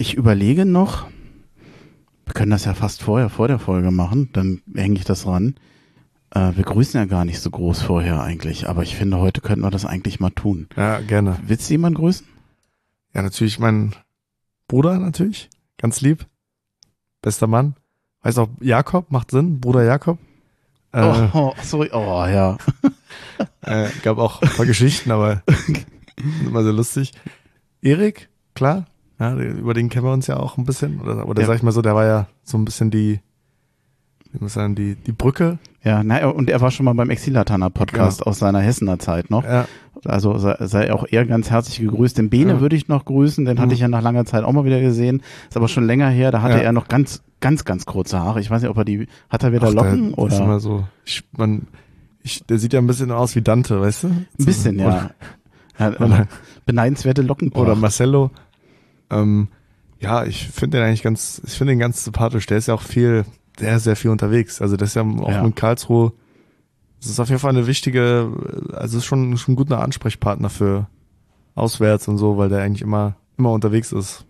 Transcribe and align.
Ich 0.00 0.14
überlege 0.14 0.64
noch, 0.64 1.08
wir 2.24 2.32
können 2.32 2.52
das 2.52 2.64
ja 2.64 2.74
fast 2.74 3.02
vorher, 3.02 3.28
vor 3.28 3.48
der 3.48 3.58
Folge 3.58 3.90
machen, 3.90 4.30
dann 4.32 4.62
hänge 4.72 4.96
ich 4.96 5.04
das 5.04 5.26
ran. 5.26 5.56
Äh, 6.30 6.52
wir 6.54 6.62
grüßen 6.62 7.00
ja 7.00 7.06
gar 7.06 7.24
nicht 7.24 7.40
so 7.40 7.50
groß 7.50 7.82
vorher 7.82 8.22
eigentlich, 8.22 8.68
aber 8.68 8.84
ich 8.84 8.94
finde, 8.94 9.18
heute 9.18 9.40
könnten 9.40 9.64
wir 9.64 9.72
das 9.72 9.84
eigentlich 9.84 10.20
mal 10.20 10.30
tun. 10.30 10.68
Ja, 10.76 11.00
gerne. 11.00 11.36
Willst 11.42 11.68
du 11.68 11.74
jemanden 11.74 11.98
grüßen? 11.98 12.28
Ja, 13.12 13.22
natürlich 13.22 13.58
mein 13.58 13.92
Bruder 14.68 15.00
natürlich. 15.00 15.50
Ganz 15.78 16.00
lieb. 16.00 16.26
Bester 17.20 17.48
Mann. 17.48 17.74
Heißt 18.22 18.38
auch 18.38 18.50
Jakob, 18.60 19.10
macht 19.10 19.32
Sinn. 19.32 19.58
Bruder 19.58 19.82
Jakob. 19.82 20.20
Äh, 20.92 21.02
oh, 21.02 21.28
oh, 21.32 21.54
sorry. 21.64 21.90
Oh, 21.92 22.24
ja. 22.24 22.56
äh, 23.62 23.88
gab 24.04 24.18
auch 24.18 24.42
ein 24.42 24.48
paar 24.50 24.66
Geschichten, 24.66 25.10
aber 25.10 25.42
immer 26.46 26.62
sehr 26.62 26.72
lustig. 26.72 27.14
Erik, 27.82 28.28
klar. 28.54 28.86
Ja, 29.18 29.34
über 29.34 29.74
den 29.74 29.88
kennen 29.88 30.04
wir 30.04 30.12
uns 30.12 30.26
ja 30.26 30.36
auch 30.36 30.58
ein 30.58 30.64
bisschen. 30.64 31.00
Oder, 31.00 31.28
oder 31.28 31.40
ja. 31.40 31.46
sag 31.46 31.56
ich 31.56 31.62
mal 31.62 31.72
so, 31.72 31.82
der 31.82 31.94
war 31.94 32.06
ja 32.06 32.28
so 32.44 32.56
ein 32.56 32.64
bisschen 32.64 32.90
die, 32.90 33.20
ich 34.32 34.40
muss 34.40 34.54
sagen, 34.54 34.74
die, 34.74 34.94
die 34.94 35.12
Brücke. 35.12 35.58
Ja, 35.82 36.02
na, 36.04 36.26
und 36.28 36.50
er 36.50 36.60
war 36.60 36.70
schon 36.70 36.84
mal 36.84 36.92
beim 36.92 37.10
Exilatana 37.10 37.70
Podcast 37.70 38.18
genau. 38.18 38.30
aus 38.30 38.38
seiner 38.38 38.60
Hessener 38.60 38.98
Zeit 38.98 39.30
noch. 39.30 39.44
Ja. 39.44 39.66
Also 40.04 40.38
sei, 40.38 40.56
sei 40.60 40.92
auch 40.92 41.04
er 41.10 41.24
ganz 41.26 41.50
herzlich 41.50 41.80
gegrüßt. 41.80 42.18
Den 42.18 42.30
Bene 42.30 42.54
ja. 42.54 42.60
würde 42.60 42.76
ich 42.76 42.88
noch 42.88 43.04
grüßen, 43.04 43.44
den 43.44 43.56
mhm. 43.56 43.60
hatte 43.60 43.74
ich 43.74 43.80
ja 43.80 43.88
nach 43.88 44.02
langer 44.02 44.24
Zeit 44.24 44.44
auch 44.44 44.52
mal 44.52 44.64
wieder 44.64 44.80
gesehen. 44.80 45.22
Ist 45.48 45.56
aber 45.56 45.68
schon 45.68 45.86
länger 45.86 46.08
her, 46.08 46.30
da 46.30 46.42
hatte 46.42 46.58
ja. 46.58 46.60
er 46.60 46.72
noch 46.72 46.88
ganz, 46.88 47.22
ganz, 47.40 47.64
ganz 47.64 47.86
kurze 47.86 48.20
Haare. 48.20 48.40
Ich 48.40 48.50
weiß 48.50 48.62
nicht, 48.62 48.70
ob 48.70 48.76
er 48.76 48.84
die, 48.84 49.08
hat 49.30 49.42
er 49.42 49.52
wieder 49.52 49.68
Ach, 49.68 49.74
Locken 49.74 50.10
der, 50.10 50.18
oder? 50.18 50.34
Ist 50.34 50.40
immer 50.40 50.60
so, 50.60 50.84
ich, 51.04 51.24
man, 51.36 51.66
ich, 52.22 52.44
der 52.46 52.58
sieht 52.58 52.72
ja 52.72 52.80
ein 52.80 52.86
bisschen 52.86 53.10
aus 53.10 53.34
wie 53.34 53.42
Dante, 53.42 53.80
weißt 53.80 54.04
du? 54.04 54.08
Ein 54.08 54.26
bisschen, 54.38 54.78
ja. 54.78 55.10
ja 55.78 55.88
oder, 55.98 56.28
beneidenswerte 56.66 57.22
Locken. 57.22 57.50
Oder 57.52 57.74
Marcello. 57.74 58.30
Ähm, 59.10 59.48
ja, 60.00 60.24
ich 60.24 60.48
finde 60.48 60.78
den 60.78 60.86
eigentlich 60.86 61.02
ganz, 61.02 61.42
ich 61.46 61.54
finde 61.54 61.72
den 61.72 61.78
ganz 61.78 62.04
sympathisch. 62.04 62.46
Der 62.46 62.58
ist 62.58 62.68
ja 62.68 62.74
auch 62.74 62.82
viel, 62.82 63.24
sehr, 63.58 63.78
sehr 63.80 63.96
viel 63.96 64.10
unterwegs. 64.10 64.60
Also 64.62 64.76
das 64.76 64.90
ist 64.90 64.94
ja 64.94 65.02
auch 65.02 65.30
ja. 65.30 65.42
mit 65.42 65.56
Karlsruhe, 65.56 66.12
das 67.00 67.10
ist 67.10 67.20
auf 67.20 67.28
jeden 67.28 67.40
Fall 67.40 67.50
eine 67.50 67.66
wichtige, 67.66 68.32
also 68.72 68.98
ist 68.98 69.04
schon, 69.04 69.36
schon 69.36 69.52
ein 69.52 69.56
guter 69.56 69.80
Ansprechpartner 69.80 70.50
für 70.50 70.88
auswärts 71.54 72.08
und 72.08 72.18
so, 72.18 72.36
weil 72.38 72.48
der 72.48 72.62
eigentlich 72.62 72.82
immer, 72.82 73.16
immer 73.36 73.52
unterwegs 73.52 73.92
ist. 73.92 74.24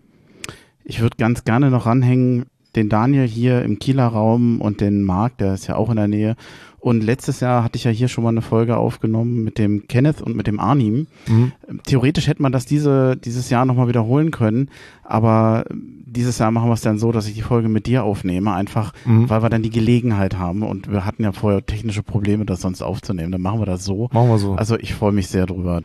Ich 0.83 1.01
würde 1.01 1.17
ganz 1.17 1.43
gerne 1.43 1.69
noch 1.71 1.85
ranhängen, 1.85 2.45
den 2.75 2.89
Daniel 2.89 3.27
hier 3.27 3.63
im 3.63 3.79
Kieler 3.79 4.07
Raum 4.07 4.61
und 4.61 4.81
den 4.81 5.03
Marc, 5.03 5.37
der 5.37 5.55
ist 5.55 5.67
ja 5.67 5.75
auch 5.75 5.89
in 5.89 5.95
der 5.95 6.07
Nähe. 6.07 6.35
Und 6.79 7.03
letztes 7.03 7.39
Jahr 7.41 7.63
hatte 7.63 7.75
ich 7.75 7.83
ja 7.83 7.91
hier 7.91 8.07
schon 8.07 8.23
mal 8.23 8.29
eine 8.29 8.41
Folge 8.41 8.77
aufgenommen 8.77 9.43
mit 9.43 9.57
dem 9.57 9.87
Kenneth 9.87 10.21
und 10.21 10.35
mit 10.35 10.47
dem 10.47 10.59
Arnim. 10.59 11.07
Mhm. 11.27 11.51
Theoretisch 11.85 12.27
hätte 12.27 12.41
man 12.41 12.51
das 12.51 12.65
diese, 12.65 13.17
dieses 13.17 13.49
Jahr 13.49 13.65
nochmal 13.65 13.87
wiederholen 13.87 14.31
können, 14.31 14.69
aber 15.03 15.65
dieses 15.71 16.39
Jahr 16.39 16.51
machen 16.51 16.69
wir 16.69 16.73
es 16.73 16.81
dann 16.81 16.97
so, 16.97 17.11
dass 17.11 17.27
ich 17.27 17.35
die 17.35 17.41
Folge 17.41 17.69
mit 17.69 17.85
dir 17.85 18.03
aufnehme, 18.03 18.53
einfach 18.53 18.93
mhm. 19.05 19.29
weil 19.29 19.43
wir 19.43 19.49
dann 19.49 19.63
die 19.63 19.69
Gelegenheit 19.69 20.37
haben 20.37 20.63
und 20.63 20.91
wir 20.91 21.05
hatten 21.05 21.23
ja 21.23 21.31
vorher 21.31 21.65
technische 21.65 22.03
Probleme, 22.03 22.45
das 22.45 22.61
sonst 22.61 22.81
aufzunehmen. 22.81 23.31
Dann 23.31 23.41
machen 23.41 23.59
wir 23.59 23.65
das 23.65 23.83
so. 23.83 24.09
Machen 24.11 24.29
wir 24.29 24.37
so. 24.37 24.53
Also 24.53 24.77
ich 24.77 24.93
freue 24.93 25.11
mich 25.11 25.27
sehr 25.27 25.45
drüber. 25.45 25.81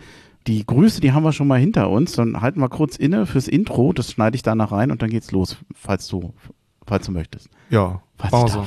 Die 0.46 0.64
Grüße, 0.66 1.00
die 1.00 1.12
haben 1.12 1.24
wir 1.24 1.32
schon 1.32 1.48
mal 1.48 1.58
hinter 1.58 1.88
uns. 1.90 2.12
Dann 2.12 2.40
halten 2.40 2.60
wir 2.60 2.68
kurz 2.68 2.96
inne 2.96 3.26
fürs 3.26 3.48
Intro. 3.48 3.92
Das 3.92 4.10
schneide 4.10 4.36
ich 4.36 4.42
danach 4.42 4.72
rein 4.72 4.90
und 4.90 5.00
dann 5.00 5.10
geht's 5.10 5.32
los, 5.32 5.56
falls 5.74 6.06
du, 6.08 6.34
falls 6.86 7.06
du 7.06 7.12
möchtest. 7.12 7.48
Ja, 7.70 8.02
falls 8.16 8.32
machen 8.32 8.44
wir 8.44 8.50
so. 8.50 8.66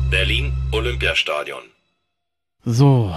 Berlin 0.11 0.51
Olympiastadion. 0.73 1.61
So, 2.65 3.15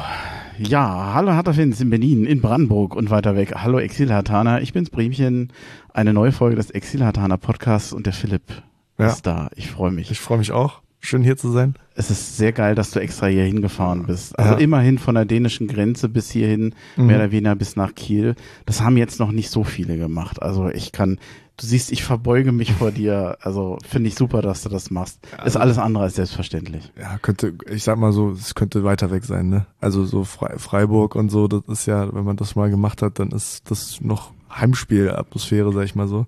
ja, 0.58 1.12
hallo 1.12 1.32
Hatterfins 1.32 1.80
in 1.80 1.90
Berlin, 1.90 2.24
in 2.24 2.40
Brandenburg 2.40 2.94
und 2.94 3.10
weiter 3.10 3.34
weg. 3.34 3.52
Hallo 3.56 3.80
Exilhartaner, 3.80 4.62
ich 4.62 4.72
bin's 4.72 4.90
Bremchen. 4.90 5.52
Eine 5.92 6.14
neue 6.14 6.30
Folge 6.30 6.54
des 6.54 6.70
Exilhartaner 6.70 7.36
Podcasts 7.36 7.92
und 7.92 8.06
der 8.06 8.12
Philipp 8.12 8.62
ja. 8.96 9.08
ist 9.08 9.22
da. 9.22 9.50
Ich 9.56 9.72
freue 9.72 9.90
mich. 9.90 10.12
Ich 10.12 10.20
freue 10.20 10.38
mich 10.38 10.52
auch. 10.52 10.82
Schön 11.00 11.24
hier 11.24 11.36
zu 11.36 11.50
sein. 11.50 11.74
Es 11.96 12.10
ist 12.10 12.36
sehr 12.36 12.52
geil, 12.52 12.76
dass 12.76 12.92
du 12.92 13.00
extra 13.00 13.26
hier 13.26 13.44
hingefahren 13.44 14.06
bist. 14.06 14.38
Also 14.38 14.54
ja. 14.54 14.60
immerhin 14.60 14.98
von 14.98 15.16
der 15.16 15.24
dänischen 15.24 15.66
Grenze 15.66 16.08
bis 16.08 16.30
hierhin, 16.30 16.76
mhm. 16.96 17.06
mehr 17.06 17.16
oder 17.16 17.32
weniger 17.32 17.56
bis 17.56 17.74
nach 17.74 17.96
Kiel. 17.96 18.36
Das 18.66 18.82
haben 18.82 18.96
jetzt 18.96 19.18
noch 19.18 19.32
nicht 19.32 19.50
so 19.50 19.64
viele 19.64 19.98
gemacht. 19.98 20.40
Also 20.40 20.68
ich 20.68 20.92
kann, 20.92 21.18
du 21.56 21.66
siehst, 21.66 21.92
ich 21.92 22.04
verbeuge 22.04 22.52
mich 22.52 22.72
vor 22.72 22.90
dir. 22.92 23.36
Also 23.40 23.78
finde 23.88 24.08
ich 24.08 24.14
super, 24.14 24.42
dass 24.42 24.62
du 24.62 24.68
das 24.68 24.90
machst. 24.90 25.18
Also, 25.36 25.46
ist 25.46 25.56
alles 25.56 25.78
andere 25.78 26.04
als 26.04 26.14
selbstverständlich. 26.16 26.92
Ja, 26.98 27.18
könnte, 27.18 27.54
ich 27.70 27.84
sag 27.84 27.98
mal 27.98 28.12
so, 28.12 28.30
es 28.30 28.54
könnte 28.54 28.84
weiter 28.84 29.10
weg 29.10 29.24
sein, 29.24 29.48
ne? 29.48 29.66
Also 29.80 30.04
so 30.04 30.24
Freiburg 30.24 31.14
und 31.14 31.30
so, 31.30 31.48
das 31.48 31.62
ist 31.68 31.86
ja, 31.86 32.12
wenn 32.14 32.24
man 32.24 32.36
das 32.36 32.56
mal 32.56 32.70
gemacht 32.70 33.02
hat, 33.02 33.18
dann 33.18 33.30
ist 33.30 33.70
das 33.70 34.00
noch 34.00 34.32
Heimspielatmosphäre, 34.50 35.72
sag 35.72 35.84
ich 35.84 35.94
mal 35.94 36.08
so 36.08 36.26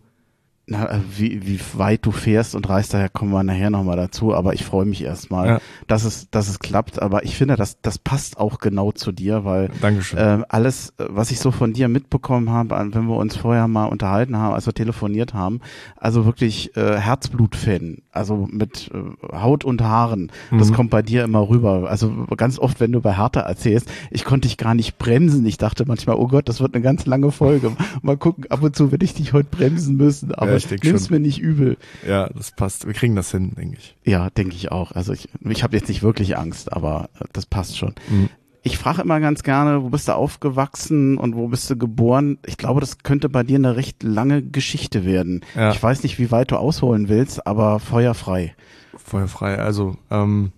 na, 0.68 0.90
äh, 0.90 1.00
wie, 1.16 1.46
wie 1.46 1.60
weit 1.74 2.04
du 2.04 2.10
fährst 2.10 2.54
und 2.56 2.68
reist, 2.68 2.92
daher 2.92 3.08
kommen 3.08 3.30
wir 3.30 3.44
nachher 3.44 3.70
nochmal 3.70 3.96
dazu, 3.96 4.34
aber 4.34 4.52
ich 4.52 4.64
freue 4.64 4.84
mich 4.84 5.02
erstmal, 5.02 5.46
ja. 5.46 5.58
dass 5.86 6.04
es, 6.04 6.28
dass 6.30 6.48
es 6.48 6.58
klappt, 6.58 7.00
aber 7.00 7.24
ich 7.24 7.36
finde, 7.36 7.54
das, 7.54 7.80
das 7.80 7.98
passt 7.98 8.38
auch 8.38 8.58
genau 8.58 8.90
zu 8.90 9.12
dir, 9.12 9.44
weil. 9.44 9.70
Äh, 10.18 10.44
alles, 10.48 10.92
was 10.98 11.30
ich 11.30 11.38
so 11.38 11.52
von 11.52 11.72
dir 11.72 11.86
mitbekommen 11.88 12.50
habe, 12.50 12.76
wenn 12.92 13.06
wir 13.06 13.16
uns 13.16 13.36
vorher 13.36 13.68
mal 13.68 13.86
unterhalten 13.86 14.36
haben, 14.36 14.54
als 14.54 14.66
wir 14.66 14.74
telefoniert 14.74 15.34
haben, 15.34 15.60
also 15.96 16.24
wirklich 16.24 16.76
äh, 16.76 16.98
Herzblut-Fan, 16.98 18.02
also 18.16 18.48
mit 18.50 18.90
äh, 18.92 19.36
Haut 19.36 19.64
und 19.64 19.82
Haaren, 19.82 20.32
mhm. 20.50 20.58
das 20.58 20.72
kommt 20.72 20.90
bei 20.90 21.02
dir 21.02 21.24
immer 21.24 21.48
rüber. 21.48 21.88
Also 21.88 22.26
ganz 22.36 22.58
oft, 22.58 22.80
wenn 22.80 22.92
du 22.92 23.00
bei 23.00 23.16
Hertha 23.16 23.40
erzählst, 23.40 23.90
ich 24.10 24.24
konnte 24.24 24.48
dich 24.48 24.56
gar 24.56 24.74
nicht 24.74 24.98
bremsen, 24.98 25.44
ich 25.46 25.58
dachte 25.58 25.84
manchmal, 25.86 26.16
oh 26.16 26.28
Gott, 26.28 26.48
das 26.48 26.60
wird 26.60 26.74
eine 26.74 26.82
ganz 26.82 27.06
lange 27.06 27.30
Folge, 27.30 27.72
mal 28.02 28.16
gucken, 28.16 28.44
ab 28.50 28.62
und 28.62 28.74
zu 28.74 28.90
werde 28.90 29.04
ich 29.04 29.14
dich 29.14 29.32
heute 29.32 29.48
bremsen 29.50 29.96
müssen, 29.96 30.34
aber 30.34 30.52
ja, 30.52 30.56
ich 30.56 30.70
nimm's 30.82 31.06
schon. 31.06 31.14
mir 31.14 31.20
nicht 31.20 31.38
übel. 31.38 31.76
Ja, 32.06 32.28
das 32.28 32.52
passt. 32.52 32.86
Wir 32.86 32.94
kriegen 32.94 33.16
das 33.16 33.30
hin, 33.30 33.52
denke 33.56 33.76
ich. 33.78 33.96
Ja, 34.04 34.30
denke 34.30 34.54
ich 34.54 34.72
auch. 34.72 34.92
Also 34.92 35.12
ich, 35.12 35.28
ich 35.48 35.62
habe 35.62 35.76
jetzt 35.76 35.88
nicht 35.88 36.02
wirklich 36.02 36.36
Angst, 36.36 36.72
aber 36.72 37.10
äh, 37.20 37.24
das 37.32 37.46
passt 37.46 37.76
schon. 37.76 37.94
Mhm. 38.08 38.28
Ich 38.66 38.78
frage 38.78 39.02
immer 39.02 39.20
ganz 39.20 39.44
gerne, 39.44 39.84
wo 39.84 39.90
bist 39.90 40.08
du 40.08 40.16
aufgewachsen 40.16 41.18
und 41.18 41.36
wo 41.36 41.46
bist 41.46 41.70
du 41.70 41.76
geboren? 41.76 42.38
Ich 42.44 42.56
glaube, 42.56 42.80
das 42.80 42.98
könnte 42.98 43.28
bei 43.28 43.44
dir 43.44 43.58
eine 43.58 43.76
recht 43.76 44.02
lange 44.02 44.42
Geschichte 44.42 45.04
werden. 45.04 45.44
Ja. 45.54 45.70
Ich 45.70 45.80
weiß 45.80 46.02
nicht, 46.02 46.18
wie 46.18 46.32
weit 46.32 46.50
du 46.50 46.56
ausholen 46.56 47.08
willst, 47.08 47.46
aber 47.46 47.78
feuerfrei. 47.78 48.56
Feuerfrei. 48.96 49.60
Also 49.60 49.96
ähm, 50.10 50.50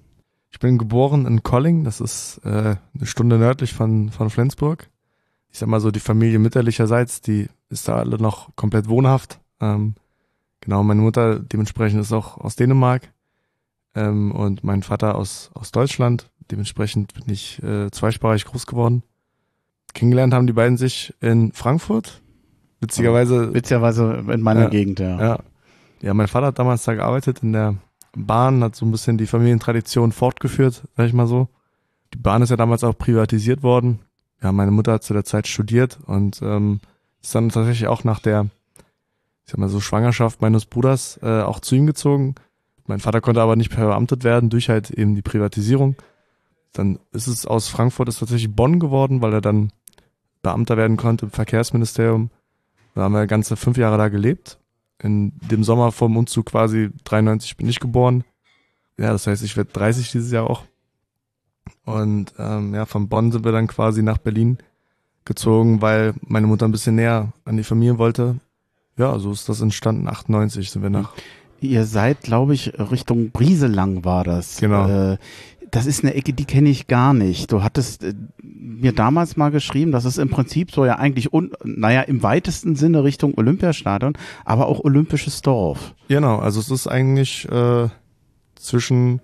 ich 0.51 0.59
bin 0.59 0.79
geboren 0.79 1.27
in 1.27 1.43
Colling, 1.43 1.85
das 1.85 2.01
ist 2.01 2.41
äh, 2.45 2.77
eine 2.77 3.05
Stunde 3.05 3.37
nördlich 3.37 3.75
von, 3.75 4.09
von 4.09 4.31
Flensburg. 4.31 4.89
Ich 5.51 5.59
sag 5.59 5.69
mal 5.69 5.81
so, 5.81 5.91
die 5.91 6.01
Familie 6.01 6.39
mütterlicherseits, 6.39 7.21
die 7.21 7.49
ist 7.69 7.89
da 7.89 7.99
alle 7.99 8.17
noch 8.17 8.57
komplett 8.57 8.89
wohnhaft. 8.89 9.39
Ähm, 9.61 9.97
genau, 10.63 10.83
meine 10.83 11.03
Mutter 11.03 11.41
dementsprechend 11.41 12.01
ist 12.01 12.15
auch 12.15 12.39
aus 12.39 12.57
Dänemark 12.57 13.13
ähm, 13.95 14.33
und 14.33 14.65
mein 14.65 14.83
Vater 14.83 15.15
aus, 15.17 15.51
aus 15.53 15.73
Deutschland. 15.73 16.31
Dementsprechend 16.51 17.15
bin 17.15 17.25
ich 17.29 17.63
äh, 17.63 17.91
zweisprachig 17.91 18.45
groß 18.45 18.67
geworden. 18.67 19.03
Kennengelernt 19.95 20.35
haben 20.35 20.47
die 20.47 20.53
beiden 20.53 20.77
sich 20.77 21.15
in 21.21 21.53
Frankfurt. 21.53 22.23
Witzigerweise. 22.81 23.53
Witzigerweise 23.55 24.25
in 24.29 24.41
meiner 24.41 24.63
ja, 24.63 24.69
Gegend, 24.69 25.01
ja. 25.01 25.21
ja. 25.21 25.39
Ja, 26.01 26.15
mein 26.15 26.29
Vater 26.29 26.47
hat 26.47 26.59
damals 26.59 26.85
da 26.85 26.95
gearbeitet 26.95 27.43
in 27.43 27.53
der 27.53 27.75
Bahn, 28.17 28.63
hat 28.63 28.77
so 28.77 28.87
ein 28.87 28.93
bisschen 28.93 29.19
die 29.19 29.27
Familientradition 29.27 30.13
fortgeführt, 30.13 30.85
sag 30.97 31.07
ich 31.07 31.13
mal 31.13 31.27
so. 31.27 31.49
Die 32.15 32.19
Bahn 32.19 32.43
ist 32.43 32.51
ja 32.51 32.57
damals 32.57 32.85
auch 32.85 32.97
privatisiert 32.97 33.63
worden. 33.63 33.99
Ja, 34.43 34.53
meine 34.53 34.71
Mutter 34.71 34.93
hat 34.93 35.03
zu 35.03 35.13
der 35.13 35.25
Zeit 35.25 35.49
studiert 35.49 35.99
und 36.07 36.41
ähm, 36.43 36.81
ist 37.21 37.35
dann 37.35 37.49
tatsächlich 37.49 37.89
auch 37.89 38.05
nach 38.05 38.21
der 38.21 38.47
ich 39.49 39.53
sag 39.53 39.61
mal 39.61 39.71
so, 39.71 39.81
Schwangerschaft 39.81 40.43
meines 40.43 40.67
Bruders 40.67 41.19
äh, 41.23 41.41
auch 41.41 41.61
zu 41.61 41.75
ihm 41.75 41.87
gezogen. 41.87 42.35
Mein 42.87 43.01
Vater 43.01 43.23
konnte 43.23 43.41
aber 43.41 43.57
nicht 43.57 43.73
verbeamtet 43.73 44.23
werden 44.23 44.51
durch 44.51 44.69
halt 44.69 44.91
eben 44.91 45.15
die 45.15 45.23
Privatisierung. 45.23 45.97
Dann 46.79 46.99
ist 47.13 47.27
es 47.27 47.47
aus 47.47 47.69
Frankfurt 47.69 48.09
ist 48.09 48.21
tatsächlich 48.21 48.55
Bonn 48.55 48.81
geworden, 48.81 49.21
weil 49.21 49.33
er 49.33 49.41
dann 49.41 49.73
Beamter 50.43 50.77
werden 50.77 50.97
konnte 50.97 51.27
im 51.27 51.33
Verkehrsministerium. 51.33 52.31
Da 52.95 53.03
haben 53.03 53.13
wir 53.13 53.27
ganze 53.27 53.57
fünf 53.57 53.77
Jahre 53.77 53.99
da 53.99 54.09
gelebt. 54.09 54.59
In 55.03 55.33
dem 55.51 55.65
Sommer 55.65 55.93
vom 55.93 56.17
Umzug 56.17 56.47
quasi 56.47 56.91
93 57.05 57.57
bin 57.57 57.69
ich 57.69 57.81
geboren. 57.81 58.25
Ja, 58.97 59.13
das 59.13 59.27
heißt, 59.27 59.43
ich 59.45 59.57
werde 59.57 59.73
30 59.73 60.11
dieses 60.11 60.33
Jahr 60.33 60.49
auch. 60.49 60.65
Und 61.85 62.33
ähm, 62.39 62.75
ja, 62.75 62.87
von 62.87 63.09
Bonn 63.09 63.33
sind 63.33 63.45
wir 63.45 63.53
dann 63.53 63.67
quasi 63.67 64.03
nach 64.03 64.19
Berlin 64.19 64.59
gezogen, 65.25 65.83
weil 65.83 66.15
meine 66.23 66.47
Mutter 66.47 66.67
ein 66.67 66.73
bisschen 66.73 66.95
näher 66.95 67.33
an 67.45 67.57
die 67.57 67.65
Familie 67.65 67.99
wollte 67.99 68.41
ja, 68.99 69.19
so 69.19 69.31
ist 69.33 69.49
das 69.49 69.61
entstanden. 69.61 70.09
98 70.09 70.71
sind 70.71 70.83
wir 70.83 70.91
nach. 70.91 71.13
Ihr 71.61 71.87
seid, 71.87 72.23
glaube 72.23 72.55
ich, 72.55 72.73
Richtung 72.79 73.31
Brieselang 73.31 74.05
war 74.05 74.25
das. 74.25 74.59
Genau. 74.59 75.13
Äh, 75.13 75.19
das 75.79 75.87
ist 75.87 76.05
eine 76.05 76.15
Ecke, 76.15 76.33
die 76.33 76.45
kenne 76.45 76.69
ich 76.69 76.89
gar 76.89 77.15
nicht. 77.15 77.53
Du 77.53 77.63
hattest 77.63 78.03
äh, 78.03 78.15
mir 78.43 78.93
damals 78.93 79.37
mal 79.37 79.51
geschrieben, 79.51 79.93
das 79.93 80.05
ist 80.05 80.19
im 80.19 80.29
Prinzip 80.29 80.73
so 80.73 80.85
ja 80.85 80.97
eigentlich, 80.97 81.33
un, 81.33 81.53
naja, 81.65 82.03
im 82.03 82.23
weitesten 82.23 82.75
Sinne 82.75 83.05
Richtung 83.05 83.35
Olympiastadion, 83.37 84.15
aber 84.45 84.67
auch 84.67 84.81
olympisches 84.81 85.41
Dorf. 85.43 85.95
Genau, 86.09 86.39
also 86.39 86.59
es 86.61 86.71
ist 86.71 86.89
eigentlich 86.89 87.49
äh, 87.49 87.89
zwischen, 88.57 89.21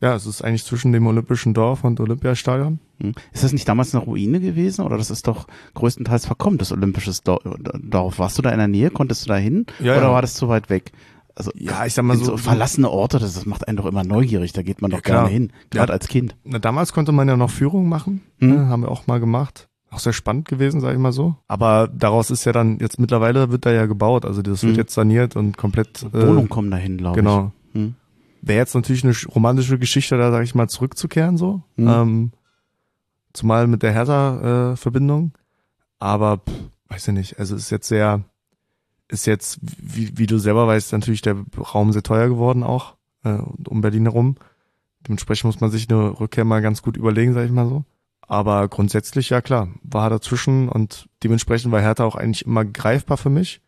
ja, 0.00 0.14
es 0.14 0.26
ist 0.26 0.42
eigentlich 0.42 0.64
zwischen 0.64 0.92
dem 0.92 1.06
Olympischen 1.06 1.54
Dorf 1.54 1.84
und 1.84 2.00
Olympiastadion. 2.00 2.80
Hm. 3.00 3.14
Ist 3.32 3.44
das 3.44 3.52
nicht 3.52 3.68
damals 3.68 3.94
eine 3.94 4.04
Ruine 4.04 4.40
gewesen 4.40 4.84
oder 4.84 4.96
das 4.96 5.10
ist 5.10 5.28
doch 5.28 5.46
größtenteils 5.74 6.26
verkommen, 6.26 6.58
das 6.58 6.72
olympisches 6.72 7.22
Dorf? 7.22 8.18
Warst 8.18 8.38
du 8.38 8.42
da 8.42 8.50
in 8.50 8.58
der 8.58 8.68
Nähe? 8.68 8.90
Konntest 8.90 9.24
du 9.24 9.28
da 9.28 9.36
hin? 9.36 9.66
Ja, 9.78 9.96
oder 9.96 10.08
ja. 10.08 10.12
war 10.12 10.22
das 10.22 10.34
zu 10.34 10.48
weit 10.48 10.70
weg? 10.70 10.92
Also 11.34 11.50
Ja, 11.54 11.86
ich 11.86 11.94
sag 11.94 12.04
mal 12.04 12.16
so- 12.16 12.24
so 12.24 12.36
verlassene 12.36 12.90
Orte, 12.90 13.18
das, 13.18 13.34
das 13.34 13.46
macht 13.46 13.66
einen 13.68 13.76
doch 13.78 13.86
immer 13.86 14.04
neugierig, 14.04 14.52
da 14.52 14.62
geht 14.62 14.82
man 14.82 14.90
doch 14.90 14.98
Ja, 14.98 15.02
gerne 15.02 15.28
hin, 15.28 15.52
gerade 15.70 15.90
Ja. 15.90 15.94
als 15.94 16.08
Kind. 16.08 16.36
Na, 16.44 16.58
damals 16.58 16.92
konnte 16.92 17.12
man 17.12 17.28
ja 17.28 17.36
noch 17.36 17.50
Führungen 17.50 17.88
machen, 17.88 18.20
Mhm. 18.38 18.48
ne, 18.50 18.66
haben 18.68 18.82
wir 18.82 18.90
auch 18.90 19.06
mal 19.06 19.20
gemacht. 19.20 19.68
Auch 19.90 19.98
sehr 19.98 20.12
spannend 20.14 20.48
gewesen, 20.48 20.80
sage 20.80 20.94
ich 20.94 21.00
mal 21.00 21.12
so. 21.12 21.34
Aber 21.48 21.86
daraus 21.88 22.30
ist 22.30 22.44
ja 22.46 22.52
dann, 22.52 22.78
jetzt 22.78 22.98
mittlerweile 22.98 23.50
wird 23.50 23.66
da 23.66 23.72
ja 23.72 23.84
gebaut, 23.86 24.24
also 24.24 24.40
das 24.40 24.62
wird 24.62 24.72
Mhm. 24.72 24.78
jetzt 24.78 24.94
saniert 24.94 25.36
und 25.36 25.56
komplett 25.58 26.02
äh, 26.02 26.26
Wohnungen 26.26 26.48
kommen 26.48 26.70
dahin, 26.70 26.96
glaube 26.96 27.16
Genau. 27.16 27.52
ich. 27.68 27.74
Hm. 27.80 27.94
Wäre 28.40 28.58
jetzt 28.58 28.74
natürlich 28.74 29.04
eine 29.04 29.12
sch- 29.12 29.28
romantische 29.30 29.78
Geschichte, 29.78 30.16
da 30.16 30.30
sage 30.30 30.44
ich 30.44 30.54
mal, 30.54 30.68
zurückzukehren 30.68 31.36
so. 31.36 31.62
Mhm. 31.76 31.88
Ähm, 31.88 32.32
zumal 33.34 33.66
mit 33.66 33.82
der 33.82 33.92
Hertha-Verbindung. 33.92 35.32
Aber 35.98 36.38
pff, 36.38 36.52
weiß 36.88 37.08
ich 37.08 37.14
nicht, 37.14 37.38
also 37.38 37.54
ist 37.54 37.70
jetzt 37.70 37.88
sehr, 37.88 38.22
ist 39.12 39.26
jetzt, 39.26 39.58
wie, 39.62 40.16
wie 40.16 40.26
du 40.26 40.38
selber 40.38 40.66
weißt, 40.66 40.92
natürlich 40.92 41.22
der 41.22 41.36
Raum 41.56 41.92
sehr 41.92 42.02
teuer 42.02 42.28
geworden 42.28 42.62
auch, 42.62 42.96
äh, 43.24 43.38
um 43.68 43.80
Berlin 43.82 44.04
herum. 44.04 44.36
Dementsprechend 45.06 45.44
muss 45.44 45.60
man 45.60 45.70
sich 45.70 45.88
eine 45.90 46.18
Rückkehr 46.18 46.44
mal 46.44 46.62
ganz 46.62 46.82
gut 46.82 46.96
überlegen, 46.96 47.34
sage 47.34 47.46
ich 47.46 47.52
mal 47.52 47.68
so. 47.68 47.84
Aber 48.22 48.66
grundsätzlich, 48.68 49.30
ja 49.30 49.42
klar, 49.42 49.68
war 49.82 50.08
dazwischen 50.08 50.68
und 50.68 51.08
dementsprechend 51.22 51.72
war 51.72 51.80
Hertha 51.80 52.04
auch 52.04 52.16
eigentlich 52.16 52.46
immer 52.46 52.64
greifbar 52.64 53.18
für 53.18 53.30
mich. 53.30 53.60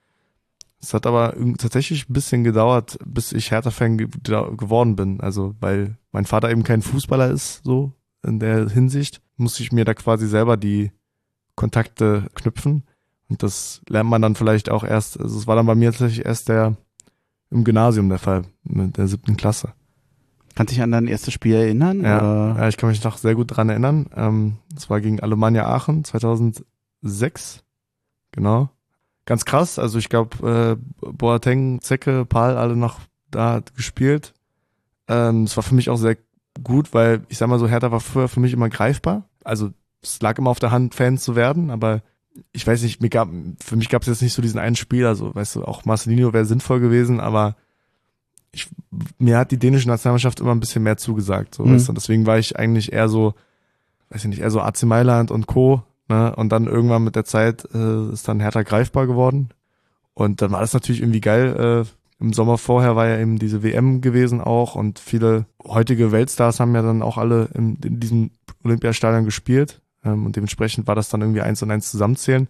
Es 0.81 0.95
hat 0.95 1.07
aber 1.07 1.35
tatsächlich 1.59 2.09
ein 2.09 2.13
bisschen 2.13 2.45
gedauert, 2.45 2.99
bis 3.05 3.33
ich 3.33 3.51
Hertha-Fan 3.51 3.99
ge 3.99 4.09
geworden 4.09 4.97
bin. 4.97 5.21
Also, 5.21 5.55
weil 5.61 5.99
mein 6.13 6.27
Vater 6.27 6.51
eben 6.51 6.63
kein 6.63 6.83
Fußballer 6.83 7.31
ist, 7.31 7.63
so 7.65 7.93
in 8.23 8.39
der 8.39 8.69
Hinsicht, 8.69 9.21
musste 9.37 9.63
ich 9.63 9.73
mir 9.73 9.85
da 9.85 9.95
quasi 9.95 10.27
selber 10.27 10.57
die 10.57 10.93
Kontakte 11.57 12.29
knüpfen. 12.35 12.85
Und 13.35 13.43
das 13.43 13.81
lernt 13.89 14.09
man 14.09 14.23
dann 14.23 14.37
vielleicht 14.37 14.71
auch 14.71 14.85
erst, 14.85 15.19
also 15.19 15.37
es 15.37 15.49
war 15.49 15.57
dann 15.57 15.67
bei 15.67 15.75
mir 15.75 15.91
tatsächlich 15.91 16.25
erst 16.25 16.49
der 16.49 16.77
im 17.51 17.65
Gymnasium 17.65 18.09
der 18.09 18.21
Fall, 18.21 18.43
mit 18.63 18.97
der 18.97 19.09
siebten 19.09 19.37
Klasse. 19.37 19.73
Kannst 20.55 20.73
dich 20.73 20.81
an 20.81 20.93
dein 20.93 21.09
erstes 21.09 21.35
Spiel 21.35 21.57
erinnern? 21.57 22.05
Ja, 22.05 22.57
ja, 22.57 22.69
ich 22.69 22.77
kann 22.77 22.91
mich 22.91 23.03
noch 23.03 23.17
sehr 23.17 23.35
gut 23.35 23.57
dran 23.57 23.71
erinnern. 23.71 24.07
Ähm, 24.15 24.59
das 24.73 24.89
war 24.89 25.01
gegen 25.01 25.19
Alemannia 25.19 25.67
Aachen 25.67 26.05
2006. 26.05 27.65
Genau. 28.31 28.71
Ganz 29.27 29.45
krass. 29.45 29.81
Also 29.81 29.99
ich 29.99 30.09
glaube, 30.09 30.79
äh, 31.03 31.11
Boateng, 31.13 31.81
Zecke, 31.81 32.25
Paul, 32.25 32.53
alle 32.53 32.77
noch 32.77 33.01
da 33.33 33.63
gespielt. 33.75 34.33
Ähm, 35.09 35.43
es 35.43 35.57
war 35.57 35.65
für 35.65 35.75
mich 35.75 35.91
auch 35.91 35.97
sehr 35.97 36.17
gut, 36.63 36.95
weil 36.95 37.23
ich 37.29 37.39
sag 37.39 37.49
mal 37.49 37.59
so, 37.59 37.67
Hertha 37.67 37.91
war 37.91 37.99
früher 37.99 38.29
für 38.29 38.39
mich 38.39 38.53
immer 38.53 38.69
greifbar. 38.69 39.29
Also 39.43 39.73
es 40.03 40.23
lag 40.23 40.39
immer 40.39 40.51
auf 40.51 40.61
der 40.61 40.71
Hand, 40.71 40.95
Fan 40.95 41.19
zu 41.19 41.35
werden, 41.35 41.71
aber 41.71 42.03
ich 42.53 42.67
weiß 42.67 42.83
nicht, 42.83 43.01
mir 43.01 43.11
gab, 43.11 43.29
für 43.63 43.77
mich 43.77 43.89
gab 43.89 44.03
es 44.03 44.09
jetzt 44.09 44.23
nicht 44.23 44.33
so 44.33 44.43
diesen 44.43 44.59
einen 44.59 44.77
Spieler, 44.77 45.15
so, 45.15 45.35
weißt 45.35 45.57
du, 45.57 45.65
auch 45.65 45.85
Marcelino 45.85 46.33
wäre 46.33 46.45
sinnvoll 46.45 46.81
gewesen, 46.81 47.21
aber 47.21 47.57
ich, 48.53 48.69
mir 49.19 49.39
hat 49.39 49.51
die 49.51 49.59
dänische 49.59 49.89
Nationalmannschaft 49.89 50.41
immer 50.41 50.53
ein 50.53 50.61
bisschen 50.61 50.83
mehr 50.83 50.97
zugesagt, 50.97 51.55
so, 51.55 51.65
Mhm. 51.65 51.75
weißt 51.75 51.89
du, 51.89 51.91
und 51.93 51.97
deswegen 51.97 52.27
war 52.27 52.39
ich 52.39 52.57
eigentlich 52.59 52.93
eher 52.93 53.09
so, 53.09 53.35
weiß 54.11 54.23
ich 54.25 54.29
nicht, 54.31 54.41
eher 54.41 54.51
so 54.51 54.61
AC 54.61 54.83
Mailand 54.85 55.31
und 55.31 55.47
Co., 55.47 55.83
ne, 56.09 56.35
und 56.37 56.51
dann 56.51 56.67
irgendwann 56.67 57.05
mit 57.05 57.17
der 57.17 57.25
Zeit 57.25 57.67
äh, 57.75 58.13
ist 58.13 58.27
dann 58.29 58.41
Hertha 58.41 58.63
greifbar 58.63 59.07
geworden 59.07 59.51
und 60.15 60.43
dann 60.43 60.53
war 60.53 60.61
das 60.61 60.75
natürlich 60.75 61.01
irgendwie 61.03 61.21
geil, 61.21 61.85
äh, 61.87 62.23
im 62.23 62.33
Sommer 62.33 62.59
vorher 62.59 62.95
war 62.97 63.09
ja 63.09 63.19
eben 63.19 63.39
diese 63.39 63.63
WM 63.63 64.01
gewesen 64.01 64.41
auch 64.41 64.77
und 64.77 64.99
viele 64.99 65.47
heutige 65.65 66.13
Weltstars 66.13 66.61
haben 66.61 66.75
ja 66.75 66.83
dann 66.83 67.03
auch 67.03 67.19
alle 67.19 67.49
in, 67.55 67.77
in 67.85 67.99
diesem 68.01 68.31
Olympiastadion 68.65 69.25
gespielt 69.25 69.81
ähm, 70.05 70.27
und 70.27 70.37
dementsprechend 70.37 70.87
war 70.87 70.95
das 70.95 71.09
dann 71.09 71.21
irgendwie 71.21 71.41
eins 71.43 71.63
und 71.63 71.71
eins 71.71 71.91
zusammenzählen. 71.91 72.49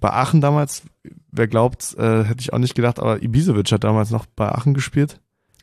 Bei 0.00 0.12
Aachen 0.12 0.40
damals, 0.40 0.82
wer 1.30 1.48
glaubt, 1.48 1.96
äh, 1.98 2.24
hätte 2.24 2.40
ich 2.40 2.52
auch 2.52 2.58
nicht 2.58 2.74
gedacht, 2.74 2.98
aber 2.98 3.22
Ibisevic 3.22 3.72
hat 3.72 3.84
damals 3.84 4.10
noch 4.10 4.26
bei 4.26 4.50
Aachen 4.50 4.74
gespielt. 4.74 5.20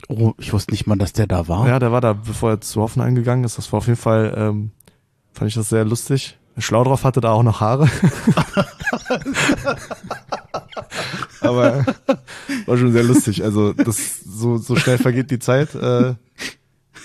Oh, 0.08 0.34
ich 0.38 0.54
wusste 0.54 0.72
nicht 0.72 0.88
mal, 0.88 0.98
dass 0.98 1.14
der 1.14 1.28
da 1.28 1.48
war. 1.48 1.68
Ja, 1.68 1.80
der 1.80 1.92
war 1.92 2.02
da, 2.02 2.14
bevor 2.14 2.52
er 2.52 2.62
zu 2.62 2.82
Hoffenheim 2.82 3.16
gegangen 3.16 3.44
ist. 3.44 3.58
Das 3.58 3.72
war 3.72 3.78
auf 3.78 3.88
jeden 3.88 4.00
Fall, 4.00 4.34
ähm, 4.38 4.72
fand 5.34 5.50
ich 5.50 5.56
das 5.56 5.70
sehr 5.70 5.86
lustig. 5.86 6.38
Schlau 6.58 6.84
drauf 6.84 7.04
hatte 7.04 7.22
da 7.22 7.32
auch 7.32 7.44
noch 7.44 7.60
Haare. 7.60 7.90
Aber 11.42 11.86
war 12.66 12.78
schon 12.78 12.94
sehr 12.94 13.04
lustig. 13.04 13.44
Also 13.44 13.74
das 13.74 14.22
so 14.22 14.58
so 14.58 14.76
schnell 14.78 14.98
vergeht 14.98 15.32
die 15.32 15.40
Zeit. 15.40 15.76
Äh, 15.76 16.16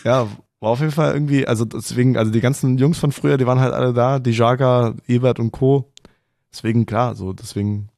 ja, 0.04 0.28
war 0.60 0.70
auf 0.70 0.80
jeden 0.80 0.92
Fall 0.92 1.14
irgendwie, 1.14 1.46
also 1.46 1.64
deswegen, 1.64 2.16
also 2.16 2.30
die 2.30 2.40
ganzen 2.40 2.78
Jungs 2.78 2.98
von 2.98 3.12
früher, 3.12 3.38
die 3.38 3.46
waren 3.46 3.60
halt 3.60 3.72
alle 3.72 3.92
da, 3.92 4.18
die 4.18 4.32
Jaga, 4.32 4.94
Ebert 5.06 5.40
und 5.40 5.52
Co. 5.52 5.90
Deswegen 6.52 6.86
klar, 6.86 7.14
so 7.14 7.32
deswegen 7.32 7.88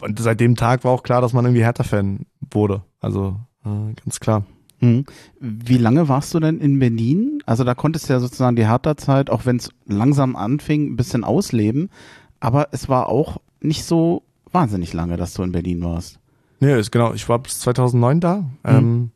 und 0.00 0.18
seit 0.18 0.40
dem 0.40 0.56
Tag 0.56 0.84
war 0.84 0.92
auch 0.92 1.02
klar, 1.02 1.20
dass 1.20 1.32
man 1.32 1.44
irgendwie 1.44 1.64
Hertha-Fan 1.64 2.26
wurde. 2.50 2.82
Also 3.00 3.36
äh, 3.64 3.92
ganz 3.94 4.20
klar. 4.20 4.44
Hm. 4.78 5.04
Wie 5.40 5.78
lange 5.78 6.08
warst 6.08 6.32
du 6.34 6.40
denn 6.40 6.60
in 6.60 6.78
Berlin? 6.78 7.42
Also 7.46 7.64
da 7.64 7.74
konntest 7.74 8.08
du 8.08 8.12
ja 8.12 8.20
sozusagen 8.20 8.56
die 8.56 8.68
Hertha-Zeit, 8.68 9.30
auch 9.30 9.44
wenn 9.44 9.56
es 9.56 9.70
langsam 9.86 10.36
anfing, 10.36 10.92
ein 10.92 10.96
bisschen 10.96 11.24
ausleben. 11.24 11.90
Aber 12.38 12.68
es 12.70 12.88
war 12.88 13.08
auch 13.08 13.38
nicht 13.60 13.84
so 13.84 14.22
wahnsinnig 14.52 14.92
lange, 14.92 15.16
dass 15.16 15.34
du 15.34 15.42
in 15.42 15.52
Berlin 15.52 15.82
warst. 15.82 16.20
Nee, 16.60 16.78
ist 16.78 16.92
genau. 16.92 17.12
Ich 17.12 17.28
war 17.28 17.40
bis 17.40 17.58
2009 17.60 18.20
da. 18.20 18.44
Ähm, 18.64 19.10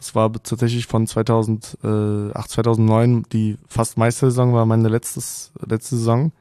das 0.00 0.14
war 0.14 0.32
tatsächlich 0.32 0.86
von 0.86 1.06
2008, 1.06 2.50
2009 2.50 3.24
die 3.32 3.58
fast 3.68 3.98
Meistersaison 3.98 4.54
war 4.54 4.64
meine 4.64 4.88
letztes, 4.88 5.52
letzte 5.66 5.96
Saison. 5.96 6.32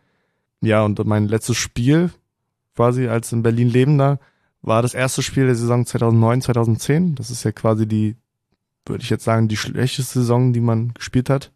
Ja, 0.62 0.84
und 0.86 1.04
mein 1.06 1.28
letztes 1.28 1.58
Spiel 1.58 2.10
quasi 2.76 3.08
als 3.10 3.34
in 3.34 3.44
Berlin 3.44 3.70
lebender 3.70 4.20
war 4.62 4.82
das 4.82 4.94
erste 4.94 5.22
Spiel 5.22 5.46
der 5.46 5.56
Saison 5.56 5.86
2009, 5.86 6.42
2010. 6.42 7.16
Das 7.16 7.30
ist 7.32 7.44
ja 7.44 7.52
quasi 7.52 7.86
die, 7.86 8.16
würde 8.86 9.04
ich 9.04 9.10
jetzt 9.10 9.24
sagen, 9.26 9.48
die 9.50 9.58
schlechteste 9.58 10.20
Saison, 10.20 10.54
die 10.54 10.62
man 10.62 10.94
gespielt 10.94 11.30
hat. 11.30 11.52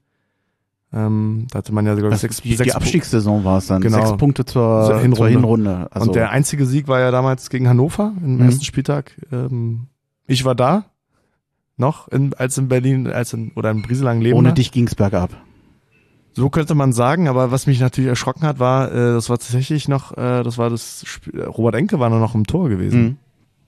Ähm, 0.91 1.47
da 1.51 1.59
hatte 1.59 1.73
man 1.73 1.85
ja 1.85 1.95
sogar 1.95 2.11
Das, 2.11 2.21
sechs, 2.21 2.41
die, 2.41 2.55
sechs 2.55 2.69
die 2.69 2.75
Abstiegssaison 2.75 3.43
war 3.43 3.57
es 3.57 3.67
dann. 3.67 3.81
Genau. 3.81 3.97
Sechs 4.05 4.17
Punkte 4.17 4.45
zur, 4.45 4.85
Zur 4.87 4.99
Hinrunde. 4.99 5.15
zur 5.17 5.27
Hinrunde. 5.29 5.87
Also, 5.91 6.07
und 6.07 6.15
der 6.15 6.29
einzige 6.29 6.65
Sieg 6.65 6.87
war 6.87 6.99
ja 6.99 7.11
damals 7.11 7.49
gegen 7.49 7.67
Hannover 7.67 8.13
im 8.21 8.35
Mhm. 8.35 8.41
ersten 8.45 8.63
Spieltag. 8.63 9.11
Ähm, 9.31 9.87
ich 10.27 10.45
war 10.45 10.53
da 10.55 10.85
noch, 11.83 12.07
in, 12.07 12.33
als 12.33 12.57
in 12.57 12.67
Berlin, 12.67 13.07
als 13.07 13.33
in, 13.33 13.51
oder 13.55 13.71
in 13.71 13.81
Brieselang 13.81 14.21
leben. 14.21 14.37
ohne 14.37 14.53
dich 14.53 14.71
ging's 14.71 14.95
bergab. 14.95 15.29
So 16.35 16.49
könnte 16.49 16.73
man 16.73 16.93
sagen, 16.93 17.27
aber 17.27 17.51
was 17.51 17.67
mich 17.67 17.79
natürlich 17.79 18.09
erschrocken 18.09 18.43
hat, 18.47 18.57
war, 18.59 18.91
äh, 18.91 19.13
das 19.13 19.29
war 19.29 19.37
tatsächlich 19.37 19.87
noch, 19.87 20.13
äh, 20.17 20.41
das 20.43 20.57
war 20.57 20.69
das 20.71 21.03
Spiel, 21.05 21.43
Robert 21.43 21.75
Enke 21.75 21.99
war 21.99 22.09
nur 22.09 22.19
noch 22.19 22.33
im 22.33 22.47
Tor 22.47 22.69
gewesen. 22.69 23.01
Mhm. 23.03 23.17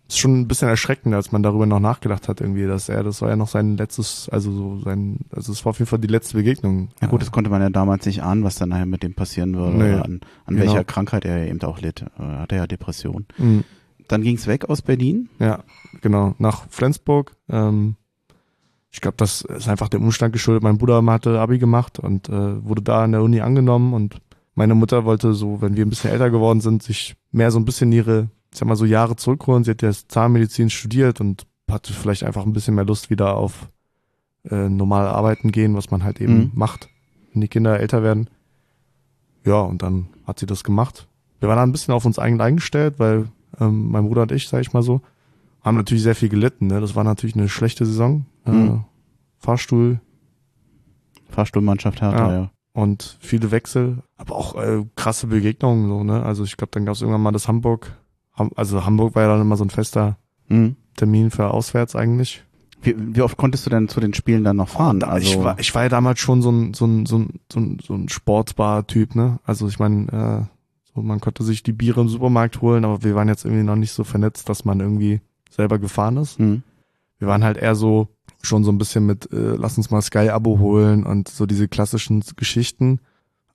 Ist 0.08 0.20
schon 0.20 0.40
ein 0.42 0.48
bisschen 0.48 0.68
erschreckend, 0.70 1.14
als 1.16 1.32
man 1.32 1.42
darüber 1.44 1.66
noch 1.66 1.80
nachgedacht 1.80 2.28
hat, 2.28 2.40
irgendwie, 2.42 2.66
dass 2.68 2.90
er, 2.90 3.04
das 3.04 3.22
war 3.22 3.30
ja 3.30 3.36
noch 3.36 3.48
sein 3.48 3.76
letztes, 3.78 4.30
also 4.30 4.52
so 4.52 4.80
sein, 4.84 5.20
also 5.32 5.52
es 5.52 5.66
war 5.66 5.72
auf 5.72 5.80
jeden 5.80 5.90
Fall 5.90 5.98
die 6.00 6.08
letzte 6.08 6.38
Begegnung. 6.38 6.90
Ja 7.02 7.08
gut, 7.08 7.22
das 7.22 7.32
konnte 7.32 7.50
man 7.50 7.62
ja 7.62 7.70
damals 7.72 8.06
nicht 8.06 8.22
ahnen, 8.24 8.44
was 8.44 8.56
dann 8.56 8.70
nachher 8.70 8.86
mit 8.86 9.02
dem 9.04 9.14
passieren 9.16 9.56
würde, 9.56 9.78
Nee. 9.78 9.94
an, 9.94 10.22
an 10.46 10.56
Genau. 10.56 10.60
welcher 10.62 10.84
Krankheit 10.84 11.26
er 11.26 11.48
eben 11.48 11.62
auch 11.64 11.80
litt. 11.82 12.06
Er 12.20 12.40
hatte 12.40 12.56
ja 12.56 12.68
Depression. 12.68 13.26
Mhm. 13.38 13.64
Dann 14.08 14.22
ging's 14.22 14.46
weg 14.48 14.70
aus 14.70 14.82
Berlin. 14.84 15.30
Ja, 15.40 15.64
genau, 16.02 16.36
nach 16.38 16.68
Flensburg. 16.70 17.32
Ähm, 17.50 17.96
ich 18.96 19.02
glaube, 19.02 19.18
das 19.18 19.42
ist 19.42 19.68
einfach 19.68 19.90
dem 19.90 20.04
Umstand 20.04 20.32
geschuldet. 20.32 20.64
Mein 20.64 20.78
Bruder 20.78 21.06
hatte 21.06 21.38
Abi 21.42 21.60
gemacht 21.60 22.00
und 22.00 22.30
äh, 22.30 22.64
wurde 22.66 22.82
da 22.82 23.04
an 23.04 23.12
der 23.12 23.22
Uni 23.24 23.42
angenommen 23.42 23.94
und 23.94 24.22
meine 24.56 24.74
Mutter 24.74 25.04
wollte 25.04 25.34
so, 25.34 25.62
wenn 25.62 25.76
wir 25.76 25.86
ein 25.86 25.90
bisschen 25.90 26.12
älter 26.12 26.30
geworden 26.30 26.62
sind, 26.62 26.82
sich 26.82 27.18
mehr 27.34 27.52
so 27.52 27.60
ein 27.60 27.66
bisschen 27.66 27.92
ihre, 27.92 28.30
ich 28.54 28.58
sag 28.60 28.70
mal 28.70 28.78
so 28.78 28.86
Jahre 28.86 29.18
zurückholen. 29.18 29.66
Sie 29.66 29.72
hat 29.72 29.82
ja 29.82 29.92
Zahnmedizin 29.92 30.70
studiert 30.70 31.20
und 31.20 31.46
hatte 31.70 31.92
vielleicht 31.92 32.24
einfach 32.24 32.46
ein 32.46 32.54
bisschen 32.54 32.74
mehr 32.76 32.86
Lust 32.86 33.10
wieder 33.10 33.36
auf 33.36 33.68
äh, 34.50 34.70
normal 34.70 35.08
arbeiten 35.08 35.52
gehen, 35.52 35.76
was 35.76 35.92
man 35.92 36.06
halt 36.06 36.22
eben 36.22 36.38
Mhm. 36.38 36.52
macht, 36.54 36.88
wenn 37.34 37.42
die 37.42 37.50
Kinder 37.50 37.78
älter 37.78 38.02
werden. 38.02 38.30
Ja, 39.46 39.60
und 39.60 39.82
dann 39.82 40.08
hat 40.26 40.40
sie 40.40 40.46
das 40.46 40.64
gemacht. 40.64 41.06
Wir 41.42 41.50
waren 41.50 41.58
da 41.58 41.64
ein 41.64 41.74
bisschen 41.74 41.94
auf 41.94 42.06
uns 42.06 42.18
eigen 42.18 42.40
eingestellt, 42.40 42.96
weil 42.98 43.28
ähm, 43.60 43.92
mein 43.92 44.06
Bruder 44.06 44.22
und 44.22 44.32
ich, 44.32 44.48
sag 44.48 44.62
ich 44.62 44.72
mal 44.72 44.84
so, 44.84 45.02
haben 45.66 45.76
natürlich 45.76 46.04
sehr 46.04 46.16
viel 46.16 46.30
gelitten. 46.30 46.68
Ne? 46.68 46.80
Das 46.80 46.96
war 46.96 47.04
natürlich 47.04 47.36
eine 47.36 47.50
schlechte 47.50 47.86
Saison. 47.86 48.26
Äh, 48.46 48.52
Mhm. 48.52 48.86
Fahrstuhl 49.40 50.00
Fahrstuhlmannschaft 51.30 52.02
Hertha, 52.02 52.30
Ja. 52.32 52.34
ja. 52.34 52.52
und 52.74 53.18
viele 53.20 53.52
Wechsel, 53.52 53.98
aber 54.18 54.36
auch 54.36 54.56
äh, 54.56 54.86
krasse 54.96 55.28
Begegnungen. 55.28 55.88
So, 55.90 56.04
ne? 56.04 56.24
Also 56.24 56.44
ich 56.44 56.58
glaube, 56.58 56.72
dann 56.72 56.86
gab 56.86 56.96
es 56.96 57.02
irgendwann 57.02 57.22
mal 57.22 57.32
das 57.32 57.48
Hamburg, 57.48 57.98
also 58.56 58.86
Hamburg 58.86 59.16
war 59.16 59.24
ja 59.24 59.30
dann 59.30 59.42
immer 59.42 59.58
so 59.58 59.64
ein 59.66 59.70
fester 59.70 60.18
Mhm. 60.48 60.76
Termin 60.96 61.32
für 61.32 61.50
auswärts 61.52 61.96
eigentlich. 61.96 62.44
Wie, 62.84 62.96
wie 63.16 63.22
oft 63.22 63.36
konntest 63.38 63.66
du 63.66 63.72
denn 63.72 63.88
zu 63.88 64.00
den 64.00 64.14
Spielen 64.14 64.44
dann 64.44 64.58
noch 64.58 64.70
fahren? 64.70 65.00
Da- 65.00 65.08
also 65.08 65.28
ich, 65.28 65.44
war, 65.44 65.58
ich 65.60 65.74
war 65.74 65.84
ja 65.84 65.90
damals 65.90 66.20
schon 66.20 66.42
so 66.44 66.52
ein, 66.52 66.74
so 66.76 66.86
ein, 66.86 67.06
so 67.08 67.18
ein, 67.18 67.40
so 67.52 67.60
ein, 67.60 67.80
so 67.84 67.96
ein 67.96 68.10
Sportbar-Typ, 68.10 69.16
ne? 69.16 69.40
Also 69.44 69.68
ich 69.68 69.80
meine, 69.80 70.08
äh, 70.12 70.46
so, 70.94 71.02
man 71.02 71.20
konnte 71.20 71.44
sich 71.44 71.64
die 71.64 71.74
Biere 71.74 72.02
im 72.02 72.10
Supermarkt 72.10 72.62
holen, 72.62 72.86
aber 72.86 73.04
wir 73.04 73.16
waren 73.16 73.28
jetzt 73.28 73.44
irgendwie 73.46 73.64
noch 73.64 73.76
nicht 73.76 73.92
so 73.92 74.04
vernetzt, 74.04 74.48
dass 74.50 74.66
man 74.66 74.80
irgendwie 74.80 75.22
selber 75.50 75.80
gefahren 75.80 76.18
ist. 76.18 76.40
Mhm. 76.40 76.64
Wir 77.20 77.28
waren 77.28 77.44
halt 77.44 77.58
eher 77.58 77.76
so 77.76 78.10
schon 78.42 78.64
so 78.64 78.72
ein 78.72 78.78
bisschen 78.78 79.06
mit, 79.06 79.32
äh, 79.32 79.56
lass 79.56 79.78
uns 79.78 79.90
mal 79.90 80.02
Sky-Abo 80.02 80.60
holen 80.60 81.06
und 81.06 81.28
so 81.28 81.46
diese 81.46 81.68
klassischen 81.68 82.24
Geschichten. 82.36 83.00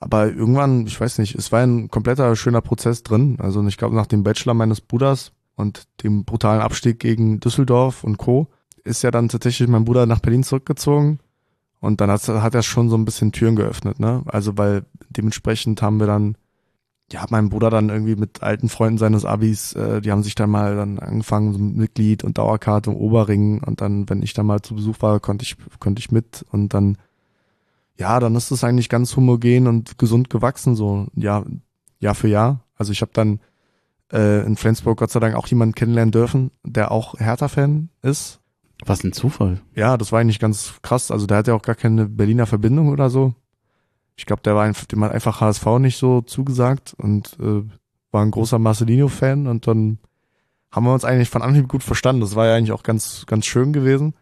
Aber 0.00 0.26
irgendwann, 0.28 0.86
ich 0.86 1.00
weiß 1.00 1.18
nicht, 1.18 1.34
es 1.34 1.52
war 1.52 1.60
ein 1.60 1.88
kompletter 1.88 2.34
schöner 2.34 2.62
Prozess 2.62 3.02
drin. 3.02 3.36
Also 3.38 3.64
ich 3.66 3.76
glaube, 3.76 3.94
nach 3.94 4.06
dem 4.06 4.24
Bachelor 4.24 4.54
meines 4.54 4.80
Bruders 4.80 5.32
und 5.56 5.84
dem 6.02 6.24
brutalen 6.24 6.62
Abstieg 6.62 6.98
gegen 6.98 7.38
Düsseldorf 7.38 8.02
und 8.02 8.16
Co. 8.16 8.48
ist 8.82 9.02
ja 9.02 9.10
dann 9.10 9.28
tatsächlich 9.28 9.68
mein 9.68 9.84
Bruder 9.84 10.06
nach 10.06 10.20
Berlin 10.20 10.42
zurückgezogen. 10.42 11.20
Und 11.80 12.00
dann 12.00 12.10
hat, 12.10 12.26
hat 12.28 12.54
er 12.54 12.62
schon 12.62 12.88
so 12.88 12.96
ein 12.96 13.04
bisschen 13.04 13.32
Türen 13.32 13.56
geöffnet, 13.56 14.00
ne? 14.00 14.22
Also 14.26 14.58
weil 14.58 14.84
dementsprechend 15.10 15.80
haben 15.80 15.98
wir 15.98 16.06
dann, 16.06 16.36
ja, 17.12 17.26
mein 17.30 17.48
Bruder 17.48 17.70
dann 17.70 17.88
irgendwie 17.88 18.16
mit 18.16 18.42
alten 18.42 18.68
Freunden 18.68 18.98
seines 18.98 19.24
Abis, 19.24 19.72
äh, 19.74 20.00
die 20.00 20.12
haben 20.12 20.22
sich 20.22 20.34
dann 20.34 20.50
mal 20.50 20.76
dann 20.76 20.98
angefangen, 20.98 21.52
so 21.52 21.58
mit 21.58 21.76
Mitglied 21.76 22.24
und 22.24 22.38
Dauerkarte 22.38 22.90
im 22.90 22.96
Oberring 22.96 23.62
und 23.62 23.80
dann, 23.80 24.08
wenn 24.08 24.22
ich 24.22 24.32
dann 24.32 24.46
mal 24.46 24.62
zu 24.62 24.74
Besuch 24.74 24.96
war, 25.00 25.18
konnte 25.18 25.44
ich, 25.44 25.56
konnte 25.80 26.00
ich 26.00 26.12
mit 26.12 26.44
und 26.50 26.72
dann, 26.72 26.98
ja, 27.96 28.20
dann 28.20 28.34
ist 28.36 28.50
es 28.50 28.62
eigentlich 28.62 28.88
ganz 28.88 29.16
homogen 29.16 29.66
und 29.66 29.98
gesund 29.98 30.30
gewachsen, 30.30 30.76
so 30.76 31.06
Jahr, 31.14 31.44
Jahr 31.98 32.14
für 32.14 32.28
Jahr. 32.28 32.60
Also 32.76 32.92
ich 32.92 33.02
habe 33.02 33.12
dann 33.12 33.40
äh, 34.12 34.44
in 34.46 34.56
Flensburg 34.56 34.98
Gott 34.98 35.10
sei 35.10 35.20
Dank 35.20 35.34
auch 35.34 35.46
jemanden 35.48 35.74
kennenlernen 35.74 36.12
dürfen, 36.12 36.50
der 36.64 36.92
auch 36.92 37.18
Hertha-Fan 37.18 37.90
ist. 38.02 38.40
Was 38.86 39.04
ein 39.04 39.12
Zufall. 39.12 39.60
Ja, 39.74 39.98
das 39.98 40.12
war 40.12 40.20
eigentlich 40.20 40.38
ganz 40.38 40.74
krass. 40.80 41.10
Also 41.10 41.26
der 41.26 41.38
hat 41.38 41.48
ja 41.48 41.54
auch 41.54 41.62
gar 41.62 41.74
keine 41.74 42.06
Berliner 42.06 42.46
Verbindung 42.46 42.88
oder 42.88 43.10
so. 43.10 43.34
Ich 44.20 44.26
glaube, 44.26 44.42
der 44.42 44.54
war 44.54 44.64
einfach, 44.64 44.84
dem 44.84 45.02
hat 45.02 45.12
einfach 45.12 45.40
HSV 45.40 45.64
nicht 45.78 45.96
so 45.96 46.20
zugesagt 46.20 46.94
und 46.98 47.38
äh, 47.40 47.62
war 48.12 48.22
ein 48.22 48.30
großer 48.30 48.58
Marcelino-Fan 48.58 49.46
und 49.46 49.66
dann 49.66 49.96
haben 50.70 50.84
wir 50.84 50.92
uns 50.92 51.06
eigentlich 51.06 51.30
von 51.30 51.40
Anhieb 51.40 51.68
gut 51.68 51.82
verstanden. 51.82 52.20
Das 52.20 52.36
war 52.36 52.46
ja 52.46 52.54
eigentlich 52.54 52.72
auch 52.72 52.82
ganz, 52.82 53.24
ganz 53.26 53.46
schön 53.46 53.72
gewesen. 53.72 54.12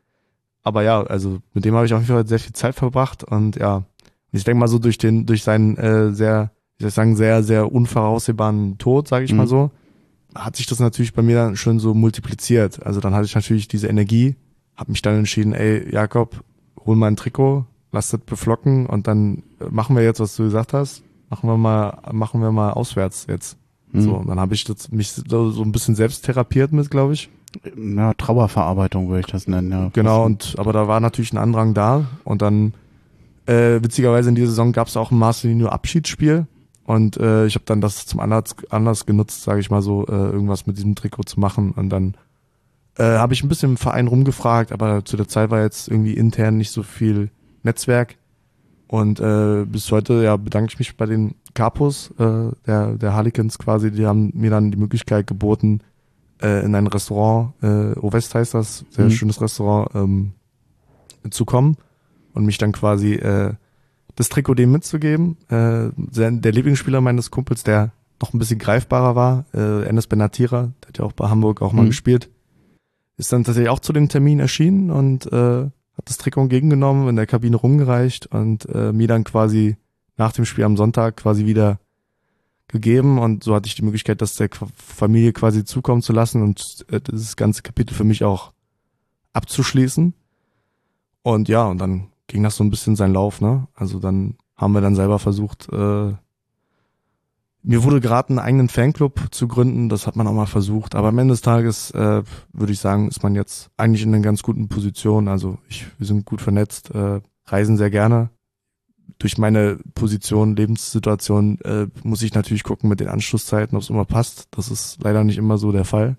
Aber 0.62 0.84
ja, 0.84 1.02
also 1.02 1.38
mit 1.52 1.64
dem 1.64 1.74
habe 1.74 1.84
ich 1.86 1.94
auf 1.94 2.00
jeden 2.00 2.12
Fall 2.14 2.28
sehr 2.28 2.38
viel 2.38 2.52
Zeit 2.52 2.76
verbracht 2.76 3.24
und 3.24 3.56
ja, 3.56 3.82
ich 4.30 4.44
denke 4.44 4.60
mal 4.60 4.68
so 4.68 4.78
durch 4.78 4.98
den, 4.98 5.26
durch 5.26 5.42
seinen 5.42 5.76
äh, 5.76 6.12
sehr, 6.12 6.52
wie 6.76 6.84
soll 6.84 6.88
ich 6.90 6.94
sagen, 6.94 7.16
sehr, 7.16 7.42
sehr 7.42 7.72
unvoraussehbaren 7.72 8.78
Tod, 8.78 9.08
sage 9.08 9.24
ich 9.24 9.32
Mhm. 9.32 9.38
mal 9.38 9.46
so, 9.48 9.72
hat 10.34 10.54
sich 10.54 10.66
das 10.66 10.78
natürlich 10.78 11.12
bei 11.12 11.22
mir 11.22 11.34
dann 11.34 11.56
schon 11.56 11.80
so 11.80 11.92
multipliziert. 11.92 12.86
Also 12.86 13.00
dann 13.00 13.14
hatte 13.14 13.24
ich 13.24 13.34
natürlich 13.34 13.66
diese 13.66 13.88
Energie, 13.88 14.36
habe 14.76 14.92
mich 14.92 15.02
dann 15.02 15.16
entschieden, 15.16 15.54
ey, 15.54 15.92
Jakob, 15.92 16.44
hol 16.86 16.94
mal 16.94 17.08
ein 17.08 17.16
Trikot, 17.16 17.64
lass 17.92 18.10
das 18.10 18.20
beflocken 18.20 18.86
und 18.86 19.06
dann 19.06 19.42
machen 19.70 19.96
wir 19.96 20.02
jetzt, 20.02 20.20
was 20.20 20.36
du 20.36 20.44
gesagt 20.44 20.72
hast, 20.72 21.02
machen 21.30 21.48
wir 21.48 21.56
mal, 21.56 21.98
machen 22.12 22.40
wir 22.40 22.52
mal 22.52 22.72
auswärts 22.72 23.26
jetzt. 23.28 23.56
Mhm. 23.92 24.00
So, 24.00 24.14
und 24.14 24.28
dann 24.28 24.40
habe 24.40 24.54
ich 24.54 24.64
das, 24.64 24.90
mich 24.90 25.12
so, 25.12 25.50
so 25.50 25.62
ein 25.62 25.72
bisschen 25.72 25.94
selbst 25.94 26.24
therapiert 26.24 26.72
mit, 26.72 26.90
glaube 26.90 27.14
ich. 27.14 27.30
Ja, 27.76 28.12
Trauerverarbeitung 28.14 29.08
würde 29.08 29.20
ich 29.20 29.26
das 29.26 29.48
nennen, 29.48 29.70
ja. 29.70 29.90
Genau, 29.94 30.24
und 30.24 30.54
aber 30.58 30.72
da 30.72 30.86
war 30.86 31.00
natürlich 31.00 31.32
ein 31.32 31.38
Andrang 31.38 31.72
da 31.72 32.04
und 32.24 32.42
dann 32.42 32.74
äh, 33.46 33.82
witzigerweise 33.82 34.28
in 34.28 34.34
dieser 34.34 34.48
Saison 34.48 34.72
gab 34.72 34.88
es 34.88 34.96
auch 34.98 35.10
ein 35.10 35.18
Marcelino 35.18 35.68
Abschiedsspiel 35.68 36.46
und 36.84 37.16
äh, 37.16 37.46
ich 37.46 37.54
habe 37.54 37.64
dann 37.64 37.80
das 37.80 38.04
zum 38.04 38.20
Anlass, 38.20 38.54
Anlass 38.68 39.06
genutzt, 39.06 39.44
sage 39.44 39.60
ich 39.60 39.70
mal 39.70 39.80
so, 39.80 40.06
äh, 40.06 40.12
irgendwas 40.12 40.66
mit 40.66 40.76
diesem 40.76 40.94
Trikot 40.94 41.22
zu 41.22 41.40
machen 41.40 41.72
und 41.72 41.88
dann 41.88 42.14
äh, 42.98 43.04
habe 43.04 43.32
ich 43.32 43.42
ein 43.42 43.48
bisschen 43.48 43.70
im 43.70 43.76
Verein 43.78 44.08
rumgefragt, 44.08 44.70
aber 44.70 45.04
zu 45.06 45.16
der 45.16 45.28
Zeit 45.28 45.50
war 45.50 45.62
jetzt 45.62 45.88
irgendwie 45.88 46.14
intern 46.14 46.58
nicht 46.58 46.70
so 46.70 46.82
viel 46.82 47.30
Netzwerk 47.62 48.16
und 48.86 49.20
äh, 49.20 49.64
bis 49.66 49.90
heute 49.92 50.22
ja 50.22 50.36
bedanke 50.36 50.72
ich 50.72 50.78
mich 50.78 50.96
bei 50.96 51.06
den 51.06 51.34
Capos 51.54 52.10
äh, 52.18 52.50
der 52.66 52.92
der 52.96 53.14
Harlequins 53.14 53.58
quasi, 53.58 53.90
die 53.90 54.06
haben 54.06 54.30
mir 54.34 54.50
dann 54.50 54.70
die 54.70 54.78
Möglichkeit 54.78 55.26
geboten 55.26 55.80
äh, 56.40 56.64
in 56.64 56.74
ein 56.74 56.86
Restaurant, 56.86 57.52
äh, 57.62 57.98
Ovest 57.98 58.34
heißt 58.34 58.54
das, 58.54 58.84
sehr 58.90 59.06
Mhm. 59.06 59.10
schönes 59.10 59.40
Restaurant, 59.40 59.90
ähm, 59.94 60.32
zu 61.30 61.44
kommen 61.44 61.76
und 62.32 62.46
mich 62.46 62.58
dann 62.58 62.72
quasi 62.72 63.14
äh, 63.14 63.52
das 64.14 64.28
Trikot 64.28 64.54
dem 64.54 64.70
mitzugeben. 64.72 65.36
Äh, 65.48 65.90
der, 65.96 66.30
der 66.30 66.52
Lieblingsspieler 66.52 67.00
meines 67.00 67.30
Kumpels, 67.30 67.64
der 67.64 67.90
noch 68.22 68.32
ein 68.32 68.38
bisschen 68.38 68.58
greifbarer 68.58 69.14
war, 69.16 69.44
äh, 69.52 69.84
Enes 69.88 70.06
Benatira, 70.06 70.70
der 70.82 70.88
hat 70.88 70.98
ja 70.98 71.04
auch 71.04 71.12
bei 71.12 71.28
Hamburg 71.28 71.60
auch 71.60 71.72
mal 71.72 71.82
Mhm. 71.82 71.88
gespielt, 71.88 72.30
ist 73.16 73.32
dann 73.32 73.42
tatsächlich 73.44 73.68
auch 73.70 73.80
zu 73.80 73.92
dem 73.92 74.08
Termin 74.08 74.38
erschienen 74.40 74.90
und 74.90 75.30
äh, 75.32 75.66
hat 75.98 76.08
das 76.08 76.16
Trikot 76.16 76.42
entgegengenommen, 76.42 77.08
in 77.08 77.16
der 77.16 77.26
Kabine 77.26 77.56
rumgereicht 77.56 78.26
und 78.26 78.66
äh, 78.66 78.92
mir 78.92 79.08
dann 79.08 79.24
quasi 79.24 79.76
nach 80.16 80.32
dem 80.32 80.44
Spiel 80.44 80.64
am 80.64 80.76
Sonntag 80.76 81.16
quasi 81.16 81.44
wieder 81.44 81.78
gegeben 82.68 83.18
und 83.18 83.42
so 83.44 83.54
hatte 83.54 83.66
ich 83.66 83.74
die 83.74 83.82
Möglichkeit, 83.82 84.20
das 84.20 84.34
der 84.34 84.50
Familie 84.74 85.32
quasi 85.32 85.64
zukommen 85.64 86.02
zu 86.02 86.12
lassen 86.12 86.42
und 86.42 86.86
äh, 86.90 87.00
dieses 87.00 87.36
ganze 87.36 87.62
Kapitel 87.62 87.94
für 87.94 88.04
mich 88.04 88.24
auch 88.24 88.52
abzuschließen. 89.32 90.14
Und 91.22 91.48
ja, 91.48 91.64
und 91.66 91.78
dann 91.78 92.08
ging 92.26 92.42
das 92.42 92.56
so 92.56 92.64
ein 92.64 92.70
bisschen 92.70 92.94
seinen 92.94 93.14
Lauf, 93.14 93.40
ne? 93.40 93.66
Also 93.74 93.98
dann 93.98 94.36
haben 94.54 94.72
wir 94.72 94.80
dann 94.80 94.94
selber 94.94 95.18
versucht, 95.18 95.68
äh, 95.72 96.12
mir 97.68 97.84
wurde 97.84 98.00
geraten, 98.00 98.38
einen 98.38 98.46
eigenen 98.46 98.68
Fanclub 98.70 99.26
zu 99.30 99.46
gründen, 99.46 99.90
das 99.90 100.06
hat 100.06 100.16
man 100.16 100.26
auch 100.26 100.32
mal 100.32 100.46
versucht, 100.46 100.94
aber 100.94 101.08
am 101.08 101.18
Ende 101.18 101.32
des 101.32 101.42
Tages 101.42 101.90
äh, 101.90 102.22
würde 102.54 102.72
ich 102.72 102.80
sagen, 102.80 103.08
ist 103.08 103.22
man 103.22 103.34
jetzt 103.34 103.68
eigentlich 103.76 104.02
in 104.02 104.14
einer 104.14 104.22
ganz 104.22 104.42
guten 104.42 104.68
Position. 104.68 105.28
Also 105.28 105.58
ich, 105.68 105.86
wir 105.98 106.06
sind 106.06 106.24
gut 106.24 106.40
vernetzt, 106.40 106.90
äh, 106.94 107.20
reisen 107.44 107.76
sehr 107.76 107.90
gerne. 107.90 108.30
Durch 109.18 109.36
meine 109.36 109.78
Position, 109.94 110.56
Lebenssituation 110.56 111.60
äh, 111.60 111.88
muss 112.02 112.22
ich 112.22 112.32
natürlich 112.32 112.62
gucken 112.62 112.88
mit 112.88 113.00
den 113.00 113.08
Anschlusszeiten, 113.08 113.76
ob 113.76 113.82
es 113.82 113.90
immer 113.90 114.06
passt. 114.06 114.48
Das 114.52 114.70
ist 114.70 115.02
leider 115.02 115.22
nicht 115.22 115.36
immer 115.36 115.58
so 115.58 115.70
der 115.70 115.84
Fall. 115.84 116.16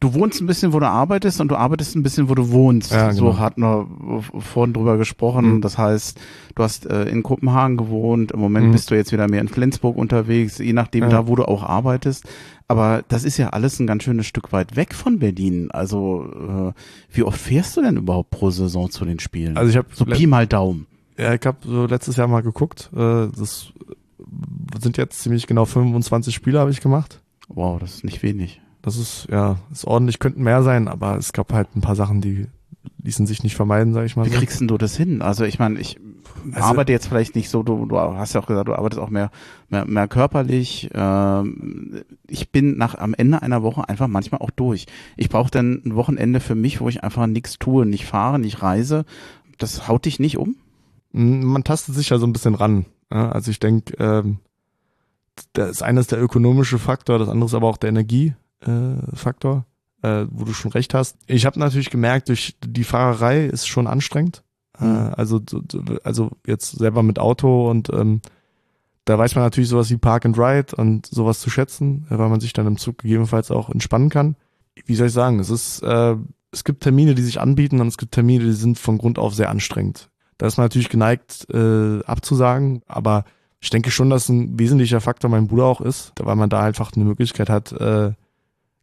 Du 0.00 0.14
wohnst 0.14 0.40
ein 0.40 0.46
bisschen, 0.46 0.72
wo 0.72 0.78
du 0.78 0.86
arbeitest 0.86 1.40
und 1.40 1.48
du 1.48 1.56
arbeitest 1.56 1.96
ein 1.96 2.04
bisschen, 2.04 2.28
wo 2.28 2.36
du 2.36 2.50
wohnst. 2.50 2.92
Ja, 2.92 3.08
genau. 3.10 3.32
So 3.32 3.38
hatten 3.38 3.62
wir 3.62 4.22
vorhin 4.40 4.72
drüber 4.72 4.96
gesprochen. 4.96 5.54
Mhm. 5.56 5.60
Das 5.60 5.76
heißt, 5.76 6.20
du 6.54 6.62
hast 6.62 6.86
äh, 6.86 7.04
in 7.08 7.24
Kopenhagen 7.24 7.76
gewohnt, 7.76 8.30
im 8.30 8.38
Moment 8.38 8.68
Mhm. 8.68 8.72
bist 8.72 8.90
du 8.90 8.94
jetzt 8.94 9.10
wieder 9.10 9.28
mehr 9.28 9.40
in 9.40 9.48
Flensburg 9.48 9.96
unterwegs, 9.96 10.58
je 10.58 10.72
nachdem 10.72 11.04
Ja. 11.04 11.08
da, 11.10 11.26
wo 11.26 11.34
du 11.34 11.44
auch 11.48 11.64
arbeitest. 11.64 12.28
Aber 12.68 13.02
das 13.08 13.24
ist 13.24 13.38
ja 13.38 13.48
alles 13.48 13.80
ein 13.80 13.88
ganz 13.88 14.04
schönes 14.04 14.26
Stück 14.26 14.52
weit 14.52 14.76
weg 14.76 14.94
von 14.94 15.18
Berlin. 15.18 15.70
Also 15.72 16.72
äh, 16.76 17.16
wie 17.16 17.24
oft 17.24 17.40
fährst 17.40 17.76
du 17.76 17.82
denn 17.82 17.96
überhaupt 17.96 18.30
pro 18.30 18.50
Saison 18.50 18.90
zu 18.90 19.04
den 19.04 19.18
Spielen? 19.18 19.56
Also 19.56 19.70
ich 19.70 19.76
habe 19.76 19.88
so 19.92 20.04
Pi 20.04 20.28
mal 20.28 20.46
Daumen. 20.46 20.86
Ja, 21.18 21.34
ich 21.34 21.44
habe 21.44 21.58
so 21.64 21.86
letztes 21.86 22.14
Jahr 22.14 22.28
mal 22.28 22.42
geguckt. 22.42 22.88
Äh, 22.94 23.26
das 23.36 23.72
sind 24.80 24.96
jetzt 24.96 25.20
ziemlich 25.22 25.48
genau 25.48 25.64
25 25.64 26.32
Spiele 26.32 26.60
habe 26.60 26.70
ich 26.70 26.80
gemacht. 26.80 27.20
Wow, 27.48 27.80
das 27.80 27.94
ist 27.96 28.04
nicht 28.04 28.22
wenig. 28.22 28.60
Das 28.88 28.96
ist 28.96 29.28
ja 29.30 29.56
ist 29.70 29.84
ordentlich, 29.84 30.18
könnten 30.18 30.42
mehr 30.42 30.62
sein, 30.62 30.88
aber 30.88 31.16
es 31.18 31.32
gab 31.34 31.52
halt 31.52 31.68
ein 31.76 31.80
paar 31.82 31.94
Sachen, 31.96 32.20
die 32.22 32.46
ließen 33.02 33.26
sich 33.26 33.42
nicht 33.42 33.54
vermeiden, 33.54 33.92
sage 33.92 34.06
ich 34.06 34.16
mal. 34.16 34.24
Wie 34.26 34.30
So. 34.30 34.38
kriegst 34.38 34.60
denn 34.60 34.68
du 34.68 34.78
das 34.78 34.96
hin? 34.96 35.20
Also 35.22 35.44
ich 35.44 35.58
meine, 35.58 35.78
ich 35.78 35.98
Also- 36.52 36.64
arbeite 36.68 36.92
jetzt 36.92 37.06
vielleicht 37.06 37.36
nicht 37.36 37.50
so, 37.50 37.62
du, 37.62 37.84
du 37.86 37.98
hast 37.98 38.32
ja 38.34 38.40
auch 38.40 38.46
gesagt, 38.46 38.68
du 38.68 38.74
arbeitest 38.74 39.00
auch 39.00 39.10
mehr, 39.10 39.30
mehr, 39.68 39.84
mehr 39.84 40.08
körperlich. 40.08 40.88
Ähm, 40.94 42.02
ich 42.26 42.50
bin 42.50 42.76
nach 42.78 42.96
am 42.96 43.12
Ende 43.14 43.42
einer 43.42 43.62
Woche 43.62 43.88
einfach 43.88 44.08
manchmal 44.08 44.40
auch 44.40 44.50
durch. 44.50 44.86
Ich 45.16 45.28
brauche 45.28 45.50
dann 45.50 45.82
ein 45.84 45.94
Wochenende 45.94 46.40
für 46.40 46.54
mich, 46.54 46.80
wo 46.80 46.88
ich 46.88 47.04
einfach 47.04 47.26
nichts 47.26 47.58
tue, 47.58 47.84
nicht 47.86 48.06
fahre, 48.06 48.38
nicht 48.38 48.62
reise. 48.62 49.04
Das 49.58 49.86
haut 49.88 50.04
dich 50.06 50.18
nicht 50.18 50.38
um? 50.38 50.56
Mm, 51.12 51.44
Man 51.44 51.64
tastet 51.64 51.94
sich 51.94 52.08
ja 52.10 52.18
so 52.18 52.26
ein 52.26 52.32
bisschen 52.32 52.54
ran. 52.54 52.86
Also 53.10 53.50
ich 53.50 53.58
denke, 53.60 53.94
ähm, 53.98 54.38
das 55.52 55.82
eine 55.82 56.00
ist 56.00 56.12
der 56.12 56.22
ökonomische 56.22 56.78
Faktor, 56.78 57.18
das 57.18 57.28
andere 57.28 57.46
ist 57.46 57.54
aber 57.54 57.68
auch 57.68 57.76
der 57.78 57.90
Energiefaktor, 57.90 58.47
äh, 58.66 59.16
Faktor, 59.16 59.64
äh, 60.02 60.24
wo 60.30 60.44
du 60.44 60.52
schon 60.52 60.72
recht 60.72 60.94
hast. 60.94 61.16
Ich 61.26 61.46
habe 61.46 61.58
natürlich 61.58 61.90
gemerkt, 61.90 62.28
durch 62.28 62.56
die 62.64 62.84
Fahrerei 62.84 63.46
ist 63.46 63.66
schon 63.66 63.86
anstrengend. 63.86 64.42
Äh, 64.80 64.84
Mhm. 64.84 65.14
also, 65.16 65.40
so- 65.48 65.62
so- 65.70 65.82
also 66.04 66.30
jetzt 66.46 66.70
selber 66.78 67.02
mit 67.02 67.18
Auto 67.18 67.68
und 67.70 67.90
ähm, 67.92 68.20
da 69.04 69.18
weiß 69.18 69.34
man 69.34 69.44
natürlich 69.44 69.68
sowas 69.70 69.90
wie 69.90 69.96
Park 69.96 70.26
and 70.26 70.38
Ride 70.38 70.76
und 70.76 71.06
sowas 71.06 71.40
zu 71.40 71.50
schätzen, 71.50 72.06
äh, 72.10 72.18
weil 72.18 72.28
man 72.28 72.40
sich 72.40 72.52
dann 72.52 72.66
im 72.66 72.76
Zug 72.76 72.98
gegebenenfalls 72.98 73.50
auch 73.50 73.70
entspannen 73.70 74.10
kann. 74.10 74.36
Wie 74.86 74.94
soll 74.94 75.08
ich 75.08 75.12
sagen, 75.12 75.40
es 75.40 75.50
ist, 75.50 75.82
äh, 75.82 76.14
es 76.52 76.62
gibt 76.64 76.82
Termine, 76.82 77.14
die 77.14 77.22
sich 77.22 77.40
anbieten 77.40 77.80
und 77.80 77.88
es 77.88 77.96
gibt 77.98 78.12
Termine, 78.12 78.44
die 78.44 78.52
sind 78.52 78.78
von 78.78 78.98
Grund 78.98 79.18
auf 79.18 79.34
sehr 79.34 79.50
anstrengend. 79.50 80.10
Da 80.36 80.46
ist 80.46 80.56
man 80.58 80.66
natürlich 80.66 80.88
geneigt, 80.90 81.46
äh, 81.52 82.00
abzusagen, 82.04 82.82
aber 82.86 83.24
ich 83.60 83.70
denke 83.70 83.90
schon, 83.90 84.08
dass 84.10 84.28
ein 84.28 84.56
wesentlicher 84.58 85.00
Faktor 85.00 85.28
mein 85.30 85.48
Bruder 85.48 85.64
auch 85.64 85.80
ist, 85.80 86.12
weil 86.20 86.36
man 86.36 86.48
da 86.50 86.60
einfach 86.62 86.92
eine 86.94 87.04
Möglichkeit 87.04 87.50
hat, 87.50 87.72
äh, 87.72 88.12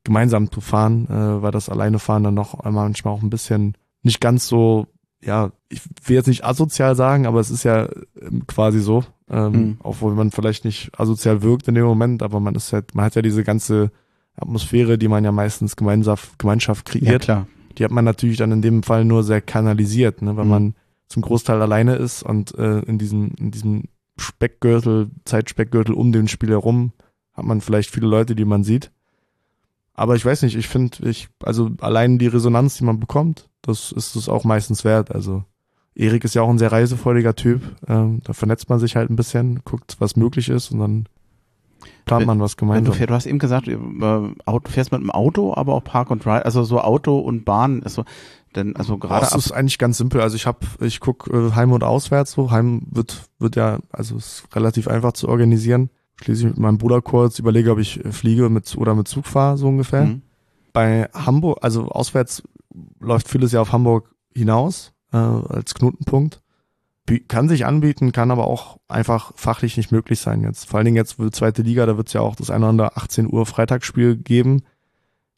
gemeinsam 0.05 0.50
zu 0.50 0.62
fahren, 0.62 1.07
äh, 1.09 1.41
weil 1.41 1.51
das 1.51 1.67
alleine 1.67 2.00
fahren 2.00 2.24
dann 2.24 2.33
noch 2.35 2.63
manchmal 2.63 3.13
auch 3.13 3.21
ein 3.21 3.29
bisschen 3.29 3.75
nicht 4.03 4.21
ganz 4.21 4.47
so, 4.47 4.88
ja, 5.21 5.51
ich 5.67 5.81
will 6.05 6.15
jetzt 6.15 6.27
nicht 6.27 6.45
asozial 6.45 6.95
sagen, 6.95 7.25
aber 7.25 7.39
es 7.41 7.50
ist 7.51 7.63
ja 7.63 7.89
ähm, 8.21 8.45
quasi 8.47 8.79
so, 8.79 9.03
ähm, 9.29 9.51
Mhm. 9.51 9.77
obwohl 9.83 10.13
man 10.13 10.31
vielleicht 10.31 10.63
nicht 10.63 10.91
asozial 10.97 11.41
wirkt 11.41 11.67
in 11.67 11.75
dem 11.75 11.85
Moment, 11.85 12.24
aber 12.24 12.39
man 12.39 12.55
ist 12.55 12.71
halt, 12.71 12.95
man 12.95 13.03
hat 13.05 13.15
ja 13.15 13.21
diese 13.21 13.43
ganze 13.43 13.91
Atmosphäre, 14.38 14.97
die 14.97 15.07
man 15.07 15.24
ja 15.25 15.31
meistens 15.31 15.75
Gemeinschaft, 15.75 16.38
Gemeinschaft 16.39 16.93
Ja, 16.93 17.00
kreiert, 17.01 17.21
klar. 17.24 17.47
die 17.77 17.83
hat 17.83 17.91
man 17.91 18.05
natürlich 18.05 18.38
dann 18.38 18.51
in 18.51 18.62
dem 18.62 18.83
Fall 18.83 19.05
nur 19.05 19.24
sehr 19.24 19.41
kanalisiert, 19.41 20.21
ne, 20.21 20.38
weil 20.38 20.45
Mhm. 20.45 20.51
man 20.51 20.75
zum 21.07 21.21
Großteil 21.24 21.62
alleine 21.62 21.95
ist 21.95 22.21
und 22.24 22.55
äh, 22.57 22.79
in 22.79 22.97
diesem, 22.97 23.31
in 23.39 23.51
diesem 23.51 23.83
Speckgürtel, 24.17 25.09
Zeitspeckgürtel 25.25 25.93
um 25.95 26.12
den 26.12 26.27
Spiel 26.27 26.50
herum 26.50 26.91
hat 27.33 27.45
man 27.45 27.62
vielleicht 27.62 27.89
viele 27.91 28.07
Leute, 28.07 28.35
die 28.35 28.45
man 28.45 28.63
sieht. 28.63 28.91
Aber 29.95 30.15
ich 30.15 30.25
weiß 30.25 30.41
nicht, 30.43 30.55
ich 30.55 30.67
finde, 30.67 31.09
ich, 31.09 31.29
also 31.41 31.71
allein 31.79 32.19
die 32.19 32.27
Resonanz, 32.27 32.77
die 32.77 32.83
man 32.83 32.99
bekommt, 32.99 33.49
das 33.61 33.91
ist 33.91 34.15
es 34.15 34.29
auch 34.29 34.43
meistens 34.43 34.83
wert. 34.83 35.13
Also 35.13 35.43
Erik 35.95 36.25
ist 36.25 36.35
ja 36.35 36.41
auch 36.41 36.49
ein 36.49 36.57
sehr 36.57 36.71
reisefreudiger 36.71 37.35
Typ. 37.35 37.61
Ähm, 37.87 38.21
da 38.23 38.33
vernetzt 38.33 38.69
man 38.69 38.79
sich 38.79 38.97
halt 38.97 39.09
ein 39.09 39.15
bisschen, 39.15 39.61
guckt, 39.63 39.95
was 39.99 40.17
möglich 40.17 40.49
ist 40.49 40.71
und 40.71 40.79
dann 40.79 41.05
plant 42.05 42.25
man 42.25 42.39
was 42.39 42.53
Wenn 42.53 42.67
du, 42.67 42.73
gemeinsam. 42.73 42.93
fährst, 42.93 43.09
du 43.09 43.13
hast 43.13 43.25
eben 43.25 43.39
gesagt, 43.39 43.67
äh, 43.67 43.77
Auto, 44.45 44.69
fährst 44.69 44.91
mit 44.91 45.01
dem 45.01 45.11
Auto, 45.11 45.53
aber 45.55 45.73
auch 45.73 45.83
Park 45.83 46.11
und 46.11 46.25
Ride, 46.25 46.45
also 46.45 46.63
so 46.63 46.81
Auto 46.81 47.17
und 47.17 47.45
Bahn 47.45 47.81
ist 47.81 47.93
so, 47.93 48.03
denn 48.55 48.75
also 48.75 48.97
gerade 48.97 49.21
Das 49.21 49.35
ist 49.35 49.51
eigentlich 49.51 49.77
ganz 49.77 49.97
simpel. 49.97 50.21
Also 50.21 50.35
ich 50.35 50.45
habe, 50.45 50.59
ich 50.81 50.99
guck 50.99 51.29
äh, 51.31 51.51
Heim 51.51 51.71
und 51.71 51.83
Auswärts 51.83 52.33
so. 52.33 52.51
Heim 52.51 52.83
wird 52.89 53.29
wird 53.39 53.55
ja, 53.55 53.79
also 53.91 54.17
ist 54.17 54.43
relativ 54.53 54.87
einfach 54.87 55.13
zu 55.13 55.27
organisieren. 55.27 55.89
Schließe 56.22 56.41
ich 56.41 56.48
mit 56.48 56.57
meinem 56.57 56.77
Bruder 56.77 57.01
kurz, 57.01 57.39
überlege, 57.39 57.72
ob 57.72 57.79
ich 57.79 58.03
äh, 58.03 58.12
fliege 58.12 58.50
mit 58.50 58.75
oder 58.77 58.95
mit 58.95 59.07
Zug 59.07 59.25
fahre 59.25 59.57
so 59.57 59.67
ungefähr. 59.67 60.05
Mhm. 60.05 60.22
Bei 60.74 61.10
Hamburg, 61.13 61.60
also 61.62 61.88
auswärts 61.88 62.43
läuft 63.00 63.27
vieles 63.29 63.51
ja 63.51 63.62
auf 63.62 63.72
Hamburg 63.72 64.13
hinaus 64.34 64.93
äh, 65.13 65.17
als 65.17 65.74
Knotenpunkt. 65.74 66.41
Bie- 67.07 67.19
Kann 67.27 67.48
sich 67.50 67.65
anbieten, 67.65 68.12
kann 68.12 68.31
aber 68.31 68.48
auch 68.48 68.77
einfach 68.88 69.31
fachlich 69.36 69.77
nicht 69.77 69.91
möglich 69.91 70.19
sein 70.19 70.41
jetzt. 70.41 70.67
Vor 70.67 70.77
allen 70.77 70.86
Dingen 70.86 70.98
jetzt 70.98 71.17
zweite 71.31 71.62
Liga, 71.62 71.86
da 71.86 71.98
wird 71.98 72.07
es 72.07 72.13
ja 72.13 72.22
auch 72.22 72.36
das 72.36 72.50
eine 72.50 72.65
oder 72.65 72.69
andere 72.69 72.98
18 72.98 73.31
Uhr 73.31 73.45
Freitagsspiel 73.45 74.17
geben. 74.17 74.63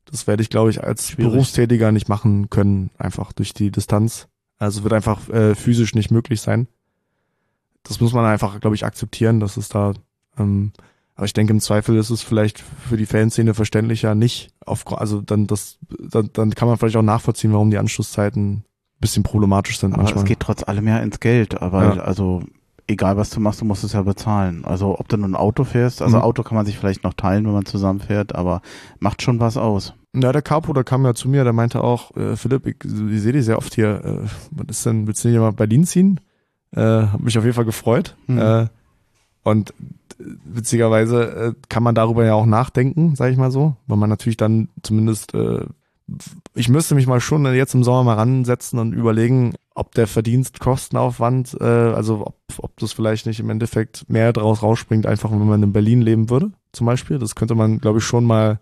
Das 0.05 0.25
werde 0.27 0.41
ich, 0.41 0.49
glaube 0.49 0.69
ich, 0.69 0.81
als 0.83 1.09
Schwierig. 1.09 1.33
Berufstätiger 1.33 1.91
nicht 1.91 2.07
machen 2.07 2.49
können, 2.49 2.89
einfach 2.97 3.33
durch 3.33 3.53
die 3.53 3.71
Distanz. 3.71 4.27
Also 4.57 4.83
wird 4.83 4.93
einfach 4.93 5.27
äh, 5.29 5.53
physisch 5.53 5.93
nicht 5.93 6.09
möglich 6.09 6.39
sein. 6.41 6.67
Das 7.83 7.99
muss 7.99 8.13
man 8.13 8.25
einfach, 8.25 8.59
glaube 8.59 8.75
ich, 8.75 8.85
akzeptieren, 8.85 9.39
dass 9.39 9.57
es 9.57 9.69
da, 9.69 9.93
ähm, 10.37 10.71
aber 11.15 11.25
ich 11.25 11.33
denke, 11.33 11.51
im 11.53 11.59
Zweifel 11.59 11.97
ist 11.97 12.11
es 12.11 12.21
vielleicht 12.21 12.59
für 12.87 12.95
die 12.97 13.07
Fanszene 13.07 13.53
verständlicher 13.55 14.13
nicht. 14.13 14.49
Auf, 14.65 14.85
also 14.99 15.21
dann, 15.21 15.47
das, 15.47 15.79
dann, 16.11 16.29
dann 16.33 16.51
kann 16.53 16.67
man 16.67 16.77
vielleicht 16.77 16.95
auch 16.97 17.01
nachvollziehen, 17.01 17.53
warum 17.53 17.71
die 17.71 17.79
Anschlusszeiten 17.79 18.51
ein 18.57 18.63
bisschen 18.99 19.23
problematisch 19.23 19.79
sind 19.79 19.93
aber 19.93 20.03
manchmal. 20.03 20.23
es 20.23 20.27
geht 20.27 20.39
trotz 20.39 20.63
allem 20.67 20.87
ja 20.87 20.99
ins 20.99 21.19
Geld, 21.19 21.59
aber 21.61 21.95
Ja. 21.95 22.03
also 22.03 22.43
egal 22.87 23.17
was 23.17 23.31
du 23.31 23.39
machst, 23.39 23.61
du 23.61 23.65
musst 23.65 23.83
es 23.83 23.93
ja 23.93 24.03
bezahlen. 24.03 24.63
Also 24.63 24.99
ob 24.99 25.07
du 25.09 25.17
nun 25.17 25.31
ein 25.31 25.35
Auto 25.35 25.63
fährst, 25.63 26.01
also 26.03 26.17
Mhm. 26.17 26.23
Auto 26.23 26.43
kann 26.43 26.55
man 26.55 26.65
sich 26.67 26.77
vielleicht 26.77 27.03
noch 27.03 27.13
teilen, 27.15 27.45
wenn 27.45 27.53
man 27.53 27.65
zusammen 27.65 27.99
fährt, 27.99 28.35
aber 28.35 28.61
macht 28.99 29.21
schon 29.23 29.39
was 29.39 29.57
aus. 29.57 29.93
Ja, 30.15 30.31
der 30.31 30.41
Capo, 30.43 30.71
der 30.73 30.83
kam 30.83 31.03
ja 31.03 31.13
zu 31.15 31.29
mir, 31.29 31.43
der 31.43 31.53
meinte 31.53 31.83
auch, 31.83 32.15
äh, 32.15 32.35
Philipp, 32.35 32.65
ich, 32.67 32.75
ich 32.85 33.21
sehe 33.21 33.33
dich 33.33 33.45
sehr 33.45 33.57
oft 33.57 33.73
hier. 33.73 34.03
Äh, 34.05 34.27
was 34.51 34.65
ist 34.77 34.85
denn, 34.85 35.05
willst 35.07 35.23
du 35.23 35.29
nicht 35.29 35.39
mal 35.39 35.51
Berlin 35.51 35.83
ziehen? 35.85 36.19
Äh, 36.71 36.81
hab 36.81 37.19
mich 37.21 37.37
auf 37.37 37.43
jeden 37.43 37.55
Fall 37.55 37.65
gefreut. 37.65 38.15
Mhm. 38.27 38.37
Äh, 38.37 38.67
und 39.43 39.73
witzigerweise 40.19 41.23
äh, 41.23 41.53
kann 41.69 41.83
man 41.83 41.95
darüber 41.95 42.25
ja 42.25 42.33
auch 42.33 42.45
nachdenken, 42.45 43.15
sage 43.15 43.31
ich 43.31 43.37
mal 43.37 43.51
so, 43.51 43.75
weil 43.87 43.97
man 43.97 44.09
natürlich 44.09 44.37
dann 44.37 44.69
zumindest, 44.81 45.33
äh, 45.33 45.65
ich 46.53 46.69
müsste 46.69 46.95
mich 46.95 47.07
mal 47.07 47.19
schon 47.19 47.45
jetzt 47.53 47.75
im 47.75 47.83
Sommer 47.83 48.03
mal 48.03 48.15
ransetzen 48.15 48.79
und 48.79 48.93
überlegen, 48.93 49.53
ob 49.75 49.93
der 49.93 50.07
Verdienst-Kostenaufwand, 50.07 51.57
äh, 51.59 51.63
also 51.63 52.25
ob, 52.25 52.35
ob 52.57 52.77
das 52.79 52.93
vielleicht 52.93 53.25
nicht 53.25 53.39
im 53.39 53.49
Endeffekt 53.49 54.09
mehr 54.09 54.33
draus 54.33 54.63
rausspringt, 54.63 55.05
einfach 55.05 55.31
wenn 55.31 55.45
man 55.45 55.63
in 55.63 55.73
Berlin 55.73 56.01
leben 56.01 56.29
würde, 56.29 56.51
zum 56.71 56.87
Beispiel. 56.87 57.19
Das 57.19 57.35
könnte 57.35 57.55
man, 57.55 57.79
glaube 57.79 57.99
ich, 57.99 58.05
schon 58.05 58.25
mal 58.25 58.59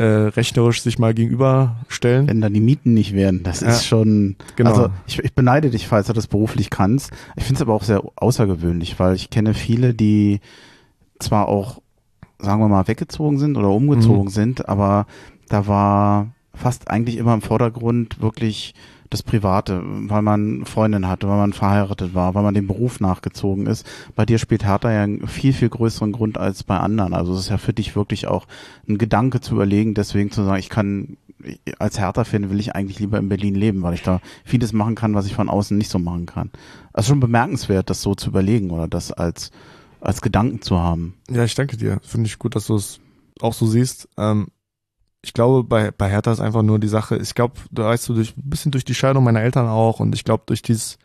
äh, 0.00 0.28
rechnerisch 0.28 0.80
sich 0.82 0.98
mal 0.98 1.12
gegenüberstellen. 1.12 2.26
Wenn 2.26 2.40
dann 2.40 2.54
die 2.54 2.60
Mieten 2.60 2.94
nicht 2.94 3.12
werden, 3.14 3.42
das 3.42 3.60
Ja. 3.60 3.68
ist 3.68 3.84
schon, 3.84 4.36
Genau. 4.56 4.70
also 4.70 4.88
ich, 5.06 5.18
ich 5.18 5.34
beneide 5.34 5.68
dich, 5.70 5.86
falls 5.86 6.06
du 6.06 6.12
das 6.14 6.26
beruflich 6.26 6.70
kannst. 6.70 7.10
Ich 7.36 7.44
finde 7.44 7.58
es 7.58 7.62
aber 7.62 7.74
auch 7.74 7.82
sehr 7.82 8.02
außergewöhnlich, 8.16 8.98
weil 8.98 9.14
ich 9.14 9.28
kenne 9.28 9.52
viele, 9.52 9.92
die 9.92 10.40
zwar 11.18 11.48
auch, 11.48 11.82
sagen 12.38 12.60
wir 12.62 12.68
mal, 12.68 12.88
weggezogen 12.88 13.38
sind 13.38 13.58
oder 13.58 13.68
umgezogen 13.68 14.24
Mhm. 14.24 14.30
sind, 14.30 14.68
aber 14.70 15.06
da 15.48 15.66
war 15.66 16.28
fast 16.54 16.90
eigentlich 16.90 17.18
immer 17.18 17.34
im 17.34 17.42
Vordergrund 17.42 18.20
wirklich 18.22 18.74
das 19.10 19.24
Private, 19.24 19.82
weil 19.84 20.22
man 20.22 20.64
Freundin 20.64 21.08
hatte, 21.08 21.28
weil 21.28 21.36
man 21.36 21.52
verheiratet 21.52 22.14
war, 22.14 22.34
weil 22.34 22.44
man 22.44 22.54
dem 22.54 22.68
Beruf 22.68 23.00
nachgezogen 23.00 23.66
ist. 23.66 23.84
Bei 24.14 24.24
dir 24.24 24.38
spielt 24.38 24.64
Hertha 24.64 24.90
ja 24.92 25.02
einen 25.02 25.26
viel, 25.26 25.52
viel 25.52 25.68
größeren 25.68 26.12
Grund 26.12 26.38
als 26.38 26.62
bei 26.62 26.78
anderen. 26.78 27.12
Also 27.12 27.34
es 27.34 27.40
ist 27.40 27.48
ja 27.50 27.58
für 27.58 27.72
dich 27.72 27.96
wirklich 27.96 28.28
auch 28.28 28.46
ein 28.88 28.98
Gedanke 28.98 29.40
zu 29.40 29.54
überlegen, 29.54 29.94
deswegen 29.94 30.30
zu 30.30 30.44
sagen, 30.44 30.60
ich 30.60 30.68
kann, 30.68 31.16
als 31.80 31.98
Hertha-Fan 31.98 32.50
will 32.50 32.60
ich 32.60 32.76
eigentlich 32.76 33.00
lieber 33.00 33.18
in 33.18 33.28
Berlin 33.28 33.56
leben, 33.56 33.82
weil 33.82 33.94
ich 33.94 34.02
da 34.02 34.20
vieles 34.44 34.72
machen 34.72 34.94
kann, 34.94 35.16
was 35.16 35.26
ich 35.26 35.34
von 35.34 35.48
außen 35.48 35.76
nicht 35.76 35.90
so 35.90 35.98
machen 35.98 36.26
kann. 36.26 36.50
Also 36.92 37.08
schon 37.08 37.20
bemerkenswert, 37.20 37.90
das 37.90 38.02
so 38.02 38.14
zu 38.14 38.30
überlegen 38.30 38.70
oder 38.70 38.86
das 38.86 39.10
als, 39.10 39.50
als 40.00 40.22
Gedanken 40.22 40.62
zu 40.62 40.78
haben. 40.78 41.14
Ja, 41.28 41.42
ich 41.42 41.56
danke 41.56 41.76
dir. 41.76 41.98
Finde 42.02 42.28
ich 42.28 42.38
gut, 42.38 42.54
dass 42.54 42.68
du 42.68 42.76
es 42.76 43.00
auch 43.40 43.54
so 43.54 43.66
siehst. 43.66 44.08
Ähm, 44.16 44.48
ich 45.22 45.32
glaube, 45.34 45.64
bei, 45.64 45.90
bei 45.90 46.08
Hertha 46.08 46.32
ist 46.32 46.40
einfach 46.40 46.62
nur 46.62 46.78
die 46.78 46.88
Sache, 46.88 47.16
ich 47.16 47.34
glaube, 47.34 47.54
da 47.70 47.84
weißt 47.86 48.08
du, 48.08 48.14
durch, 48.14 48.36
ein 48.36 48.48
bisschen 48.50 48.72
durch 48.72 48.84
die 48.84 48.94
Scheidung 48.94 49.24
meiner 49.24 49.42
Eltern 49.42 49.68
auch 49.68 50.00
und 50.00 50.14
ich 50.14 50.24
glaube, 50.24 50.44
durch 50.46 50.62
dieses 50.62 50.98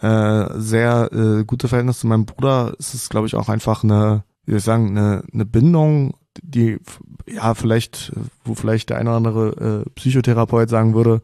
äh, 0.00 0.46
sehr 0.54 1.10
äh, 1.12 1.44
gute 1.44 1.68
Verhältnis 1.68 2.00
zu 2.00 2.06
meinem 2.06 2.26
Bruder 2.26 2.74
ist 2.78 2.94
es, 2.94 3.08
glaube 3.08 3.26
ich, 3.26 3.34
auch 3.34 3.48
einfach 3.48 3.82
eine, 3.82 4.24
wie 4.44 4.52
soll 4.52 4.58
ich 4.58 4.64
sagen, 4.64 4.90
eine, 4.96 5.24
eine 5.32 5.46
Bindung, 5.46 6.14
die, 6.42 6.78
ja, 7.26 7.54
vielleicht, 7.54 8.12
wo 8.44 8.54
vielleicht 8.54 8.90
der 8.90 8.98
eine 8.98 9.08
oder 9.10 9.16
andere 9.16 9.84
äh, 9.86 9.90
Psychotherapeut 9.94 10.68
sagen 10.68 10.94
würde, 10.94 11.22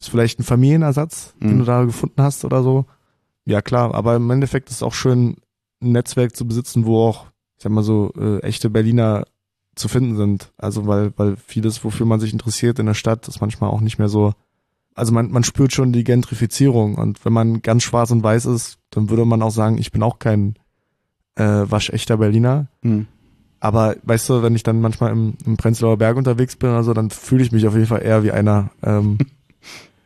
ist 0.00 0.08
vielleicht 0.08 0.40
ein 0.40 0.44
Familienersatz, 0.44 1.34
den 1.40 1.54
Mhm. 1.54 1.58
du 1.60 1.64
da 1.66 1.84
gefunden 1.84 2.22
hast 2.22 2.44
oder 2.44 2.62
so. 2.62 2.86
Ja, 3.44 3.60
klar, 3.60 3.94
aber 3.94 4.16
im 4.16 4.30
Endeffekt 4.30 4.70
ist 4.70 4.76
es 4.76 4.82
auch 4.82 4.94
schön, 4.94 5.36
ein 5.82 5.92
Netzwerk 5.92 6.34
zu 6.34 6.46
besitzen, 6.46 6.86
wo 6.86 7.06
auch, 7.06 7.26
ich 7.58 7.62
sag 7.64 7.72
mal 7.72 7.82
so, 7.84 8.12
äh, 8.18 8.38
echte 8.40 8.70
Berliner 8.70 9.24
zu 9.74 9.88
finden 9.88 10.16
sind. 10.16 10.52
Also 10.58 10.86
weil, 10.86 11.12
weil 11.16 11.36
vieles, 11.36 11.84
wofür 11.84 12.06
man 12.06 12.20
sich 12.20 12.32
interessiert 12.32 12.78
in 12.78 12.86
der 12.86 12.94
Stadt, 12.94 13.28
ist 13.28 13.40
manchmal 13.40 13.70
auch 13.70 13.80
nicht 13.80 13.98
mehr 13.98 14.08
so. 14.08 14.34
Also 14.94 15.12
man, 15.12 15.30
man 15.30 15.44
spürt 15.44 15.72
schon 15.72 15.92
die 15.92 16.04
Gentrifizierung 16.04 16.96
und 16.96 17.24
wenn 17.24 17.32
man 17.32 17.62
ganz 17.62 17.82
schwarz 17.82 18.10
und 18.10 18.22
weiß 18.22 18.46
ist, 18.46 18.78
dann 18.90 19.08
würde 19.08 19.24
man 19.24 19.40
auch 19.40 19.50
sagen, 19.50 19.78
ich 19.78 19.90
bin 19.90 20.02
auch 20.02 20.18
kein 20.18 20.56
äh, 21.36 21.44
waschechter 21.44 22.18
Berliner. 22.18 22.68
Hm. 22.82 23.06
Aber 23.60 23.96
weißt 24.02 24.28
du, 24.28 24.42
wenn 24.42 24.54
ich 24.54 24.64
dann 24.64 24.80
manchmal 24.80 25.12
im, 25.12 25.34
im 25.46 25.56
Prenzlauer 25.56 25.96
Berg 25.96 26.16
unterwegs 26.16 26.56
bin 26.56 26.70
oder 26.70 26.82
so, 26.82 26.92
dann 26.92 27.10
fühle 27.10 27.42
ich 27.42 27.52
mich 27.52 27.66
auf 27.66 27.74
jeden 27.74 27.86
Fall 27.86 28.02
eher 28.02 28.24
wie 28.24 28.32
einer. 28.32 28.70
Ähm, 28.82 29.18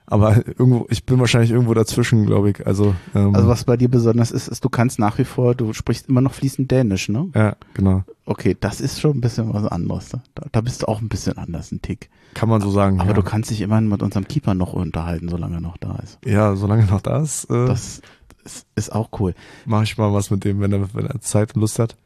aber 0.06 0.36
irgendwo, 0.46 0.86
ich 0.88 1.04
bin 1.04 1.18
wahrscheinlich 1.18 1.50
irgendwo 1.50 1.74
dazwischen, 1.74 2.26
glaube 2.26 2.50
ich. 2.50 2.66
Also, 2.66 2.94
ähm, 3.14 3.34
Also 3.34 3.48
was 3.48 3.64
bei 3.64 3.76
dir 3.76 3.88
besonders 3.90 4.30
ist, 4.30 4.48
ist, 4.48 4.64
du 4.64 4.68
kannst 4.68 4.98
nach 4.98 5.18
wie 5.18 5.24
vor, 5.24 5.54
du 5.54 5.72
sprichst 5.72 6.08
immer 6.08 6.20
noch 6.20 6.32
fließend 6.34 6.70
Dänisch, 6.70 7.08
ne? 7.08 7.28
ja, 7.34 7.56
genau. 7.74 8.04
Okay, 8.24 8.56
das 8.58 8.80
ist 8.80 9.00
schon 9.00 9.18
ein 9.18 9.20
bisschen 9.20 9.52
was 9.54 9.66
anderes. 9.66 10.12
ne? 10.12 10.20
Da, 10.34 10.46
da 10.50 10.60
bist 10.60 10.82
du 10.82 10.88
auch 10.88 11.00
ein 11.00 11.08
bisschen 11.08 11.38
anders, 11.38 11.70
ein 11.70 11.80
Tick. 11.82 12.10
Kann 12.34 12.48
man 12.48 12.60
so 12.60 12.70
sagen. 12.70 12.98
Aber 13.00 13.10
ja. 13.10 13.14
du 13.14 13.22
kannst 13.22 13.50
dich 13.50 13.60
immerhin 13.60 13.88
mit 13.88 14.02
unserem 14.02 14.26
Keeper 14.26 14.54
noch 14.54 14.72
unterhalten, 14.72 15.28
solange 15.28 15.56
er 15.56 15.60
noch 15.60 15.76
da 15.76 15.96
ist. 16.02 16.18
ja, 16.24 16.56
solange 16.56 16.84
noch 16.86 17.00
da 17.00 17.20
ist, 17.22 17.44
äh, 17.50 17.66
Das 17.66 18.00
ist, 18.44 18.66
ist 18.74 18.92
auch 18.92 19.10
cool. 19.20 19.34
mache 19.64 19.84
ich 19.84 19.96
mal 19.98 20.12
was 20.12 20.30
mit 20.30 20.44
dem, 20.44 20.60
wenn 20.60 20.72
er, 20.72 20.92
wenn 20.94 21.06
er 21.06 21.20
Zeit 21.20 21.54
und 21.54 21.60
Lust 21.60 21.78
hat. 21.78 21.96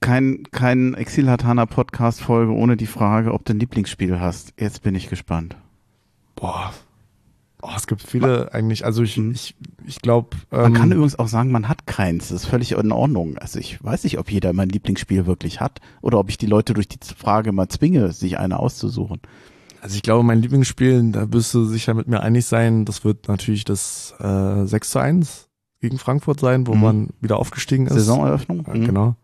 Kein, 0.00 0.44
kein 0.52 0.94
Exil-Hatana 0.94 1.66
Podcast-Folge 1.66 2.52
ohne 2.52 2.76
die 2.76 2.86
Frage, 2.86 3.32
ob 3.34 3.44
du 3.44 3.52
ein 3.52 3.58
Lieblingsspiel 3.58 4.20
hast. 4.20 4.52
Jetzt 4.58 4.82
bin 4.82 4.94
ich 4.94 5.08
gespannt. 5.08 5.56
Boah. 6.36 6.72
Oh, 7.70 7.74
es 7.76 7.86
gibt 7.86 8.00
viele 8.02 8.54
eigentlich, 8.54 8.84
also 8.86 9.02
ich, 9.02 9.16
Mhm. 9.18 9.32
ich, 9.32 9.54
ich 9.86 10.00
glaube, 10.00 10.36
Man 10.50 10.66
ähm, 10.66 10.72
kann 10.74 10.90
übrigens 10.92 11.18
auch 11.18 11.28
sagen, 11.28 11.50
man 11.50 11.68
hat 11.68 11.86
keins. 11.86 12.28
Das 12.28 12.42
ist 12.42 12.46
völlig 12.46 12.72
in 12.72 12.92
Ordnung. 12.92 13.36
Also 13.38 13.58
ich 13.58 13.82
weiß 13.84 14.04
nicht, 14.04 14.18
ob 14.18 14.30
jeder 14.30 14.52
mein 14.54 14.70
Lieblingsspiel 14.70 15.26
wirklich 15.26 15.60
hat 15.60 15.80
oder 16.00 16.18
ob 16.18 16.30
ich 16.30 16.38
die 16.38 16.46
Leute 16.46 16.72
durch 16.72 16.88
die 16.88 16.98
Frage 17.16 17.52
mal 17.52 17.68
zwinge, 17.68 18.12
sich 18.12 18.38
eine 18.38 18.58
auszusuchen. 18.58 19.20
also 19.82 19.94
ich 19.96 20.02
glaube, 20.02 20.22
mein 20.24 20.40
Lieblingsspiel, 20.40 21.12
da 21.12 21.30
wirst 21.32 21.52
du 21.52 21.64
sicher 21.66 21.92
mit 21.94 22.08
mir 22.08 22.20
einig 22.22 22.46
sein, 22.46 22.84
das 22.86 23.04
wird 23.04 23.28
natürlich 23.28 23.64
das 23.64 24.14
äh, 24.18 24.64
6 24.64 24.90
zu 24.90 24.98
1 24.98 25.48
gegen 25.80 25.98
Frankfurt 25.98 26.40
sein, 26.40 26.66
wo 26.66 26.74
Mhm. 26.74 26.80
man 26.82 27.08
wieder 27.20 27.36
aufgestiegen 27.38 27.86
ist. 27.86 27.92
Saisoneröffnung? 27.94 28.64
Ja, 28.66 28.74
Mhm. 28.74 28.84
Genau. 28.86 29.16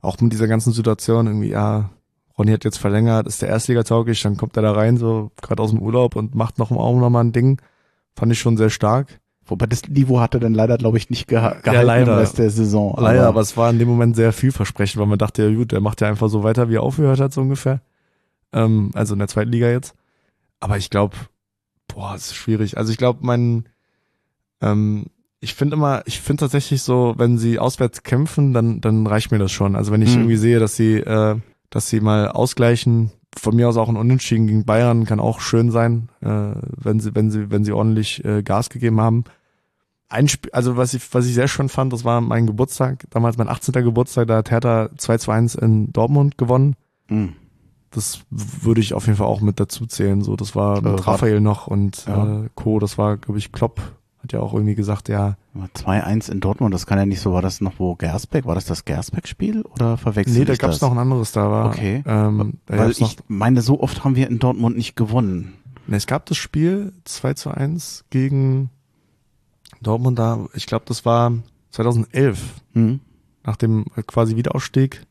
Auch 0.00 0.18
mit 0.20 0.32
dieser 0.32 0.46
ganzen 0.48 0.72
Situation 0.72 1.26
irgendwie, 1.26 1.50
ja, 1.50 1.90
Ronny 2.38 2.52
hat 2.52 2.64
jetzt 2.64 2.78
verlängert, 2.78 3.26
ist 3.26 3.42
der 3.42 3.48
Erstliga 3.48 3.82
tauglich, 3.82 4.22
dann 4.22 4.36
kommt 4.36 4.56
er 4.56 4.62
da 4.62 4.72
rein, 4.72 4.96
so 4.96 5.32
gerade 5.42 5.62
aus 5.62 5.70
dem 5.70 5.80
Urlaub 5.82 6.14
und 6.16 6.34
macht 6.34 6.58
noch 6.58 6.70
im 6.70 6.78
Augen 6.78 7.00
nochmal 7.00 7.24
ein 7.24 7.32
Ding. 7.32 7.60
Fand 8.14 8.30
ich 8.32 8.38
schon 8.38 8.56
sehr 8.56 8.70
stark. 8.70 9.20
Wobei 9.46 9.66
das 9.66 9.88
Niveau 9.88 10.20
hatte 10.20 10.38
dann 10.40 10.52
leider, 10.54 10.76
glaube 10.76 10.98
ich, 10.98 11.08
nicht 11.10 11.26
geha 11.26 11.54
Ja, 11.54 11.60
gehalten 11.60 11.86
leider. 11.86 12.12
im 12.12 12.18
Rest 12.18 12.38
der 12.38 12.50
Saison. 12.50 12.94
Leider, 12.98 13.26
aber 13.26 13.40
es 13.40 13.56
war 13.56 13.70
in 13.70 13.78
dem 13.78 13.88
Moment 13.88 14.14
sehr 14.14 14.32
vielversprechend, 14.32 15.00
weil 15.00 15.06
man 15.08 15.18
dachte, 15.18 15.42
ja 15.48 15.54
gut, 15.54 15.72
der 15.72 15.80
macht 15.80 16.00
ja 16.02 16.08
einfach 16.08 16.28
so 16.28 16.42
weiter, 16.42 16.68
wie 16.68 16.74
er 16.76 16.82
aufgehört 16.82 17.18
hat, 17.18 17.32
so 17.32 17.40
ungefähr. 17.40 17.80
Ähm, 18.52 18.90
also 18.94 19.14
in 19.14 19.18
der 19.20 19.28
zweiten 19.28 19.50
Liga 19.50 19.68
jetzt. 19.70 19.94
Aber 20.60 20.76
ich 20.76 20.90
glaube, 20.90 21.16
boah, 21.86 22.14
es 22.14 22.26
ist 22.26 22.34
schwierig. 22.36 22.76
Also 22.76 22.92
ich 22.92 22.98
glaube, 22.98 23.20
mein, 23.22 23.64
ähm, 24.60 25.06
ich 25.40 25.54
finde 25.54 25.76
immer, 25.76 26.02
ich 26.06 26.20
finde 26.20 26.40
tatsächlich 26.42 26.82
so, 26.82 27.14
wenn 27.16 27.38
sie 27.38 27.58
auswärts 27.58 28.02
kämpfen, 28.02 28.52
dann, 28.52 28.80
dann 28.80 29.06
reicht 29.06 29.30
mir 29.30 29.38
das 29.38 29.52
schon. 29.52 29.76
Also 29.76 29.92
wenn 29.92 30.02
ich 30.02 30.10
Mhm. 30.14 30.22
irgendwie 30.22 30.36
sehe, 30.36 30.58
dass 30.58 30.76
sie, 30.76 30.96
äh, 30.98 31.36
dass 31.70 31.88
sie 31.88 32.00
mal 32.00 32.28
ausgleichen. 32.28 33.10
Von 33.36 33.56
mir 33.56 33.68
aus 33.68 33.76
auch 33.76 33.88
ein 33.88 33.96
Unentschieden 33.96 34.46
gegen 34.46 34.64
Bayern 34.64 35.04
kann 35.04 35.20
auch 35.20 35.40
schön 35.40 35.70
sein, 35.70 36.08
äh, 36.22 36.54
wenn 36.76 36.98
sie, 36.98 37.14
wenn 37.14 37.30
sie, 37.30 37.50
wenn 37.50 37.64
sie 37.64 37.72
ordentlich 37.72 38.24
äh, 38.24 38.42
Gas 38.42 38.70
gegeben 38.70 39.00
haben. 39.00 39.24
Ein 40.08 40.26
Spiel, 40.28 40.50
also 40.52 40.76
was 40.78 40.94
ich, 40.94 41.12
was 41.12 41.26
ich 41.26 41.34
sehr 41.34 41.48
schön 41.48 41.68
fand, 41.68 41.92
das 41.92 42.04
war 42.04 42.22
mein 42.22 42.46
Geburtstag, 42.46 43.04
damals 43.10 43.36
mein 43.36 43.48
18. 43.48 43.74
Geburtstag, 43.84 44.26
da 44.28 44.38
hat 44.38 44.50
Hertha 44.50 44.88
2 44.96 45.18
zu 45.18 45.30
1 45.30 45.54
in 45.56 45.92
Dortmund 45.92 46.38
gewonnen. 46.38 46.74
Mhm. 47.08 47.34
Das 47.90 48.20
würde 48.30 48.80
ich 48.80 48.94
auf 48.94 49.06
jeden 49.06 49.16
Fall 49.18 49.26
auch 49.26 49.40
mit 49.42 49.60
dazu 49.60 49.86
zählen. 49.86 50.22
So, 50.22 50.34
das 50.36 50.56
war 50.56 50.78
Äh, 50.78 50.90
mit 50.92 51.06
Raphael 51.06 51.40
noch 51.40 51.66
und 51.66 52.06
Ja. 52.06 52.44
äh, 52.44 52.48
Co. 52.54 52.78
Das 52.78 52.96
war, 52.98 53.18
glaube 53.18 53.38
ich, 53.38 53.52
Klopp 53.52 53.80
hat 54.28 54.32
ja 54.34 54.40
auch 54.40 54.52
irgendwie 54.52 54.74
gesagt, 54.74 55.08
ja, 55.08 55.36
2-1 55.56 56.30
in 56.30 56.40
Dortmund, 56.40 56.74
das 56.74 56.86
kann 56.86 56.98
ja 56.98 57.06
nicht 57.06 57.20
so, 57.20 57.32
war 57.32 57.42
das 57.42 57.60
noch 57.60 57.78
wo 57.78 57.94
Gersbeck? 57.96 58.44
War 58.46 58.54
das 58.54 58.66
das 58.66 58.84
Gersbeck-Spiel 58.84 59.62
oder 59.62 59.96
verwechselt 59.96 60.38
nee, 60.38 60.44
da 60.44 60.54
gab's 60.54 60.74
das? 60.74 60.82
noch 60.82 60.92
ein 60.92 60.98
anderes, 60.98 61.32
da 61.32 61.50
war, 61.50 61.66
Okay. 61.68 62.02
ähm, 62.06 62.54
Weil 62.66 62.90
ich 62.90 63.16
meine, 63.26 63.62
so 63.62 63.80
oft 63.80 64.04
haben 64.04 64.16
wir 64.16 64.28
in 64.28 64.38
Dortmund 64.38 64.76
nicht 64.76 64.96
gewonnen. 64.96 65.54
ne, 65.86 65.96
es 65.96 66.06
gab 66.06 66.26
das 66.26 66.36
Spiel 66.36 66.92
2 67.04 67.34
zu 67.34 67.50
1 67.50 68.04
gegen 68.10 68.70
Dortmund 69.80 70.18
da, 70.18 70.46
ich 70.54 70.66
glaube, 70.66 70.84
das 70.86 71.04
war 71.04 71.32
2011, 71.70 72.38
Hm? 72.74 73.00
nach 73.44 73.56
dem 73.56 73.86
äh, 73.96 74.02
quasi 74.02 74.36
Wiederausstieg. 74.36 75.06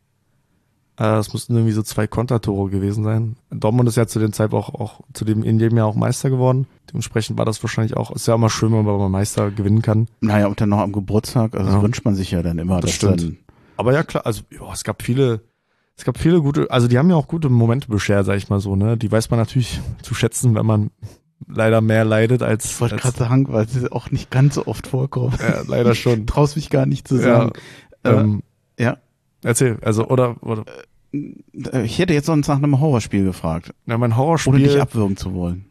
Äh, 0.99 1.17
Es 1.17 1.31
mussten 1.33 1.53
irgendwie 1.55 1.73
so 1.73 1.83
zwei 1.83 2.07
Kontertore 2.07 2.69
gewesen 2.69 3.03
sein. 3.03 3.35
Dortmund 3.51 3.87
ist 3.89 3.95
ja 3.97 4.07
zu 4.07 4.19
dem 4.19 4.33
Zeitpunkt 4.33 4.67
auch, 4.69 4.73
auch 4.79 4.99
zu 5.13 5.25
dem 5.25 5.43
in 5.43 5.59
jedem 5.59 5.77
Jahr 5.77 5.87
auch 5.87 5.95
Meister 5.95 6.29
geworden. 6.29 6.65
Dementsprechend 6.89 7.37
war 7.37 7.45
das 7.45 7.61
wahrscheinlich 7.63 7.95
auch, 7.95 8.11
ist 8.11 8.27
ja 8.27 8.35
immer 8.35 8.49
schön, 8.49 8.71
wenn 8.73 8.83
man 8.85 9.11
Meister 9.11 9.51
gewinnen 9.51 9.81
kann. 9.81 10.07
Naja, 10.21 10.47
und 10.47 10.59
dann 10.59 10.69
noch 10.69 10.79
am 10.79 10.91
Geburtstag, 10.93 11.53
also 11.55 11.67
Ja. 11.67 11.73
das 11.75 11.83
wünscht 11.83 12.03
man 12.05 12.15
sich 12.15 12.31
ja 12.31 12.41
dann 12.41 12.57
immer. 12.59 12.75
Das 12.81 12.91
dass 12.91 12.95
stimmt. 12.95 13.21
Dann, 13.21 13.37
Aber 13.75 13.93
ja, 13.93 14.03
klar, 14.03 14.25
also 14.25 14.41
ja, 14.51 14.71
es 14.73 14.83
gab 14.83 15.03
viele, 15.03 15.41
es 15.95 16.03
gab 16.03 16.17
viele 16.17 16.41
gute, 16.41 16.71
also 16.71 16.87
die 16.87 16.97
haben 16.97 17.09
ja 17.09 17.15
auch 17.15 17.27
gute 17.27 17.49
Momente 17.49 17.87
beschert, 17.89 18.25
sag 18.25 18.37
ich 18.37 18.49
mal 18.49 18.59
so, 18.59 18.75
ne? 18.75 18.97
Die 18.97 19.11
weiß 19.11 19.29
man 19.29 19.39
natürlich 19.39 19.79
zu 20.01 20.15
schätzen, 20.15 20.55
wenn 20.55 20.65
man 20.65 20.89
leider 21.47 21.81
mehr 21.81 22.05
leidet 22.05 22.41
als, 22.41 22.65
ich 22.65 22.81
wollte 22.81 22.95
gerade 22.95 23.17
sagen, 23.17 23.47
weil 23.49 23.67
sie 23.69 23.91
auch 23.91 24.09
nicht 24.09 24.31
ganz 24.31 24.55
so 24.55 24.65
oft 24.65 24.87
vorkommen. 24.87 25.35
ja, 25.39 25.61
leider 25.67 25.93
schon. 25.93 26.25
Traust 26.27 26.55
mich 26.55 26.71
gar 26.71 26.87
nicht 26.87 27.07
zu 27.07 27.17
Ja, 27.17 27.21
sagen. 27.21 27.51
ähm, 28.03 28.43
ja. 28.79 28.97
Erzähl, 29.47 29.77
also 29.81 30.07
oder, 30.07 30.35
oder 30.43 30.63
Äh, 31.13 31.83
Ich 31.85 31.97
hätte 31.99 32.13
jetzt 32.13 32.25
sonst 32.27 32.47
nach 32.47 32.57
einem 32.57 32.79
Horrorspiel 32.79 33.23
gefragt, 33.23 33.73
ja, 33.85 33.97
mein 33.97 34.11
ohne 34.11 34.15
dich 34.15 34.17
Horrorspiel. 34.17 34.81
abwürgen 34.81 35.17
zu 35.17 35.33
wollen. 35.33 35.65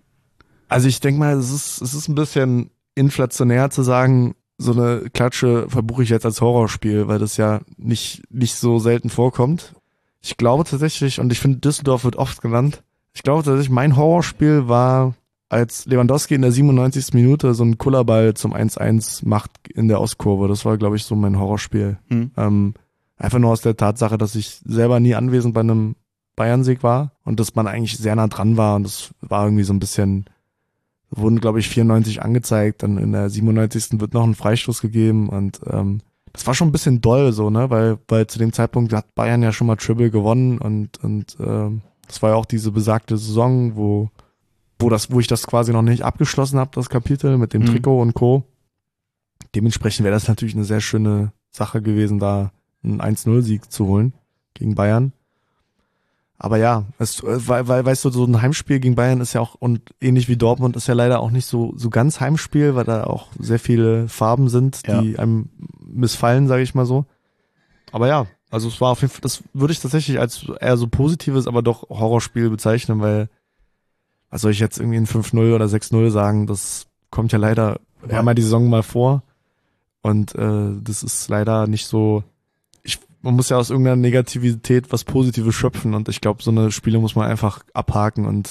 Also 0.69 0.89
ich 0.89 1.01
denke 1.01 1.21
mal, 1.21 1.35
es 1.37 1.51
ist, 1.53 1.81
es 1.81 1.95
ist 1.95 2.09
ein 2.09 2.15
bisschen 2.15 2.71
inflationär 2.95 3.71
zu 3.71 3.83
sagen, 3.83 4.35
so 4.59 4.73
eine 4.73 5.11
Klatsche 5.13 5.67
verbuche 5.69 6.03
ich 6.03 6.09
jetzt 6.09 6.25
als 6.25 6.41
Horrorspiel, 6.41 7.07
weil 7.09 7.19
das 7.19 7.37
ja 7.37 7.61
nicht, 7.77 8.23
nicht 8.33 8.55
so 8.57 8.79
selten 8.79 9.11
vorkommt. 9.11 9.75
Ich 10.23 10.37
glaube 10.39 10.65
tatsächlich, 10.65 11.21
und 11.21 11.31
ich 11.31 11.39
finde, 11.39 11.59
Düsseldorf 11.59 12.05
wird 12.05 12.17
oft 12.17 12.41
genannt, 12.43 12.83
ich 13.13 13.23
glaube 13.23 13.43
tatsächlich, 13.45 13.71
mein 13.71 13.97
Horrorspiel 13.97 14.67
war, 14.69 15.15
als 15.49 15.87
Lewandowski 15.87 16.35
in 16.35 16.43
der 16.43 16.51
97. 16.53 17.15
Minute 17.15 17.55
so 17.55 17.63
einen 17.63 17.79
Kullerball 17.79 18.35
zum 18.35 18.53
1-1 18.53 19.29
macht 19.29 19.53
in 19.73 19.87
der 19.89 20.01
Ostkurve. 20.01 20.49
Das 20.49 20.65
war, 20.65 20.77
glaube 20.77 20.97
ich, 20.97 21.05
so 21.05 21.15
mein 21.15 21.39
Horrorspiel. 21.39 21.99
Hm? 22.09 22.31
Ähm, 22.37 22.75
einfach 23.19 23.39
nur 23.39 23.51
aus 23.51 23.63
der 23.63 23.77
Tatsache, 23.77 24.19
dass 24.19 24.35
ich 24.35 24.61
selber 24.65 25.01
nie 25.01 25.15
anwesend 25.15 25.55
bei 25.55 25.61
einem 25.61 25.97
Bayern-Sieg 26.37 26.83
war 26.83 27.13
und 27.25 27.41
dass 27.41 27.55
man 27.55 27.67
eigentlich 27.67 27.97
sehr 27.97 28.15
nah 28.15 28.29
dran 28.29 28.57
war 28.57 28.77
und 28.77 28.85
das 28.85 29.11
war 29.21 29.45
irgendwie 29.45 29.65
so 29.65 29.73
ein 29.73 29.79
bisschen, 29.79 30.27
wurden 31.11 31.41
glaube 31.41 31.61
ich 31.61 31.69
94 31.69 32.23
angezeigt, 32.23 32.83
dann 32.83 32.99
in 32.99 33.13
der 33.13 33.31
97. 33.31 34.01
wird 34.01 34.13
noch 34.13 34.25
ein 34.25 34.35
Freistoß 34.35 34.83
gegeben 34.83 35.29
und 35.29 35.61
ähm, 35.67 36.01
das 36.33 36.47
war 36.47 36.53
schon 36.55 36.69
ein 36.69 36.73
bisschen 36.73 37.01
doll 37.01 37.33
so, 37.33 37.49
ne, 37.49 37.71
weil, 37.71 37.99
weil 38.09 38.27
zu 38.27 38.39
dem 38.39 38.53
Zeitpunkt 38.53 38.93
hat 38.93 39.15
Bayern 39.15 39.43
ja 39.43 39.53
schon 39.53 39.67
mal 39.67 39.77
Triple 39.77 40.11
gewonnen 40.11 40.59
und, 40.59 41.03
und 41.03 41.37
ähm, 41.41 41.81
das 42.07 42.23
war 42.23 42.31
ja 42.31 42.37
auch 42.37 42.45
diese 42.45 42.71
besagte 42.71 43.17
Saison, 43.17 43.75
wo, 43.75 44.11
wo 44.79 44.91
das, 44.91 45.11
wo 45.11 45.19
ich 45.19 45.27
das 45.27 45.47
quasi 45.47 45.73
noch 45.73 45.81
nicht 45.81 46.03
abgeschlossen 46.03 46.59
habe, 46.59 46.71
das 46.75 46.91
Kapitel 46.91 47.39
mit 47.39 47.55
dem 47.55 47.63
Mhm. 47.63 47.67
Trikot 47.67 48.03
und 48.03 48.13
Co. 48.13 48.45
Dementsprechend 49.55 50.05
wäre 50.05 50.15
das 50.15 50.29
natürlich 50.29 50.55
eine 50.55 50.65
sehr 50.65 50.83
schöne 50.83 51.33
Sache 51.51 51.81
gewesen, 51.81 52.19
da 52.19 52.53
einen 52.87 53.01
1-0-Sieg 53.01 53.71
zu 53.71 53.87
holen 53.87 54.13
gegen 54.55 54.75
Bayern. 54.75 55.13
Aber 56.39 56.59
ja, 56.59 56.85
es, 56.99 57.23
äh, 57.23 57.49
weil, 57.49 57.67
weil, 57.69 57.85
weißt 57.87 58.05
du, 58.05 58.11
so 58.11 58.25
ein 58.25 58.43
Heimspiel 58.43 58.79
gegen 58.81 58.95
Bayern 58.95 59.21
ist 59.21 59.33
ja 59.33 59.41
auch, 59.41 59.55
und 59.55 59.95
ähnlich 60.01 60.29
wie 60.29 60.37
Dortmund 60.37 60.77
ist 60.77 60.87
ja 60.87 60.95
leider 60.95 61.21
auch 61.21 61.31
nicht 61.31 61.47
so, 61.47 61.73
so 61.77 61.89
ganz 61.89 62.21
Heimspiel, 62.21 62.75
weil 62.75 62.85
da 62.85 63.05
auch 63.05 63.29
sehr 63.39 63.59
viele 63.59 64.09
Farben 64.09 64.49
sind, 64.49 64.87
die 65.03 65.19
einem 65.19 65.49
missfallen, 65.81 66.47
sage 66.47 66.63
ich 66.63 66.75
mal 66.75 66.85
so. 66.87 67.07
Aber 67.91 68.07
ja, 68.07 68.27
also 68.51 68.69
es 68.69 68.81
war 68.83 68.91
auf 68.91 69.01
jeden 69.01 69.13
Fall, 69.13 69.23
das 69.23 69.43
würde 69.55 69.73
ich 69.73 69.81
tatsächlich 69.81 70.21
als 70.21 70.47
eher 70.61 70.77
so 70.77 70.89
positives, 70.89 71.47
aber 71.47 71.63
doch 71.63 71.89
Horrorspiel 71.89 72.51
bezeichnen, 72.51 73.01
weil, 73.01 73.31
was 74.29 74.43
soll 74.43 74.51
ich 74.51 74.61
jetzt 74.61 74.79
irgendwie 74.79 74.99
ein 74.99 75.07
5-0 75.07 75.55
oder 75.55 75.65
6-0 75.67 76.11
sagen, 76.11 76.47
das 76.47 76.87
kommt 77.11 77.33
ja 77.33 77.39
leider 77.39 77.81
Ja. 78.11 78.19
einmal 78.19 78.35
die 78.35 78.43
Saison 78.43 78.69
mal 78.69 78.83
vor. 78.83 79.23
Und 80.03 80.35
äh, 80.35 80.73
das 80.83 81.03
ist 81.03 81.29
leider 81.29 81.67
nicht 81.67 81.87
so. 81.87 82.23
Ich, 83.27 83.31
man 83.31 83.35
muss 83.37 83.49
ja 83.49 83.57
aus 83.57 83.71
irgendeiner 83.71 83.97
Negativität 83.97 84.93
was 84.93 85.05
Positives 85.05 85.55
schöpfen 85.55 85.95
und 85.95 86.09
ich 86.09 86.21
glaube, 86.21 86.43
so 86.43 86.51
eine 86.51 86.71
Spiele 86.71 86.99
muss 87.01 87.17
man 87.17 87.29
einfach 87.29 87.65
abhaken 87.75 88.25
und 88.27 88.49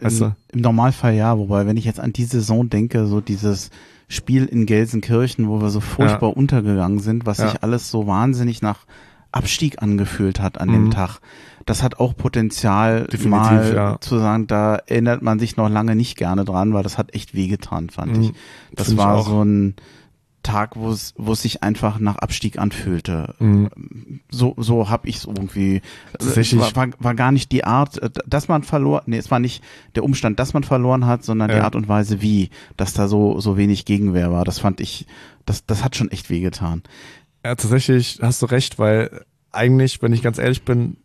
Weißt 0.00 0.22
Im, 0.22 0.28
du? 0.28 0.36
Im 0.52 0.60
Normalfall 0.62 1.14
ja, 1.14 1.36
wobei, 1.36 1.66
wenn 1.66 1.76
ich 1.76 1.84
jetzt 1.84 2.00
an 2.00 2.12
die 2.14 2.24
Saison 2.24 2.70
denke, 2.70 3.06
so 3.06 3.20
dieses 3.20 3.68
Spiel 4.08 4.46
in 4.46 4.64
Gelsenkirchen, 4.64 5.46
wo 5.48 5.60
wir 5.60 5.68
so 5.68 5.80
furchtbar 5.80 6.34
untergegangen 6.36 7.00
sind, 7.00 7.26
was 7.26 7.36
Ja. 7.38 7.50
sich 7.50 7.62
alles 7.62 7.90
so 7.90 8.06
wahnsinnig 8.06 8.62
nach 8.62 8.86
Abstieg 9.30 9.82
angefühlt 9.82 10.40
hat 10.40 10.58
an 10.58 10.70
dem 10.72 10.84
Mhm. 10.84 10.90
Tag. 10.92 11.18
Das 11.66 11.82
hat 11.82 11.98
auch 12.00 12.16
Potenzial, 12.16 13.04
Definitiv, 13.12 13.28
mal 13.28 13.74
ja. 13.74 13.96
zu 14.00 14.18
sagen, 14.18 14.46
da 14.46 14.76
erinnert 14.76 15.20
man 15.22 15.38
sich 15.38 15.56
noch 15.58 15.68
lange 15.68 15.96
nicht 15.96 16.16
gerne 16.16 16.44
dran, 16.46 16.72
weil 16.72 16.82
das 16.82 16.96
hat 16.96 17.14
echt 17.14 17.34
wehgetan, 17.34 17.90
fand 17.90 18.16
ich. 18.16 18.28
Mhm. 18.30 18.34
Das 18.74 18.86
Find 18.88 19.00
ich 19.00 19.04
war 19.04 19.16
auch. 19.16 19.26
so 19.28 19.42
ein 19.44 19.74
Tag, 20.44 20.76
wo 20.76 20.90
es, 20.90 21.12
wo 21.16 21.32
es 21.32 21.42
sich 21.42 21.64
einfach 21.64 21.98
nach 21.98 22.16
Abstieg 22.16 22.58
anfühlte. 22.58 23.34
Mhm. 23.40 24.20
So, 24.30 24.54
so 24.56 24.88
hab 24.88 25.06
ich 25.06 25.16
es 25.16 25.24
irgendwie. 25.24 25.82
Tatsächlich. 26.12 26.60
War, 26.60 26.74
war, 26.76 26.88
war 27.00 27.14
gar 27.16 27.32
nicht 27.32 27.50
die 27.50 27.64
Art, 27.64 27.98
äh, 28.00 28.10
dass 28.26 28.46
man 28.46 28.62
verloren, 28.62 29.02
nee, 29.06 29.16
es 29.18 29.30
war 29.32 29.40
nicht 29.40 29.64
der 29.96 30.04
Umstand, 30.04 30.38
dass 30.38 30.54
man 30.54 30.62
verloren 30.62 31.06
hat, 31.06 31.24
sondern 31.24 31.48
die 31.50 31.56
Ja. 31.56 31.64
Art 31.64 31.74
und 31.74 31.88
Weise, 31.88 32.22
wie, 32.22 32.50
dass 32.76 32.92
da 32.94 33.08
so, 33.08 33.40
so 33.40 33.56
wenig 33.56 33.84
Gegenwehr 33.84 34.30
war. 34.30 34.44
Das 34.44 34.60
fand 34.60 34.80
ich, 34.80 35.06
das, 35.46 35.66
das 35.66 35.82
hat 35.82 35.96
schon 35.96 36.10
echt 36.10 36.30
wehgetan. 36.30 36.82
Ja, 37.44 37.54
tatsächlich 37.56 38.20
hast 38.22 38.40
du 38.42 38.46
recht, 38.46 38.78
weil 38.78 39.24
eigentlich, 39.50 40.00
wenn 40.02 40.12
ich 40.12 40.22
ganz 40.22 40.38
ehrlich 40.38 40.62
bin, 40.64 40.96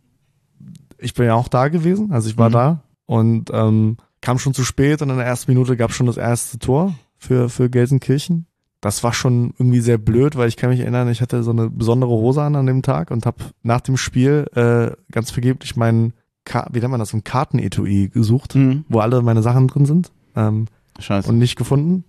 ich 0.98 1.14
bin 1.14 1.26
ja 1.26 1.34
auch 1.34 1.48
da 1.48 1.68
gewesen, 1.68 2.12
also 2.12 2.28
ich 2.28 2.38
war 2.38 2.48
Mhm. 2.50 2.52
da 2.52 2.82
und 3.06 3.50
ähm, 3.52 3.96
kam 4.20 4.38
schon 4.38 4.52
zu 4.54 4.64
spät 4.64 5.00
und 5.02 5.10
in 5.10 5.16
der 5.16 5.26
ersten 5.26 5.50
Minute 5.50 5.76
gab 5.76 5.92
schon 5.92 6.06
das 6.06 6.16
erste 6.18 6.58
Tor 6.58 6.94
für, 7.16 7.48
für 7.48 7.70
Gelsenkirchen. 7.70 8.46
Das 8.80 9.04
war 9.04 9.12
schon 9.12 9.52
irgendwie 9.58 9.80
sehr 9.80 9.98
blöd, 9.98 10.36
weil 10.36 10.48
ich 10.48 10.56
kann 10.56 10.70
mich 10.70 10.80
erinnern, 10.80 11.08
ich 11.08 11.20
hatte 11.20 11.42
so 11.42 11.50
eine 11.50 11.68
besondere 11.68 12.10
Hose 12.10 12.42
an 12.42 12.56
an 12.56 12.66
dem 12.66 12.80
Tag 12.82 13.10
und 13.10 13.26
habe 13.26 13.36
nach 13.62 13.80
dem 13.82 13.96
Spiel 13.98 14.46
äh, 14.54 14.92
ganz 15.12 15.30
vergeblich 15.30 15.76
meinen, 15.76 16.14
Ka 16.46 16.66
wie 16.72 16.80
nennt 16.80 16.90
man 16.90 17.00
das, 17.00 17.12
ein 17.12 17.22
Kartenetui 17.24 18.08
gesucht, 18.08 18.54
Mhm. 18.54 18.84
wo 18.88 19.00
alle 19.00 19.20
meine 19.20 19.42
Sachen 19.42 19.68
drin 19.68 19.84
sind. 19.84 20.10
Ähm, 20.34 20.66
Scheiße. 20.98 21.28
und 21.28 21.38
nicht 21.38 21.56
gefunden. 21.56 22.04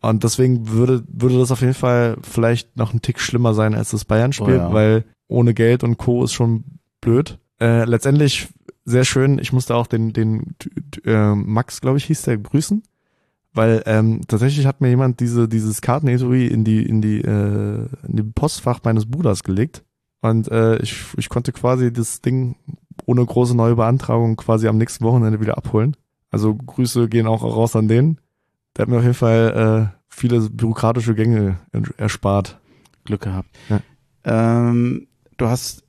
Und 0.00 0.22
deswegen 0.22 0.68
würde, 0.68 1.02
würde 1.08 1.38
das 1.38 1.50
auf 1.50 1.60
jeden 1.62 1.74
Fall 1.74 2.16
vielleicht 2.22 2.76
noch 2.76 2.92
ein 2.94 3.02
Tick 3.02 3.18
schlimmer 3.18 3.52
sein 3.54 3.74
als 3.74 3.90
das 3.90 4.04
Bayern-Spiel, 4.04 4.54
Oh 4.54 4.58
ja. 4.58 4.72
weil 4.72 5.04
ohne 5.26 5.54
Geld 5.54 5.82
und 5.82 5.98
Co. 5.98 6.22
ist 6.22 6.32
schon 6.32 6.62
blöd. 7.00 7.38
Äh, 7.60 7.84
letztendlich 7.84 8.48
sehr 8.84 9.04
schön, 9.04 9.38
ich 9.40 9.52
musste 9.52 9.74
auch 9.74 9.88
den, 9.88 10.12
den 10.12 10.54
äh, 11.04 11.34
Max, 11.34 11.80
glaube 11.80 11.98
ich, 11.98 12.04
hieß 12.04 12.22
der, 12.22 12.38
grüßen. 12.38 12.82
Weil 13.54 13.82
ähm, 13.86 14.20
tatsächlich 14.28 14.66
hat 14.66 14.80
mir 14.80 14.88
jemand 14.88 15.20
diese, 15.20 15.48
dieses 15.48 15.80
Kartenetui 15.80 16.46
in 16.46 16.64
die, 16.64 16.84
in 16.84 17.00
die, 17.00 17.20
äh, 17.20 17.88
in 18.06 18.16
die 18.16 18.22
Postfach 18.22 18.80
meines 18.84 19.06
Bruders 19.06 19.42
gelegt. 19.42 19.84
Und 20.20 20.50
äh, 20.50 20.76
ich, 20.78 21.04
ich 21.16 21.28
konnte 21.28 21.52
quasi 21.52 21.92
das 21.92 22.20
Ding 22.20 22.56
ohne 23.06 23.24
große 23.24 23.56
neue 23.56 23.76
Beantragung 23.76 24.36
quasi 24.36 24.68
am 24.68 24.76
nächsten 24.76 25.04
Wochenende 25.04 25.40
wieder 25.40 25.56
abholen. 25.56 25.96
Also 26.30 26.54
Grüße 26.54 27.08
gehen 27.08 27.26
auch 27.26 27.42
raus 27.42 27.74
an 27.76 27.88
den. 27.88 28.20
Der 28.76 28.82
hat 28.82 28.88
mir 28.90 28.98
auf 28.98 29.02
jeden 29.02 29.14
Fall 29.14 29.92
äh, 29.92 29.98
viele 30.08 30.40
bürokratische 30.50 31.14
Gänge 31.14 31.58
erspart. 31.96 32.60
Glück 33.04 33.22
gehabt. 33.22 33.48
Ja. 33.68 33.80
Ähm, 34.24 35.06
du 35.36 35.46
hast, 35.46 35.84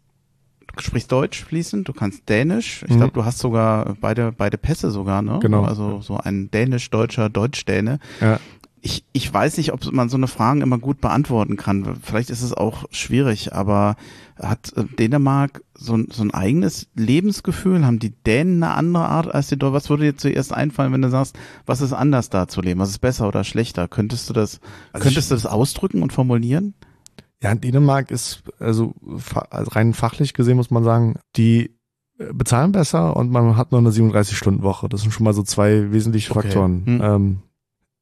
du 0.76 0.84
sprichst 0.84 1.12
Deutsch 1.12 1.44
fließend, 1.44 1.88
du 1.88 1.94
kannst 1.94 2.28
Dänisch. 2.30 2.84
Ich 2.88 2.94
Mhm. 2.94 2.98
glaube, 2.98 3.14
du 3.14 3.26
hast 3.26 3.40
sogar 3.40 3.96
beide, 4.00 4.32
beide 4.32 4.58
Pässe 4.58 4.92
sogar, 4.92 5.22
ne? 5.22 5.40
Genau. 5.42 5.64
Also 5.64 6.02
so 6.02 6.18
ein 6.18 6.50
dänisch-deutscher 6.52 7.30
Deutsch-Däne. 7.30 8.00
Ja. 8.22 8.40
Ich, 8.82 9.04
ich 9.12 9.34
weiß 9.34 9.58
nicht, 9.58 9.74
ob 9.74 9.92
man 9.92 10.08
so 10.08 10.16
eine 10.16 10.28
Fragen 10.28 10.62
immer 10.62 10.78
gut 10.78 11.02
beantworten 11.02 11.58
kann. 11.58 11.98
Vielleicht 12.02 12.30
ist 12.30 12.42
es 12.42 12.54
auch 12.54 12.86
schwierig, 12.92 13.54
aber 13.54 13.98
hat 14.38 14.72
äh, 14.78 14.86
Dänemark 14.86 15.62
so, 15.74 15.98
ein- 15.98 16.08
so 16.14 16.24
ein 16.24 16.32
eigenes 16.32 16.88
Lebensgefühl? 16.96 17.86
Haben 17.86 18.00
die 18.00 18.12
Dänen 18.12 18.64
eine 18.64 18.74
andere 18.74 19.06
Art 19.10 19.36
als 19.36 19.48
die 19.50 19.58
Deutschen? 19.58 19.74
Was 19.74 19.90
würde 19.90 20.04
dir 20.06 20.16
zuerst 20.16 20.54
einfallen, 20.54 20.94
wenn 20.94 21.02
du 21.02 21.10
sagst, 21.10 21.38
was 21.66 21.82
ist 21.82 21.92
anders 21.92 22.30
da 22.30 22.48
zu 22.48 22.62
leben? 22.62 22.80
Was 22.80 22.90
ist 22.92 23.00
besser 23.00 23.28
oder 23.28 23.44
schlechter? 23.44 23.90
Könntest 23.90 24.30
du 24.30 24.34
das, 24.34 24.62
Also 24.94 25.04
könntest 25.04 25.30
du 25.32 25.36
das 25.36 25.46
ausdrücken 25.46 26.02
und 26.02 26.14
formulieren? 26.14 26.74
Ja, 27.42 27.56
Dänemark 27.56 28.12
ist, 28.12 28.44
also, 28.60 28.94
also 29.50 29.72
rein 29.72 29.94
fachlich 29.94 30.34
gesehen 30.34 30.58
muss 30.58 30.72
man 30.72 30.84
sagen, 30.84 31.16
die 31.38 31.76
äh, 32.18 32.34
bezahlen 32.34 32.74
besser 32.74 33.16
und 33.16 33.32
man 33.32 33.56
hat 33.56 33.72
nur 33.72 33.80
eine 33.80 33.92
37-Stunden-Woche. 33.92 34.90
Das 34.90 35.02
sind 35.02 35.12
schon 35.12 35.24
mal 35.24 35.34
so 35.34 35.44
zwei 35.44 35.92
wesentliche 35.92 36.32
Okay. 36.32 36.42
Faktoren. 36.42 36.86
Hm. 36.86 37.02
Ähm, 37.02 37.38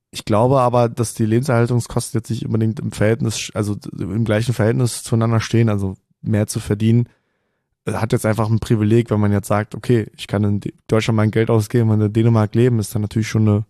ich 0.10 0.26
glaube 0.26 0.62
aber, 0.62 0.90
dass 0.90 1.14
die 1.14 1.26
Lebenserhaltungskosten 1.26 2.18
jetzt 2.20 2.30
nicht 2.30 2.46
unbedingt 2.46 2.80
im 2.80 2.92
Verhältnis, 2.92 3.52
also 3.54 3.76
im 4.00 4.26
gleichen 4.26 4.54
Verhältnis 4.54 5.04
zueinander 5.04 5.40
stehen, 5.40 5.70
also 5.70 5.96
mehr 6.22 6.48
zu 6.48 6.60
verdienen, 6.60 7.08
äh, 7.86 7.94
hat 7.94 8.14
jetzt 8.14 8.26
einfach 8.26 8.50
ein 8.50 8.60
Privileg, 8.60 9.12
wenn 9.12 9.20
man 9.20 9.32
jetzt 9.32 9.48
sagt, 9.48 9.76
okay, 9.76 10.08
ich 10.18 10.26
kann 10.26 10.44
in 10.44 10.62
Deutschland 10.88 11.18
mein 11.18 11.32
Geld 11.32 11.52
ausgeben 11.52 11.92
und 11.92 12.02
in 12.02 12.14
Dänemark 12.14 12.56
leben, 12.56 12.80
ist 12.80 12.96
dann 12.96 13.04
natürlich 13.04 13.28
schon 13.28 13.48
eine 13.48 13.66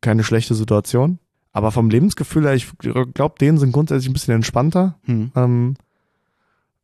keine 0.00 0.24
schlechte 0.24 0.54
Situation. 0.54 1.18
Aber 1.56 1.72
vom 1.72 1.88
Lebensgefühl 1.88 2.44
her, 2.44 2.52
ich 2.54 2.68
glaube, 3.14 3.36
denen 3.40 3.56
sind 3.56 3.72
grundsätzlich 3.72 4.10
ein 4.10 4.12
bisschen 4.12 4.34
entspannter, 4.34 4.98
Hm. 5.04 5.30
ähm, 5.34 5.74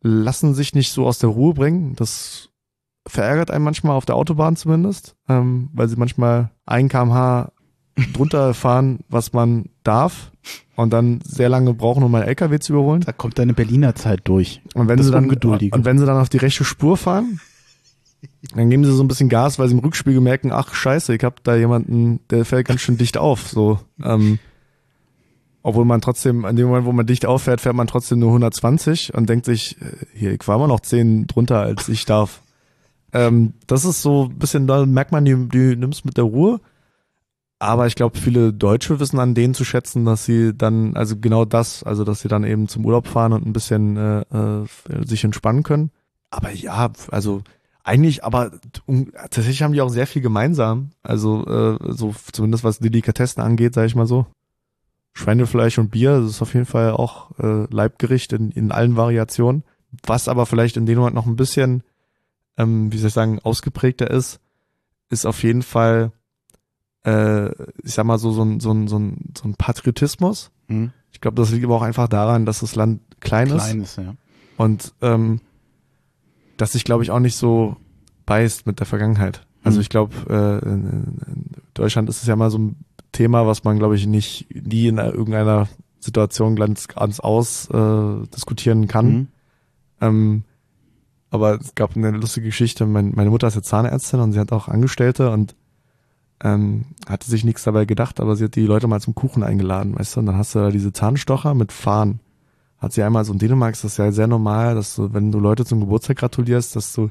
lassen 0.00 0.54
sich 0.54 0.74
nicht 0.74 0.92
so 0.92 1.06
aus 1.06 1.18
der 1.18 1.28
Ruhe 1.28 1.52
bringen. 1.52 1.94
Das 1.94 2.48
verärgert 3.06 3.50
einen 3.50 3.64
manchmal 3.64 3.94
auf 3.96 4.06
der 4.06 4.16
Autobahn 4.16 4.56
zumindest, 4.56 5.14
ähm, 5.28 5.68
weil 5.74 5.88
sie 5.88 5.96
manchmal 5.96 6.52
ein 6.64 6.88
kmh 6.88 7.52
drunter 8.14 8.54
fahren, 8.54 9.00
was 9.10 9.34
man 9.34 9.66
darf 9.84 10.32
und 10.74 10.90
dann 10.90 11.20
sehr 11.22 11.50
lange 11.50 11.74
brauchen, 11.74 12.02
um 12.02 12.14
einen 12.14 12.24
LKW 12.26 12.58
zu 12.58 12.72
überholen. 12.72 13.02
Da 13.02 13.12
kommt 13.12 13.38
deine 13.38 13.52
Berliner 13.52 13.94
Zeit 13.94 14.20
durch. 14.24 14.62
Und 14.72 14.88
wenn 14.88 14.96
Das 14.96 15.04
sie 15.04 15.12
dann 15.12 15.28
und 15.74 15.84
wenn 15.84 15.98
sie 15.98 16.06
dann 16.06 16.16
auf 16.16 16.30
die 16.30 16.38
rechte 16.38 16.64
Spur 16.64 16.96
fahren, 16.96 17.40
dann 18.54 18.70
geben 18.70 18.86
sie 18.86 18.92
so 18.96 19.04
ein 19.04 19.08
bisschen 19.08 19.28
Gas, 19.28 19.58
weil 19.58 19.68
sie 19.68 19.74
im 19.74 19.80
Rückspiegel 19.80 20.22
merken, 20.22 20.50
ach 20.50 20.74
scheiße, 20.74 21.14
ich 21.14 21.22
hab 21.24 21.44
da 21.44 21.56
jemanden, 21.56 22.20
der 22.30 22.46
fällt 22.46 22.66
ganz 22.68 22.80
schön 22.80 22.96
dicht 22.96 23.18
auf. 23.18 23.48
So, 23.48 23.78
ähm, 24.02 24.38
obwohl 25.62 25.84
man 25.84 26.00
trotzdem, 26.00 26.44
in 26.44 26.56
dem 26.56 26.66
Moment, 26.66 26.86
wo 26.86 26.92
man 26.92 27.06
dicht 27.06 27.26
auffährt, 27.26 27.60
fährt 27.60 27.76
man 27.76 27.86
trotzdem 27.86 28.18
nur 28.18 28.30
120 28.30 29.14
und 29.14 29.28
denkt 29.28 29.46
sich, 29.46 29.80
äh, 29.80 30.06
hier, 30.14 30.32
ich 30.32 30.46
war 30.46 30.56
immer 30.56 30.68
noch 30.68 30.80
10 30.80 31.26
drunter, 31.26 31.60
als 31.60 31.88
ich 31.88 32.04
darf. 32.04 32.42
Ähm, 33.12 33.54
das 33.66 33.84
ist 33.84 34.02
so 34.02 34.24
ein 34.24 34.38
bisschen, 34.38 34.66
da 34.66 34.84
merkt 34.86 35.12
man, 35.12 35.24
die, 35.24 35.48
die 35.48 35.76
nimmst 35.76 36.04
mit 36.04 36.16
der 36.16 36.24
Ruhe. 36.24 36.60
Aber 37.58 37.86
ich 37.86 37.94
glaube, 37.94 38.18
viele 38.18 38.52
Deutsche 38.52 38.98
wissen 38.98 39.20
an 39.20 39.34
denen 39.34 39.54
zu 39.54 39.64
schätzen, 39.64 40.04
dass 40.04 40.24
sie 40.24 40.52
dann, 40.52 40.96
also 40.96 41.16
genau 41.16 41.44
das, 41.44 41.84
also 41.84 42.02
dass 42.02 42.20
sie 42.20 42.28
dann 42.28 42.42
eben 42.42 42.66
zum 42.66 42.84
Urlaub 42.84 43.06
fahren 43.06 43.32
und 43.32 43.46
ein 43.46 43.52
bisschen 43.52 43.96
äh, 43.96 44.20
äh, 44.22 44.66
sich 45.06 45.22
entspannen 45.22 45.62
können. 45.62 45.92
Aber 46.30 46.50
ja, 46.50 46.90
also 47.12 47.42
eigentlich, 47.84 48.24
aber 48.24 48.50
tatsächlich 49.30 49.62
haben 49.62 49.74
die 49.74 49.80
auch 49.80 49.90
sehr 49.90 50.08
viel 50.08 50.22
gemeinsam. 50.22 50.90
Also 51.04 51.46
äh, 51.46 51.92
so 51.92 52.12
zumindest 52.32 52.64
was 52.64 52.80
Delikatessen 52.80 53.40
angeht, 53.40 53.74
sage 53.74 53.86
ich 53.86 53.94
mal 53.94 54.06
so. 54.06 54.26
Schweinefleisch 55.14 55.78
und 55.78 55.90
Bier, 55.90 56.20
das 56.20 56.30
ist 56.30 56.42
auf 56.42 56.54
jeden 56.54 56.66
Fall 56.66 56.92
auch 56.92 57.38
äh, 57.38 57.66
Leibgericht 57.70 58.32
in, 58.32 58.50
in 58.50 58.72
allen 58.72 58.96
Variationen. 58.96 59.64
Was 60.06 60.28
aber 60.28 60.46
vielleicht 60.46 60.76
in 60.76 60.86
dem 60.86 60.98
Moment 60.98 61.14
noch 61.14 61.26
ein 61.26 61.36
bisschen, 61.36 61.82
ähm, 62.56 62.92
wie 62.92 62.98
soll 62.98 63.08
ich 63.08 63.14
sagen, 63.14 63.38
ausgeprägter 63.40 64.10
ist, 64.10 64.40
ist 65.10 65.26
auf 65.26 65.42
jeden 65.42 65.62
Fall 65.62 66.12
äh, 67.04 67.50
ich 67.82 67.94
sag 67.94 68.04
mal 68.04 68.18
so, 68.18 68.32
so 68.32 68.42
ein, 68.44 68.60
so 68.60 68.72
ein, 68.72 68.88
so 68.88 68.98
ein, 68.98 69.32
so 69.36 69.48
ein 69.48 69.54
Patriotismus. 69.54 70.50
Hm. 70.68 70.92
Ich 71.10 71.20
glaube, 71.20 71.34
das 71.34 71.50
liegt 71.50 71.64
aber 71.64 71.76
auch 71.76 71.82
einfach 71.82 72.08
daran, 72.08 72.46
dass 72.46 72.60
das 72.60 72.74
Land 72.74 73.00
klein, 73.20 73.48
ist 73.48 73.64
Kleines, 73.64 73.96
ja. 73.96 74.14
und 74.56 74.94
ähm, 75.02 75.40
dass 76.56 76.72
sich, 76.72 76.84
glaube 76.84 77.02
ich, 77.02 77.10
auch 77.10 77.18
nicht 77.18 77.36
so 77.36 77.76
beißt 78.26 78.66
mit 78.66 78.78
der 78.78 78.86
Vergangenheit. 78.86 79.46
Also 79.64 79.78
Mhm. 79.78 79.82
ich 79.82 79.88
glaube, 79.90 80.14
äh, 80.28 80.68
in, 80.68 81.18
in 81.26 81.50
Deutschland 81.74 82.08
ist 82.08 82.22
es 82.22 82.28
ja 82.28 82.36
mal 82.36 82.50
so 82.50 82.58
ein 82.58 82.76
Thema, 83.12 83.46
was 83.46 83.64
man, 83.64 83.78
glaube 83.78 83.96
ich, 83.96 84.06
nicht 84.06 84.46
nie 84.54 84.88
in 84.88 84.98
irgendeiner 84.98 85.68
Situation 86.00 86.56
ganz, 86.56 86.88
ganz 86.88 87.20
aus 87.20 87.68
äh, 87.70 88.26
diskutieren 88.34 88.88
kann. 88.88 89.06
Hm. 89.06 89.28
Ähm, 90.00 90.42
aber 91.30 91.58
es 91.60 91.74
gab 91.74 91.96
eine 91.96 92.10
lustige 92.10 92.46
Geschichte. 92.46 92.84
Mein, 92.86 93.12
meine 93.14 93.30
Mutter 93.30 93.46
ist 93.46 93.54
ja 93.54 93.62
Zahnärztin 93.62 94.20
und 94.20 94.32
sie 94.32 94.40
hat 94.40 94.52
auch 94.52 94.68
Angestellte 94.68 95.30
und 95.30 95.54
ähm, 96.42 96.86
hatte 97.08 97.30
sich 97.30 97.44
nichts 97.44 97.62
dabei 97.62 97.84
gedacht, 97.84 98.20
aber 98.20 98.36
sie 98.36 98.44
hat 98.44 98.56
die 98.56 98.66
Leute 98.66 98.88
mal 98.88 99.00
zum 99.00 99.14
Kuchen 99.14 99.42
eingeladen, 99.42 99.96
weißt 99.96 100.16
du? 100.16 100.20
Und 100.20 100.26
dann 100.26 100.36
hast 100.36 100.54
du 100.54 100.58
da 100.58 100.70
diese 100.70 100.92
Zahnstocher 100.92 101.54
mit 101.54 101.72
Fahnen. 101.72 102.20
Hat 102.78 102.92
sie 102.92 103.02
einmal 103.02 103.24
so 103.24 103.32
in 103.32 103.38
Dänemark 103.38 103.74
ist 103.74 103.84
das 103.84 103.96
ja 103.96 104.10
sehr 104.10 104.26
normal, 104.26 104.74
dass 104.74 104.96
du, 104.96 105.14
wenn 105.14 105.30
du 105.30 105.38
Leute 105.38 105.64
zum 105.64 105.80
Geburtstag 105.80 106.18
gratulierst, 106.18 106.74
dass 106.74 106.92
du 106.92 107.10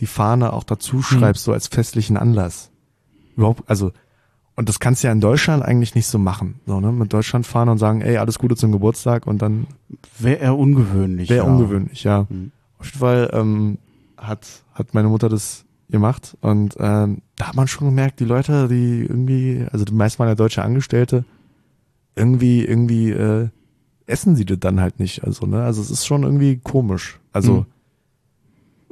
die 0.00 0.06
Fahne 0.06 0.52
auch 0.52 0.64
dazu 0.64 1.00
schreibst, 1.00 1.44
so 1.44 1.52
als 1.52 1.68
festlichen 1.68 2.16
Anlass. 2.16 2.70
Überhaupt, 3.36 3.62
also, 3.70 3.92
und 4.56 4.68
das 4.68 4.80
kannst 4.80 5.02
du 5.02 5.06
ja 5.08 5.12
in 5.12 5.20
Deutschland 5.20 5.62
eigentlich 5.64 5.94
nicht 5.94 6.06
so 6.06 6.18
machen, 6.18 6.60
so, 6.66 6.80
ne? 6.80 6.92
Mit 6.92 7.12
Deutschland 7.12 7.46
fahren 7.46 7.68
und 7.68 7.78
sagen, 7.78 8.00
ey, 8.02 8.16
alles 8.18 8.38
Gute 8.38 8.56
zum 8.56 8.72
Geburtstag 8.72 9.26
und 9.26 9.40
dann 9.42 9.66
Wäre 10.18 10.36
eher 10.40 10.56
ungewöhnlich. 10.58 11.30
Wäre 11.30 11.46
ja. 11.46 11.50
ungewöhnlich, 11.52 12.04
ja. 12.04 12.26
Mhm. 12.28 12.52
Auf 12.78 12.86
jeden 12.86 12.98
Fall 12.98 13.30
ähm, 13.32 13.78
hat, 14.16 14.46
hat 14.74 14.92
meine 14.94 15.08
Mutter 15.08 15.28
das 15.28 15.64
gemacht 15.90 16.36
und 16.40 16.76
ähm, 16.78 17.22
da 17.36 17.48
hat 17.48 17.54
man 17.56 17.68
schon 17.68 17.88
gemerkt, 17.88 18.20
die 18.20 18.24
Leute, 18.24 18.66
die 18.68 19.00
irgendwie, 19.02 19.66
also 19.72 19.84
die 19.84 19.92
meisten 19.94 20.18
waren 20.20 20.28
ja 20.28 20.34
deutsche 20.34 20.62
Angestellte, 20.62 21.24
irgendwie, 22.16 22.64
irgendwie 22.64 23.10
äh, 23.10 23.48
essen 24.06 24.36
sie 24.36 24.44
das 24.44 24.58
dann 24.60 24.80
halt 24.80 24.98
nicht. 24.98 25.24
Also, 25.24 25.46
ne? 25.46 25.62
Also 25.62 25.80
es 25.80 25.90
ist 25.90 26.06
schon 26.06 26.22
irgendwie 26.24 26.58
komisch. 26.58 27.20
Also 27.32 27.64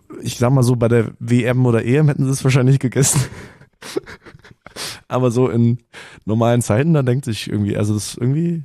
Mhm. 0.09 0.21
ich 0.23 0.39
sag 0.39 0.53
mal 0.53 0.63
so, 0.63 0.77
bei 0.77 0.89
der 0.89 1.13
WM 1.19 1.65
oder 1.67 1.85
EM 1.85 2.09
hätten 2.09 2.25
sie 2.25 2.31
es 2.31 2.45
wahrscheinlich 2.45 2.79
gegessen. 2.79 3.21
Aber 5.09 5.31
so 5.31 5.49
in 5.49 5.79
normalen 6.25 6.63
Zeiten, 6.63 6.95
da 6.95 7.03
denkt 7.03 7.25
sich 7.25 7.49
irgendwie, 7.51 7.77
also 7.77 7.95
das 7.95 8.09
ist 8.13 8.19
irgendwie, 8.19 8.65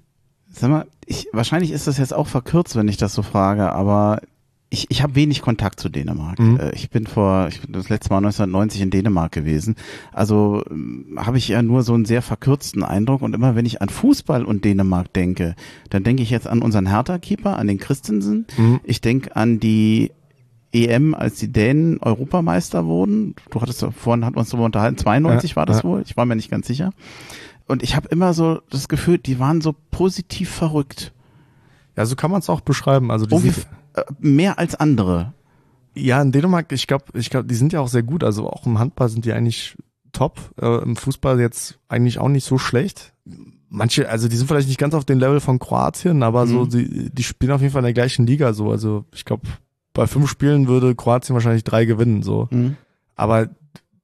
Sag 0.57 0.69
mal, 0.69 0.85
ich, 1.05 1.27
wahrscheinlich 1.33 1.71
ist 1.71 1.85
das 1.87 1.97
jetzt 1.97 2.13
auch 2.13 2.27
verkürzt, 2.27 2.77
wenn 2.77 2.87
ich 2.87 2.95
das 2.97 3.13
so 3.13 3.23
frage, 3.23 3.73
aber 3.73 4.21
ich, 4.69 4.87
ich 4.89 5.03
habe 5.03 5.15
wenig 5.15 5.41
Kontakt 5.41 5.79
zu 5.79 5.89
Dänemark. 5.89 6.39
Mhm. 6.39 6.57
Äh, 6.59 6.71
Ich 6.75 6.89
bin 6.89 7.07
vor, 7.07 7.47
ich 7.49 7.61
bin 7.61 7.73
das 7.73 7.89
letzte 7.89 8.09
Mal 8.09 8.17
1990 8.17 8.81
in 8.81 8.89
Dänemark 8.89 9.31
gewesen. 9.33 9.75
Also 10.13 10.63
ähm, 10.71 11.17
habe 11.17 11.37
ich 11.37 11.49
ja 11.49 11.61
nur 11.61 11.83
so 11.83 11.93
einen 11.93 12.05
sehr 12.05 12.21
verkürzten 12.21 12.83
Eindruck 12.83 13.21
und 13.21 13.35
immer 13.35 13.55
wenn 13.55 13.65
ich 13.65 13.81
an 13.81 13.89
Fußball 13.89 14.45
und 14.45 14.63
Dänemark 14.65 15.11
denke, 15.13 15.55
dann 15.89 16.03
denke 16.03 16.23
ich 16.23 16.29
jetzt 16.29 16.47
an 16.47 16.61
unseren 16.61 16.87
Hertha-Keeper, 16.87 17.57
an 17.57 17.67
den 17.67 17.77
Christensen. 17.77 18.47
Mhm. 18.57 18.79
Ich 18.85 19.01
denke 19.01 19.35
an 19.35 19.59
die 19.59 20.11
EM, 20.75 21.13
als 21.15 21.35
die 21.39 21.51
Dänen 21.51 21.99
Europameister 21.99 22.85
wurden. 22.85 23.35
Du 23.51 23.61
hattest 23.61 23.81
ja 23.81 23.91
vorhin, 23.91 24.25
hat 24.25 24.35
uns 24.35 24.49
darüber 24.49 24.65
unterhalten, 24.65 24.97
92 24.97 25.51
Ja, 25.51 25.55
war 25.55 25.65
das 25.65 25.77
ja. 25.77 25.83
wohl. 25.85 26.01
Ich 26.05 26.15
war 26.17 26.25
mir 26.25 26.35
nicht 26.35 26.51
ganz 26.51 26.67
sicher. 26.67 26.91
Und 27.67 27.81
ich 27.83 27.95
habe 27.95 28.07
immer 28.09 28.33
so 28.33 28.59
das 28.69 28.87
Gefühl, 28.87 29.17
die 29.17 29.39
waren 29.39 29.61
so 29.61 29.73
positiv 29.91 30.49
verrückt. 30.49 31.13
ja, 31.97 32.05
so 32.05 32.15
kann 32.15 32.29
man 32.31 32.39
es 32.41 32.49
auch 32.49 32.61
beschreiben. 32.61 33.09
Also 33.11 33.25
die 33.25 33.37
sind, 33.39 33.67
äh, 33.93 34.03
mehr 34.19 34.59
als 34.59 34.75
andere. 34.75 35.33
Ja, 35.95 36.21
in 36.21 36.31
Dänemark, 36.31 36.71
ich 36.73 36.87
glaube, 36.87 37.05
ich 37.13 37.29
glaube, 37.29 37.47
die 37.47 37.55
sind 37.55 37.71
ja 37.73 37.79
auch 37.79 37.87
sehr 37.87 38.03
gut. 38.03 38.23
Also 38.23 38.49
auch 38.49 38.65
im 38.65 38.77
Handball 38.79 39.07
sind 39.09 39.23
die 39.25 39.31
eigentlich 39.33 39.75
top. 40.11 40.39
Äh, 40.61 40.83
Im 40.83 40.95
Fußball 40.95 41.39
jetzt 41.39 41.79
eigentlich 41.87 42.19
auch 42.19 42.27
nicht 42.29 42.43
so 42.45 42.57
schlecht. 42.57 43.13
Manche, 43.69 44.07
also 44.09 44.27
die 44.27 44.35
sind 44.37 44.47
vielleicht 44.47 44.67
nicht 44.67 44.77
ganz 44.79 44.93
auf 44.93 45.05
dem 45.05 45.19
Level 45.19 45.39
von 45.39 45.57
Kroatien, 45.59 46.21
aber 46.23 46.47
so, 46.47 46.65
Mhm. 46.65 46.69
die, 46.69 47.09
die 47.11 47.23
spielen 47.23 47.51
auf 47.51 47.61
jeden 47.61 47.73
Fall 47.73 47.79
in 47.81 47.85
der 47.85 47.93
gleichen 47.93 48.27
Liga 48.27 48.53
so. 48.53 48.69
Also 48.71 49.05
ich 49.13 49.25
glaube, 49.25 49.43
bei 49.95 50.05
fünf 50.05 50.29
Spielen 50.29 50.67
würde 50.67 50.93
Kroatien 50.93 51.33
wahrscheinlich 51.33 51.63
drei 51.63 51.85
gewinnen. 51.85 52.21
So. 52.21 52.47
Aber 53.15 53.49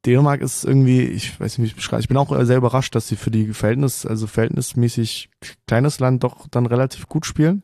Dänemark 0.05 0.41
ist 0.41 0.65
irgendwie, 0.65 1.01
ich 1.01 1.39
weiß 1.39 1.57
nicht, 1.57 1.59
wie 1.59 1.65
ich 1.67 1.71
es 1.73 1.75
beschreibe. 1.75 2.01
Ich 2.01 2.07
bin 2.07 2.17
auch 2.17 2.35
sehr 2.43 2.57
überrascht, 2.57 2.95
dass 2.95 3.07
sie 3.07 3.15
für 3.15 3.29
die 3.29 3.53
Verhältnis, 3.53 4.05
also 4.07 4.25
verhältnismäßig 4.25 5.29
kleines 5.67 5.99
Land 5.99 6.23
doch 6.23 6.47
dann 6.49 6.65
relativ 6.65 7.07
gut 7.07 7.27
spielen. 7.27 7.61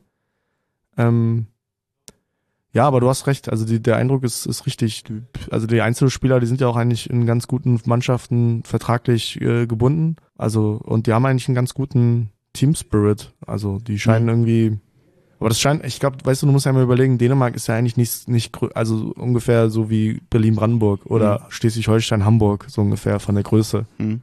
Ähm, 0.96 1.46
ja, 2.72 2.86
aber 2.86 3.00
du 3.00 3.08
hast 3.08 3.26
recht. 3.26 3.48
Also 3.48 3.64
die, 3.64 3.80
der 3.82 3.96
Eindruck 3.96 4.22
ist, 4.24 4.46
ist 4.46 4.66
richtig. 4.66 5.02
Die- 5.04 5.22
Also 5.50 5.66
die 5.66 5.80
Einzelspieler, 5.80 6.38
die 6.38 6.46
sind 6.46 6.60
ja 6.60 6.68
auch 6.68 6.76
eigentlich 6.76 7.08
in 7.10 7.26
ganz 7.26 7.46
guten 7.48 7.80
Mannschaften 7.86 8.62
vertraglich 8.62 9.40
äh, 9.40 9.66
gebunden. 9.66 10.16
Also 10.36 10.80
und 10.84 11.06
die 11.06 11.12
haben 11.12 11.24
eigentlich 11.26 11.48
einen 11.48 11.54
ganz 11.56 11.74
guten 11.74 12.30
Team 12.52 12.74
Spirit. 12.74 13.32
Also 13.46 13.78
die 13.78 13.98
scheinen 13.98 14.24
Mhm. 14.26 14.28
irgendwie. 14.30 14.78
Aber 15.40 15.48
das 15.50 15.60
scheint, 15.60 15.84
ich 15.86 16.00
glaube, 16.00 16.16
weißt 16.24 16.42
du, 16.42 16.46
du 16.46 16.52
musst 16.52 16.66
ja 16.66 16.72
mal 16.72 16.82
überlegen, 16.82 17.16
Dänemark 17.18 17.54
ist 17.54 17.68
ja 17.68 17.76
eigentlich 17.76 17.96
nicht, 17.96 18.28
nicht, 18.28 18.56
also 18.74 19.12
ungefähr 19.16 19.70
so 19.70 19.88
wie 19.88 20.20
Berlin-Brandenburg 20.30 21.06
oder 21.06 21.46
Schleswig-Holstein-Hamburg, 21.48 22.66
so 22.68 22.80
ungefähr 22.82 23.20
von 23.20 23.34
der 23.36 23.44
Größe. 23.44 23.86
Mhm. 23.98 24.22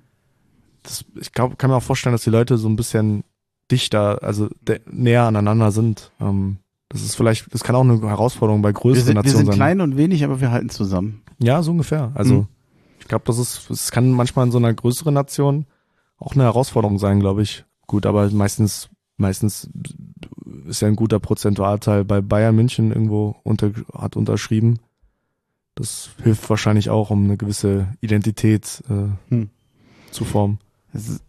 Das, 0.83 1.05
ich 1.19 1.31
glaub, 1.31 1.57
kann 1.57 1.69
mir 1.69 1.77
auch 1.77 1.83
vorstellen, 1.83 2.13
dass 2.13 2.23
die 2.23 2.29
Leute 2.29 2.57
so 2.57 2.67
ein 2.67 2.75
bisschen 2.75 3.23
dichter, 3.71 4.21
also 4.23 4.49
näher 4.91 5.23
aneinander 5.23 5.71
sind. 5.71 6.11
Ähm, 6.19 6.57
das 6.89 7.01
ist 7.01 7.15
vielleicht, 7.15 7.51
das 7.53 7.63
kann 7.63 7.75
auch 7.75 7.81
eine 7.81 7.99
Herausforderung 8.07 8.61
bei 8.61 8.69
Wir 8.69 8.73
größeren 8.73 9.05
sind, 9.05 9.15
wir 9.15 9.23
Nationen 9.23 9.37
sind 9.37 9.45
sein. 9.47 9.55
klein 9.55 9.81
und 9.81 9.97
wenig, 9.97 10.23
aber 10.23 10.41
wir 10.41 10.51
halten 10.51 10.69
zusammen. 10.69 11.21
Ja, 11.39 11.63
so 11.63 11.71
ungefähr. 11.71 12.11
Also 12.13 12.33
Mhm. 12.35 12.47
ich 12.99 13.07
glaube, 13.07 13.23
das 13.25 13.39
ist, 13.39 13.69
es 13.71 13.91
kann 13.91 14.11
manchmal 14.11 14.45
in 14.45 14.51
so 14.51 14.57
einer 14.57 14.73
größeren 14.73 15.13
Nation 15.13 15.65
auch 16.19 16.33
eine 16.33 16.43
Herausforderung 16.43 16.99
sein, 16.99 17.19
glaube 17.19 17.41
ich. 17.41 17.63
Gut, 17.87 18.05
aber 18.05 18.29
meistens, 18.31 18.89
meistens 19.17 19.69
ist 20.67 20.81
ja 20.81 20.87
ein 20.87 20.95
guter 20.95 21.19
Prozentualteil 21.19 22.03
bei 22.05 22.21
Bayern 22.21 22.55
München 22.55 22.91
irgendwo 22.91 23.35
unter, 23.43 23.71
hat 23.93 24.15
unterschrieben. 24.15 24.79
Das 25.75 26.11
hilft 26.23 26.49
wahrscheinlich 26.49 26.89
auch, 26.89 27.09
um 27.09 27.25
eine 27.25 27.37
gewisse 27.37 27.87
Identität 28.01 28.81
äh, 28.89 29.09
Hm. 29.33 29.49
zu 30.11 30.23
formen. 30.23 30.59
Ist, 30.93 31.21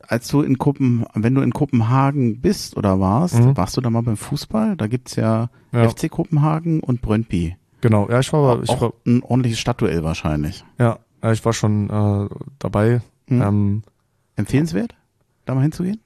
als 0.00 0.26
du 0.28 0.42
in 0.42 0.58
Kopen, 0.58 1.04
wenn 1.14 1.34
du 1.34 1.40
in 1.42 1.52
Kopenhagen 1.52 2.40
bist 2.40 2.76
oder 2.76 2.98
warst, 2.98 3.36
Mhm. 3.38 3.56
warst 3.56 3.76
du 3.76 3.80
da 3.80 3.88
mal 3.90 4.02
beim 4.02 4.16
Fußball? 4.16 4.76
Da 4.76 4.88
gibt's 4.88 5.14
ja, 5.16 5.48
Ja. 5.72 5.88
FC 5.88 6.08
Kopenhagen 6.10 6.80
und 6.80 7.00
Brøndby. 7.00 7.56
Genau, 7.80 8.08
ja, 8.10 8.18
ich 8.20 8.32
war, 8.32 8.62
ich 8.62 8.68
auch 8.70 8.80
war, 8.80 8.92
ein 9.06 9.22
ordentliches 9.22 9.58
Stadtduell 9.60 10.02
wahrscheinlich. 10.04 10.64
ja, 10.78 10.98
ja, 11.22 11.32
ich 11.32 11.44
war 11.44 11.52
schon 11.52 11.88
äh, 11.88 12.28
dabei. 12.58 13.00
Hm. 13.28 13.40
Ähm, 13.42 13.82
Empfehlenswert, 14.34 14.94
da 15.44 15.54
mal 15.54 15.60
hinzugehen? 15.62 16.00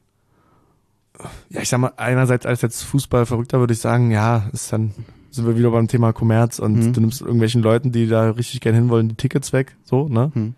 Ja, 1.51 1.61
ich 1.63 1.69
sag 1.69 1.79
mal, 1.79 1.93
einerseits 1.97 2.47
als 2.47 2.63
jetzt 2.63 2.83
Fußballverrückter 2.85 3.59
würde 3.61 3.73
ich 3.75 3.81
sagen, 3.81 4.11
ja, 4.11 4.49
ist 4.53 4.73
dann 4.73 4.93
sind 5.31 5.47
wir 5.47 5.59
wieder 5.59 5.71
beim 5.71 5.87
Thema 5.89 6.13
Kommerz 6.13 6.59
und 6.59 6.75
Mhm. 6.77 6.93
du 6.95 7.01
nimmst 7.01 7.21
irgendwelchen 7.21 7.63
Leuten, 7.63 7.93
die 7.93 8.07
da 8.07 8.31
richtig 8.31 8.61
gern 8.61 8.75
hinwollen, 8.75 9.09
die 9.09 9.15
Tickets 9.17 9.53
weg, 9.53 9.77
so, 9.85 10.09
ne? 10.09 10.31
Hm. 10.35 10.55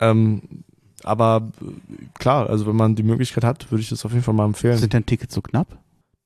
Ähm, 0.00 0.42
aber 1.02 1.50
klar, 2.18 2.48
also 2.48 2.66
wenn 2.66 2.76
man 2.76 2.94
die 2.94 3.02
Möglichkeit 3.02 3.44
hat, 3.44 3.70
würde 3.70 3.82
ich 3.82 3.88
das 3.90 4.04
auf 4.04 4.12
jeden 4.12 4.22
Fall 4.24 4.34
mal 4.34 4.44
empfehlen. 4.46 4.78
Sind 4.78 4.92
denn 4.92 5.06
Tickets 5.06 5.34
so 5.34 5.42
knapp? 5.42 5.78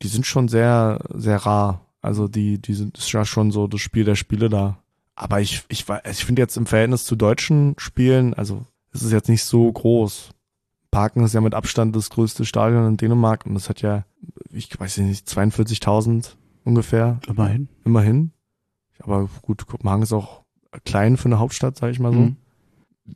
die 0.02 0.06
sind 0.08 0.26
schon 0.26 0.46
sehr, 0.46 1.00
sehr 1.12 1.38
rar. 1.38 1.80
Also 2.02 2.28
die, 2.28 2.58
die 2.58 2.74
sind 2.74 2.96
ist 2.98 3.10
ja 3.10 3.24
schon 3.24 3.50
so 3.50 3.66
das 3.66 3.80
Spiel 3.80 4.04
der 4.04 4.14
Spiele 4.14 4.48
da. 4.48 4.78
Aber 5.16 5.40
ich, 5.40 5.64
ich, 5.68 5.88
wei- 5.88 6.02
ich 6.08 6.24
finde 6.24 6.40
jetzt 6.40 6.56
im 6.56 6.66
Verhältnis 6.66 7.04
zu 7.04 7.16
deutschen 7.16 7.74
Spielen, 7.78 8.32
also 8.34 8.62
es 8.92 9.02
ist 9.02 9.10
jetzt 9.10 9.28
nicht 9.28 9.42
so 9.42 9.72
groß. 9.72 10.30
Parken 10.90 11.22
ist 11.24 11.34
ja 11.34 11.40
mit 11.40 11.54
Abstand 11.54 11.94
das 11.94 12.10
größte 12.10 12.44
Stadion 12.44 12.86
in 12.86 12.96
Dänemark 12.96 13.44
und 13.46 13.54
das 13.54 13.68
hat 13.68 13.82
ja, 13.82 14.04
ich 14.50 14.78
weiß 14.78 14.98
nicht, 14.98 15.28
42.000 15.28 16.34
ungefähr, 16.64 17.20
Immerhin. 17.26 17.68
immerhin. 17.84 18.32
Aber 19.00 19.28
gut, 19.42 19.66
Kopenhagen 19.66 20.02
ist 20.02 20.12
auch 20.12 20.42
klein 20.84 21.16
für 21.16 21.26
eine 21.26 21.38
Hauptstadt, 21.38 21.76
sage 21.76 21.92
ich 21.92 22.00
mal 22.00 22.12
so. 22.12 22.20
Mhm. 22.20 22.36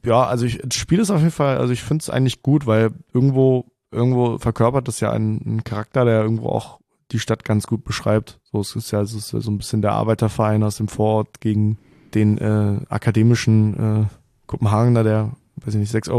Ja, 0.05 0.25
also 0.25 0.47
ich, 0.47 0.59
das 0.65 0.77
Spiel 0.77 1.01
ist 1.01 1.11
auf 1.11 1.21
jeden 1.21 1.33
Fall, 1.33 1.59
also 1.59 1.73
ich 1.73 1.83
finde 1.83 2.03
es 2.03 2.11
eigentlich 2.11 2.43
gut, 2.43 2.67
weil 2.67 2.93
irgendwo, 3.13 3.67
irgendwo 3.91 4.39
verkörpert 4.39 4.89
das 4.89 5.01
ja 5.01 5.11
einen, 5.11 5.43
einen 5.45 5.65
Charakter, 5.65 6.05
der 6.05 6.23
irgendwo 6.23 6.49
auch 6.49 6.81
die 7.11 7.19
Stadt 7.19 7.45
ganz 7.45 7.67
gut 7.67 7.85
beschreibt. 7.85 8.41
So, 8.45 8.61
es 8.61 8.75
ist 8.75 8.91
ja, 8.91 9.03
es 9.03 9.13
ist 9.13 9.33
ja 9.33 9.41
so 9.41 9.51
ein 9.51 9.59
bisschen 9.59 9.83
der 9.83 9.93
Arbeiterverein 9.93 10.63
aus 10.63 10.77
dem 10.77 10.89
Vorort 10.89 11.41
gegen 11.41 11.79
den 12.15 12.39
äh, 12.39 12.81
akademischen 12.89 14.05
äh, 14.05 14.07
Kopenhagener, 14.47 15.03
der, 15.03 15.33
weiß 15.65 15.75
ich 15.75 15.81
nicht, 15.81 15.93
6,50 15.95 16.11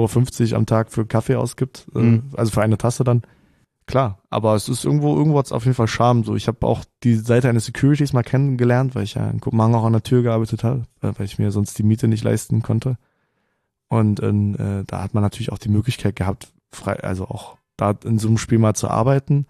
Euro 0.51 0.57
am 0.57 0.65
Tag 0.65 0.91
für 0.91 1.05
Kaffee 1.05 1.35
ausgibt, 1.35 1.87
äh, 1.95 1.99
Mhm. 1.99 2.23
also 2.35 2.51
für 2.51 2.61
eine 2.61 2.77
Tasse 2.77 3.03
dann. 3.03 3.23
Klar, 3.85 4.19
aber 4.29 4.55
es 4.55 4.69
ist 4.69 4.85
irgendwo, 4.85 5.15
irgendwo 5.17 5.37
hat 5.39 5.47
es 5.47 5.51
auf 5.51 5.65
jeden 5.65 5.75
Fall 5.75 5.87
Charme. 5.89 6.23
So, 6.23 6.35
ich 6.35 6.47
habe 6.47 6.65
auch 6.65 6.85
die 7.03 7.15
Seite 7.15 7.49
eines 7.49 7.65
Securities 7.65 8.13
mal 8.13 8.23
kennengelernt, 8.23 8.95
weil 8.95 9.03
ich 9.03 9.15
ja 9.15 9.29
in 9.29 9.41
Kopenhagen 9.41 9.75
auch 9.75 9.83
an 9.83 9.91
der 9.91 10.03
Tür 10.03 10.23
gearbeitet 10.23 10.63
habe, 10.63 10.83
äh, 11.01 11.11
weil 11.17 11.25
ich 11.25 11.37
mir 11.37 11.51
sonst 11.51 11.77
die 11.77 11.83
Miete 11.83 12.07
nicht 12.07 12.23
leisten 12.23 12.61
konnte. 12.61 12.97
Und 13.89 14.21
äh, 14.21 14.83
da 14.87 15.03
hat 15.03 15.13
man 15.13 15.21
natürlich 15.21 15.51
auch 15.51 15.57
die 15.57 15.69
Möglichkeit 15.69 16.15
gehabt, 16.15 16.51
frei, 16.71 17.03
also 17.03 17.25
auch 17.25 17.57
da 17.77 17.93
in 18.05 18.19
so 18.19 18.27
einem 18.29 18.37
Spiel 18.37 18.57
mal 18.57 18.73
zu 18.73 18.87
arbeiten. 18.87 19.45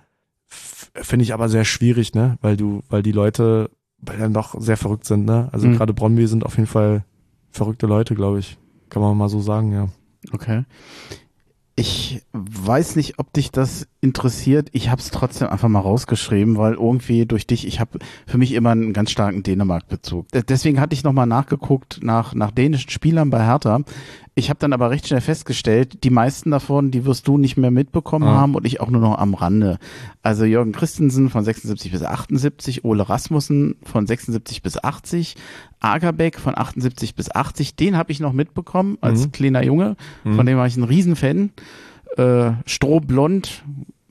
Finde 0.48 1.24
ich 1.24 1.34
aber 1.34 1.48
sehr 1.48 1.64
schwierig, 1.66 2.14
ne? 2.14 2.38
Weil 2.42 2.58
du, 2.58 2.82
weil 2.90 3.04
die 3.04 3.12
Leute, 3.12 3.70
weil 4.00 4.18
dann 4.18 4.34
doch 4.34 4.60
sehr 4.60 4.78
verrückt 4.78 5.06
sind, 5.06 5.26
ne? 5.26 5.50
Also 5.52 5.68
Mhm. 5.68 5.78
gerade 5.78 5.94
Bromby 5.94 6.28
sind 6.28 6.46
auf 6.46 6.58
jeden 6.58 6.68
Fall 6.68 7.06
verrückte 7.52 7.86
Leute, 7.88 8.16
glaube 8.16 8.40
ich. 8.40 8.58
Kann 8.94 9.02
man 9.02 9.18
mal 9.18 9.28
so 9.30 9.42
sagen, 9.42 9.72
ja. 9.74 9.88
Okay. 10.32 10.64
Ich 11.76 12.22
weiß 12.34 12.96
nicht, 12.98 13.18
ob 13.18 13.34
dich 13.34 13.50
das 13.50 13.88
interessiert. 14.00 14.70
Ich 14.74 14.90
habe 14.92 15.02
es 15.02 15.10
trotzdem 15.10 15.48
einfach 15.48 15.68
mal 15.70 15.80
rausgeschrieben, 15.80 16.56
weil 16.56 16.74
irgendwie 16.76 17.26
durch 17.26 17.48
dich, 17.48 17.66
ich 17.66 17.80
habe 17.80 17.98
für 18.28 18.38
mich 18.38 18.52
immer 18.52 18.70
einen 18.70 18.94
ganz 18.94 19.10
starken 19.10 19.42
Dänemark-Bezug. 19.42 20.28
De- 20.28 20.44
Deswegen 20.48 20.80
hatte 20.80 20.94
ich 20.94 21.04
nochmal 21.04 21.26
nachgeguckt 21.26 22.02
nach, 22.04 22.36
nach 22.36 22.52
dänischen 22.52 22.92
Spielern 22.92 23.32
bei 23.32 23.44
Hertha. 23.44 23.80
Ich 24.36 24.50
habe 24.50 24.58
dann 24.60 24.74
aber 24.74 24.90
recht 24.90 25.08
schnell 25.08 25.22
festgestellt, 25.22 26.04
die 26.04 26.10
meisten 26.10 26.50
davon, 26.50 26.90
die 26.90 27.06
wirst 27.06 27.28
du 27.28 27.38
nicht 27.38 27.56
mehr 27.56 27.70
mitbekommen 27.70 28.28
Ah. 28.28 28.36
haben 28.42 28.56
und 28.56 28.66
ich 28.66 28.82
auch 28.82 28.90
nur 28.90 29.00
noch 29.02 29.20
am 29.20 29.36
Rande. 29.36 29.78
Also 30.24 30.44
Jürgen 30.46 30.72
Christensen 30.72 31.30
von 31.30 31.44
76 31.44 31.92
bis 31.92 32.02
78, 32.02 32.84
Ole 32.84 33.08
Rasmussen 33.08 33.76
von 33.84 34.08
76 34.08 34.64
bis 34.64 34.84
80, 34.84 35.36
Agerbeck 35.80 36.40
von 36.40 36.58
78 36.58 37.14
bis 37.14 37.30
80, 37.30 37.76
den 37.76 37.96
habe 37.96 38.12
ich 38.12 38.20
noch 38.20 38.34
mitbekommen 38.34 38.98
als 39.02 39.28
Mhm. 39.28 39.32
kleiner 39.34 39.64
Junge. 39.64 39.96
Mhm. 40.24 40.36
Von 40.36 40.46
dem 40.48 40.58
war 40.58 40.66
ich 40.66 40.78
ein 40.78 40.84
Riesenfan. 40.84 41.52
Äh, 42.18 42.52
Strohblond, 42.66 43.64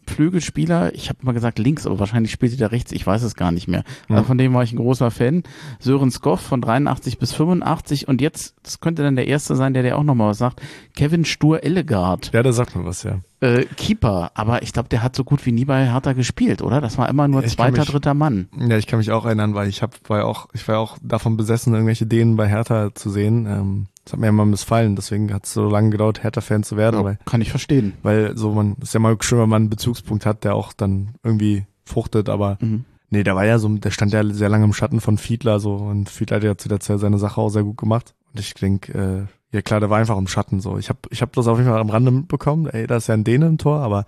Flügelspieler. 0.06 0.94
Ich 0.94 1.08
habe 1.08 1.18
mal 1.22 1.32
gesagt 1.32 1.58
links, 1.58 1.86
aber 1.86 1.98
wahrscheinlich 1.98 2.32
spielte 2.32 2.56
der 2.56 2.72
rechts. 2.72 2.92
Ich 2.92 3.06
weiß 3.06 3.22
es 3.22 3.34
gar 3.34 3.52
nicht 3.52 3.68
mehr. 3.68 3.84
Mhm. 4.08 4.16
Also 4.16 4.26
von 4.28 4.38
dem 4.38 4.54
war 4.54 4.62
ich 4.62 4.72
ein 4.72 4.76
großer 4.76 5.10
Fan. 5.10 5.42
Sören 5.78 6.10
Skoff 6.10 6.40
von 6.40 6.60
83 6.60 7.18
bis 7.18 7.32
85. 7.32 8.08
Und 8.08 8.20
jetzt, 8.20 8.54
das 8.62 8.80
könnte 8.80 9.02
dann 9.02 9.16
der 9.16 9.26
Erste 9.26 9.56
sein, 9.56 9.74
der 9.74 9.82
dir 9.82 9.96
auch 9.98 10.02
nochmal 10.02 10.30
was 10.30 10.38
sagt. 10.38 10.60
Kevin 10.96 11.24
Stur-Ellegard. 11.24 12.30
Ja, 12.32 12.42
da 12.42 12.52
sagt 12.52 12.76
man 12.76 12.84
was, 12.84 13.02
ja. 13.02 13.20
Äh, 13.40 13.64
Keeper. 13.76 14.30
Aber 14.34 14.62
ich 14.62 14.72
glaube, 14.72 14.88
der 14.88 15.02
hat 15.02 15.16
so 15.16 15.24
gut 15.24 15.44
wie 15.46 15.52
nie 15.52 15.64
bei 15.64 15.86
Hertha 15.86 16.12
gespielt, 16.12 16.62
oder? 16.62 16.80
Das 16.80 16.98
war 16.98 17.08
immer 17.08 17.26
nur 17.28 17.42
Ich 17.44 17.52
zweiter, 17.52 17.78
mich- 17.80 17.88
dritter 17.90 18.14
Mann. 18.14 18.48
Ja, 18.56 18.76
ich 18.78 18.86
kann 18.86 18.98
mich 18.98 19.10
auch 19.10 19.24
erinnern, 19.24 19.54
weil 19.54 19.68
ich 19.68 19.82
hab, 19.82 20.08
war 20.08 20.18
ja 20.18 20.24
auch, 20.24 20.48
ich 20.52 20.66
war 20.68 20.76
ja 20.76 20.80
auch 20.80 20.98
davon 21.02 21.36
besessen, 21.36 21.72
irgendwelche 21.74 22.06
Dänen 22.06 22.36
bei 22.36 22.48
Hertha 22.48 22.94
zu 22.94 23.10
sehen. 23.10 23.46
Ähm, 23.46 23.86
das 24.04 24.12
hat 24.14 24.20
mir 24.20 24.28
immer 24.28 24.44
missfallen, 24.44 24.96
deswegen 24.96 25.32
hat 25.32 25.44
es 25.46 25.52
so 25.52 25.68
lange 25.70 25.90
gedauert, 25.90 26.22
Hertha-Fan 26.22 26.62
zu 26.64 26.76
werden, 26.76 26.96
Ja, 27.00 27.04
weil, 27.04 27.18
kann 27.24 27.40
ich 27.40 27.50
verstehen. 27.50 27.92
weil 28.02 28.36
so 28.36 28.52
man, 28.52 28.76
ist 28.80 28.94
ja 28.94 29.00
mal 29.00 29.16
schön, 29.20 29.38
wenn 29.40 29.48
man 29.48 29.62
einen 29.62 29.70
Bezugspunkt 29.70 30.26
hat, 30.26 30.44
der 30.44 30.54
auch 30.54 30.72
dann 30.72 31.10
irgendwie 31.22 31.66
fruchtet, 31.84 32.28
aber 32.28 32.58
Mhm. 32.60 32.84
nee, 33.10 33.22
der 33.22 33.36
war 33.36 33.44
ja 33.46 33.58
so, 33.58 33.68
der 33.68 33.90
stand 33.90 34.12
ja 34.12 34.24
sehr 34.24 34.48
lange 34.48 34.64
im 34.64 34.72
Schatten 34.72 35.00
von 35.00 35.18
Fiedler 35.18 35.60
so 35.60 35.74
und 35.76 36.08
Fiedler 36.10 36.36
hat 36.38 36.44
ja 36.44 36.56
zu 36.56 36.68
der 36.68 36.80
Zeit 36.80 36.98
seine 37.00 37.18
Sache 37.18 37.40
auch 37.40 37.50
sehr 37.50 37.62
gut 37.64 37.76
gemacht. 37.76 38.14
Und 38.32 38.40
ich 38.40 38.54
denke, 38.54 39.28
äh, 39.52 39.54
ja 39.54 39.62
klar, 39.62 39.80
der 39.80 39.90
war 39.90 39.98
einfach 39.98 40.16
im 40.16 40.26
Schatten 40.26 40.60
so. 40.60 40.78
Ich 40.78 40.88
habe 40.88 40.98
ich 41.10 41.20
hab 41.22 41.32
das 41.34 41.46
auf 41.46 41.58
jeden 41.58 41.68
Fall 41.70 41.80
am 41.80 41.90
Rande 41.90 42.10
mitbekommen, 42.10 42.66
ey, 42.66 42.86
da 42.86 42.96
ist 42.96 43.08
ja 43.08 43.14
ein 43.14 43.24
Däne 43.24 43.46
im 43.46 43.58
Tor, 43.58 43.80
aber 43.80 44.06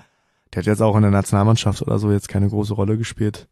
der 0.52 0.61
hat 0.62 0.66
jetzt 0.66 0.80
auch 0.83 0.96
in 0.96 1.02
der 1.02 1.11
Nationalmannschaft 1.11 1.83
oder 1.83 1.98
so 1.98 2.11
jetzt 2.11 2.28
keine 2.28 2.48
große 2.48 2.74
Rolle 2.74 2.96
gespielt. 2.96 3.46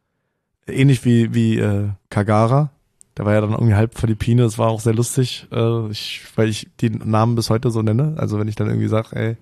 Ähnlich 0.67 1.05
wie, 1.05 1.35
wie 1.35 1.59
äh, 1.59 1.89
Kagara. 2.11 2.71
Der 3.17 3.27
war 3.27 3.35
ja 3.35 3.41
dann 3.43 3.53
irgendwie 3.53 3.75
halb 3.75 3.99
Philippine, 3.99 4.43
das 4.43 4.59
war 4.59 4.69
auch 4.69 4.81
sehr 4.81 4.95
lustig, 4.95 5.47
äh, 5.53 5.89
ich, 5.91 6.23
weil 6.37 6.49
ich 6.49 6.69
den 6.81 7.03
Namen 7.05 7.35
bis 7.35 7.51
heute 7.51 7.71
so 7.71 7.83
nenne. 7.83 8.15
Also 8.17 8.39
wenn 8.39 8.49
ich 8.49 8.57
dann 8.57 8.69
irgendwie 8.69 8.89
sage, 8.89 9.15
ey, 9.15 9.37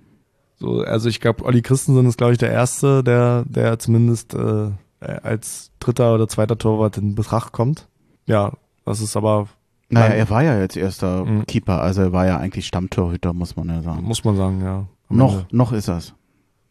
so, 0.59 0.81
also 0.83 1.09
ich 1.09 1.21
glaube, 1.21 1.45
Olli 1.45 1.63
Christensen 1.63 2.07
ist, 2.07 2.19
glaube 2.19 2.33
ich, 2.33 2.39
der 2.39 2.51
Erste, 2.51 3.03
der, 3.05 3.45
der 3.47 3.79
zumindest 3.79 4.35
äh, 4.35 4.71
als 5.01 5.71
dritter 5.81 6.15
oder 6.15 6.29
zweiter 6.29 6.59
Torwart 6.59 6.99
in 6.99 7.15
Betracht 7.15 7.53
kommt. 7.53 7.89
Ja, 8.27 8.53
das 8.85 9.01
ist 9.01 9.17
aber, 9.17 9.49
Naja, 9.89 10.15
er 10.15 10.29
war 10.29 10.43
ja 10.43 10.59
jetzt 10.61 10.77
erster 10.77 11.25
Mhm. 11.25 11.47
Keeper, 11.47 11.81
also 11.81 12.03
er 12.03 12.13
war 12.13 12.27
ja 12.27 12.37
eigentlich 12.37 12.67
Stammtorhüter, 12.67 13.33
muss 13.33 13.57
man 13.57 13.69
ja 13.69 13.83
sagen. 13.83 14.03
muss 14.03 14.25
man 14.25 14.37
sagen, 14.37 14.61
ja. 14.63 14.87
Noch, 15.09 15.33
Ende. 15.33 15.47
noch 15.57 15.73
ist 15.73 15.89
er's. 15.89 16.15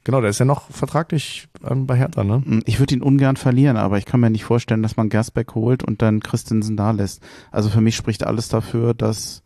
Genau, 0.06 0.22
der 0.22 0.30
ist 0.30 0.40
ja 0.40 0.46
noch 0.46 0.70
vertraglich 0.72 1.48
ähm, 1.68 1.86
bei 1.86 1.96
Hertha, 1.96 2.24
ne? 2.24 2.42
Mm, 2.46 2.62
Ich 2.66 2.80
würde 2.80 2.96
ihn 2.96 3.02
ungern 3.02 3.36
verlieren, 3.36 3.78
aber 3.78 3.98
ich 3.98 4.06
kann 4.06 4.20
mir 4.22 4.30
nicht 4.30 4.46
vorstellen, 4.46 4.82
dass 4.82 4.98
man 4.98 5.10
Gersbeck 5.10 5.56
holt 5.56 5.84
und 5.84 6.02
dann 6.02 6.22
Christensen 6.22 6.78
da 6.78 6.92
lässt. 6.92 7.22
Also 7.52 7.70
für 7.70 7.82
mich 7.82 7.96
spricht 7.96 8.26
alles 8.26 8.48
dafür, 8.48 8.94
dass, 8.94 9.44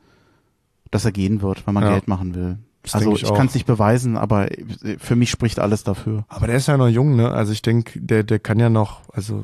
dass 0.91 1.05
er 1.05 1.11
gehen 1.11 1.41
wird, 1.41 1.65
wenn 1.65 1.73
man 1.73 1.83
Ja. 1.83 1.91
Geld 1.91 2.07
machen 2.07 2.35
will. 2.35 2.59
Das 2.83 2.95
also 2.95 3.13
ich, 3.15 3.23
ich 3.23 3.33
kann 3.33 3.47
es 3.47 3.53
nicht 3.53 3.65
beweisen, 3.65 4.17
aber 4.17 4.47
für 4.97 5.15
mich 5.15 5.31
spricht 5.31 5.57
alles 5.59 5.83
dafür. 5.83 6.25
Aber 6.27 6.47
der 6.47 6.57
ist 6.57 6.67
ja 6.67 6.75
noch 6.77 6.89
jung, 6.89 7.15
ne? 7.15 7.31
Also 7.31 7.53
ich 7.53 7.61
denke, 7.61 7.99
der, 7.99 8.23
der 8.23 8.39
kann 8.39 8.59
ja 8.59 8.69
noch, 8.69 9.01
also 9.13 9.43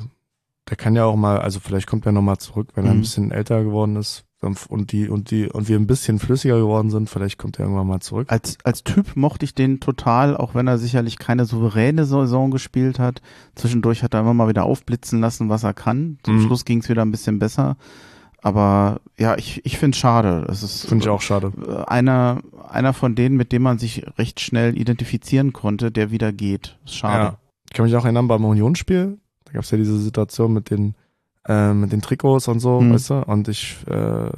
der 0.70 0.78
kann 0.78 0.96
ja 0.96 1.06
auch 1.06 1.16
mal, 1.16 1.40
also 1.40 1.60
vielleicht 1.60 1.88
kommt 1.88 2.06
er 2.06 2.12
noch 2.12 2.22
mal 2.22 2.38
zurück, 2.38 2.70
wenn 2.76 2.86
er 2.86 2.92
ein 2.92 2.98
Mhm. 2.98 3.02
bisschen 3.02 3.32
älter 3.32 3.64
geworden 3.64 3.96
ist 3.96 4.26
und 4.70 4.94
die 4.94 5.10
und 5.10 5.32
die 5.32 5.48
und 5.50 5.68
wir 5.68 5.78
ein 5.78 5.88
bisschen 5.88 6.18
flüssiger 6.20 6.58
geworden 6.60 6.90
sind, 6.92 7.10
vielleicht 7.10 7.38
kommt 7.38 7.60
er 7.60 7.66
irgendwann 7.66 7.88
mal 7.88 8.00
zurück. 8.00 8.32
Als, 8.32 8.58
als 8.64 8.84
Typ 8.86 9.16
mochte 9.18 9.44
ich 9.44 9.54
den 9.54 9.82
total, 9.82 10.38
auch 10.38 10.56
wenn 10.56 10.68
er 10.68 10.78
sicherlich 10.78 11.18
keine 11.20 11.44
souveräne 11.46 12.06
Saison 12.06 12.50
gespielt 12.52 13.00
hat. 13.00 13.22
Zwischendurch 13.56 14.02
hat 14.04 14.14
er 14.14 14.22
immer 14.22 14.34
mal 14.34 14.48
wieder 14.48 14.64
aufblitzen 14.64 15.20
lassen, 15.20 15.50
was 15.50 15.64
er 15.64 15.74
kann. 15.74 16.20
Zum 16.24 16.38
Mhm. 16.38 16.46
Schluss 16.46 16.64
ging 16.64 16.80
es 16.80 16.88
wieder 16.88 17.02
ein 17.02 17.12
bisschen 17.12 17.38
besser. 17.40 17.76
Aber 18.42 19.02
ja, 19.18 19.36
ich, 19.38 19.66
ich 19.66 19.78
finde 19.78 19.96
es 19.96 20.00
schade. 20.00 20.46
Es 20.50 20.64
ist 20.64 20.86
Finde 20.88 21.04
ich 21.04 21.10
auch 21.10 21.20
schade. 21.22 21.52
äh, 21.68 21.84
einer, 21.92 22.42
einer 22.70 22.94
von 22.94 23.14
denen, 23.16 23.36
mit 23.36 23.52
dem 23.52 23.64
man 23.64 23.80
sich 23.80 24.06
recht 24.18 24.40
schnell 24.40 24.78
identifizieren 24.80 25.52
konnte, 25.52 25.92
der 25.92 26.12
wieder 26.12 26.32
geht. 26.32 26.78
Ist 26.86 26.96
Schade. 26.96 27.24
Ja. 27.24 27.38
Ich 27.70 27.74
kann 27.74 27.86
mich 27.86 27.96
auch 27.98 28.06
erinnern 28.06 28.30
beim 28.30 28.46
Unionsspiel, 28.46 29.20
da 29.50 29.54
gab 29.54 29.64
es 29.64 29.72
ja 29.72 29.78
diese 29.78 29.98
Situation 30.00 30.54
mit 30.54 30.70
den 30.70 30.96
äh, 31.48 31.74
mit 31.74 31.92
den 31.92 32.02
Trikots 32.02 32.48
und 32.48 32.60
so, 32.60 32.82
Mhm. 32.82 32.94
weißt 32.94 33.10
du? 33.10 33.14
Und 33.26 33.48
ich, 33.48 33.78
äh, 33.88 34.30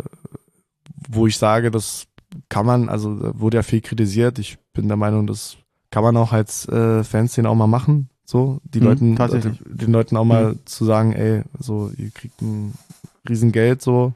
wo 1.09 1.27
ich 1.27 1.37
sage, 1.37 1.71
das 1.71 2.07
kann 2.49 2.65
man, 2.65 2.89
also 2.89 3.15
da 3.15 3.39
wurde 3.39 3.57
ja 3.57 3.63
viel 3.63 3.81
kritisiert. 3.81 4.39
Ich 4.39 4.57
bin 4.73 4.87
der 4.87 4.97
Meinung, 4.97 5.27
das 5.27 5.57
kann 5.89 6.03
man 6.03 6.15
auch 6.15 6.31
als 6.31 6.67
äh, 6.69 7.03
Fanszene 7.03 7.49
auch 7.49 7.55
mal 7.55 7.67
machen. 7.67 8.09
So, 8.23 8.61
die 8.63 8.79
Mhm, 8.79 8.85
Leuten, 8.85 9.15
tatsächlich. 9.17 9.57
den, 9.59 9.77
den 9.77 9.91
Leuten 9.91 10.15
auch 10.15 10.23
mal 10.23 10.55
zu 10.65 10.85
sagen, 10.85 11.11
ey, 11.11 11.43
so, 11.59 11.91
ihr 11.97 12.11
kriegt 12.11 12.41
ein 12.41 12.73
Riesengeld, 13.27 13.81
so, 13.81 14.13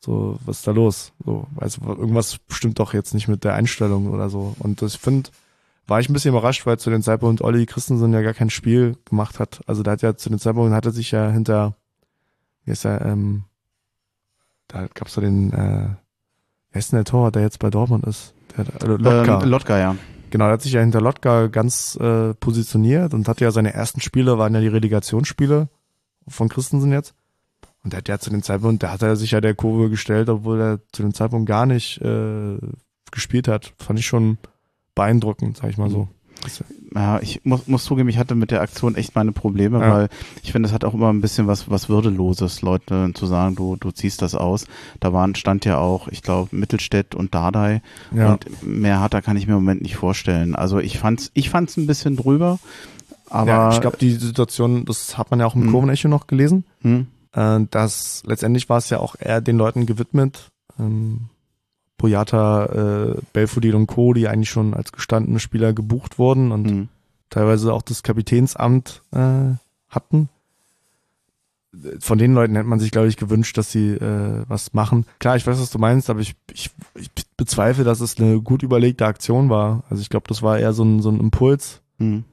so, 0.00 0.38
was 0.44 0.58
ist 0.58 0.66
da 0.66 0.72
los? 0.72 1.12
So, 1.24 1.46
also 1.56 1.80
irgendwas 1.86 2.38
stimmt 2.48 2.80
doch 2.80 2.92
jetzt 2.92 3.14
nicht 3.14 3.28
mit 3.28 3.44
der 3.44 3.54
Einstellung 3.54 4.10
oder 4.10 4.30
so. 4.30 4.56
Und 4.58 4.82
das- 4.82 4.94
ich 4.94 5.00
finde, 5.00 5.30
war 5.86 6.00
ich 6.00 6.08
ein 6.08 6.12
bisschen 6.12 6.30
überrascht, 6.30 6.66
weil 6.66 6.78
zu 6.78 6.90
dem 6.90 7.02
Zeitpunkt 7.02 7.42
Olli 7.42 7.66
Christensen 7.66 8.12
ja 8.12 8.22
gar 8.22 8.34
kein 8.34 8.50
Spiel 8.50 8.96
gemacht 9.04 9.38
hat. 9.38 9.60
Also 9.66 9.82
da 9.82 9.92
hat 9.92 10.02
ja 10.02 10.16
zu 10.16 10.28
dem 10.28 10.38
Zeitpunkt 10.38 10.74
hat 10.74 10.86
er 10.86 10.92
sich 10.92 11.12
ja 11.12 11.30
hinter, 11.30 11.76
wie 12.64 12.72
ist 12.72 12.84
er, 12.84 13.04
ähm, 13.04 13.44
da 14.68 14.88
gab's 14.92 15.14
so 15.14 15.20
den, 15.20 15.52
äh, 15.52 15.88
wer 16.72 16.78
ist 16.78 16.92
denn 16.92 16.98
der 16.98 17.04
Torwart, 17.04 17.36
der 17.36 17.42
jetzt 17.42 17.60
bei 17.60 17.70
Dortmund 17.70 18.04
ist? 18.04 18.34
Der, 18.56 18.66
äh, 18.82 18.96
Lotka. 18.96 19.42
Ähm, 19.42 19.48
Lotka, 19.48 19.78
ja. 19.78 19.96
Genau, 20.30 20.46
er 20.46 20.52
hat 20.52 20.62
sich 20.62 20.72
ja 20.72 20.80
hinter 20.80 21.00
Lotka 21.00 21.46
ganz 21.46 21.96
äh, 22.00 22.34
positioniert 22.34 23.14
und 23.14 23.28
hatte 23.28 23.44
ja 23.44 23.52
seine 23.52 23.72
ersten 23.72 24.00
Spiele, 24.00 24.38
waren 24.38 24.54
ja 24.54 24.60
die 24.60 24.68
Relegationsspiele 24.68 25.68
von 26.26 26.48
Christensen 26.48 26.90
jetzt. 26.90 27.14
Und 27.84 27.92
der 27.92 27.98
hat 27.98 28.08
ja 28.08 28.18
zu 28.18 28.30
dem 28.30 28.42
Zeitpunkt, 28.42 28.82
da 28.82 28.90
hat 28.90 29.02
er 29.02 29.14
sich 29.14 29.30
ja 29.30 29.40
der 29.40 29.54
Kurve 29.54 29.88
gestellt, 29.88 30.28
obwohl 30.28 30.60
er 30.60 30.80
zu 30.90 31.02
dem 31.02 31.14
Zeitpunkt 31.14 31.48
gar 31.48 31.66
nicht 31.66 32.00
äh, 32.00 32.58
gespielt 33.12 33.46
hat. 33.46 33.72
Fand 33.78 34.00
ich 34.00 34.06
schon 34.06 34.38
beeindruckend, 34.96 35.56
sag 35.58 35.70
ich 35.70 35.78
mal 35.78 35.90
so. 35.90 36.08
Ja, 36.94 37.18
ich 37.20 37.40
muss, 37.44 37.66
muss 37.66 37.84
zugeben, 37.84 38.08
ich 38.08 38.18
hatte 38.18 38.34
mit 38.34 38.50
der 38.50 38.60
Aktion 38.60 38.94
echt 38.94 39.14
meine 39.16 39.32
Probleme, 39.32 39.80
Ja. 39.80 39.90
weil 39.92 40.08
ich 40.42 40.52
finde, 40.52 40.68
es 40.68 40.72
hat 40.72 40.84
auch 40.84 40.94
immer 40.94 41.12
ein 41.12 41.20
bisschen 41.20 41.46
was, 41.46 41.68
was 41.70 41.88
Würdeloses, 41.88 42.62
Leute 42.62 43.10
zu 43.14 43.26
sagen, 43.26 43.56
du, 43.56 43.76
du 43.76 43.90
ziehst 43.90 44.22
das 44.22 44.34
aus. 44.34 44.66
Da 45.00 45.12
waren, 45.12 45.34
stand 45.34 45.64
ja 45.64 45.78
auch, 45.78 46.08
ich 46.08 46.22
glaube, 46.22 46.54
Mittelstädt 46.54 47.14
und 47.14 47.34
Dardai 47.34 47.82
Ja. 48.14 48.32
und 48.32 48.46
mehr 48.62 49.00
hat, 49.00 49.14
da 49.14 49.22
kann 49.22 49.36
ich 49.36 49.46
mir 49.46 49.54
im 49.54 49.60
Moment 49.60 49.82
nicht 49.82 49.96
vorstellen. 49.96 50.54
Also 50.54 50.78
ich 50.78 50.98
fand's, 50.98 51.30
ich 51.34 51.50
fand's 51.50 51.76
ein 51.78 51.86
bisschen 51.86 52.16
drüber, 52.16 52.58
aber 53.28 53.48
ja, 53.48 53.72
ich 53.72 53.80
glaube, 53.80 53.96
die 53.96 54.12
Situation, 54.12 54.84
das 54.84 55.18
hat 55.18 55.30
man 55.30 55.40
ja 55.40 55.46
auch 55.46 55.54
im 55.56 55.66
Mhm. 55.66 55.72
Kurvenecho 55.72 56.06
noch 56.08 56.26
gelesen, 56.28 56.64
hm, 56.82 57.06
äh, 57.32 57.60
dass 57.70 58.22
letztendlich 58.26 58.68
war 58.68 58.78
es 58.78 58.90
ja 58.90 59.00
auch 59.00 59.16
eher 59.18 59.40
den 59.40 59.56
Leuten 59.56 59.84
gewidmet, 59.86 60.48
ähm, 60.78 61.22
Boyata, 61.98 62.66
äh, 62.66 63.14
Belfodil 63.32 63.74
und 63.74 63.86
Co., 63.86 64.12
die 64.12 64.28
eigentlich 64.28 64.50
schon 64.50 64.74
als 64.74 64.92
gestandene 64.92 65.38
Spieler 65.40 65.72
gebucht 65.72 66.18
wurden 66.18 66.52
und 66.52 66.68
hm. 66.70 66.88
teilweise 67.30 67.72
auch 67.72 67.82
das 67.82 68.02
Kapitänsamt 68.02 69.02
äh, 69.12 69.54
hatten. 69.88 70.28
Von 72.00 72.16
den 72.16 72.32
Leuten 72.32 72.54
hätte 72.56 72.68
man 72.68 72.80
sich, 72.80 72.90
glaube 72.90 73.08
ich, 73.08 73.18
gewünscht, 73.18 73.58
dass 73.58 73.70
sie 73.70 73.90
äh, 73.90 74.44
was 74.48 74.72
machen. 74.72 75.04
Klar, 75.18 75.36
ich 75.36 75.46
weiß, 75.46 75.60
was 75.60 75.70
du 75.70 75.78
meinst, 75.78 76.08
aber 76.08 76.20
ich, 76.20 76.34
ich, 76.52 76.70
ich 76.94 77.10
bezweifle, 77.36 77.84
dass 77.84 78.00
es 78.00 78.18
eine 78.18 78.40
gut 78.40 78.62
überlegte 78.62 79.04
Aktion 79.04 79.50
war. 79.50 79.84
Also 79.90 80.00
ich 80.00 80.08
glaube, 80.08 80.26
das 80.28 80.42
war 80.42 80.58
eher 80.58 80.72
so 80.72 80.84
ein, 80.84 81.02
so 81.02 81.10
ein 81.10 81.20
Impuls, 81.20 81.82
Hm. 81.98 82.24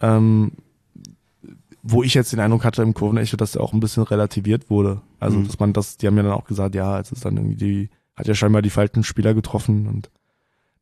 ähm, 0.00 0.52
wo 1.82 2.02
ich 2.04 2.14
jetzt 2.14 2.32
den 2.32 2.38
Eindruck 2.40 2.64
hatte 2.64 2.82
im 2.82 2.94
Kurvenecho, 2.94 3.36
dass 3.36 3.56
er 3.56 3.60
auch 3.62 3.72
ein 3.72 3.80
bisschen 3.80 4.04
relativiert 4.04 4.70
wurde. 4.70 5.00
Also, 5.18 5.38
Mhm. 5.38 5.46
dass 5.48 5.58
man 5.58 5.72
das, 5.72 5.96
die 5.96 6.06
haben 6.06 6.16
ja 6.16 6.22
dann 6.22 6.32
auch 6.32 6.44
gesagt, 6.44 6.76
ja, 6.76 7.00
es 7.00 7.10
ist 7.10 7.24
dann 7.24 7.36
irgendwie 7.36 7.56
die, 7.56 7.90
hat 8.14 8.28
ja 8.28 8.34
scheinbar 8.34 8.62
die 8.62 8.70
falschen 8.70 9.04
Spieler 9.04 9.34
getroffen 9.34 9.86
und 9.86 10.10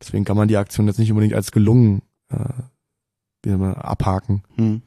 deswegen 0.00 0.24
kann 0.24 0.36
man 0.36 0.48
die 0.48 0.56
Aktion 0.56 0.86
jetzt 0.86 0.98
nicht 0.98 1.10
unbedingt 1.10 1.34
als 1.34 1.52
gelungen 1.52 2.02
äh, 2.28 3.50
abhaken. 3.50 4.42
Hm. 4.56 4.82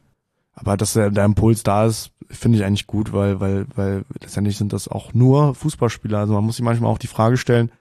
Aber 0.53 0.77
dass 0.77 0.93
der, 0.93 1.09
der 1.09 1.25
Impuls 1.25 1.63
da 1.63 1.85
ist, 1.85 2.11
finde 2.29 2.57
ich 2.57 2.65
eigentlich 2.65 2.87
gut, 2.87 3.11
weil, 3.11 3.39
weil, 3.39 3.65
weil 3.75 4.05
letztendlich 4.19 4.57
sind 4.57 4.73
das 4.73 4.87
auch 4.87 5.13
nur 5.13 5.55
Fußballspieler. 5.55 6.19
Also 6.19 6.33
man 6.33 6.43
muss 6.43 6.57
sich 6.57 6.65
manchmal 6.65 6.91
auch 6.91 6.99
die 6.99 7.07
Frage 7.07 7.37
stellen, 7.37 7.71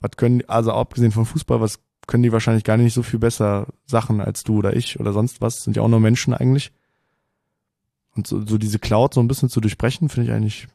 was 0.00 0.12
können, 0.16 0.42
also 0.48 0.72
abgesehen 0.72 1.12
von 1.12 1.26
Fußball, 1.26 1.60
was 1.60 1.80
können 2.06 2.22
die 2.22 2.32
wahrscheinlich 2.32 2.64
gar 2.64 2.76
nicht 2.76 2.94
so 2.94 3.02
viel 3.02 3.18
besser 3.18 3.66
Sachen 3.86 4.20
als 4.20 4.42
du 4.42 4.58
oder 4.58 4.74
ich 4.76 4.98
oder 4.98 5.12
sonst 5.12 5.40
was, 5.40 5.64
sind 5.64 5.76
ja 5.76 5.82
auch 5.82 5.88
nur 5.88 6.00
Menschen 6.00 6.34
eigentlich. 6.34 6.72
Und 8.14 8.26
so, 8.26 8.44
so 8.44 8.58
diese 8.58 8.78
Cloud 8.78 9.14
so 9.14 9.20
ein 9.20 9.28
bisschen 9.28 9.48
zu 9.48 9.60
durchbrechen, 9.60 10.08
finde 10.08 10.30
ich 10.30 10.36
eigentlich 10.36 10.68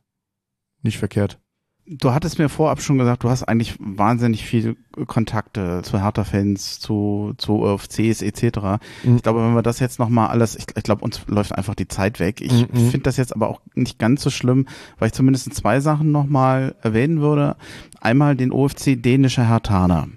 nicht 0.82 0.98
verkehrt. 0.98 1.40
Du 1.88 2.14
hattest 2.14 2.40
mir 2.40 2.50
vorab 2.50 2.82
schon 2.82 2.98
gesagt, 2.98 3.24
du 3.24 3.30
hast 3.30 3.44
eigentlich 3.44 3.76
wahnsinnig 3.80 4.44
viele 4.44 4.76
Kontakte 5.06 5.82
zu 5.84 6.02
Hertha-Fans, 6.02 6.80
zu, 6.80 7.34
zu 7.38 7.62
OFCs 7.62 8.24
etc. 8.24 8.80
Mhm. 9.04 9.18
Ich 9.18 9.22
glaube, 9.24 9.42
wenn 9.46 9.54
wir 9.54 9.62
das 9.62 9.80
jetzt 9.80 10.00
nochmal 10.00 10.30
alles, 10.30 10.56
ich, 10.56 10.66
ich 10.76 10.84
glaube, 10.84 11.04
uns 11.04 11.22
läuft 11.28 11.54
einfach 11.54 11.76
die 11.76 11.88
Zeit 11.88 12.20
weg. 12.20 12.42
Ich 12.42 12.52
Mhm. 12.54 12.90
finde 12.90 13.00
das 13.02 13.18
jetzt 13.18 13.36
aber 13.36 13.50
auch 13.50 13.62
nicht 13.76 14.00
ganz 14.00 14.24
so 14.24 14.32
schlimm, 14.32 14.66
weil 14.98 15.10
ich 15.10 15.14
zumindest 15.14 15.54
zwei 15.54 15.80
Sachen 15.80 16.12
nochmal 16.12 16.74
erwähnen 16.82 17.22
würde. 17.22 17.56
Einmal 18.02 18.36
den 18.36 18.52
OFC 18.52 18.96
dänischer 18.96 19.48
Hertaner. 19.48 20.08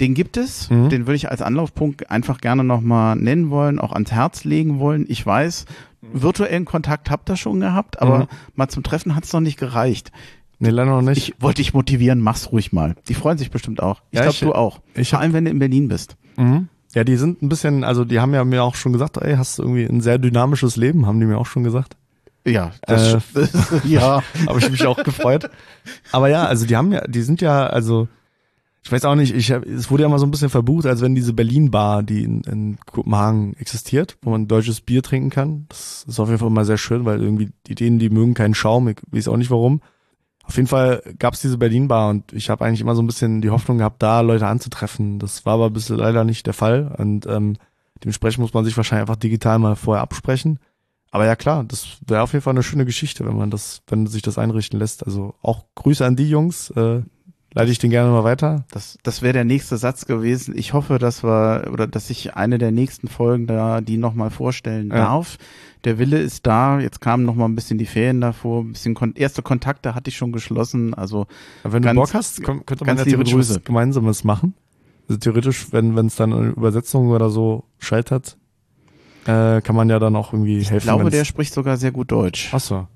Den 0.00 0.14
gibt 0.14 0.36
es, 0.36 0.70
Mhm. 0.70 0.90
den 0.90 1.06
würde 1.06 1.16
ich 1.16 1.28
als 1.28 1.42
Anlaufpunkt 1.42 2.08
einfach 2.08 2.38
gerne 2.40 2.62
nochmal 2.62 3.16
nennen 3.16 3.50
wollen, 3.50 3.80
auch 3.80 3.92
ans 3.92 4.12
Herz 4.12 4.44
legen 4.44 4.78
wollen. 4.78 5.06
Ich 5.08 5.26
weiß, 5.26 5.64
virtuellen 6.12 6.66
Kontakt 6.66 7.10
habt 7.10 7.28
ihr 7.30 7.36
schon 7.36 7.58
gehabt, 7.58 8.00
aber 8.00 8.18
Mhm. 8.20 8.26
mal 8.54 8.68
zum 8.68 8.84
Treffen 8.84 9.16
hat 9.16 9.24
es 9.24 9.32
noch 9.32 9.40
nicht 9.40 9.58
gereicht. 9.58 10.12
Nee, 10.58 10.70
leider 10.70 10.90
noch 10.90 11.02
nicht. 11.02 11.18
Ich 11.28 11.34
wollte 11.40 11.60
dich 11.62 11.74
motivieren, 11.74 12.20
mach's 12.20 12.50
ruhig 12.52 12.72
mal. 12.72 12.94
Die 13.08 13.14
freuen 13.14 13.36
sich 13.38 13.50
bestimmt 13.50 13.82
auch. 13.82 14.00
Ich 14.10 14.18
Ja, 14.18 14.22
glaube, 14.24 14.38
du 14.40 14.52
auch. 14.54 14.80
ich 14.94 15.10
Vor 15.10 15.20
allem, 15.20 15.32
wenn 15.32 15.44
du 15.44 15.50
in 15.50 15.58
Berlin 15.58 15.88
bist. 15.88 16.16
Mhm. 16.36 16.68
Ja, 16.94 17.04
die 17.04 17.16
sind 17.16 17.42
ein 17.42 17.48
bisschen, 17.50 17.84
also 17.84 18.04
die 18.04 18.20
haben 18.20 18.32
ja 18.32 18.42
mir 18.44 18.62
auch 18.64 18.74
schon 18.74 18.92
gesagt, 18.94 19.18
ey, 19.18 19.36
hast 19.36 19.58
du 19.58 19.62
irgendwie 19.64 19.84
ein 19.84 20.00
sehr 20.00 20.18
dynamisches 20.18 20.76
Leben, 20.76 21.06
haben 21.06 21.20
die 21.20 21.26
mir 21.26 21.36
auch 21.38 21.46
schon 21.46 21.62
gesagt. 21.64 21.96
Ja, 22.46 22.70
Äh, 22.86 23.18
ja. 23.84 24.22
Habe 24.46 24.58
ich 24.60 24.70
mich 24.70 24.86
auch 24.86 25.02
gefreut. 25.02 25.50
Aber 26.12 26.28
ja, 26.28 26.44
also 26.46 26.64
die 26.64 26.76
haben 26.76 26.92
ja, 26.92 27.06
die 27.06 27.22
sind 27.22 27.40
ja, 27.42 27.66
also 27.66 28.08
ich 28.82 28.92
weiß 28.92 29.04
auch 29.04 29.16
nicht, 29.16 29.34
ich 29.34 29.50
hab, 29.50 29.66
es 29.66 29.90
wurde 29.90 30.04
ja 30.04 30.08
mal 30.08 30.20
so 30.20 30.26
ein 30.26 30.30
bisschen 30.30 30.48
verbucht, 30.48 30.86
als 30.86 31.00
wenn 31.02 31.16
diese 31.16 31.32
Berlin-Bar, 31.32 32.04
die 32.04 32.22
in, 32.22 32.42
in 32.42 32.78
Kopenhagen 32.86 33.54
existiert, 33.58 34.16
wo 34.22 34.30
man 34.30 34.46
deutsches 34.46 34.80
Bier 34.80 35.02
trinken 35.02 35.30
kann. 35.30 35.66
Das 35.68 36.04
ist 36.06 36.20
auf 36.20 36.28
jeden 36.28 36.38
Fall 36.38 36.50
mal 36.50 36.64
sehr 36.64 36.78
schön, 36.78 37.04
weil 37.04 37.20
irgendwie 37.20 37.50
die 37.66 37.74
denen, 37.74 37.98
die 37.98 38.10
mögen 38.10 38.34
keinen 38.34 38.54
Schaum, 38.54 38.86
ich 38.86 38.98
weiß 39.10 39.26
auch 39.26 39.36
nicht 39.36 39.50
warum. 39.50 39.80
Auf 40.46 40.56
jeden 40.56 40.68
Fall 40.68 41.02
gab's 41.18 41.40
diese 41.40 41.58
Berlin-Bar 41.58 42.10
und 42.10 42.32
ich 42.32 42.50
habe 42.50 42.64
eigentlich 42.64 42.80
immer 42.80 42.94
so 42.94 43.02
ein 43.02 43.06
bisschen 43.06 43.42
die 43.42 43.50
Hoffnung 43.50 43.78
gehabt, 43.78 44.00
da 44.02 44.20
Leute 44.20 44.46
anzutreffen. 44.46 45.18
Das 45.18 45.44
war 45.44 45.54
aber 45.54 45.70
bisher 45.70 45.96
leider 45.96 46.24
nicht 46.24 46.46
der 46.46 46.54
Fall 46.54 46.94
und 46.98 47.26
ähm, 47.26 47.56
dementsprechend 48.02 48.42
muss 48.42 48.54
man 48.54 48.64
sich 48.64 48.76
wahrscheinlich 48.76 49.02
einfach 49.02 49.16
digital 49.16 49.58
mal 49.58 49.74
vorher 49.74 50.02
absprechen. 50.02 50.60
Aber 51.10 51.26
ja 51.26 51.34
klar, 51.34 51.64
das 51.64 51.98
wäre 52.06 52.22
auf 52.22 52.32
jeden 52.32 52.42
Fall 52.42 52.52
eine 52.52 52.62
schöne 52.62 52.84
Geschichte, 52.84 53.26
wenn 53.26 53.36
man 53.36 53.50
das, 53.50 53.82
wenn 53.88 54.06
sich 54.06 54.22
das 54.22 54.38
einrichten 54.38 54.78
lässt. 54.78 55.04
Also 55.04 55.34
auch 55.42 55.64
Grüße 55.74 56.04
an 56.04 56.14
die 56.14 56.28
Jungs, 56.28 56.70
äh, 56.70 57.02
leite 57.56 57.72
ich 57.72 57.78
den 57.80 57.90
gerne 57.90 58.10
mal 58.12 58.22
weiter. 58.22 58.64
Das, 58.70 58.98
das 59.02 59.22
wäre 59.22 59.32
der 59.32 59.44
nächste 59.44 59.76
Satz 59.76 60.06
gewesen. 60.06 60.56
Ich 60.56 60.72
hoffe, 60.74 60.98
dass 61.00 61.24
wir 61.24 61.68
oder 61.72 61.88
dass 61.88 62.10
ich 62.10 62.36
eine 62.36 62.58
der 62.58 62.70
nächsten 62.70 63.08
Folgen 63.08 63.48
da 63.48 63.80
die 63.80 63.96
nochmal 63.96 64.30
vorstellen 64.30 64.90
Ja. 64.90 64.96
darf. 64.98 65.38
Der 65.84 65.98
Wille 65.98 66.18
ist 66.20 66.46
da. 66.46 66.78
Jetzt 66.80 67.00
kamen 67.00 67.24
noch 67.24 67.34
mal 67.34 67.46
ein 67.46 67.54
bisschen 67.54 67.78
die 67.78 67.86
Ferien 67.86 68.20
davor. 68.20 68.62
Ein 68.62 68.72
bisschen 68.72 68.94
kon 68.94 69.14
erste 69.14 69.42
Kontakte 69.42 69.94
hatte 69.94 70.10
ich 70.10 70.16
schon 70.16 70.32
geschlossen. 70.32 70.94
Also 70.94 71.26
Aber 71.64 71.72
wenn 71.72 71.82
Ganz- 71.82 71.96
du 71.96 72.00
Bock 72.02 72.14
hast, 72.14 72.42
könnte 72.44 72.84
man 72.84 72.96
ja 72.98 73.04
theoretisch 73.04 73.34
was. 73.34 73.64
Gemeinsames 73.64 74.22
machen. 74.22 74.54
Also 75.08 75.18
theoretisch, 75.18 75.66
wenn 75.72 75.96
wenn 75.96 76.06
es 76.06 76.16
dann 76.16 76.32
eine 76.32 76.48
Übersetzung 76.48 77.08
oder 77.08 77.30
so 77.30 77.64
scheitert, 77.78 78.36
äh, 79.26 79.60
kann 79.60 79.74
man 79.76 79.88
ja 79.88 79.98
dann 79.98 80.14
auch 80.16 80.32
irgendwie 80.32 80.58
ich 80.58 80.70
helfen. 80.70 80.84
glaube, 80.86 81.04
wenn's- 81.04 81.14
der 81.16 81.24
spricht 81.24 81.54
sogar 81.54 81.76
sehr 81.76 81.92
gut 81.92 82.10
Deutsch, 82.12 82.50
Ach 82.52 82.60
so. 82.60 82.86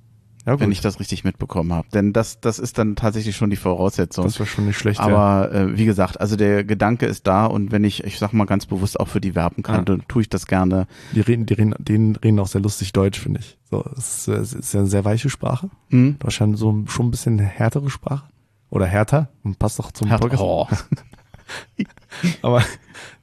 Ja, 0.47 0.59
wenn 0.59 0.73
ich 0.73 0.81
das 0.81 0.99
richtig 1.01 1.23
mitbekommen 1.23 1.73
habe. 1.73 1.87
Denn 1.93 2.13
das, 2.15 2.41
das 2.41 2.59
ist 2.59 2.79
dann 2.79 2.97
tatsächlich 2.97 3.37
schon 3.37 3.51
die 3.51 3.57
Voraussetzung. 3.57 4.25
das 4.25 4.39
wäre 4.39 4.49
schon 4.49 4.67
nicht 4.67 4.79
schlecht. 4.79 4.99
ja. 4.99 5.05
Aber 5.07 5.53
äh, 5.53 5.77
wie 5.77 5.85
gesagt, 5.85 6.19
also 6.21 6.35
der 6.37 6.65
Gedanke 6.65 7.05
ist 7.07 7.27
da 7.27 7.45
und 7.47 7.73
wenn 7.73 7.85
ich, 7.85 8.05
ich 8.05 8.19
sag 8.19 8.33
mal 8.33 8.47
ganz 8.47 8.65
bewusst 8.67 8.99
auch 8.99 9.09
für 9.09 9.21
die 9.21 9.35
werben 9.35 9.63
kann, 9.63 9.77
Ja. 9.77 9.83
dann 9.83 10.03
tue 10.09 10.23
ich 10.23 10.29
das 10.31 10.47
gerne. 10.47 10.87
Die 11.13 11.21
reden, 11.21 11.45
die 11.45 11.55
reden, 11.55 11.75
denen 11.79 12.17
reden 12.17 12.39
auch 12.41 12.47
sehr 12.47 12.63
lustig 12.63 12.93
Deutsch, 12.95 13.21
finde 13.21 13.41
ich. 13.41 13.59
So, 13.71 13.85
es 13.97 14.27
ist, 14.27 14.55
äh, 14.55 14.59
ist 14.59 14.73
ja 14.75 14.81
eine 14.81 14.89
sehr 14.89 15.05
weiche 15.05 15.29
Sprache. 15.29 15.69
Hm? 15.91 16.17
Wahrscheinlich 16.21 16.59
so 16.59 16.85
schon 16.89 17.09
ein 17.09 17.11
bisschen 17.11 17.39
härtere 17.39 17.91
Sprache. 17.91 18.25
Oder 18.71 18.87
härter. 18.87 19.29
Und 19.45 19.59
passt 19.59 19.79
auch 19.79 19.93
zum 19.93 20.09
Herr- 20.09 20.19
Podcast. 20.19 20.43
oh, 20.43 20.67
Aber 22.43 22.63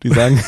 die 0.04 0.10
sagen, 0.10 0.40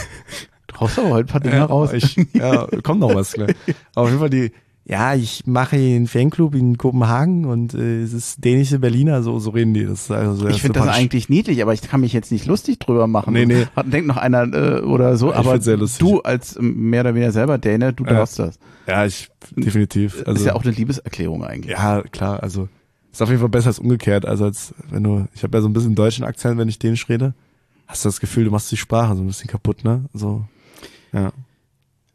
du 0.67 0.79
haust 0.79 0.99
aber 0.99 1.09
heute 1.09 1.29
ein 1.29 1.31
paar 1.31 1.41
Dinge 1.41 1.55
ja, 1.55 1.65
raus. 1.65 1.93
Ich, 1.93 2.15
ja, 2.33 2.67
kommt 2.83 2.99
noch 2.99 3.13
was, 3.15 3.33
klar. 3.33 3.47
Aber 3.95 4.03
auf 4.03 4.07
jeden 4.09 4.19
Fall 4.19 4.29
die, 4.29 4.51
ja, 4.89 5.13
ich 5.13 5.45
mache 5.45 5.75
einen 5.75 6.07
Fanclub 6.07 6.55
in 6.55 6.79
Kopenhagen 6.79 7.45
und 7.45 7.75
äh, 7.75 8.01
es 8.01 8.11
ist 8.11 8.43
dänische 8.43 8.79
Berliner, 8.79 9.21
so, 9.21 9.37
so 9.37 9.51
reden 9.51 9.75
die. 9.75 9.85
Das 9.85 10.09
also 10.09 10.47
Ich 10.47 10.63
finde 10.63 10.79
das 10.79 10.87
eigentlich 10.87 11.29
niedlich, 11.29 11.61
aber 11.61 11.75
ich 11.75 11.83
kann 11.83 12.01
mich 12.01 12.11
jetzt 12.11 12.31
nicht 12.31 12.47
lustig 12.47 12.79
drüber 12.79 13.05
machen. 13.05 13.33
Nee, 13.33 13.45
nee. 13.45 13.67
Hat, 13.75 13.93
denkt 13.93 14.07
noch 14.07 14.17
einer 14.17 14.51
äh, 14.51 14.81
oder 14.81 15.15
so, 15.15 15.29
Ich 15.29 15.35
aber 15.35 15.51
find's 15.51 15.65
sehr 15.65 15.77
lustig. 15.77 15.99
du 15.99 16.21
als 16.21 16.57
ähm, 16.57 16.89
mehr 16.89 17.01
oder 17.01 17.13
weniger 17.13 17.31
selber 17.31 17.59
Däne, 17.59 17.93
du 17.93 18.03
darfst 18.03 18.39
das. 18.39 18.57
Ja, 18.87 19.05
ich, 19.05 19.29
definitiv. 19.55 20.23
Also, 20.25 20.39
ist 20.39 20.47
ja 20.47 20.55
auch 20.55 20.63
eine 20.63 20.71
Liebeserklärung 20.71 21.43
eigentlich. 21.43 21.77
ja, 21.77 22.01
klar, 22.01 22.41
also, 22.41 22.67
ist 23.11 23.21
auf 23.21 23.29
jeden 23.29 23.41
Fall 23.41 23.49
besser 23.49 23.67
als 23.67 23.77
umgekehrt. 23.77 24.25
Also, 24.25 24.45
als 24.45 24.73
wenn 24.89 25.03
du, 25.03 25.27
ich 25.35 25.43
habe 25.43 25.55
ja 25.55 25.61
so 25.61 25.69
ein 25.69 25.73
bisschen 25.73 25.93
deutschen 25.93 26.25
Akzent, 26.25 26.57
wenn 26.57 26.67
ich 26.67 26.79
Dänisch 26.79 27.07
rede. 27.09 27.35
Hast 27.85 28.05
du 28.05 28.09
das 28.09 28.19
Gefühl, 28.19 28.45
du 28.45 28.49
machst 28.51 28.71
die 28.71 28.77
Sprache 28.77 29.15
so 29.15 29.21
ein 29.21 29.27
bisschen 29.27 29.49
kaputt, 29.49 29.83
ne? 29.83 30.05
So, 30.15 30.45
ja. 31.13 31.31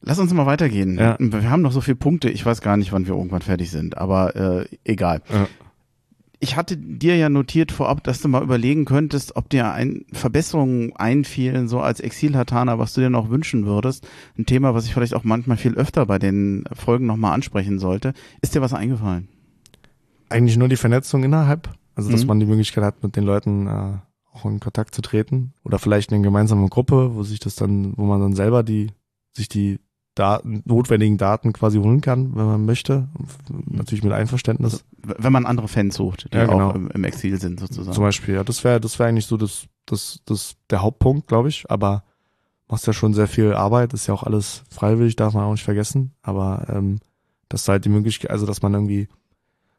Lass 0.07 0.19
uns 0.19 0.33
mal 0.35 0.47
weitergehen. 0.47 0.99
Ja. 0.99 1.17
Wir 1.19 1.51
haben 1.51 1.63
noch 1.63 1.73
so 1.73 1.81
viele 1.81 1.97
Punkte, 1.97 2.29
ich 2.31 2.45
weiß 2.45 2.61
gar 2.61 2.77
nicht, 2.77 2.93
wann 2.93 3.07
wir 3.07 3.15
irgendwann 3.15 3.43
fertig 3.43 3.71
sind, 3.71 3.97
aber 3.97 4.37
äh, 4.37 4.67
egal. 4.85 5.23
Ja. 5.33 5.49
Ich 6.41 6.57
hatte 6.57 6.77
dir 6.77 7.17
ja 7.17 7.31
notiert 7.31 7.73
vorab, 7.73 8.05
dass 8.05 8.21
du 8.21 8.29
mal 8.29 8.43
überlegen 8.43 8.85
könntest, 8.85 9.35
ob 9.37 9.49
dir 9.49 9.73
ein 9.73 10.05
Verbesserungen 10.13 10.95
einfielen, 10.95 11.69
so 11.69 11.81
als 11.81 12.01
Exil-Hatana, 12.01 12.79
was 12.79 12.93
du 12.93 13.01
dir 13.01 13.09
noch 13.09 13.31
wünschen 13.31 13.65
würdest. 13.65 14.07
Ein 14.37 14.45
Thema, 14.45 14.75
was 14.75 14.85
ich 14.85 14.93
vielleicht 14.93 15.15
auch 15.15 15.25
manchmal 15.25 15.57
viel 15.57 15.75
öfter 15.77 16.05
bei 16.05 16.19
den 16.19 16.65
Folgen 16.75 17.07
nochmal 17.07 17.33
ansprechen 17.33 17.79
sollte. 17.79 18.13
Ist 18.43 18.55
dir 18.55 18.61
was 18.61 18.75
eingefallen? 18.75 19.29
Eigentlich 20.29 20.59
nur 20.59 20.69
die 20.69 20.77
Vernetzung 20.77 21.25
innerhalb. 21.25 21.71
Also, 21.95 22.11
dass 22.11 22.23
Mhm. 22.23 22.27
man 22.29 22.41
die 22.41 22.47
Möglichkeit 22.47 22.85
hat, 22.85 23.03
mit 23.03 23.17
den 23.17 23.25
Leuten 23.25 23.67
äh, 23.67 23.97
auch 24.33 24.45
in 24.45 24.61
Kontakt 24.61 24.95
zu 24.95 25.01
treten. 25.01 25.55
Oder 25.65 25.79
vielleicht 25.79 26.11
in 26.11 26.17
eine 26.17 26.25
gemeinsame 26.25 26.69
Gruppe, 26.69 27.15
wo 27.15 27.23
sich 27.23 27.39
das 27.39 27.55
dann, 27.55 27.97
wo 27.97 28.05
man 28.05 28.21
dann 28.21 28.35
selber 28.35 28.63
die, 28.63 28.89
sich 29.33 29.49
die 29.49 29.79
Daten, 30.15 30.63
notwendigen 30.65 31.19
Daten 31.19 31.53
quasi 31.53 31.79
holen 31.79 32.01
kann, 32.01 32.37
wenn 32.37 32.47
man 32.47 32.65
möchte. 32.65 33.09
Natürlich 33.67 34.05
mit 34.05 34.13
Einverständnis. 34.13 34.85
Wenn 35.03 35.33
man 35.33 35.45
andere 35.45 35.67
Fans 35.67 35.97
sucht, 35.97 36.29
die 36.33 36.37
Ja, 36.37 36.47
genau. 36.47 36.71
auch 36.71 36.75
im, 36.75 36.89
im 36.91 37.05
Exil 37.05 37.41
sind 37.41 37.59
sozusagen. 37.59 37.93
Zum 37.93 38.05
Beispiel, 38.05 38.35
ja, 38.35 38.45
das 38.45 38.63
wäre, 38.63 38.81
das 38.81 38.99
wäre 38.99 39.09
eigentlich 39.09 39.27
so 39.27 39.37
das, 39.37 39.67
das, 39.87 40.21
das, 40.25 40.57
der 40.71 40.83
Hauptpunkt, 40.83 41.27
glaube 41.27 41.49
ich. 41.49 41.69
Aber 41.69 42.05
machst 42.69 42.87
ja 42.87 42.93
schon 42.93 43.13
sehr 43.13 43.27
viel 43.27 43.55
Arbeit, 43.55 43.93
ist 43.93 44.07
ja 44.07 44.15
auch 44.15 44.23
alles 44.23 44.63
freiwillig, 44.71 45.17
darf 45.17 45.35
man 45.35 45.45
auch 45.45 45.53
nicht 45.53 45.65
vergessen. 45.65 46.13
Aber 46.23 46.67
ähm, 46.69 47.01
dass 47.49 47.69
halt 47.69 47.85
die 47.85 47.91
Möglichkeit, 47.91 48.31
also 48.31 48.47
dass 48.47 48.63
man 48.63 48.73
irgendwie, 48.73 49.09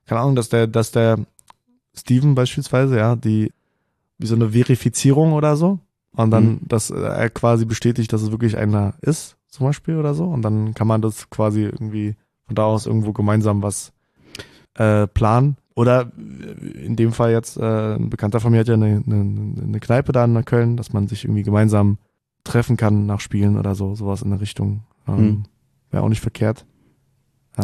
keine 0.06 0.22
Ahnung, 0.22 0.36
dass 0.36 0.50
der, 0.50 0.68
dass 0.68 0.92
der 0.92 1.18
Steven 1.96 2.36
beispielsweise, 2.36 2.98
ja, 2.98 3.16
die 3.16 3.52
wie 4.18 4.28
so 4.28 4.36
eine 4.36 4.52
Verifizierung 4.52 5.34
oder 5.34 5.56
so. 5.56 5.80
Und 6.12 6.32
dann, 6.32 6.46
mhm. 6.46 6.60
dass 6.68 6.90
er 6.90 7.30
quasi 7.30 7.66
bestätigt, 7.66 8.14
dass 8.14 8.22
es 8.22 8.32
wirklich 8.32 8.58
einer 8.58 8.94
ist, 9.02 9.36
zum 9.56 9.68
Beispiel 9.68 9.98
oder 9.98 10.14
so. 10.14 10.26
Und 10.26 10.42
dann 10.42 10.74
kann 10.74 10.88
man 10.88 11.02
das 11.02 11.30
quasi 11.30 11.64
irgendwie 11.64 12.16
von 12.46 12.56
da 12.56 12.66
aus 12.66 12.86
irgendwo 12.86 13.14
gemeinsam 13.14 13.64
was 13.64 13.94
äh, 14.76 15.08
planen. 15.08 15.58
Oder 15.76 16.12
in 16.16 16.96
dem 16.96 17.12
Fall 17.12 17.32
jetzt, 17.32 17.58
äh, 17.58 17.96
ein 17.96 18.10
Bekannter 18.10 18.40
von 18.40 18.52
mir 18.52 18.60
hat 18.60 18.68
ja 18.68 18.76
eine, 18.76 19.04
eine, 19.06 19.62
eine 19.62 19.80
Kneipe 19.80 20.14
da 20.14 20.24
in 20.24 20.46
Köln, 20.46 20.78
dass 20.78 20.94
man 20.94 21.08
sich 21.08 21.26
irgendwie 21.26 21.44
gemeinsam 21.44 21.98
treffen 22.46 22.78
kann 22.78 23.06
nach 23.06 23.20
Spielen 23.20 23.58
oder 23.58 23.76
so, 23.76 23.96
sowas 23.96 24.22
in 24.22 24.30
der 24.30 24.40
Richtung. 24.40 24.84
Ähm, 25.08 25.18
hm. 25.18 25.44
Wäre 25.92 26.04
auch 26.04 26.10
nicht 26.10 26.22
verkehrt. 26.22 26.66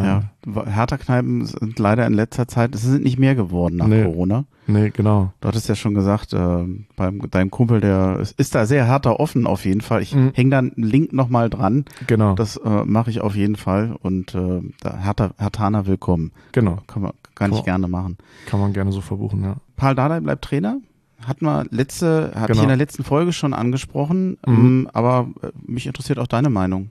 Ja, 0.00 0.22
Hertha-Kneipen 0.46 1.44
sind 1.44 1.78
leider 1.78 2.06
in 2.06 2.14
letzter 2.14 2.48
Zeit, 2.48 2.74
es 2.74 2.82
sind 2.82 3.04
nicht 3.04 3.18
mehr 3.18 3.34
geworden 3.34 3.76
nach 3.76 3.86
nee, 3.86 4.04
Corona. 4.04 4.44
Nee, 4.66 4.90
genau. 4.90 5.32
Du 5.40 5.48
hattest 5.48 5.68
ja 5.68 5.74
schon 5.74 5.94
gesagt, 5.94 6.32
äh, 6.32 6.64
beim 6.96 7.30
deinem 7.30 7.50
Kumpel, 7.50 7.80
der 7.80 8.18
ist, 8.20 8.38
ist 8.38 8.54
da 8.54 8.64
sehr 8.64 8.86
härter 8.86 9.20
offen 9.20 9.46
auf 9.46 9.64
jeden 9.64 9.80
Fall. 9.80 10.02
Ich 10.02 10.14
mhm. 10.14 10.32
hänge 10.34 10.50
da 10.50 10.58
einen 10.58 10.72
Link 10.76 11.12
nochmal 11.12 11.50
dran. 11.50 11.84
Genau. 12.06 12.34
Das 12.34 12.56
äh, 12.56 12.84
mache 12.84 13.10
ich 13.10 13.20
auf 13.20 13.34
jeden 13.34 13.56
Fall 13.56 13.96
und 14.00 14.34
äh, 14.34 14.62
Hertha, 14.82 15.32
Hertaner 15.36 15.86
willkommen. 15.86 16.32
Genau. 16.52 16.78
Kann 16.86 17.02
man, 17.02 17.12
kann, 17.34 17.50
kann 17.50 17.58
ich 17.58 17.64
gerne 17.64 17.88
machen. 17.88 18.16
Kann 18.46 18.60
man 18.60 18.72
gerne 18.72 18.92
so 18.92 19.00
verbuchen, 19.00 19.42
ja. 19.42 19.56
Paul 19.76 19.94
Dardai 19.94 20.20
bleibt 20.20 20.44
Trainer 20.44 20.78
hatten 21.26 21.44
wir 21.44 21.66
letzte, 21.70 22.32
hatte 22.34 22.48
genau. 22.48 22.58
ich 22.58 22.62
in 22.62 22.68
der 22.68 22.76
letzten 22.76 23.04
Folge 23.04 23.32
schon 23.32 23.54
angesprochen, 23.54 24.38
mhm. 24.44 24.54
ähm, 24.54 24.90
aber 24.92 25.28
äh, 25.42 25.50
mich 25.64 25.86
interessiert 25.86 26.18
auch 26.18 26.26
deine 26.26 26.50
Meinung. 26.50 26.90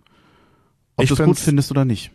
Ob 0.96 1.06
du 1.06 1.14
es 1.14 1.24
gut 1.24 1.40
findest 1.40 1.72
oder 1.72 1.86
nicht. 1.86 2.12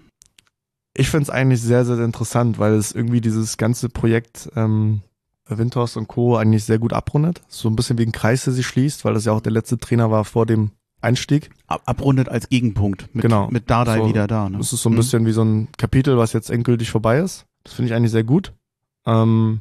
Ich 0.98 1.10
finde 1.10 1.24
es 1.24 1.30
eigentlich 1.30 1.60
sehr, 1.60 1.84
sehr 1.84 1.98
interessant, 1.98 2.58
weil 2.58 2.74
es 2.74 2.92
irgendwie 2.92 3.20
dieses 3.20 3.58
ganze 3.58 3.88
Projekt 3.88 4.50
ähm, 4.56 5.02
Windhorst 5.46 5.96
und 5.96 6.08
Co. 6.08 6.36
eigentlich 6.36 6.64
sehr 6.64 6.78
gut 6.78 6.92
abrundet. 6.92 7.42
So 7.48 7.68
ein 7.68 7.76
bisschen 7.76 7.98
wie 7.98 8.06
ein 8.06 8.12
Kreis, 8.12 8.44
der 8.44 8.52
sich 8.52 8.66
schließt, 8.66 9.04
weil 9.04 9.14
das 9.14 9.26
ja 9.26 9.32
auch 9.32 9.40
der 9.40 9.52
letzte 9.52 9.78
Trainer 9.78 10.10
war 10.10 10.24
vor 10.24 10.46
dem 10.46 10.70
Einstieg. 11.00 11.50
Ab 11.66 11.82
abrundet 11.84 12.28
als 12.28 12.48
Gegenpunkt. 12.48 13.14
Mit, 13.14 13.22
genau. 13.22 13.48
Mit 13.50 13.70
Dardai 13.70 13.98
so, 13.98 14.08
wieder 14.08 14.26
da. 14.26 14.48
Ne? 14.48 14.58
Das 14.58 14.72
ist 14.72 14.82
so 14.82 14.88
ein 14.88 14.94
mhm. 14.94 14.96
bisschen 14.96 15.26
wie 15.26 15.32
so 15.32 15.44
ein 15.44 15.68
Kapitel, 15.76 16.16
was 16.16 16.32
jetzt 16.32 16.50
endgültig 16.50 16.90
vorbei 16.90 17.18
ist. 17.18 17.46
Das 17.62 17.74
finde 17.74 17.90
ich 17.90 17.94
eigentlich 17.94 18.12
sehr 18.12 18.24
gut. 18.24 18.52
Ähm, 19.04 19.60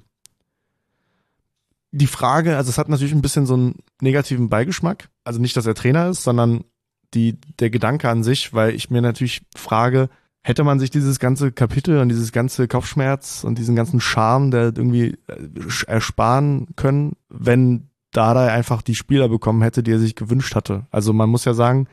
die 1.91 2.07
Frage, 2.07 2.57
also 2.57 2.69
es 2.69 2.77
hat 2.77 2.89
natürlich 2.89 3.13
ein 3.13 3.21
bisschen 3.21 3.45
so 3.45 3.53
einen 3.55 3.75
negativen 4.01 4.49
Beigeschmack. 4.49 5.09
Also 5.23 5.39
nicht, 5.39 5.55
dass 5.55 5.65
er 5.65 5.75
Trainer 5.75 6.09
ist, 6.09 6.23
sondern 6.23 6.63
die, 7.13 7.37
der 7.59 7.69
Gedanke 7.69 8.09
an 8.09 8.23
sich, 8.23 8.53
weil 8.53 8.73
ich 8.73 8.89
mir 8.89 9.01
natürlich 9.01 9.41
frage, 9.55 10.09
hätte 10.45 10.63
man 10.63 10.79
sich 10.79 10.91
dieses 10.91 11.17
ganze 11.17 11.51
Kapitel 11.51 11.97
und 11.97 12.09
dieses 12.09 12.31
ganze 12.31 12.67
Kopfschmerz 12.67 13.43
und 13.43 13.57
diesen 13.57 13.75
ganzen 13.75 13.99
Charme, 13.99 14.51
der 14.51 14.65
irgendwie 14.65 15.17
äh, 15.27 15.87
ersparen 15.87 16.67
können, 16.75 17.13
wenn 17.29 17.89
Dada 18.11 18.45
einfach 18.45 18.83
die 18.83 18.93
Spieler 18.93 19.27
bekommen 19.27 19.63
hätte, 19.63 19.81
die 19.81 19.91
er 19.91 19.99
sich 19.99 20.13
gewünscht 20.13 20.53
hatte. 20.53 20.85
Also 20.91 21.13
man 21.13 21.31
muss 21.31 21.45
ja 21.45 21.55
sagen, 21.55 21.87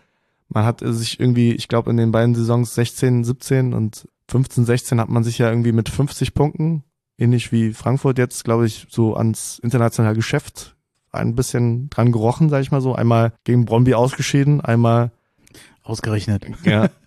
man 0.50 0.66
hat 0.66 0.82
sich 0.84 1.18
irgendwie, 1.18 1.52
ich 1.52 1.68
glaube 1.68 1.90
in 1.90 1.96
den 1.96 2.12
beiden 2.12 2.34
Saisons 2.34 2.74
16, 2.74 3.24
17 3.24 3.72
und 3.72 4.06
15, 4.28 4.66
16 4.66 5.00
hat 5.00 5.08
man 5.08 5.24
sich 5.24 5.38
ja 5.38 5.48
irgendwie 5.48 5.72
mit 5.72 5.88
50 5.88 6.34
Punkten 6.34 6.84
ähnlich 7.16 7.52
wie 7.52 7.72
Frankfurt 7.72 8.18
jetzt, 8.18 8.44
glaube 8.44 8.66
ich, 8.66 8.86
so 8.90 9.16
ans 9.16 9.60
internationale 9.60 10.14
Geschäft 10.14 10.76
ein 11.10 11.34
bisschen 11.34 11.88
dran 11.88 12.12
gerochen, 12.12 12.50
sage 12.50 12.62
ich 12.62 12.70
mal 12.70 12.82
so. 12.82 12.94
Einmal 12.94 13.32
gegen 13.44 13.64
Bromby 13.64 13.94
ausgeschieden, 13.94 14.60
einmal 14.60 15.10
ausgerechnet. 15.82 16.44
Ja. 16.64 16.90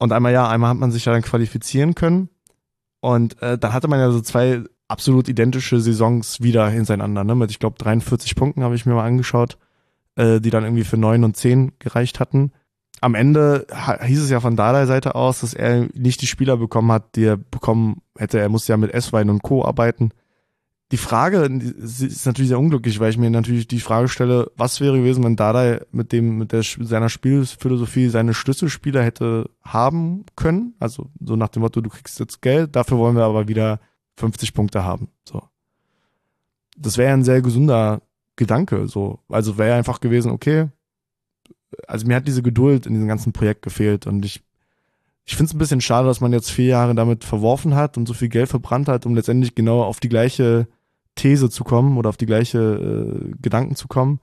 Und 0.00 0.12
einmal 0.12 0.32
ja, 0.32 0.48
einmal 0.48 0.70
hat 0.70 0.78
man 0.78 0.90
sich 0.90 1.04
ja 1.04 1.12
dann 1.12 1.22
qualifizieren 1.22 1.94
können. 1.94 2.28
Und 2.98 3.40
äh, 3.40 3.56
da 3.56 3.72
hatte 3.72 3.86
man 3.86 4.00
ja 4.00 4.10
so 4.10 4.20
zwei 4.20 4.64
absolut 4.88 5.28
identische 5.28 5.80
Saisons 5.80 6.40
wieder 6.40 6.68
hintereinander, 6.68 7.22
ne? 7.22 7.36
Mit, 7.36 7.52
ich 7.52 7.60
glaube, 7.60 7.78
43 7.78 8.34
Punkten 8.34 8.64
habe 8.64 8.74
ich 8.74 8.84
mir 8.84 8.94
mal 8.94 9.06
angeschaut, 9.06 9.56
äh, 10.16 10.40
die 10.40 10.50
dann 10.50 10.64
irgendwie 10.64 10.84
für 10.84 10.96
neun 10.96 11.22
und 11.22 11.36
zehn 11.36 11.72
gereicht 11.78 12.18
hatten 12.18 12.50
am 13.00 13.14
Ende 13.14 13.66
hieß 14.02 14.22
es 14.22 14.30
ja 14.30 14.40
von 14.40 14.56
Dardai 14.56 14.86
Seite 14.86 15.14
aus, 15.14 15.40
dass 15.40 15.54
er 15.54 15.88
nicht 15.94 16.20
die 16.20 16.26
Spieler 16.26 16.56
bekommen 16.56 16.92
hat, 16.92 17.16
die 17.16 17.24
er 17.24 17.36
bekommen 17.36 18.02
hätte. 18.16 18.38
Er 18.38 18.48
musste 18.48 18.72
ja 18.72 18.76
mit 18.76 18.92
Esswein 18.92 19.30
und 19.30 19.42
Co. 19.42 19.64
arbeiten. 19.64 20.10
Die 20.92 20.96
Frage 20.96 21.44
ist 21.44 22.26
natürlich 22.26 22.48
sehr 22.48 22.58
unglücklich, 22.58 22.98
weil 22.98 23.10
ich 23.10 23.18
mir 23.18 23.30
natürlich 23.30 23.68
die 23.68 23.78
Frage 23.78 24.08
stelle, 24.08 24.50
was 24.56 24.80
wäre 24.80 24.98
gewesen, 24.98 25.22
wenn 25.22 25.36
Dardai 25.36 25.82
mit 25.92 26.10
dem, 26.10 26.38
mit 26.38 26.50
der, 26.50 26.62
seiner 26.62 27.08
Spielphilosophie 27.08 28.08
seine 28.08 28.34
Schlüsselspieler 28.34 29.04
hätte 29.04 29.50
haben 29.62 30.24
können? 30.34 30.74
Also, 30.80 31.08
so 31.20 31.36
nach 31.36 31.48
dem 31.48 31.62
Motto, 31.62 31.80
du 31.80 31.90
kriegst 31.90 32.18
jetzt 32.18 32.42
Geld, 32.42 32.74
dafür 32.74 32.98
wollen 32.98 33.14
wir 33.14 33.24
aber 33.24 33.46
wieder 33.46 33.78
50 34.16 34.52
Punkte 34.52 34.82
haben, 34.82 35.08
so. 35.24 35.42
Das 36.76 36.98
wäre 36.98 37.12
ein 37.12 37.24
sehr 37.24 37.40
gesunder 37.40 38.02
Gedanke, 38.34 38.88
so. 38.88 39.20
Also 39.28 39.58
wäre 39.58 39.76
einfach 39.76 40.00
gewesen, 40.00 40.32
okay, 40.32 40.70
also 41.86 42.04
mir 42.04 42.16
hat 42.16 42.26
diese 42.26 42.42
Geduld 42.42 42.86
in 42.86 42.94
diesem 42.94 43.06
ganzen 43.06 43.32
Projekt 43.32 43.62
gefehlt 43.62 44.08
und 44.08 44.24
ich, 44.24 44.42
ich 45.24 45.36
finde 45.36 45.50
es 45.50 45.54
ein 45.54 45.58
bisschen 45.58 45.80
schade, 45.80 46.08
dass 46.08 46.20
man 46.20 46.32
jetzt 46.32 46.50
vier 46.50 46.66
Jahre 46.66 46.96
damit 46.96 47.22
verworfen 47.22 47.76
hat 47.76 47.96
und 47.96 48.08
so 48.08 48.14
viel 48.14 48.28
Geld 48.28 48.48
verbrannt 48.48 48.88
hat, 48.88 49.06
um 49.06 49.14
letztendlich 49.14 49.54
genau 49.54 49.84
auf 49.84 50.00
die 50.00 50.08
gleiche 50.08 50.66
These 51.20 51.50
zu 51.50 51.64
kommen 51.64 51.98
oder 51.98 52.08
auf 52.08 52.16
die 52.16 52.26
gleiche 52.26 52.58
äh, 52.58 53.30
Gedanken 53.40 53.76
zu 53.76 53.88
kommen. 53.88 54.20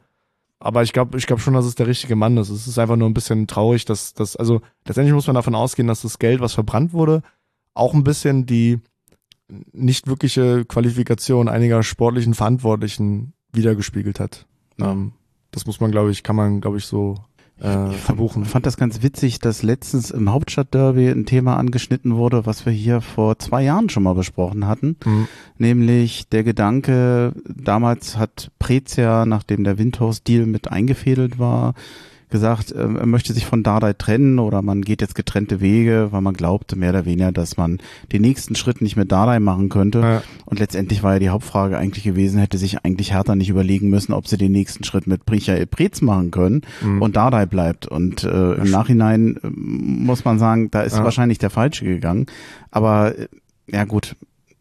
Aber 0.59 0.81
ich 0.81 0.91
glaube, 0.91 1.17
ich 1.17 1.27
glaube 1.27 1.41
schon, 1.41 1.53
dass 1.53 1.65
es 1.65 1.75
der 1.75 1.87
richtige 1.87 2.15
Mann 2.15 2.37
ist. 2.37 2.49
Es 2.49 2.67
ist 2.67 2.79
einfach 2.79 2.95
nur 2.95 3.07
ein 3.07 3.13
bisschen 3.13 3.45
traurig, 3.45 3.85
dass 3.85 4.13
das, 4.13 4.35
also 4.35 4.61
letztendlich 4.85 5.13
muss 5.13 5.27
man 5.27 5.35
davon 5.35 5.53
ausgehen, 5.53 5.87
dass 5.87 6.01
das 6.01 6.17
Geld, 6.17 6.41
was 6.41 6.53
verbrannt 6.53 6.93
wurde, 6.93 7.21
auch 7.75 7.93
ein 7.93 8.03
bisschen 8.03 8.47
die 8.47 8.79
nicht 9.71 10.07
wirkliche 10.07 10.65
Qualifikation 10.65 11.47
einiger 11.47 11.83
sportlichen 11.83 12.33
Verantwortlichen 12.33 13.33
wiedergespiegelt 13.53 14.19
hat. 14.19 14.47
Ähm, 14.79 15.13
das 15.51 15.65
muss 15.65 15.79
man, 15.79 15.91
glaube 15.91 16.11
ich, 16.11 16.23
kann 16.23 16.35
man, 16.35 16.59
glaube 16.59 16.77
ich, 16.77 16.85
so 16.85 17.15
äh, 17.59 17.89
verbuchen. 17.89 18.43
Ich 18.43 18.49
fand 18.49 18.65
das 18.65 18.77
ganz 18.77 19.01
witzig, 19.01 19.39
dass 19.39 19.63
letztens 19.63 20.11
im 20.11 20.31
Hauptstadtderby 20.31 21.09
ein 21.09 21.25
Thema 21.25 21.57
angeschnitten 21.57 22.15
wurde, 22.15 22.45
was 22.45 22.65
wir 22.65 22.73
hier 22.73 23.01
vor 23.01 23.39
zwei 23.39 23.63
Jahren 23.63 23.89
schon 23.89 24.03
mal 24.03 24.13
besprochen 24.13 24.67
hatten, 24.67 24.97
mhm. 25.03 25.27
nämlich 25.57 26.27
der 26.29 26.43
Gedanke, 26.43 27.33
damals 27.45 28.17
hat 28.17 28.51
Prezia, 28.59 29.25
nachdem 29.25 29.63
der 29.63 29.77
Windhaus-Deal 29.77 30.45
mit 30.45 30.71
eingefädelt 30.71 31.39
war, 31.39 31.73
gesagt, 32.29 32.71
äh, 32.71 32.79
er 32.79 33.05
möchte 33.05 33.33
sich 33.33 33.45
von 33.45 33.63
Dardai 33.63 33.93
trennen 33.93 34.39
oder 34.39 34.61
man 34.61 34.81
geht 34.81 35.01
jetzt 35.01 35.15
getrennte 35.15 35.61
Wege, 35.61 36.09
weil 36.11 36.21
man 36.21 36.33
glaubte 36.33 36.75
mehr 36.75 36.89
oder 36.89 37.05
weniger, 37.05 37.31
dass 37.31 37.57
man 37.57 37.79
den 38.11 38.21
nächsten 38.21 38.55
Schritt 38.55 38.81
nicht 38.81 38.97
mit 38.97 39.11
Dardai 39.11 39.39
machen 39.39 39.69
könnte. 39.69 39.99
Ja. 39.99 40.23
Und 40.45 40.59
letztendlich 40.59 41.03
war 41.03 41.13
ja 41.13 41.19
die 41.19 41.29
Hauptfrage 41.29 41.77
eigentlich 41.77 42.03
gewesen, 42.03 42.39
hätte 42.39 42.57
sich 42.57 42.83
eigentlich 42.83 43.13
Hertha 43.13 43.35
nicht 43.35 43.49
überlegen 43.49 43.89
müssen, 43.89 44.13
ob 44.13 44.27
sie 44.27 44.37
den 44.37 44.51
nächsten 44.51 44.83
Schritt 44.83 45.07
mit 45.07 45.29
Michael 45.29 45.65
Preetz 45.67 46.01
machen 46.01 46.31
können 46.31 46.61
mhm. 46.81 47.01
und 47.01 47.15
Dardai 47.15 47.45
bleibt. 47.45 47.87
Und 47.87 48.23
äh, 48.23 48.53
im 48.55 48.69
Nachhinein 48.69 49.37
äh, 49.43 49.49
muss 49.49 50.25
man 50.25 50.39
sagen, 50.39 50.69
da 50.71 50.81
ist 50.81 50.97
ja. 50.97 51.03
wahrscheinlich 51.03 51.37
der 51.37 51.49
Falsche 51.49 51.85
gegangen. 51.85 52.25
Aber 52.71 53.17
äh, 53.17 53.27
ja 53.67 53.85
gut, 53.85 54.15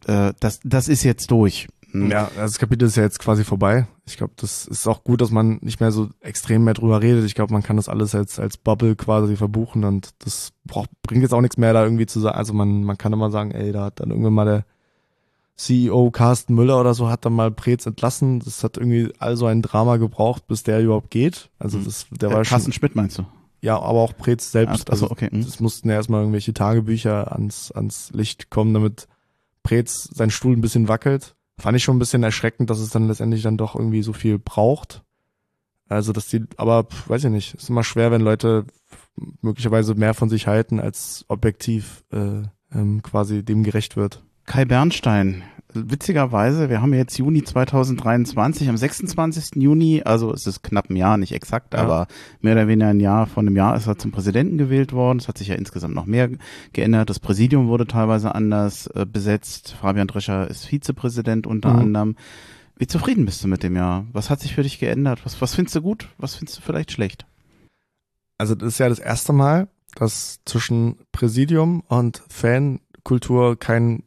äh, 0.07 0.33
das, 0.39 0.59
das 0.63 0.87
ist 0.87 1.03
jetzt 1.03 1.31
durch. 1.31 1.67
Hm. 1.91 2.11
Ja, 2.11 2.29
das 2.35 2.57
Kapitel 2.57 2.85
ist 2.85 2.97
ja 2.97 3.03
jetzt 3.03 3.19
quasi 3.19 3.43
vorbei. 3.43 3.87
Ich 4.05 4.17
glaube, 4.17 4.33
das 4.35 4.67
ist 4.67 4.87
auch 4.87 5.03
gut, 5.03 5.21
dass 5.21 5.31
man 5.31 5.59
nicht 5.61 5.79
mehr 5.79 5.91
so 5.91 6.09
extrem 6.19 6.63
mehr 6.63 6.73
drüber 6.73 7.01
redet. 7.01 7.25
Ich 7.25 7.35
glaube, 7.35 7.53
man 7.53 7.63
kann 7.63 7.77
das 7.77 7.89
alles 7.89 8.13
als, 8.13 8.39
als 8.39 8.57
Bubble 8.57 8.95
quasi 8.95 9.35
verbuchen 9.35 9.83
und 9.83 10.09
das 10.19 10.51
braucht, 10.65 10.89
bringt 11.01 11.21
jetzt 11.21 11.33
auch 11.33 11.41
nichts 11.41 11.57
mehr 11.57 11.73
da 11.73 11.83
irgendwie 11.83 12.05
zu 12.05 12.19
sagen. 12.19 12.37
Also 12.37 12.53
man, 12.53 12.83
man 12.83 12.97
kann 12.97 13.13
immer 13.13 13.31
sagen, 13.31 13.51
ey, 13.51 13.71
da 13.71 13.85
hat 13.85 13.99
dann 13.99 14.09
irgendwann 14.09 14.33
mal 14.33 14.45
der 14.45 14.65
CEO 15.55 16.11
Carsten 16.11 16.53
Müller 16.53 16.79
oder 16.79 16.93
so 16.93 17.09
hat 17.09 17.25
dann 17.25 17.33
mal 17.33 17.51
Prez 17.51 17.85
entlassen. 17.85 18.39
Das 18.39 18.63
hat 18.63 18.77
irgendwie 18.77 19.11
also 19.17 19.45
ein 19.45 19.61
Drama 19.61 19.97
gebraucht, 19.97 20.45
bis 20.47 20.63
der 20.63 20.81
überhaupt 20.81 21.09
geht. 21.09 21.49
Also 21.57 21.77
hm. 21.77 21.85
das, 21.85 22.05
der 22.11 22.29
äh, 22.29 22.33
war 22.33 22.43
Carsten 22.43 22.71
schon, 22.71 22.79
Schmidt 22.79 22.95
meinst 22.95 23.17
du? 23.17 23.25
Ja, 23.61 23.77
aber 23.79 23.99
auch 23.99 24.15
Prez 24.15 24.51
selbst. 24.51 24.91
Also, 24.91 25.09
okay. 25.09 25.29
Mhm. 25.31 25.39
Es 25.39 25.59
mussten 25.59 25.89
ja 25.89 25.95
erstmal 25.95 26.21
irgendwelche 26.21 26.53
Tagebücher 26.53 27.31
ans, 27.31 27.71
ans 27.71 28.11
Licht 28.13 28.51
kommen, 28.51 28.73
damit 28.73 29.07
Prez 29.63 30.09
sein 30.13 30.29
Stuhl 30.29 30.55
ein 30.55 30.61
bisschen 30.61 30.87
wackelt 30.87 31.36
fand 31.59 31.77
ich 31.77 31.83
schon 31.83 31.95
ein 31.95 31.99
bisschen 31.99 32.23
erschreckend, 32.23 32.69
dass 32.69 32.79
es 32.79 32.89
dann 32.89 33.07
letztendlich 33.07 33.41
dann 33.41 33.57
doch 33.57 33.75
irgendwie 33.75 34.03
so 34.03 34.13
viel 34.13 34.39
braucht. 34.39 35.03
Also, 35.89 36.11
dass 36.13 36.27
die, 36.27 36.45
aber 36.57 36.87
weiß 37.07 37.23
ich 37.23 37.31
nicht, 37.31 37.53
ist 37.55 37.69
immer 37.69 37.83
schwer, 37.83 38.11
wenn 38.11 38.21
Leute 38.21 38.65
möglicherweise 39.41 39.95
mehr 39.95 40.13
von 40.13 40.29
sich 40.29 40.47
halten, 40.47 40.79
als 40.79 41.25
objektiv 41.27 42.03
äh, 42.11 42.43
ähm, 42.71 43.01
quasi 43.01 43.43
dem 43.43 43.63
gerecht 43.63 43.95
wird. 43.95 44.23
Kai 44.45 44.65
Bernstein 44.65 45.43
witzigerweise, 45.85 46.69
wir 46.69 46.81
haben 46.81 46.93
jetzt 46.93 47.17
Juni 47.17 47.43
2023, 47.43 48.69
am 48.69 48.77
26. 48.77 49.61
Juni, 49.61 50.01
also 50.03 50.33
es 50.33 50.47
ist 50.47 50.63
knapp 50.63 50.89
ein 50.89 50.95
Jahr, 50.95 51.17
nicht 51.17 51.33
exakt, 51.33 51.73
ja. 51.73 51.79
aber 51.79 52.07
mehr 52.41 52.53
oder 52.53 52.67
weniger 52.67 52.89
ein 52.89 52.99
Jahr, 52.99 53.27
von 53.27 53.47
einem 53.47 53.55
Jahr 53.55 53.75
ist 53.75 53.87
er 53.87 53.97
zum 53.97 54.11
Präsidenten 54.11 54.57
gewählt 54.57 54.93
worden. 54.93 55.19
Es 55.19 55.27
hat 55.27 55.37
sich 55.37 55.47
ja 55.49 55.55
insgesamt 55.55 55.95
noch 55.95 56.05
mehr 56.05 56.29
geändert. 56.73 57.09
Das 57.09 57.19
Präsidium 57.19 57.67
wurde 57.67 57.87
teilweise 57.87 58.33
anders 58.33 58.87
äh, 58.87 59.05
besetzt. 59.05 59.75
Fabian 59.79 60.07
Drescher 60.07 60.49
ist 60.49 60.65
Vizepräsident 60.65 61.47
unter 61.47 61.73
mhm. 61.73 61.79
anderem. 61.79 62.15
Wie 62.77 62.87
zufrieden 62.87 63.25
bist 63.25 63.43
du 63.43 63.47
mit 63.47 63.63
dem 63.63 63.75
Jahr? 63.75 64.05
Was 64.13 64.29
hat 64.29 64.39
sich 64.39 64.53
für 64.53 64.63
dich 64.63 64.79
geändert? 64.79 65.21
Was, 65.23 65.41
was 65.41 65.55
findest 65.55 65.75
du 65.75 65.81
gut? 65.81 66.09
Was 66.17 66.35
findest 66.35 66.59
du 66.59 66.61
vielleicht 66.61 66.91
schlecht? 66.91 67.25
Also 68.37 68.53
das 68.53 68.73
ist 68.73 68.79
ja 68.79 68.89
das 68.89 68.99
erste 68.99 69.33
Mal, 69.33 69.67
dass 69.95 70.41
zwischen 70.45 70.97
Präsidium 71.11 71.81
und 71.87 72.21
Fankultur 72.29 73.57
kein 73.57 74.03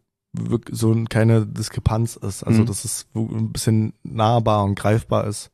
so 0.70 0.94
keine 1.08 1.46
Diskrepanz 1.46 2.16
ist. 2.16 2.42
Also 2.44 2.62
Mhm. 2.62 2.66
dass 2.66 2.84
es 2.84 3.06
ein 3.14 3.52
bisschen 3.52 3.92
nahbar 4.02 4.64
und 4.64 4.74
greifbar 4.78 5.26
ist. 5.26 5.50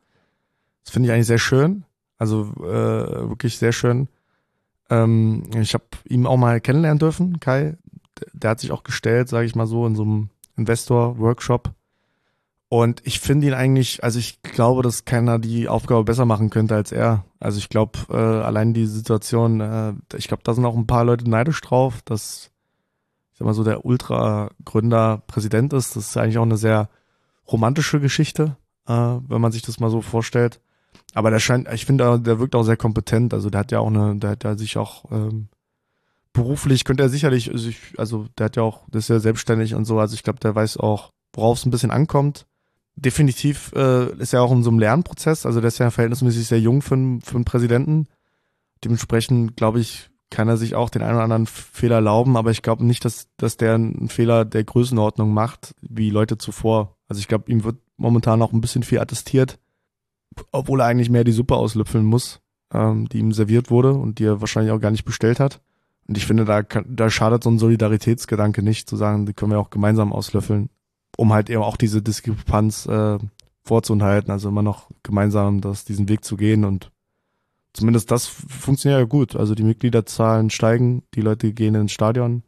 Das 0.84 0.92
finde 0.92 1.08
ich 1.08 1.12
eigentlich 1.14 1.26
sehr 1.26 1.38
schön. 1.38 1.84
Also 2.18 2.44
äh, 2.58 3.28
wirklich 3.28 3.58
sehr 3.58 3.72
schön. 3.72 4.08
Ähm, 4.88 5.44
ich 5.60 5.74
habe 5.74 5.84
ihn 6.08 6.26
auch 6.26 6.36
mal 6.36 6.60
kennenlernen 6.60 6.98
dürfen, 6.98 7.40
Kai. 7.40 7.76
Der, 8.20 8.26
der 8.32 8.50
hat 8.50 8.60
sich 8.60 8.72
auch 8.72 8.84
gestellt, 8.84 9.28
sage 9.28 9.46
ich 9.46 9.54
mal 9.54 9.66
so, 9.66 9.86
in 9.86 9.96
so 9.96 10.02
einem 10.02 10.30
Investor-Workshop. 10.56 11.72
Und 12.68 13.00
ich 13.04 13.20
finde 13.20 13.46
ihn 13.46 13.54
eigentlich, 13.54 14.02
also 14.02 14.18
ich 14.18 14.42
glaube, 14.42 14.82
dass 14.82 15.04
keiner 15.04 15.38
die 15.38 15.68
Aufgabe 15.68 16.04
besser 16.04 16.24
machen 16.24 16.50
könnte 16.50 16.74
als 16.74 16.90
er. 16.92 17.24
Also 17.38 17.58
ich 17.58 17.68
glaube, 17.68 17.98
äh, 18.10 18.16
allein 18.16 18.74
die 18.74 18.86
Situation, 18.86 19.60
äh, 19.60 19.92
ich 20.16 20.26
glaube, 20.28 20.42
da 20.44 20.52
sind 20.54 20.64
auch 20.64 20.76
ein 20.76 20.86
paar 20.86 21.04
Leute 21.04 21.28
neidisch 21.30 21.60
drauf, 21.60 22.02
dass, 22.04 22.50
ich 23.36 23.38
sag 23.38 23.44
mal 23.44 23.52
so, 23.52 23.64
der 23.64 23.84
Ultra-Gründer 23.84 25.22
Präsident 25.26 25.74
ist. 25.74 25.94
Das 25.94 26.06
ist 26.08 26.16
eigentlich 26.16 26.38
auch 26.38 26.42
eine 26.42 26.56
sehr 26.56 26.88
romantische 27.52 28.00
Geschichte, 28.00 28.56
äh, 28.88 28.92
wenn 28.92 29.42
man 29.42 29.52
sich 29.52 29.60
das 29.60 29.78
mal 29.78 29.90
so 29.90 30.00
vorstellt. 30.00 30.58
Aber 31.12 31.30
der 31.30 31.38
scheint, 31.38 31.68
ich 31.70 31.84
finde, 31.84 32.18
der 32.18 32.38
wirkt 32.38 32.54
auch 32.54 32.62
sehr 32.62 32.78
kompetent. 32.78 33.34
Also 33.34 33.50
der 33.50 33.60
hat 33.60 33.72
ja 33.72 33.80
auch 33.80 33.88
eine, 33.88 34.16
der 34.16 34.30
hat 34.30 34.44
ja 34.44 34.56
sich 34.56 34.78
auch 34.78 35.04
ähm, 35.12 35.48
beruflich 36.32 36.84
könnte 36.84 37.02
er 37.02 37.08
sicherlich, 37.10 37.50
also, 37.52 37.68
ich, 37.68 37.78
also 37.98 38.26
der 38.38 38.46
hat 38.46 38.56
ja 38.56 38.62
auch, 38.62 38.88
der 38.88 39.00
ist 39.00 39.08
ja 39.08 39.18
selbstständig 39.20 39.74
und 39.74 39.84
so. 39.84 39.98
Also 40.00 40.14
ich 40.14 40.22
glaube, 40.22 40.38
der 40.40 40.54
weiß 40.54 40.78
auch, 40.78 41.10
worauf 41.34 41.58
es 41.58 41.66
ein 41.66 41.70
bisschen 41.70 41.90
ankommt. 41.90 42.46
Definitiv 42.94 43.70
äh, 43.76 44.10
ist 44.14 44.32
er 44.32 44.42
auch 44.42 44.52
in 44.52 44.62
so 44.62 44.70
einem 44.70 44.78
Lernprozess. 44.78 45.44
Also 45.44 45.60
der 45.60 45.68
ist 45.68 45.76
ja 45.78 45.90
verhältnismäßig 45.90 46.46
sehr 46.46 46.60
jung 46.60 46.80
für, 46.80 46.94
einen- 46.94 47.20
für 47.20 47.34
einen 47.34 47.44
Präsidenten. 47.44 48.06
Dementsprechend 48.82 49.56
glaube 49.56 49.80
ich, 49.80 50.08
kann 50.30 50.48
er 50.48 50.56
sich 50.56 50.74
auch 50.74 50.90
den 50.90 51.02
einen 51.02 51.14
oder 51.14 51.24
anderen 51.24 51.46
Fehler 51.46 51.96
erlauben, 51.96 52.36
aber 52.36 52.50
ich 52.50 52.62
glaube 52.62 52.84
nicht, 52.84 53.04
dass, 53.04 53.28
dass 53.36 53.56
der 53.56 53.74
einen 53.74 54.08
Fehler 54.08 54.44
der 54.44 54.64
Größenordnung 54.64 55.32
macht, 55.32 55.74
wie 55.80 56.10
Leute 56.10 56.38
zuvor. 56.38 56.96
Also 57.08 57.20
ich 57.20 57.28
glaube, 57.28 57.50
ihm 57.50 57.64
wird 57.64 57.76
momentan 57.96 58.42
auch 58.42 58.52
ein 58.52 58.60
bisschen 58.60 58.82
viel 58.82 58.98
attestiert, 58.98 59.58
obwohl 60.52 60.80
er 60.80 60.86
eigentlich 60.86 61.10
mehr 61.10 61.24
die 61.24 61.32
Suppe 61.32 61.56
auslöffeln 61.56 62.04
muss, 62.04 62.40
ähm, 62.72 63.08
die 63.08 63.18
ihm 63.18 63.32
serviert 63.32 63.70
wurde 63.70 63.92
und 63.92 64.18
die 64.18 64.24
er 64.24 64.40
wahrscheinlich 64.40 64.72
auch 64.72 64.80
gar 64.80 64.90
nicht 64.90 65.04
bestellt 65.04 65.40
hat. 65.40 65.60
Und 66.08 66.18
ich 66.18 66.26
finde, 66.26 66.44
da, 66.44 66.62
da 66.62 67.10
schadet 67.10 67.42
so 67.42 67.50
ein 67.50 67.58
Solidaritätsgedanke 67.58 68.62
nicht, 68.62 68.88
zu 68.88 68.96
sagen, 68.96 69.26
die 69.26 69.32
können 69.32 69.52
wir 69.52 69.58
auch 69.58 69.70
gemeinsam 69.70 70.12
auslöffeln, 70.12 70.70
um 71.16 71.32
halt 71.32 71.50
eben 71.50 71.62
auch 71.62 71.76
diese 71.76 72.02
Diskrepanz 72.02 72.86
äh, 72.86 73.18
vorzuhalten, 73.64 74.30
also 74.30 74.48
immer 74.48 74.62
noch 74.62 74.88
gemeinsam 75.02 75.60
das, 75.60 75.84
diesen 75.84 76.08
Weg 76.08 76.24
zu 76.24 76.36
gehen 76.36 76.64
und 76.64 76.90
zumindest 77.76 78.10
das 78.10 78.26
funktioniert 78.26 79.00
ja 79.00 79.06
gut. 79.06 79.36
Also 79.36 79.54
die 79.54 79.62
Mitgliederzahlen 79.64 80.50
steigen, 80.50 81.02
die 81.14 81.20
Leute 81.20 81.52
gehen 81.52 81.74
ins 81.74 81.92
Stadion. 81.92 82.42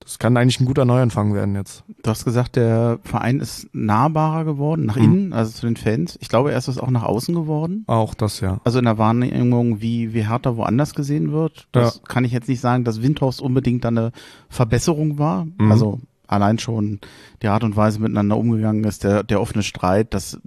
Das 0.00 0.18
kann 0.18 0.36
eigentlich 0.36 0.60
ein 0.60 0.66
guter 0.66 0.84
Neuanfang 0.84 1.32
werden 1.32 1.54
jetzt. 1.54 1.82
Du 2.02 2.10
hast 2.10 2.26
gesagt, 2.26 2.56
der 2.56 2.98
Verein 3.04 3.40
ist 3.40 3.68
nahbarer 3.72 4.44
geworden, 4.44 4.84
nach 4.84 4.96
Mhm. 4.96 5.02
innen, 5.04 5.32
also 5.32 5.50
zu 5.52 5.64
den 5.66 5.76
Fans. 5.76 6.18
Ich 6.20 6.28
glaube, 6.28 6.52
er 6.52 6.58
ist 6.58 6.68
es 6.68 6.76
auch 6.76 6.90
nach 6.90 7.04
außen 7.04 7.34
geworden. 7.34 7.84
Auch 7.86 8.12
das 8.12 8.40
ja. 8.40 8.60
Also 8.64 8.78
in 8.80 8.84
der 8.84 8.98
Wahrnehmung, 8.98 9.80
wie, 9.80 10.12
wie 10.12 10.28
Hertha 10.28 10.56
woanders 10.56 10.94
gesehen 10.94 11.32
wird. 11.32 11.68
Das 11.72 12.02
kann 12.06 12.24
ich 12.24 12.32
jetzt 12.32 12.48
nicht 12.48 12.60
sagen, 12.60 12.84
dass 12.84 13.00
Windhorst 13.00 13.40
unbedingt 13.40 13.86
eine 13.86 14.12
Verbesserung 14.50 15.18
war. 15.18 15.46
Mhm. 15.58 15.72
Also 15.72 16.00
allein 16.26 16.58
schon 16.58 17.00
die 17.42 17.48
Art 17.48 17.64
und 17.64 17.76
Weise 17.76 17.98
miteinander 18.00 18.36
umgegangen 18.36 18.84
ist, 18.84 19.04
der, 19.04 19.22
der 19.22 19.40
offene 19.40 19.62
Streit, 19.62 20.12
das 20.12 20.38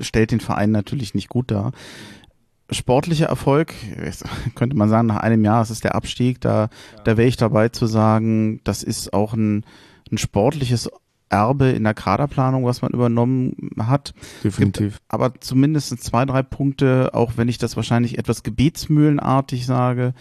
stellt 0.00 0.32
den 0.32 0.40
Verein 0.40 0.72
natürlich 0.72 1.14
nicht 1.14 1.28
gut 1.28 1.50
dar. 1.52 1.72
Sportlicher 2.70 3.26
Erfolg, 3.26 3.74
könnte 4.54 4.76
man 4.76 4.88
sagen, 4.88 5.08
nach 5.08 5.18
einem 5.18 5.44
Jahr, 5.44 5.62
es 5.62 5.70
ist 5.70 5.84
der 5.84 5.94
Abstieg, 5.94 6.40
da, 6.40 6.68
da 7.04 7.16
wäre 7.16 7.28
ich 7.28 7.36
dabei 7.36 7.68
zu 7.68 7.86
sagen, 7.86 8.60
das 8.64 8.82
ist 8.82 9.12
auch 9.12 9.34
ein, 9.34 9.64
ein 10.10 10.18
sportliches 10.18 10.90
Erbe 11.30 11.66
in 11.66 11.84
der 11.84 11.94
Kaderplanung, 11.94 12.64
was 12.64 12.82
man 12.82 12.92
übernommen 12.92 13.54
hat 13.78 14.14
Definitiv. 14.42 15.00
aber 15.08 15.34
zumindest 15.40 16.02
zwei, 16.02 16.24
drei 16.24 16.42
Punkte, 16.42 17.10
auch 17.12 17.32
wenn 17.36 17.48
ich 17.48 17.58
das 17.58 17.76
wahrscheinlich 17.76 18.18
etwas 18.18 18.42
gebetsmühlenartig 18.42 19.66
sage, 19.66 20.14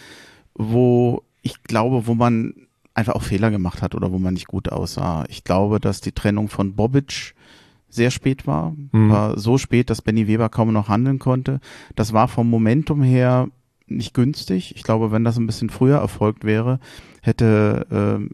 wo 0.53 1.23
ich 1.41 1.63
glaube, 1.63 2.07
wo 2.07 2.15
man 2.15 2.53
einfach 2.93 3.15
auch 3.15 3.23
Fehler 3.23 3.51
gemacht 3.51 3.81
hat 3.81 3.95
oder 3.95 4.11
wo 4.11 4.17
man 4.17 4.33
nicht 4.33 4.47
gut 4.47 4.69
aussah. 4.69 5.23
Ich 5.29 5.43
glaube, 5.43 5.79
dass 5.79 6.01
die 6.01 6.11
Trennung 6.11 6.49
von 6.49 6.75
Bobic 6.75 7.35
sehr 7.89 8.11
spät 8.11 8.45
war, 8.47 8.75
Mhm. 8.91 9.09
war 9.09 9.39
so 9.39 9.57
spät, 9.57 9.89
dass 9.89 10.01
Benny 10.01 10.27
Weber 10.27 10.49
kaum 10.49 10.73
noch 10.73 10.89
handeln 10.89 11.19
konnte. 11.19 11.59
Das 11.95 12.13
war 12.13 12.27
vom 12.27 12.49
Momentum 12.49 13.01
her 13.01 13.47
nicht 13.87 14.13
günstig. 14.13 14.73
Ich 14.75 14.83
glaube, 14.83 15.11
wenn 15.11 15.23
das 15.23 15.37
ein 15.37 15.45
bisschen 15.47 15.69
früher 15.69 15.97
erfolgt 15.99 16.43
wäre, 16.43 16.79
hätte 17.21 17.87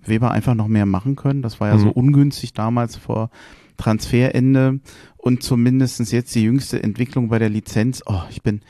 äh, 0.04 0.08
Weber 0.10 0.32
einfach 0.32 0.56
noch 0.56 0.68
mehr 0.68 0.88
machen 0.88 1.16
können. 1.16 1.42
Das 1.44 1.60
war 1.60 1.68
ja 1.70 1.76
Mhm. 1.76 1.80
so 1.82 1.90
ungünstig 1.92 2.54
damals 2.54 2.96
vor 2.96 3.30
Transferende 3.78 4.80
und 5.18 5.44
zumindestens 5.44 6.12
jetzt 6.12 6.34
die 6.36 6.44
jüngste 6.44 6.82
Entwicklung 6.82 7.28
bei 7.30 7.38
der 7.38 7.50
Lizenz. 7.50 8.02
Oh, 8.06 8.22
ich 8.30 8.42
bin, 8.42 8.62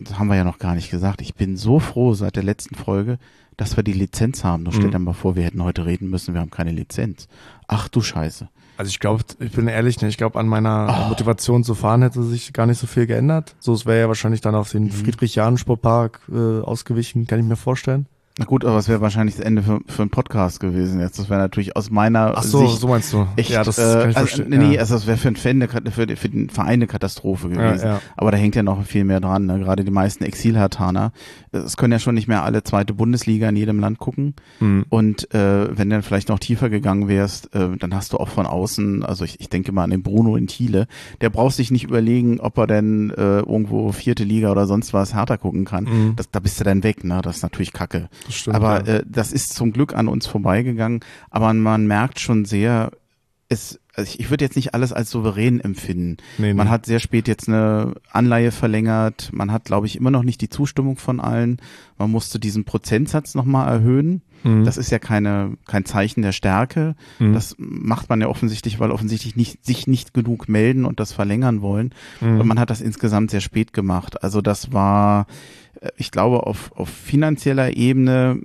das 0.00 0.18
haben 0.18 0.28
wir 0.28 0.36
ja 0.36 0.44
noch 0.44 0.58
gar 0.58 0.74
nicht 0.74 0.90
gesagt, 0.90 1.20
ich 1.20 1.34
bin 1.34 1.56
so 1.56 1.78
froh 1.78 2.14
seit 2.14 2.36
der 2.36 2.42
letzten 2.42 2.74
Folge, 2.74 3.18
dass 3.56 3.76
wir 3.76 3.82
die 3.84 3.92
Lizenz 3.92 4.44
haben. 4.44 4.64
Nur 4.64 4.72
stell 4.72 4.86
Mhm. 4.88 4.92
dir 4.92 4.98
mal 4.98 5.12
vor, 5.12 5.36
wir 5.36 5.44
hätten 5.44 5.62
heute 5.62 5.86
reden 5.86 6.10
müssen, 6.10 6.34
wir 6.34 6.40
haben 6.40 6.50
keine 6.50 6.72
Lizenz. 6.72 7.28
Ach 7.68 7.88
du 7.88 8.00
Scheiße. 8.00 8.48
Also 8.78 8.90
ich 8.90 9.00
glaube, 9.00 9.22
ich 9.40 9.52
bin 9.52 9.68
ehrlich, 9.68 10.00
ne, 10.02 10.08
ich 10.08 10.18
glaube, 10.18 10.38
an 10.38 10.46
meiner 10.48 11.04
Oh. 11.06 11.08
Motivation 11.08 11.64
zu 11.64 11.74
fahren 11.74 12.02
hätte 12.02 12.22
sich 12.22 12.52
gar 12.52 12.66
nicht 12.66 12.78
so 12.78 12.86
viel 12.86 13.06
geändert. 13.06 13.56
So, 13.58 13.72
es 13.72 13.86
wäre 13.86 14.00
ja 14.00 14.08
wahrscheinlich 14.08 14.40
dann 14.42 14.54
auf 14.54 14.70
den 14.70 14.84
Mhm. 14.84 14.90
Friedrich-Jahn-Sportpark 14.90 16.20
äh, 16.30 16.60
ausgewichen, 16.60 17.26
kann 17.26 17.38
ich 17.38 17.44
mir 17.46 17.56
vorstellen. 17.56 18.06
Na 18.38 18.44
gut, 18.44 18.66
aber 18.66 18.76
es 18.76 18.86
wäre 18.86 19.00
wahrscheinlich 19.00 19.36
das 19.36 19.44
Ende 19.46 19.62
für, 19.62 19.80
für 19.86 20.02
einen 20.02 20.10
Podcast 20.10 20.60
gewesen 20.60 21.00
jetzt. 21.00 21.18
Das 21.18 21.30
wäre 21.30 21.40
natürlich 21.40 21.74
aus 21.74 21.90
meiner 21.90 22.34
Ach 22.36 22.42
so, 22.42 22.66
Sicht 22.66 22.80
so 22.80 22.88
meinst 22.88 23.10
du. 23.14 23.26
echt, 23.36 23.48
ja, 23.48 23.64
das 23.64 23.78
äh, 23.78 23.82
kann 23.82 24.10
ich 24.10 24.16
also, 24.18 24.42
nee, 24.46 24.74
ja. 24.74 24.80
also 24.80 24.94
das 24.94 25.06
wäre 25.06 25.16
für, 25.16 25.28
einen 25.28 25.36
Fan 25.36 25.66
für, 25.90 26.16
für 26.16 26.28
den 26.28 26.50
Verein 26.50 26.74
eine 26.74 26.86
Katastrophe 26.86 27.48
ja, 27.48 27.54
gewesen. 27.54 27.86
ja. 27.86 28.00
Aber 28.14 28.30
da 28.32 28.36
hängt 28.36 28.54
ja 28.54 28.62
noch 28.62 28.84
viel 28.84 29.04
mehr 29.04 29.20
dran. 29.20 29.46
Ne? 29.46 29.58
Gerade 29.60 29.84
die 29.84 29.90
meisten 29.90 30.22
Exilhartaner. 30.22 31.12
Es 31.50 31.78
können 31.78 31.92
ja 31.92 31.98
schon 31.98 32.14
nicht 32.14 32.28
mehr 32.28 32.44
alle 32.44 32.62
zweite 32.62 32.92
Bundesliga 32.92 33.48
in 33.48 33.56
jedem 33.56 33.80
Land 33.80 33.98
gucken. 34.00 34.34
Mhm. 34.60 34.84
Und 34.90 35.32
äh, 35.32 35.74
wenn 35.74 35.88
du 35.88 35.96
dann 35.96 36.02
vielleicht 36.02 36.28
noch 36.28 36.38
tiefer 36.38 36.68
gegangen 36.68 37.08
wärst, 37.08 37.54
äh, 37.54 37.74
dann 37.78 37.94
hast 37.94 38.12
du 38.12 38.18
auch 38.18 38.28
von 38.28 38.44
außen, 38.44 39.02
also 39.02 39.24
ich, 39.24 39.40
ich 39.40 39.48
denke 39.48 39.72
mal 39.72 39.84
an 39.84 39.90
den 39.90 40.02
Bruno 40.02 40.36
in 40.36 40.46
Thiele, 40.46 40.88
der 41.22 41.30
braucht 41.30 41.56
sich 41.56 41.70
nicht 41.70 41.84
überlegen, 41.84 42.38
ob 42.40 42.58
er 42.58 42.66
denn 42.66 43.08
äh, 43.16 43.38
irgendwo 43.38 43.92
vierte 43.92 44.24
Liga 44.24 44.50
oder 44.50 44.66
sonst 44.66 44.92
was 44.92 45.14
härter 45.14 45.38
gucken 45.38 45.64
kann. 45.64 45.84
Mhm. 45.84 46.16
Das, 46.16 46.30
da 46.30 46.40
bist 46.40 46.60
du 46.60 46.64
dann 46.64 46.82
weg, 46.82 47.02
ne? 47.02 47.22
Das 47.22 47.36
ist 47.36 47.42
natürlich 47.42 47.72
Kacke. 47.72 48.10
Das 48.26 48.34
stimmt. 48.34 48.56
Aber 48.56 48.86
ja. 48.86 48.94
äh, 48.96 49.04
das 49.06 49.32
ist 49.32 49.54
zum 49.54 49.72
Glück 49.72 49.94
an 49.94 50.08
uns 50.08 50.26
vorbeigegangen. 50.26 51.00
Aber 51.30 51.52
man 51.54 51.86
merkt 51.86 52.20
schon 52.20 52.44
sehr, 52.44 52.90
es, 53.48 53.80
also 53.96 54.10
ich, 54.10 54.20
ich 54.20 54.30
würde 54.30 54.44
jetzt 54.44 54.56
nicht 54.56 54.74
alles 54.74 54.92
als 54.92 55.10
souverän 55.10 55.58
empfinden. 55.58 56.18
nee, 56.36 56.52
Man 56.52 56.66
nee. 56.66 56.70
hat 56.70 56.84
sehr 56.84 57.00
spät 57.00 57.28
jetzt 57.28 57.48
eine 57.48 57.94
Anleihe 58.12 58.52
verlängert. 58.52 59.30
Man 59.32 59.50
hat, 59.50 59.64
glaube 59.64 59.86
ich, 59.86 59.96
immer 59.96 60.10
noch 60.10 60.22
nicht 60.22 60.42
die 60.42 60.50
Zustimmung 60.50 60.96
von 60.98 61.18
allen. 61.18 61.56
Man 61.96 62.10
musste 62.10 62.38
diesen 62.38 62.64
Prozentsatz 62.64 63.34
nochmal 63.34 63.68
erhöhen. 63.68 64.20
Mhm. 64.44 64.64
Das 64.64 64.76
ist 64.76 64.90
ja 64.90 64.98
keine, 64.98 65.56
kein 65.66 65.86
Zeichen 65.86 66.20
der 66.20 66.32
Stärke. 66.32 66.94
Mhm. 67.18 67.32
Das 67.32 67.56
macht 67.58 68.10
man 68.10 68.20
ja 68.20 68.28
offensichtlich, 68.28 68.78
weil 68.78 68.90
offensichtlich 68.90 69.34
nicht, 69.34 69.64
sich 69.64 69.86
nicht 69.86 70.12
genug 70.12 70.46
melden 70.46 70.84
und 70.84 71.00
das 71.00 71.12
verlängern 71.12 71.62
wollen. 71.62 71.94
Mhm. 72.20 72.40
Und 72.40 72.46
man 72.46 72.60
hat 72.60 72.68
das 72.68 72.82
insgesamt 72.82 73.30
sehr 73.30 73.40
spät 73.40 73.72
gemacht. 73.72 74.22
Also 74.22 74.42
das 74.42 74.74
war, 74.74 75.26
äh, 75.80 75.88
ich 75.96 76.10
glaube, 76.10 76.46
auf, 76.46 76.70
auf 76.72 76.90
finanzieller 76.90 77.74
Ebene, 77.74 78.42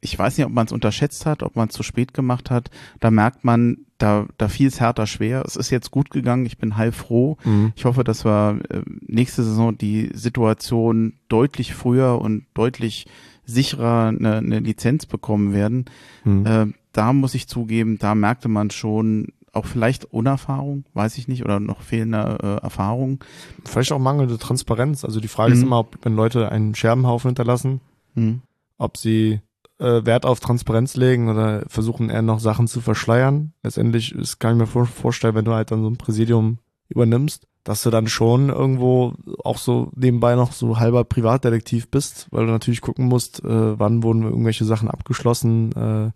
ich 0.00 0.18
weiß 0.18 0.38
nicht, 0.38 0.46
ob 0.46 0.52
man 0.52 0.66
es 0.66 0.72
unterschätzt 0.72 1.24
hat, 1.24 1.44
ob 1.44 1.54
man 1.54 1.68
es 1.68 1.74
zu 1.74 1.84
spät 1.84 2.14
gemacht 2.14 2.50
hat. 2.50 2.70
Da 2.98 3.12
merkt 3.12 3.44
man, 3.44 3.78
da, 3.98 4.26
da 4.38 4.48
fiel 4.48 4.68
es 4.68 4.80
härter 4.80 5.06
schwer. 5.06 5.42
Es 5.46 5.56
ist 5.56 5.70
jetzt 5.70 5.90
gut 5.90 6.10
gegangen. 6.10 6.46
Ich 6.46 6.56
bin 6.58 6.76
heilfroh. 6.76 7.36
Mhm. 7.44 7.72
Ich 7.76 7.84
hoffe, 7.84 8.04
dass 8.04 8.24
wir 8.24 8.60
äh, 8.70 8.82
nächste 9.06 9.42
Saison 9.42 9.76
die 9.76 10.10
Situation 10.14 11.14
deutlich 11.28 11.74
früher 11.74 12.20
und 12.20 12.46
deutlich 12.54 13.06
sicherer 13.44 14.08
eine, 14.08 14.36
eine 14.36 14.60
Lizenz 14.60 15.06
bekommen 15.06 15.52
werden. 15.52 15.86
Mhm. 16.24 16.46
Äh, 16.46 16.66
da 16.92 17.12
muss 17.12 17.34
ich 17.34 17.48
zugeben, 17.48 17.98
da 17.98 18.14
merkte 18.14 18.48
man 18.48 18.70
schon 18.70 19.28
auch 19.52 19.64
vielleicht 19.66 20.04
Unerfahrung, 20.04 20.84
weiß 20.94 21.16
ich 21.18 21.26
nicht, 21.26 21.44
oder 21.44 21.58
noch 21.58 21.80
fehlende 21.82 22.38
äh, 22.42 22.62
Erfahrung. 22.62 23.24
Vielleicht 23.64 23.90
auch 23.92 23.98
mangelnde 23.98 24.38
Transparenz. 24.38 25.04
Also 25.04 25.20
die 25.20 25.28
Frage 25.28 25.52
ist 25.52 25.60
Mhm. 25.60 25.66
immer, 25.66 25.78
ob 25.80 25.98
wenn 26.02 26.14
Leute 26.14 26.50
einen 26.52 26.74
Scherbenhaufen 26.74 27.30
hinterlassen, 27.30 27.80
Hm. 28.14 28.42
ob 28.76 28.96
sie 28.96 29.40
äh, 29.78 30.04
Wert 30.04 30.26
auf 30.26 30.40
Transparenz 30.40 30.96
legen 30.96 31.28
oder 31.28 31.64
versuchen 31.68 32.10
eher 32.10 32.22
noch 32.22 32.40
Sachen 32.40 32.68
zu 32.68 32.80
verschleiern. 32.80 33.52
Letztendlich 33.62 34.14
ist, 34.14 34.38
kann 34.38 34.52
ich 34.52 34.58
mir 34.58 34.66
vor, 34.66 34.86
vorstellen, 34.86 35.34
wenn 35.34 35.44
du 35.44 35.52
halt 35.52 35.70
dann 35.70 35.82
so 35.82 35.90
ein 35.90 35.96
Präsidium 35.96 36.58
übernimmst, 36.88 37.46
dass 37.64 37.82
du 37.82 37.90
dann 37.90 38.06
schon 38.06 38.48
irgendwo 38.48 39.14
auch 39.44 39.58
so 39.58 39.90
nebenbei 39.94 40.34
noch 40.34 40.52
so 40.52 40.78
halber 40.78 41.04
Privatdetektiv 41.04 41.90
bist, 41.90 42.26
weil 42.30 42.46
du 42.46 42.52
natürlich 42.52 42.80
gucken 42.80 43.06
musst, 43.06 43.44
äh, 43.44 43.78
wann 43.78 44.02
wurden 44.02 44.22
irgendwelche 44.22 44.64
Sachen 44.64 44.88
abgeschlossen, 44.88 45.72
äh, 45.72 46.10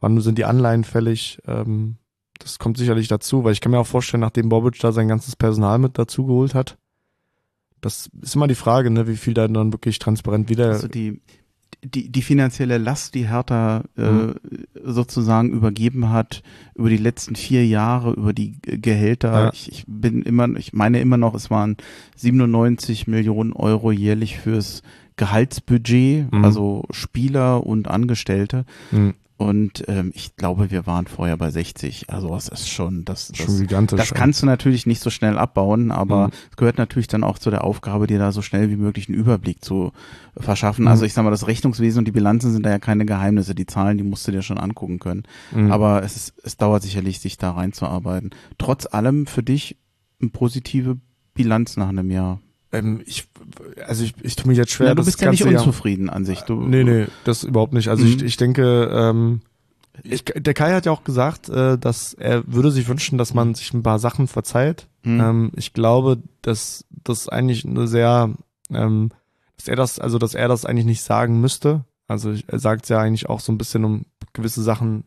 wann 0.00 0.20
sind 0.20 0.38
die 0.38 0.44
Anleihen 0.44 0.84
fällig. 0.84 1.40
Ähm, 1.46 1.96
das 2.38 2.58
kommt 2.58 2.78
sicherlich 2.78 3.08
dazu, 3.08 3.42
weil 3.42 3.52
ich 3.52 3.60
kann 3.60 3.72
mir 3.72 3.80
auch 3.80 3.86
vorstellen, 3.86 4.20
nachdem 4.20 4.48
Bobic 4.48 4.78
da 4.78 4.92
sein 4.92 5.08
ganzes 5.08 5.34
Personal 5.34 5.78
mit 5.78 5.98
dazu 5.98 6.26
geholt 6.26 6.54
hat, 6.54 6.78
das 7.80 8.08
ist 8.22 8.34
immer 8.34 8.46
die 8.46 8.54
Frage, 8.54 8.90
ne, 8.90 9.06
wie 9.08 9.16
viel 9.16 9.34
da 9.34 9.46
dann 9.46 9.72
wirklich 9.72 9.98
transparent 9.98 10.48
wieder. 10.48 10.68
Also 10.68 10.88
die, 10.88 11.20
die, 11.84 12.08
die 12.10 12.22
finanzielle 12.22 12.78
Last, 12.78 13.14
die 13.14 13.28
Hertha 13.28 13.84
äh, 13.96 14.10
Mhm. 14.10 14.34
sozusagen 14.84 15.50
übergeben 15.50 16.10
hat 16.10 16.42
über 16.74 16.88
die 16.90 16.96
letzten 16.96 17.36
vier 17.36 17.66
Jahre, 17.66 18.12
über 18.14 18.32
die 18.32 18.58
Gehälter. 18.62 19.32
Ja. 19.32 19.50
Ich, 19.52 19.70
ich 19.70 19.84
bin 19.86 20.22
immer, 20.22 20.48
ich 20.56 20.72
meine 20.72 21.00
immer 21.00 21.16
noch, 21.16 21.34
es 21.34 21.50
waren 21.50 21.76
97 22.16 23.06
Millionen 23.06 23.52
Euro 23.52 23.92
jährlich 23.92 24.38
fürs 24.38 24.82
Gehaltsbudget, 25.16 26.32
Mhm. 26.32 26.44
also 26.44 26.84
Spieler 26.90 27.64
und 27.66 27.88
Angestellte. 27.88 28.64
Mhm. 28.90 29.14
Und 29.38 29.84
ähm, 29.86 30.10
ich 30.16 30.34
glaube, 30.34 30.72
wir 30.72 30.84
waren 30.88 31.06
vorher 31.06 31.36
bei 31.36 31.48
60. 31.52 32.10
Also 32.10 32.28
das 32.30 32.48
ist 32.48 32.68
schon, 32.68 33.04
das, 33.04 33.30
schon 33.36 33.46
das, 33.46 33.60
gigantisch. 33.60 33.96
das 33.96 34.12
kannst 34.12 34.42
du 34.42 34.46
natürlich 34.46 34.84
nicht 34.84 35.00
so 35.00 35.10
schnell 35.10 35.38
abbauen, 35.38 35.92
aber 35.92 36.26
Mhm. 36.26 36.32
es 36.50 36.56
gehört 36.56 36.76
natürlich 36.76 37.06
dann 37.06 37.22
auch 37.22 37.38
zu 37.38 37.48
der 37.50 37.62
Aufgabe, 37.62 38.08
dir 38.08 38.18
da 38.18 38.32
so 38.32 38.42
schnell 38.42 38.68
wie 38.68 38.74
möglich 38.76 39.08
einen 39.08 39.16
Überblick 39.16 39.64
zu 39.64 39.92
verschaffen. 40.36 40.82
Mhm. 40.86 40.88
Also 40.88 41.04
ich 41.04 41.14
sag 41.14 41.22
mal, 41.22 41.30
das 41.30 41.46
Rechnungswesen 41.46 42.00
und 42.00 42.04
die 42.06 42.10
Bilanzen 42.12 42.50
sind 42.52 42.66
da 42.66 42.70
ja 42.70 42.80
keine 42.80 43.06
Geheimnisse. 43.06 43.54
Die 43.54 43.66
Zahlen, 43.66 43.96
die 43.96 44.02
musst 44.02 44.26
du 44.26 44.32
dir 44.32 44.42
schon 44.42 44.58
angucken 44.58 44.98
können. 44.98 45.22
Mhm. 45.52 45.70
Aber 45.70 46.02
es, 46.02 46.16
ist, 46.16 46.34
es 46.42 46.56
dauert 46.56 46.82
sicherlich, 46.82 47.20
sich 47.20 47.38
da 47.38 47.52
reinzuarbeiten. 47.52 48.30
Trotz 48.58 48.86
allem 48.92 49.26
für 49.26 49.44
dich 49.44 49.76
eine 50.20 50.30
positive 50.30 50.96
Bilanz 51.34 51.76
nach 51.76 51.90
einem 51.90 52.10
Jahr. 52.10 52.40
Ähm, 52.72 53.02
ich, 53.06 53.28
also 53.86 54.04
ich, 54.04 54.14
ich 54.22 54.36
tue 54.36 54.48
mich 54.48 54.58
jetzt 54.58 54.72
schwer. 54.72 54.88
Ja, 54.88 54.94
du 54.94 55.04
bist 55.04 55.20
ja 55.20 55.30
nicht 55.30 55.40
ganze 55.40 55.52
Jahr- 55.54 55.62
unzufrieden 55.64 56.10
an 56.10 56.24
sich. 56.24 56.40
Du, 56.42 56.60
Nee, 56.60 56.84
nee, 56.84 57.06
das 57.24 57.44
überhaupt 57.44 57.72
nicht. 57.72 57.88
Also 57.88 58.04
Mhm. 58.04 58.10
ich, 58.10 58.22
ich 58.22 58.36
denke, 58.36 58.90
ähm, 58.92 59.40
ich, 60.04 60.24
der 60.24 60.54
Kai 60.54 60.72
hat 60.74 60.86
ja 60.86 60.92
auch 60.92 61.02
gesagt, 61.04 61.48
äh, 61.48 61.76
dass 61.78 62.14
er 62.14 62.42
würde 62.46 62.70
sich 62.70 62.88
wünschen, 62.88 63.18
dass 63.18 63.34
man 63.34 63.54
sich 63.54 63.72
ein 63.74 63.82
paar 63.82 63.98
Sachen 63.98 64.28
verzeiht. 64.28 64.86
Hm. 65.02 65.20
Ähm, 65.20 65.52
ich 65.56 65.72
glaube, 65.72 66.22
dass 66.42 66.84
das 66.90 67.28
eigentlich 67.28 67.64
eine 67.64 67.88
sehr, 67.88 68.30
ähm, 68.70 69.10
dass 69.56 69.66
er 69.66 69.74
das, 69.76 69.98
also 69.98 70.18
dass 70.18 70.34
er 70.34 70.46
das 70.48 70.64
eigentlich 70.64 70.86
nicht 70.86 71.02
sagen 71.02 71.40
müsste. 71.40 71.84
Also 72.06 72.32
er 72.46 72.58
sagt 72.60 72.88
ja 72.88 73.00
eigentlich 73.00 73.28
auch 73.28 73.40
so 73.40 73.50
ein 73.50 73.58
bisschen, 73.58 73.84
um 73.84 74.04
gewisse 74.34 74.62
Sachen 74.62 75.04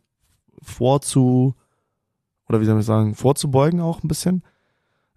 vorzu, 0.62 1.56
oder 2.50 2.60
wie 2.62 2.66
soll 2.66 2.80
ich 2.80 2.86
sagen, 2.86 3.16
vorzubeugen 3.16 3.80
auch 3.82 4.04
ein 4.04 4.08
bisschen. 4.08 4.44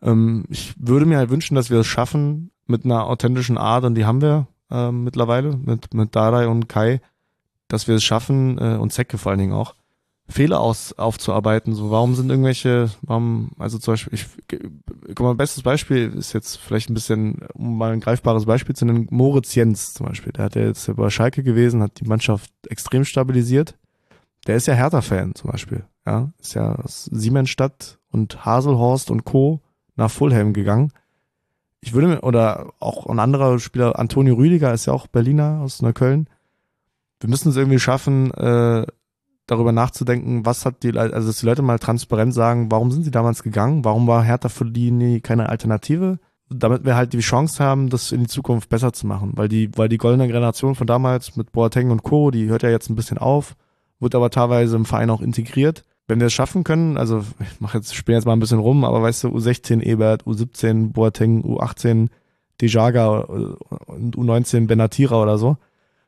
Ähm, 0.05 0.45
ich 0.49 0.75
würde 0.79 1.07
mir 1.07 1.19
halt 1.19 1.31
wünschen, 1.31 1.55
dass 1.57 1.71
wir 1.71 1.81
es 1.81 1.87
schaffen 1.87 2.51
mit 2.67 2.85
einer 2.85 3.07
authentischen 3.07 3.59
Art, 3.59 3.85
und 3.85 3.95
die 3.95 4.05
haben 4.05 4.23
wir 4.23 4.47
ähm, 4.71 5.03
mittlerweile 5.05 5.57
mit, 5.57 5.93
mit 5.95 6.15
Dadai 6.15 6.47
und 6.47 6.69
Kai, 6.69 7.01
dass 7.69 7.89
wir 7.89 7.97
es 7.97 8.05
schaffen, 8.05 8.59
äh, 8.59 8.77
und 8.77 8.93
Zecke 8.93 9.19
vor 9.19 9.31
allen 9.31 9.41
Dingen 9.41 9.53
auch, 9.53 9.75
Fehler 10.27 10.61
aus, 10.61 10.95
aufzuarbeiten. 10.95 11.75
So, 11.75 11.91
warum 11.91 12.15
sind 12.15 12.31
irgendwelche, 12.31 12.91
warum, 13.03 13.51
also 13.59 13.79
zum 13.79 13.93
Beispiel, 13.93 14.15
ich, 14.15 14.27
guck 15.09 15.21
mal, 15.21 15.35
bestes 15.35 15.63
Beispiel 15.63 16.15
ist 16.15 16.33
jetzt 16.33 16.57
vielleicht 16.57 16.89
ein 16.89 16.95
bisschen, 16.95 17.41
um 17.53 17.77
mal 17.77 17.93
ein 17.93 18.01
greifbares 18.01 18.47
Beispiel 18.47 18.75
zu 18.75 18.87
nennen, 18.87 19.07
Moritz 19.11 19.55
Jens 19.55 19.93
zum 19.93 20.07
Beispiel. 20.07 20.33
Der 20.33 20.47
hat 20.47 20.55
ja 20.55 20.63
jetzt 20.63 20.91
bei 20.97 21.11
Schalke 21.11 21.43
gewesen, 21.43 21.83
hat 21.83 22.01
die 22.01 22.07
Mannschaft 22.07 22.51
extrem 22.69 23.05
stabilisiert. 23.05 23.77
Der 24.47 24.57
ist 24.57 24.67
ja 24.67 24.75
Hertha-Fan 24.75 25.35
zum 25.35 25.51
Beispiel. 25.51 25.85
Ja, 26.07 26.31
ist 26.39 26.55
ja 26.55 26.75
aus 26.75 27.05
Siemensstadt 27.05 27.99
und 28.11 28.47
Haselhorst 28.47 29.11
und 29.11 29.25
Co. 29.25 29.61
nach 29.97 30.11
Fulham 30.11 30.53
gegangen. 30.53 30.93
Ich 31.81 31.93
würde 31.93 32.09
mir, 32.09 32.23
oder 32.23 32.73
auch 32.81 33.07
ein 33.07 33.19
anderer 33.19 33.59
Spieler, 33.59 33.99
Antonio 33.99 34.35
Rüdiger 34.35 34.73
ist 34.73 34.87
ja 34.87 34.93
auch 34.93 35.07
Berliner 35.07 35.61
aus 35.63 35.83
Neukölln. 35.83 36.29
Wir 37.21 37.29
müssen 37.29 37.51
es 37.51 37.57
irgendwie 37.57 37.79
schaffen, 37.79 38.31
äh, 38.33 38.87
darüber 39.47 39.73
nachzudenken, 39.73 40.47
was 40.47 40.65
hat 40.65 40.83
die 40.83 40.91
Leute, 40.91 41.15
also 41.15 41.29
dass 41.29 41.41
die 41.41 41.47
Leute 41.47 41.63
mal 41.63 41.79
transparent 41.79 42.33
sagen, 42.33 42.71
warum 42.71 42.91
sind 42.91 43.05
sie 43.05 43.11
damals 43.11 43.43
gegangen, 43.43 43.85
warum 43.85 44.07
war 44.07 44.23
Hertha 44.23 44.49
für 44.49 44.65
die 44.65 45.21
keine 45.21 45.49
Alternative, 45.49 46.19
damit 46.49 46.85
wir 46.85 46.97
halt 46.97 47.13
die 47.13 47.21
Chance 47.21 47.63
haben, 47.63 47.91
das 47.91 48.13
in 48.13 48.21
die 48.21 48.29
Zukunft 48.29 48.69
besser 48.69 48.93
zu 48.93 49.07
machen, 49.07 49.33
weil 49.35 49.49
die, 49.49 49.71
weil 49.77 49.89
die 49.89 49.99
goldene 49.99 50.27
Generation 50.27 50.75
von 50.75 50.87
damals 50.87 51.37
mit 51.37 51.53
Boateng 51.53 51.91
und 51.91 52.03
Co., 52.03 52.31
die 52.31 52.47
hört 52.47 52.63
ja 52.63 52.71
jetzt 52.71 52.89
ein 52.89 52.97
bisschen 52.97 53.19
auf, 53.19 53.55
wird 54.01 54.15
aber 54.15 54.31
teilweise 54.31 54.77
im 54.77 54.87
Verein 54.87 55.11
auch 55.11 55.21
integriert. 55.21 55.85
Wenn 56.07 56.21
wir 56.21 56.27
es 56.27 56.33
schaffen 56.33 56.65
können, 56.65 56.99
also 56.99 57.25
ich 57.41 57.61
mache 57.61 57.79
jetzt, 57.79 57.95
spiele 57.95 58.19
jetzt 58.19 58.27
mal 58.27 58.35
ein 58.35 58.41
bisschen 58.41 58.59
rum, 58.59 58.85
aber 58.85 59.03
weißt 59.03 59.25
du, 59.25 59.29
U16 59.29 59.81
Ebert, 59.81 60.25
U17 60.25 60.93
Boateng, 60.93 61.43
U18 61.43 62.09
Dejaga 62.61 63.21
und 63.87 64.17
U19 64.17 64.67
Benatira 64.67 65.21
oder 65.21 65.39
so, 65.39 65.57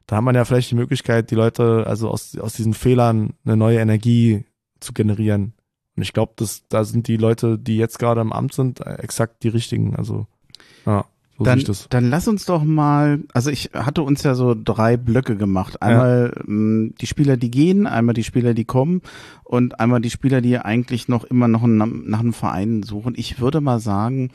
da 0.07 0.16
hat 0.16 0.24
man 0.24 0.34
ja 0.34 0.44
vielleicht 0.44 0.70
die 0.70 0.76
Möglichkeit, 0.76 1.30
die 1.30 1.34
Leute 1.34 1.84
also 1.86 2.11
aus, 2.11 2.38
aus 2.38 2.55
diesen 2.55 2.74
Fehlern 2.74 3.34
eine 3.44 3.57
neue 3.57 3.78
Energie 3.78 4.44
zu 4.80 4.92
generieren. 4.92 5.55
Und 5.97 6.03
ich 6.03 6.12
glaube, 6.12 6.34
da 6.68 6.84
sind 6.84 7.09
die 7.09 7.16
Leute, 7.16 7.59
die 7.59 7.76
jetzt 7.76 7.99
gerade 7.99 8.20
im 8.20 8.32
Amt 8.32 8.53
sind, 8.53 8.80
äh, 8.80 8.97
exakt 8.97 9.42
die 9.42 9.49
richtigen. 9.49 9.97
Also 9.97 10.26
ja, 10.84 11.07
so 11.39 11.45
dann, 11.45 11.62
dann 11.91 12.11
lass 12.11 12.28
uns 12.28 12.47
doch 12.47 12.64
mal, 12.64 13.20
also 13.32 13.51
ich 13.51 13.70
hatte 13.74 14.03
uns 14.03 14.22
ja 14.22 14.34
so 14.34 14.55
drei 14.55 14.97
Blöcke 14.97 15.37
gemacht. 15.37 15.82
Einmal 15.82 16.32
mh, 16.45 16.93
die 17.01 17.07
Spieler, 17.07 17.37
die 17.37 17.51
gehen, 17.51 17.87
einmal 17.87 18.14
die 18.14 18.24
Spieler, 18.24 18.55
die 18.55 18.64
kommen 18.64 19.03
und 19.45 19.78
einmal 19.80 20.01
die 20.01 20.11
Spieler, 20.11 20.41
die 20.41 20.59
eigentlich 20.59 21.09
noch 21.09 21.24
immer 21.24 21.49
noch 21.49 21.62
einen, 21.62 22.09
nach 22.09 22.20
einem 22.20 22.32
Verein 22.32 22.82
suchen. 22.82 23.14
Ich 23.16 23.41
würde 23.41 23.61
mal 23.61 23.80
sagen, 23.80 24.30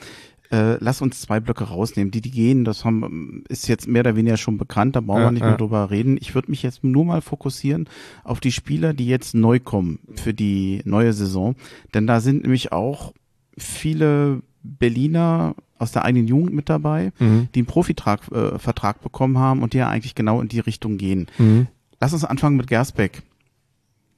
äh, 0.52 0.78
lass 0.80 1.02
uns 1.02 1.22
zwei 1.22 1.39
Blöcke 1.39 1.64
rausnehmen. 1.64 2.12
Die, 2.12 2.22
die 2.22 2.32
gehen, 2.32 2.66
das 2.66 2.84
haben, 2.84 3.43
ist 3.47 3.68
jetzt 3.68 3.88
mehr 3.88 4.02
oder 4.02 4.16
weniger 4.16 4.38
schon 4.38 4.58
bekannt, 4.58 4.95
da 4.95 5.02
brauchen 5.02 5.22
Ja, 5.22 5.28
wir 5.28 5.32
nicht 5.32 5.41
ja. 5.41 5.47
mehr 5.47 5.58
drüber 5.58 5.89
reden. 5.89 6.18
Ich 6.20 6.36
würde 6.36 6.52
mich 6.52 6.62
jetzt 6.62 6.84
nur 6.84 7.06
mal 7.06 7.22
fokussieren 7.22 7.88
auf 8.24 8.39
die 8.41 8.52
Spieler, 8.52 8.93
die 8.93 9.08
jetzt 9.08 9.34
neu 9.34 9.60
kommen 9.60 9.99
für 10.16 10.34
die 10.34 10.82
neue 10.84 11.14
Saison. 11.14 11.56
Denn 11.93 12.06
da 12.06 12.20
sind 12.20 12.43
nämlich 12.43 12.72
auch 12.72 13.14
viele 13.58 14.41
Berliner 14.64 15.55
aus 15.80 15.91
der 15.91 16.05
eigenen 16.05 16.28
Jugend 16.28 16.53
mit 16.53 16.70
dabei, 16.70 17.12
Mhm. 17.20 17.49
die 17.55 17.59
einen 17.59 17.66
Profivertrag 17.68 18.22
äh, 18.32 19.03
bekommen 19.03 19.38
haben 19.38 19.64
und 19.64 19.74
die 19.74 19.78
ja 19.80 19.89
eigentlich 19.89 20.16
genau 20.16 20.41
in 20.41 20.47
die 20.47 20.59
Richtung 20.59 20.97
gehen. 20.97 21.28
Mhm. 21.38 21.68
Lass 21.99 22.14
uns 22.14 22.24
anfangen 22.26 22.57
mit 22.57 22.68
Gersbeck. 22.68 23.24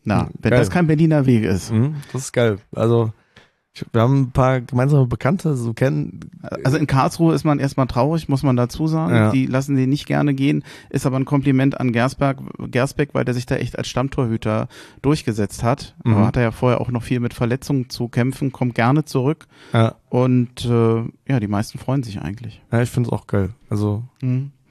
Na, 0.03 0.23
Mhm, 0.23 0.29
wenn 0.41 0.49
geil. 0.51 0.59
das 0.59 0.69
kein 0.69 0.87
Berliner 0.87 1.25
Weg 1.25 1.43
ist. 1.45 1.71
Mhm. 1.71 1.95
Das 2.11 2.23
ist 2.23 2.33
geil. 2.33 2.57
Also 2.75 3.13
wir 3.91 4.01
haben 4.01 4.21
ein 4.21 4.32
paar 4.32 4.61
gemeinsame 4.61 5.07
Bekannte, 5.07 5.55
so 5.55 5.74
kennen. 5.74 6.19
Also 6.63 6.78
in 6.78 6.86
Karlsruhe 6.86 7.34
ist 7.34 7.43
man 7.43 7.57
erstmal 7.59 7.88
traurig, 7.88 8.30
muss 8.30 8.43
man 8.43 8.55
dazu 8.55 8.86
sagen. 8.88 9.15
Ja. 9.15 9.32
Die 9.32 9.47
lassen 9.47 9.76
den 9.76 9.89
nicht 9.89 10.05
gerne 10.05 10.36
gehen. 10.36 10.63
Ist 10.91 11.05
aber 11.07 11.17
ein 11.17 11.26
Kompliment 11.26 11.80
an 11.80 11.91
Gersberg, 11.91 12.38
Gersbeck, 12.71 13.09
weil 13.13 13.26
der 13.26 13.34
sich 13.34 13.47
da 13.47 13.55
echt 13.55 13.78
als 13.78 13.88
Stammtorhüter 13.88 14.67
durchgesetzt 15.01 15.63
hat. 15.63 15.95
Mhm. 16.03 16.13
Aber 16.13 16.28
hat 16.28 16.36
er 16.38 16.43
ja 16.43 16.51
vorher 16.51 16.82
auch 16.82 16.89
noch 16.89 17.01
viel 17.01 17.19
mit 17.19 17.34
Verletzungen 17.34 17.89
zu 17.89 18.09
kämpfen, 18.09 18.51
kommt 18.51 18.76
gerne 18.76 19.05
zurück. 19.05 19.47
Ja, 19.74 19.95
Und 20.09 20.65
äh, 20.65 21.03
ja, 21.28 21.39
die 21.39 21.47
meisten 21.47 21.80
freuen 21.80 22.03
sich 22.03 22.21
eigentlich. 22.21 22.61
ja 22.71 22.82
ich 22.84 22.89
finde 22.91 23.07
es 23.09 23.13
auch 23.13 23.26
geil. 23.26 23.49
Also 23.69 24.03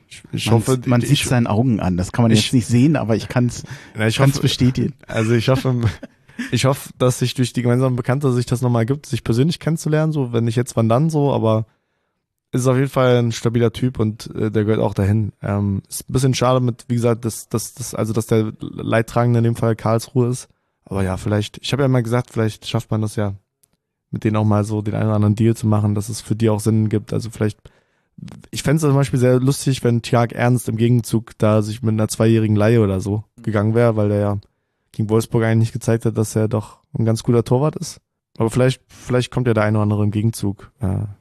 ich, 0.08 0.22
ich 0.30 0.46
man 0.46 0.54
hoffe, 0.54 0.78
man 0.86 1.00
ich, 1.02 1.08
sieht 1.08 1.28
seinen 1.28 1.48
Augen 1.48 1.80
an. 1.80 1.96
Das 1.96 2.12
kann 2.12 2.22
man 2.22 2.30
ich- 2.30 2.44
jetzt 2.44 2.52
nicht 2.54 2.66
sehen, 2.68 2.94
aber 2.96 3.16
ich 3.16 3.28
kann 3.28 3.46
es 3.46 3.64
ich 4.06 4.16
kann's 4.18 4.34
hoffe, 4.34 4.42
bestätigen. 4.42 4.94
Also 5.08 5.32
ich 5.32 5.48
hoffe, 5.48 5.74
ich 6.50 6.64
hoffe, 6.64 6.90
dass 6.98 7.18
sich 7.18 7.34
durch 7.34 7.52
die 7.52 7.62
gemeinsamen 7.62 7.96
Bekannte 7.96 8.32
sich 8.32 8.46
das 8.46 8.62
nochmal 8.62 8.86
gibt, 8.86 9.06
sich 9.06 9.24
persönlich 9.24 9.58
kennenzulernen, 9.58 10.12
so, 10.12 10.32
wenn 10.32 10.44
nicht 10.44 10.56
jetzt, 10.56 10.76
wann 10.76 10.88
dann 10.88 11.10
so, 11.10 11.32
aber 11.32 11.66
ist 12.52 12.66
auf 12.66 12.76
jeden 12.76 12.90
Fall 12.90 13.16
ein 13.16 13.32
stabiler 13.32 13.72
Typ 13.72 13.98
und 13.98 14.32
äh, 14.34 14.50
der 14.50 14.64
gehört 14.64 14.80
auch 14.80 14.94
dahin. 14.94 15.32
Ähm, 15.42 15.82
ist 15.88 16.08
ein 16.08 16.12
bisschen 16.12 16.34
schade 16.34 16.60
mit, 16.60 16.84
wie 16.88 16.94
gesagt, 16.94 17.24
dass, 17.24 17.48
dass, 17.48 17.72
dass, 17.72 17.94
also 17.94 18.12
dass 18.12 18.26
der 18.26 18.52
Leidtragende 18.60 19.38
in 19.38 19.44
dem 19.44 19.56
Fall 19.56 19.74
Karlsruhe 19.74 20.28
ist. 20.28 20.48
Aber 20.84 21.02
ja, 21.02 21.16
vielleicht, 21.16 21.58
ich 21.62 21.72
habe 21.72 21.82
ja 21.82 21.86
immer 21.86 22.02
gesagt, 22.02 22.30
vielleicht 22.30 22.68
schafft 22.68 22.90
man 22.90 23.00
das 23.00 23.16
ja, 23.16 23.34
mit 24.10 24.24
denen 24.24 24.36
auch 24.36 24.44
mal 24.44 24.64
so 24.64 24.82
den 24.82 24.94
einen 24.94 25.06
oder 25.06 25.16
anderen 25.16 25.34
Deal 25.34 25.56
zu 25.56 25.66
machen, 25.66 25.94
dass 25.94 26.10
es 26.10 26.20
für 26.20 26.36
die 26.36 26.50
auch 26.50 26.60
Sinn 26.60 26.90
gibt. 26.90 27.14
Also 27.14 27.30
vielleicht, 27.30 27.58
ich 28.50 28.62
fände 28.62 28.76
es 28.76 28.82
zum 28.82 28.94
Beispiel 28.94 29.18
sehr 29.18 29.40
lustig, 29.40 29.82
wenn 29.82 30.02
Tjag 30.02 30.32
Ernst 30.32 30.68
im 30.68 30.76
Gegenzug 30.76 31.32
da 31.38 31.62
sich 31.62 31.82
mit 31.82 31.94
einer 31.94 32.08
zweijährigen 32.08 32.56
Laie 32.56 32.82
oder 32.82 33.00
so 33.00 33.24
gegangen 33.42 33.74
wäre, 33.74 33.96
weil 33.96 34.10
der 34.10 34.18
ja 34.18 34.40
gegen 34.92 35.08
Wolfsburg 35.10 35.42
eigentlich 35.44 35.58
nicht 35.58 35.72
gezeigt 35.72 36.04
hat, 36.04 36.16
dass 36.16 36.36
er 36.36 36.48
doch 36.48 36.78
ein 36.96 37.04
ganz 37.04 37.22
guter 37.22 37.44
Torwart 37.44 37.76
ist. 37.76 38.00
Aber 38.38 38.50
vielleicht, 38.50 38.80
vielleicht 38.88 39.30
kommt 39.30 39.46
ja 39.46 39.54
der 39.54 39.64
eine 39.64 39.78
oder 39.78 39.82
andere 39.84 40.04
im 40.04 40.10
Gegenzug. 40.10 40.70
Ja. 40.80 41.16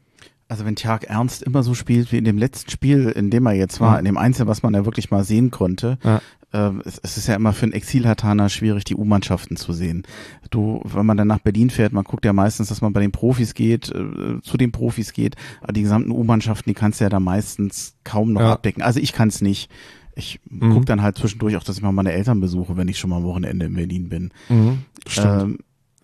Also 0.48 0.66
wenn 0.66 0.76
Tjag 0.76 1.06
Ernst 1.06 1.44
immer 1.44 1.64
so 1.64 1.74
spielt 1.74 2.12
wie 2.12 2.18
in 2.18 2.26
dem 2.26 2.38
letzten 2.38 2.70
Spiel, 2.70 3.08
in 3.10 3.30
dem 3.30 3.46
er 3.46 3.54
jetzt 3.54 3.80
war, 3.80 3.94
Ja. 3.94 4.00
in 4.00 4.06
dem 4.06 4.18
Einzel, 4.18 4.48
was 4.48 4.64
man 4.64 4.74
ja 4.74 4.84
wirklich 4.86 5.10
mal 5.10 5.24
sehen 5.24 5.50
konnte, 5.50 5.98
Ja. 6.04 6.22
ähm, 6.52 6.82
es, 6.84 7.00
es 7.00 7.16
ist 7.18 7.28
ja 7.28 7.36
immer 7.36 7.54
für 7.54 7.64
einen 7.64 7.72
Exilhataner 7.72 8.50
schwierig, 8.50 8.84
die 8.84 8.96
U-Mannschaften 8.96 9.56
zu 9.56 9.72
sehen. 9.72 10.04
Du, 10.50 10.82
wenn 10.84 11.06
man 11.06 11.16
dann 11.16 11.30
nach 11.30 11.40
Berlin 11.40 11.70
fährt, 11.70 11.94
man 11.94 12.04
guckt 12.04 12.26
ja 12.26 12.34
meistens, 12.34 12.68
dass 12.68 12.82
man 12.82 12.92
bei 12.92 13.00
den 13.00 13.14
Profis 13.14 13.54
geht, 13.54 13.90
äh, 13.96 14.42
zu 14.42 14.58
den 14.58 14.74
Profis 14.74 15.14
geht, 15.14 15.38
aber 15.62 15.72
die 15.72 15.84
gesamten 15.84 16.12
U-Mannschaften, 16.12 16.70
die 16.70 16.74
kannst 16.74 17.00
du 17.00 17.06
ja 17.06 17.10
da 17.10 17.22
meistens 17.22 17.96
kaum 18.04 18.34
noch 18.34 18.42
abdecken. 18.42 18.82
Also 18.84 19.00
ich 19.00 19.14
kann 19.14 19.30
es 19.30 19.40
nicht. 19.42 19.72
Ich 20.16 20.40
Mhm. 20.50 20.74
guck 20.74 20.86
dann 20.86 21.02
halt 21.02 21.18
zwischendurch 21.18 21.56
auch, 21.56 21.64
dass 21.64 21.78
ich 21.78 21.82
mal 21.84 21.92
meine 21.92 22.12
Eltern 22.12 22.40
besuche, 22.42 22.76
wenn 22.78 22.88
ich 22.88 23.00
schon 23.00 23.10
mal 23.10 23.18
am 23.18 23.24
Wochenende 23.24 23.66
in 23.66 23.74
Berlin 23.76 24.10
bin. 24.10 24.32
Mhm. 24.50 24.80
Stimmt. 25.08 25.42
Ähm, 25.44 25.58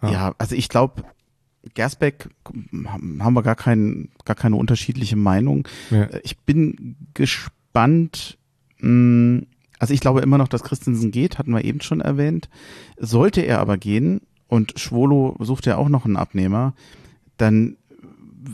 Ja. 0.03 0.11
ja. 0.11 0.35
also 0.37 0.55
ich 0.55 0.69
glaube, 0.69 1.03
Gersbeck 1.73 2.29
haben 2.87 3.33
wir 3.33 3.43
gar, 3.43 3.55
kein, 3.55 4.09
gar 4.25 4.35
keine 4.35 4.55
unterschiedliche 4.55 5.15
Meinung. 5.17 5.67
Ja. 5.89 6.03
Äh, 6.03 6.21
Ich 6.23 6.37
bin 6.39 6.95
gespannt. 7.13 8.37
Mh, 8.79 9.43
also 9.79 9.93
ich 9.93 9.99
glaube 9.99 10.21
immer 10.21 10.37
noch, 10.37 10.47
dass 10.47 10.63
Christensen 10.63 11.11
geht, 11.11 11.37
hatten 11.37 11.51
wir 11.53 11.63
eben 11.65 11.81
schon 11.81 12.01
erwähnt. 12.01 12.49
Sollte 12.97 13.41
er 13.41 13.59
aber 13.59 13.77
gehen 13.77 14.21
und 14.47 14.79
Schwolo 14.79 15.35
sucht 15.39 15.65
ja 15.65 15.77
auch 15.77 15.89
noch 15.89 16.05
einen 16.05 16.15
Abnehmer, 16.15 16.73
dann 17.37 17.75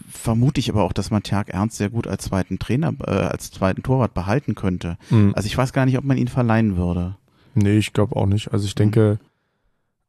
vermute 0.10 0.60
ich 0.60 0.70
aber 0.70 0.84
auch, 0.84 0.94
dass 0.94 1.12
man 1.12 1.24
Tjag 1.24 1.50
Ernst 1.50 1.78
sehr 1.78 1.90
gut 1.90 2.08
als 2.08 2.26
zweiten 2.26 2.60
Trainer, 2.60 2.94
äh, 3.06 3.12
als 3.12 3.52
zweiten 3.52 3.84
Torwart 3.84 4.14
behalten 4.14 4.56
könnte. 4.56 4.98
Mhm. 5.10 5.34
Also 5.36 5.48
ich 5.48 5.58
weiß 5.58 5.74
gar 5.74 5.86
nicht, 5.86 5.98
ob 5.98 6.04
man 6.04 6.18
ihn 6.18 6.28
verleihen 6.28 6.78
würde. 6.78 7.16
Nee, 7.56 7.78
ich 7.78 7.94
glaube 7.94 8.16
auch 8.16 8.26
nicht. 8.26 8.52
Also 8.52 8.66
ich 8.66 8.76
denke, 8.76 9.20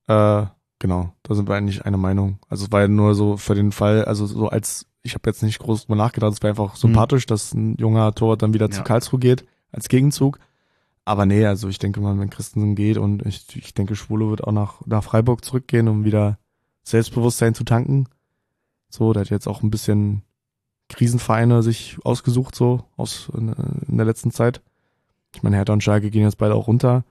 äh, 0.06 0.44
genau, 0.78 1.12
da 1.22 1.34
sind 1.34 1.48
wir 1.48 1.54
eigentlich 1.54 1.84
einer 1.84 1.96
Meinung. 1.96 2.38
Also 2.48 2.66
es 2.66 2.72
war 2.72 2.82
ja 2.82 2.88
nur 2.88 3.14
so 3.14 3.36
für 3.36 3.54
den 3.54 3.72
Fall, 3.72 4.04
also 4.04 4.26
so 4.26 4.48
als, 4.48 4.86
ich 5.02 5.14
habe 5.14 5.28
jetzt 5.28 5.42
nicht 5.42 5.58
groß 5.58 5.82
drüber 5.82 5.96
nachgedacht, 5.96 6.32
es 6.32 6.42
war 6.42 6.50
einfach 6.50 6.76
sympathisch, 6.76 7.26
dass 7.26 7.52
ein 7.52 7.76
junger 7.76 8.14
Torwart 8.14 8.42
dann 8.42 8.54
wieder 8.54 8.70
zu 8.70 8.78
Ja. 8.78 8.84
Karlsruhe 8.84 9.20
geht, 9.20 9.44
als 9.72 9.88
Gegenzug. 9.88 10.38
Aber 11.04 11.26
nee, 11.26 11.44
also 11.44 11.68
ich 11.68 11.78
denke 11.78 12.00
mal, 12.00 12.18
wenn 12.18 12.30
Christensen 12.30 12.74
geht 12.74 12.96
und 12.96 13.26
ich, 13.26 13.44
ich 13.56 13.74
denke, 13.74 13.94
Schwule 13.94 14.30
wird 14.30 14.44
auch 14.44 14.52
nach, 14.52 14.86
nach 14.86 15.04
Freiburg 15.04 15.44
zurückgehen, 15.44 15.88
um 15.88 16.04
wieder 16.04 16.38
Selbstbewusstsein 16.82 17.54
zu 17.54 17.64
tanken. 17.64 18.06
So, 18.94 19.12
der 19.12 19.22
hat 19.22 19.30
jetzt 19.30 19.48
auch 19.48 19.64
ein 19.64 19.72
bisschen 19.72 20.22
Krisenvereine 20.88 21.64
sich 21.64 21.98
ausgesucht, 22.04 22.54
so 22.54 22.84
aus 22.96 23.28
in, 23.36 23.52
in 23.88 23.96
der 23.96 24.06
letzten 24.06 24.30
Zeit. 24.30 24.62
Ich 25.34 25.42
meine, 25.42 25.56
Hertha 25.56 25.72
und 25.72 25.82
Schalke 25.82 26.10
gehen 26.10 26.22
jetzt 26.22 26.38
beide 26.38 26.54
auch 26.54 26.68
runter. 26.68 27.02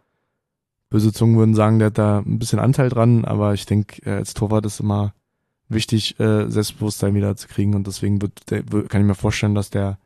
Böse 0.89 1.11
Zungen 1.11 1.37
würden 1.37 1.55
sagen, 1.55 1.79
der 1.79 1.87
hat 1.87 1.97
da 1.97 2.19
ein 2.19 2.39
bisschen 2.39 2.59
Anteil 2.59 2.87
dran, 2.87 3.25
aber 3.25 3.53
ich 3.53 3.65
denke, 3.65 4.01
äh, 4.05 4.15
als 4.15 4.33
Torwart 4.33 4.65
ist 4.65 4.79
immer 4.79 5.13
wichtig, 5.67 6.17
äh, 6.21 6.49
Selbstbewusstsein 6.49 7.15
wieder 7.15 7.35
zu 7.35 7.49
kriegen 7.49 7.75
und 7.75 7.85
deswegen 7.85 8.21
wird, 8.21 8.49
der, 8.49 8.63
kann 8.63 9.01
ich 9.01 9.07
mir 9.07 9.15
vorstellen, 9.15 9.55
dass 9.55 9.69
der, 9.69 9.97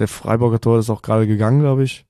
der 0.00 0.08
Freiburger 0.08 0.60
Tor 0.60 0.80
ist 0.80 0.90
auch 0.90 1.02
gerade 1.02 1.28
gegangen, 1.28 1.60
glaube 1.60 1.84
ich. 1.84 2.06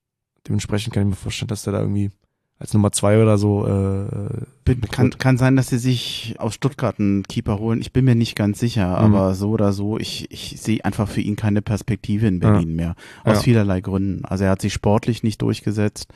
Dementsprechend 0.49 0.95
kann 0.95 1.03
ich 1.03 1.11
mir 1.11 1.17
vorstellen, 1.17 1.49
dass 1.49 1.65
der 1.65 1.75
da 1.75 1.81
irgendwie 1.81 2.11
als 2.59 2.73
Nummer 2.73 2.93
zwei 2.93 3.21
oder 3.21 3.37
so 3.37 3.67
äh, 3.67 4.45
gebucht 4.65 4.93
kann, 4.93 5.11
kann 5.19 5.37
sein, 5.37 5.57
dass 5.57 5.69
sie 5.69 5.79
sich 5.79 6.37
aus 6.39 6.55
Stuttgart 6.55 6.99
einen 7.01 7.25
Keeper 7.25 7.59
holen. 7.59 7.81
Ich 7.81 7.93
bin 7.93 8.05
mir 8.05 8.15
nicht 8.15 8.37
ganz 8.37 8.61
sicher, 8.61 8.89
Mhm. 8.89 9.15
aber 9.15 9.35
so 9.35 9.51
oder 9.51 9.73
so, 9.73 9.99
ich, 9.99 10.31
ich 10.31 10.61
sehe 10.61 10.85
einfach 10.85 11.09
für 11.09 11.21
ihn 11.21 11.37
keine 11.37 11.63
Perspektive 11.63 12.27
in 12.27 12.39
Berlin 12.41 12.77
mehr. 12.77 12.95
Aus 13.25 13.39
Ja. 13.39 13.43
vielerlei 13.43 13.81
Gründen. 13.81 14.25
Also 14.25 14.45
er 14.45 14.51
hat 14.51 14.63
sich 14.63 14.73
sportlich 14.73 15.23
nicht 15.25 15.43
durchgesetzt 15.43 16.07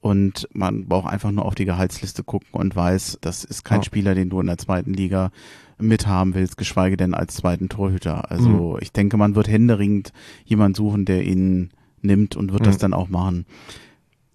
und 0.00 0.48
man 0.52 0.86
braucht 0.86 1.10
einfach 1.10 1.30
nur 1.30 1.44
auf 1.46 1.54
die 1.54 1.64
Gehaltsliste 1.64 2.24
gucken 2.24 2.48
und 2.52 2.74
weiß, 2.76 3.18
das 3.22 3.44
ist 3.44 3.64
kein 3.64 3.80
Ja. 3.80 3.84
Spieler, 3.84 4.14
den 4.14 4.28
du 4.30 4.40
in 4.40 4.46
der 4.48 4.58
zweiten 4.58 4.92
Liga 4.92 5.30
mithaben 5.78 6.34
willst, 6.34 6.56
geschweige 6.56 6.96
denn 6.96 7.14
als 7.14 7.36
zweiten 7.36 7.68
Torhüter. 7.68 8.30
Also 8.30 8.48
Mhm. 8.74 8.78
ich 8.80 8.92
denke, 8.92 9.16
man 9.16 9.34
wird 9.36 9.48
händeringend 9.48 10.12
jemand 10.44 10.76
suchen, 10.76 11.04
der 11.04 11.24
ihn 11.24 11.70
nimmt 12.02 12.36
und 12.36 12.52
wird 12.52 12.66
das 12.66 12.76
Mhm. 12.76 12.80
dann 12.80 12.92
auch 12.94 13.08
machen. 13.08 13.46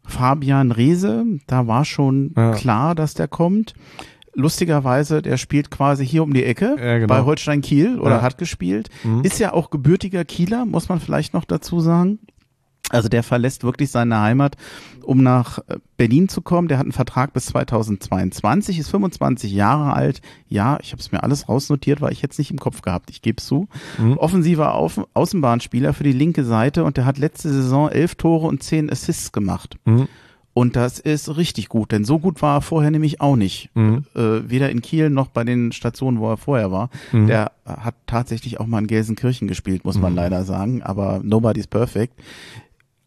Fabian 0.09 0.71
Reese, 0.71 1.25
da 1.47 1.67
war 1.67 1.85
schon 1.85 2.33
Ja. 2.35 2.51
klar, 2.53 2.95
dass 2.95 3.13
der 3.13 3.27
kommt. 3.27 3.73
Lustigerweise, 4.35 5.21
der 5.21 5.37
spielt 5.37 5.71
quasi 5.71 6.05
hier 6.05 6.23
um 6.23 6.33
die 6.33 6.43
Ecke 6.43 6.75
Ja, 6.79 6.97
genau. 6.99 7.07
bei 7.07 7.23
Holstein 7.23 7.61
Kiel 7.61 7.99
oder 7.99 8.17
Ja. 8.17 8.21
hat 8.21 8.37
gespielt. 8.37 8.89
Mhm. 9.03 9.23
Ist 9.23 9.39
ja 9.39 9.53
auch 9.53 9.69
gebürtiger 9.69 10.23
Kieler, 10.23 10.65
muss 10.65 10.87
man 10.87 10.99
vielleicht 10.99 11.33
noch 11.33 11.45
dazu 11.45 11.79
sagen. 11.79 12.19
Also 12.89 13.07
der 13.09 13.23
verlässt 13.23 13.63
wirklich 13.63 13.91
seine 13.91 14.19
Heimat, 14.19 14.55
um 15.03 15.21
nach 15.23 15.59
äh, 15.67 15.77
Berlin 15.97 16.27
zu 16.29 16.41
kommen. 16.41 16.67
Der 16.67 16.77
hat 16.77 16.85
einen 16.85 16.91
Vertrag 16.91 17.33
bis 17.33 17.45
2022, 17.47 18.79
ist 18.79 18.89
25 18.89 19.51
Jahre 19.51 19.93
alt. 19.93 20.21
Ja, 20.47 20.77
ich 20.81 20.91
habe 20.91 20.99
es 20.99 21.11
mir 21.11 21.23
alles 21.23 21.47
rausnotiert, 21.49 22.01
weil 22.01 22.11
ich 22.13 22.21
jetzt 22.21 22.37
nicht 22.39 22.51
im 22.51 22.59
Kopf 22.59 22.81
gehabt. 22.81 23.09
Ich 23.09 23.21
gebe 23.21 23.37
es 23.39 23.45
zu. 23.45 23.67
Mhm. 23.97 24.17
Offensiver 24.17 24.73
Auf 24.75 24.99
Außenbahnspieler 25.13 25.93
für 25.93 26.03
die 26.03 26.11
linke 26.13 26.43
Seite 26.43 26.83
und 26.83 26.97
der 26.97 27.05
hat 27.05 27.17
letzte 27.17 27.49
Saison 27.51 27.89
elf 27.89 28.15
Tore 28.15 28.47
und 28.47 28.63
zehn 28.63 28.89
Assists 28.91 29.31
gemacht. 29.31 29.77
Mhm. 29.85 30.07
Und 30.55 30.75
das 30.75 30.99
ist 30.99 31.37
richtig 31.37 31.69
gut, 31.69 31.91
denn 31.93 32.03
so 32.03 32.19
gut 32.19 32.41
war 32.41 32.57
er 32.57 32.61
vorher 32.61 32.91
nämlich 32.91 33.21
auch 33.21 33.35
nicht. 33.37 33.69
Mhm. 33.75 34.03
Äh, 34.15 34.49
weder 34.49 34.69
in 34.71 34.81
Kiel 34.81 35.09
noch 35.09 35.27
bei 35.27 35.43
den 35.45 35.71
Stationen, 35.71 36.19
wo 36.19 36.29
er 36.29 36.37
vorher 36.37 36.69
war. 36.71 36.89
Mhm. 37.13 37.27
Der 37.27 37.51
hat 37.65 37.95
tatsächlich 38.07 38.59
auch 38.59 38.65
mal 38.65 38.79
in 38.79 38.87
Gelsenkirchen 38.87 39.47
gespielt, 39.47 39.85
muss 39.85 39.97
man 39.99 40.11
Mhm. 40.13 40.17
leider 40.17 40.43
sagen. 40.43 40.81
Aber 40.83 41.21
nobody's 41.23 41.67
perfect. 41.67 42.13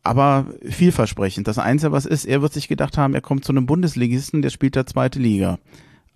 Aber 0.03 0.47
vielversprechend. 0.63 1.47
Das 1.47 1.59
Einzige, 1.59 1.93
was 1.93 2.07
ist, 2.07 2.25
er 2.25 2.43
wird 2.43 2.53
sich 2.53 2.67
gedacht 2.69 2.99
haben, 2.99 3.15
er 3.15 3.21
kommt 3.21 3.45
zu 3.45 3.53
einem 3.53 3.67
Bundesligisten, 3.67 4.43
der 4.43 4.51
spielt 4.51 4.75
da 4.75 4.85
zweite 4.85 5.21
Liga. 5.21 5.59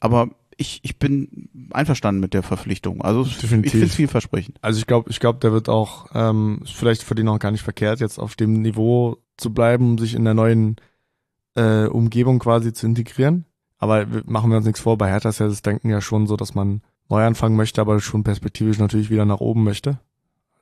Aber 0.01 0.30
ich, 0.57 0.80
ich 0.82 0.99
bin 0.99 1.49
einverstanden 1.70 2.20
mit 2.20 2.34
der 2.34 2.43
Verpflichtung. 2.43 3.03
Also 3.03 3.24
Definitiv. 3.24 3.64
ich 3.66 3.70
finde 3.70 3.87
es 3.87 3.95
vielversprechend. 3.95 4.59
Also 4.62 4.78
ich 4.78 4.87
glaube, 4.87 5.11
ich 5.11 5.20
glaube, 5.20 5.39
der 5.39 5.53
wird 5.53 5.68
auch 5.68 6.07
ähm, 6.14 6.62
vielleicht 6.64 7.03
für 7.03 7.14
den 7.14 7.28
auch 7.28 7.39
gar 7.39 7.51
nicht 7.51 7.62
verkehrt, 7.62 8.01
jetzt 8.01 8.18
auf 8.18 8.34
dem 8.34 8.62
Niveau 8.62 9.18
zu 9.37 9.53
bleiben, 9.53 9.91
um 9.91 9.99
sich 9.99 10.14
in 10.14 10.24
der 10.24 10.34
neuen 10.34 10.76
äh, 11.55 11.87
Umgebung 11.87 12.39
quasi 12.39 12.72
zu 12.72 12.87
integrieren. 12.87 13.45
Aber 13.78 14.07
machen 14.24 14.51
wir 14.51 14.57
uns 14.57 14.66
nichts 14.66 14.80
vor, 14.80 14.97
bei 14.97 15.11
Hertha 15.11 15.28
ist 15.28 15.39
ja 15.39 15.49
das 15.49 15.62
Denken 15.62 15.91
ja 15.91 16.01
schon 16.01 16.26
so, 16.26 16.37
dass 16.37 16.55
man 16.55 16.82
neu 17.09 17.22
anfangen 17.24 17.57
möchte, 17.57 17.80
aber 17.80 18.01
schon 18.01 18.24
perspektivisch 18.24 18.78
natürlich 18.78 19.11
wieder 19.11 19.26
nach 19.26 19.41
oben 19.41 19.64
möchte. 19.64 20.01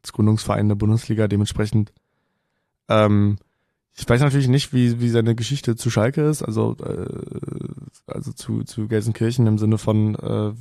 Als 0.03 0.13
Gründungsverein 0.13 0.69
der 0.69 0.75
Bundesliga 0.75 1.29
dementsprechend. 1.29 1.93
Ähm, 2.89 3.37
ich 3.97 4.09
weiß 4.09 4.21
natürlich 4.21 4.49
nicht, 4.49 4.73
wie, 4.73 5.01
wie 5.01 5.09
seine 5.09 5.35
Geschichte 5.35 5.77
zu 5.77 5.89
Schalke 5.91 6.23
ist, 6.23 6.43
also, 6.43 6.77
äh, 6.85 7.07
also 8.07 8.33
zu, 8.33 8.65
zu 8.65 8.89
Gelsenkirchen 8.89 9.47
im 9.47 9.59
Sinne 9.59 9.79
von, 9.79 10.15
äh, 10.17 10.53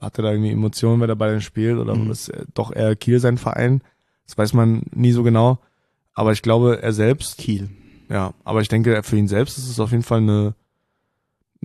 hat 0.00 0.18
er 0.18 0.22
da 0.24 0.30
irgendwie 0.32 0.50
Emotionen, 0.50 1.00
wenn 1.00 1.08
er 1.08 1.16
bei 1.16 1.28
denen 1.28 1.40
spielt 1.40 1.78
oder 1.78 1.94
Mhm. 1.94 2.10
ist 2.10 2.32
doch 2.54 2.74
eher 2.74 2.94
Kiel 2.96 3.20
sein 3.20 3.38
Verein? 3.38 3.82
Das 4.26 4.36
weiß 4.36 4.52
man 4.52 4.82
nie 4.92 5.12
so 5.12 5.22
genau. 5.22 5.58
Aber 6.14 6.32
ich 6.32 6.42
glaube, 6.42 6.82
er 6.82 6.92
selbst, 6.92 7.38
Kiel. 7.38 7.70
ja, 8.10 8.34
aber 8.44 8.60
ich 8.60 8.68
denke, 8.68 9.02
für 9.02 9.16
ihn 9.16 9.28
selbst 9.28 9.58
ist 9.58 9.68
es 9.70 9.78
auf 9.80 9.92
jeden 9.92 10.02
Fall 10.02 10.18
eine, 10.18 10.54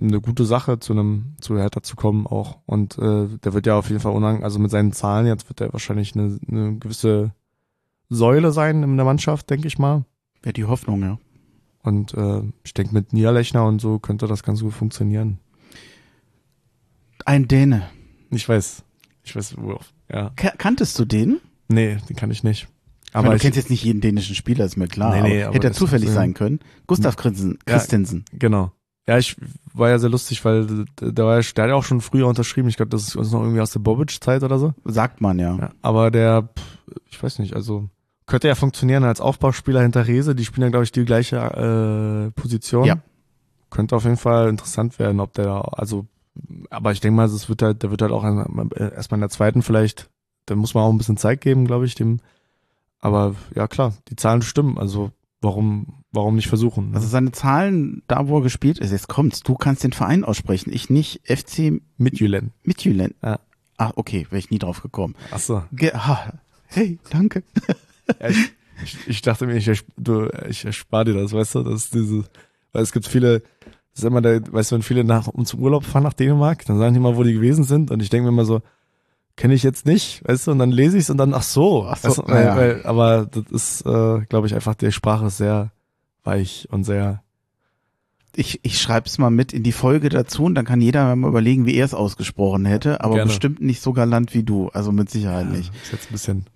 eine 0.00 0.20
gute 0.20 0.44
Sache, 0.44 0.78
zu 0.78 0.92
einem, 0.92 1.34
zu 1.40 1.58
Hertha 1.58 1.82
zu 1.82 1.96
kommen 1.96 2.26
auch. 2.26 2.58
Und 2.66 2.96
äh, 2.98 3.26
der 3.42 3.52
wird 3.54 3.66
ja 3.66 3.76
auf 3.76 3.88
jeden 3.88 4.00
Fall 4.00 4.12
unang, 4.12 4.44
also 4.44 4.58
mit 4.58 4.70
seinen 4.70 4.92
Zahlen 4.92 5.26
jetzt 5.26 5.48
wird 5.48 5.60
er 5.60 5.72
wahrscheinlich 5.72 6.14
eine, 6.14 6.38
eine 6.48 6.76
gewisse 6.78 7.32
Säule 8.14 8.52
sein 8.52 8.82
in 8.82 8.96
der 8.96 9.04
Mannschaft, 9.06 9.48
denke 9.50 9.66
ich 9.68 9.78
mal. 9.78 10.04
Wäre 10.42 10.52
die 10.52 10.64
Hoffnung, 10.64 11.02
ja. 11.02 11.18
Und 11.82 12.14
äh, 12.14 12.42
ich 12.64 12.74
denke, 12.74 12.94
mit 12.94 13.12
Niederlechner 13.12 13.64
und 13.66 13.80
so 13.80 13.98
könnte 13.98 14.26
das 14.26 14.42
ganz 14.42 14.60
gut 14.60 14.72
funktionieren. 14.74 15.38
Ein 17.24 17.48
Däne. 17.48 17.88
Ich 18.30 18.48
weiß, 18.48 18.82
ich 19.24 19.36
weiß, 19.36 19.56
worauf. 19.58 19.92
Ja. 20.12 20.30
Ka- 20.36 20.54
Kanntest 20.58 20.98
du 20.98 21.04
den? 21.04 21.40
Nee, 21.68 21.96
den 22.08 22.16
kann 22.16 22.30
ich 22.30 22.42
nicht. 22.42 22.68
Aber 23.12 23.26
Aber 23.26 23.30
du 23.30 23.36
ich, 23.36 23.42
kennst 23.42 23.56
jetzt 23.56 23.70
nicht 23.70 23.84
jeden 23.84 24.00
dänischen 24.00 24.34
Spieler, 24.34 24.64
ist 24.64 24.76
mir 24.76 24.88
klar. 24.88 25.14
Nee, 25.14 25.22
nee, 25.22 25.42
aber 25.44 25.54
hätte 25.54 25.68
er 25.68 25.72
zufällig 25.72 26.08
es- 26.08 26.14
sein 26.14 26.34
können. 26.34 26.60
Gustav 26.86 27.16
Christensen. 27.16 27.58
Ja. 27.68 27.74
Christensen. 27.74 28.24
genau. 28.32 28.72
Ja, 29.08 29.18
ich 29.18 29.34
war 29.74 29.88
ja 29.90 29.98
sehr 29.98 30.10
lustig, 30.10 30.44
weil 30.44 30.86
der, 31.00 31.24
war, 31.24 31.40
ja- 31.40 31.52
der 31.56 31.64
hat 31.64 31.68
ja 31.70 31.74
auch 31.74 31.82
schon 31.84 32.00
früher 32.00 32.28
unterschrieben. 32.28 32.68
Ich 32.68 32.76
glaube, 32.76 32.90
das 32.90 33.02
ist 33.08 33.16
uns 33.16 33.32
noch 33.32 33.40
irgendwie 33.42 33.60
aus 33.60 33.72
der 33.72 33.80
Bobic-Zeit 33.80 34.42
oder 34.44 34.58
so. 34.58 34.74
Sagt 34.84 35.20
man 35.20 35.38
ja. 35.40 35.56
Ja, 35.56 35.70
aber 35.82 36.10
der, 36.12 36.48
ich 37.10 37.20
weiß 37.22 37.38
nicht, 37.40 37.54
also 37.54 37.88
könnte 38.26 38.48
ja 38.48 38.54
funktionieren 38.54 39.04
als 39.04 39.20
Aufbauspieler 39.20 39.82
hinter 39.82 40.06
Rese. 40.06 40.34
Die 40.34 40.44
spielen 40.44 40.64
ja, 40.64 40.70
glaube 40.70 40.84
ich, 40.84 40.92
die 40.92 41.04
gleiche 41.04 41.36
äh, 41.36 42.30
Position. 42.40 42.84
Ja. 42.84 42.96
Könnte 43.70 43.96
auf 43.96 44.04
jeden 44.04 44.16
Fall 44.16 44.48
interessant 44.48 44.98
werden, 44.98 45.20
ob 45.20 45.32
der 45.32 45.46
da, 45.46 45.60
also, 45.60 46.06
aber 46.70 46.92
ich 46.92 47.00
denke 47.00 47.16
mal, 47.16 47.26
es 47.26 47.48
wird 47.48 47.62
halt, 47.62 47.82
der 47.82 47.90
wird 47.90 48.02
halt 48.02 48.12
auch 48.12 48.24
erstmal 48.24 49.16
in 49.16 49.22
der 49.22 49.30
zweiten 49.30 49.62
vielleicht, 49.62 50.10
da 50.46 50.54
muss 50.54 50.74
man 50.74 50.84
auch 50.84 50.90
ein 50.90 50.98
bisschen 50.98 51.16
Zeit 51.16 51.40
geben, 51.40 51.66
glaube 51.66 51.86
ich, 51.86 51.94
dem. 51.94 52.20
Aber 53.00 53.34
ja, 53.54 53.66
klar, 53.66 53.94
die 54.08 54.16
Zahlen 54.16 54.42
stimmen. 54.42 54.78
Also 54.78 55.10
warum, 55.40 56.04
warum 56.12 56.36
nicht 56.36 56.48
versuchen? 56.48 56.90
Ne? 56.90 56.96
Also 56.96 57.08
seine 57.08 57.32
Zahlen, 57.32 58.02
da 58.06 58.28
wo 58.28 58.38
er 58.38 58.42
gespielt 58.42 58.78
ist, 58.78 58.92
jetzt 58.92 59.08
kommt's, 59.08 59.40
du 59.40 59.54
kannst 59.54 59.84
den 59.84 59.92
Verein 59.92 60.24
aussprechen, 60.24 60.72
ich 60.72 60.88
nicht. 60.88 61.22
FC 61.24 61.82
mit 61.96 62.18
Julen. 62.18 62.52
Midtjylland. 62.62 63.14
Ja. 63.22 63.40
Ah, 63.76 63.92
okay, 63.96 64.26
wäre 64.30 64.38
ich 64.38 64.50
nie 64.50 64.58
drauf 64.58 64.82
gekommen. 64.82 65.16
Ach 65.32 65.40
so. 65.40 65.62
Ge 65.72 65.92
ha, 65.92 66.34
hey, 66.66 66.98
danke. 67.10 67.42
Ja, 68.20 68.28
ich, 68.28 68.52
ich, 68.84 69.08
ich 69.08 69.22
dachte 69.22 69.46
mir, 69.46 69.56
ich, 69.56 69.84
du, 69.96 70.28
ich 70.48 70.64
erspare 70.64 71.06
dir 71.06 71.14
das, 71.14 71.32
weißt 71.32 71.54
du, 71.56 71.62
das 71.62 71.84
ist 71.84 71.94
diese, 71.94 72.24
weil 72.72 72.82
es 72.82 72.92
gibt 72.92 73.06
viele, 73.06 73.40
das 73.94 74.02
ist 74.02 74.04
immer 74.04 74.20
der, 74.22 74.42
weißt 74.52 74.70
du, 74.70 74.74
wenn 74.76 74.82
viele 74.82 75.04
nach, 75.04 75.28
um 75.28 75.44
zum 75.44 75.60
Urlaub 75.60 75.84
fahren 75.84 76.02
nach 76.02 76.12
Dänemark, 76.14 76.64
dann 76.66 76.78
sagen 76.78 76.94
die 76.94 77.00
mal, 77.00 77.16
wo 77.16 77.22
die 77.22 77.34
gewesen 77.34 77.64
sind 77.64 77.90
und 77.90 78.02
ich 78.02 78.10
denke 78.10 78.24
mir 78.24 78.30
immer 78.30 78.44
so, 78.44 78.60
kenne 79.36 79.54
ich 79.54 79.62
jetzt 79.62 79.86
nicht, 79.86 80.22
weißt 80.28 80.46
du, 80.46 80.50
und 80.50 80.58
dann 80.58 80.70
lese 80.70 80.96
ich 80.96 81.04
es 81.04 81.10
und 81.10 81.16
dann, 81.16 81.32
ach 81.34 81.42
so, 81.42 81.86
Ach 81.88 81.96
so, 81.96 82.08
weißt 82.08 82.18
du, 82.18 82.22
weil, 82.26 82.44
ja. 82.44 82.56
weil, 82.56 82.82
aber 82.84 83.26
das 83.26 83.44
ist, 83.50 83.86
äh, 83.86 84.20
glaube 84.28 84.46
ich, 84.46 84.54
einfach, 84.54 84.74
die 84.74 84.92
Sprache 84.92 85.26
ist 85.26 85.38
sehr 85.38 85.70
weich 86.24 86.68
und 86.70 86.84
sehr, 86.84 87.22
Ich, 88.34 88.60
ich 88.62 88.80
schreib's 88.80 89.18
mal 89.18 89.30
mit 89.30 89.52
in 89.52 89.62
die 89.62 89.72
Folge 89.72 90.08
dazu 90.08 90.44
und 90.44 90.54
dann 90.54 90.64
kann 90.64 90.80
jeder 90.80 91.14
mal 91.16 91.28
überlegen, 91.28 91.66
wie 91.66 91.74
er 91.74 91.84
es 91.84 91.94
ausgesprochen 91.94 92.64
hätte, 92.64 93.02
aber 93.02 93.16
Gerne. 93.16 93.28
bestimmt 93.28 93.60
nicht 93.60 93.82
so 93.82 93.92
galant 93.92 94.34
wie 94.34 94.42
du, 94.42 94.68
also 94.70 94.92
mit 94.92 95.10
Sicherheit 95.10 95.50
nicht. 95.50 95.72
ist 95.82 95.92
jetzt 95.92 96.08
ein 96.08 96.12
bisschen 96.12 96.46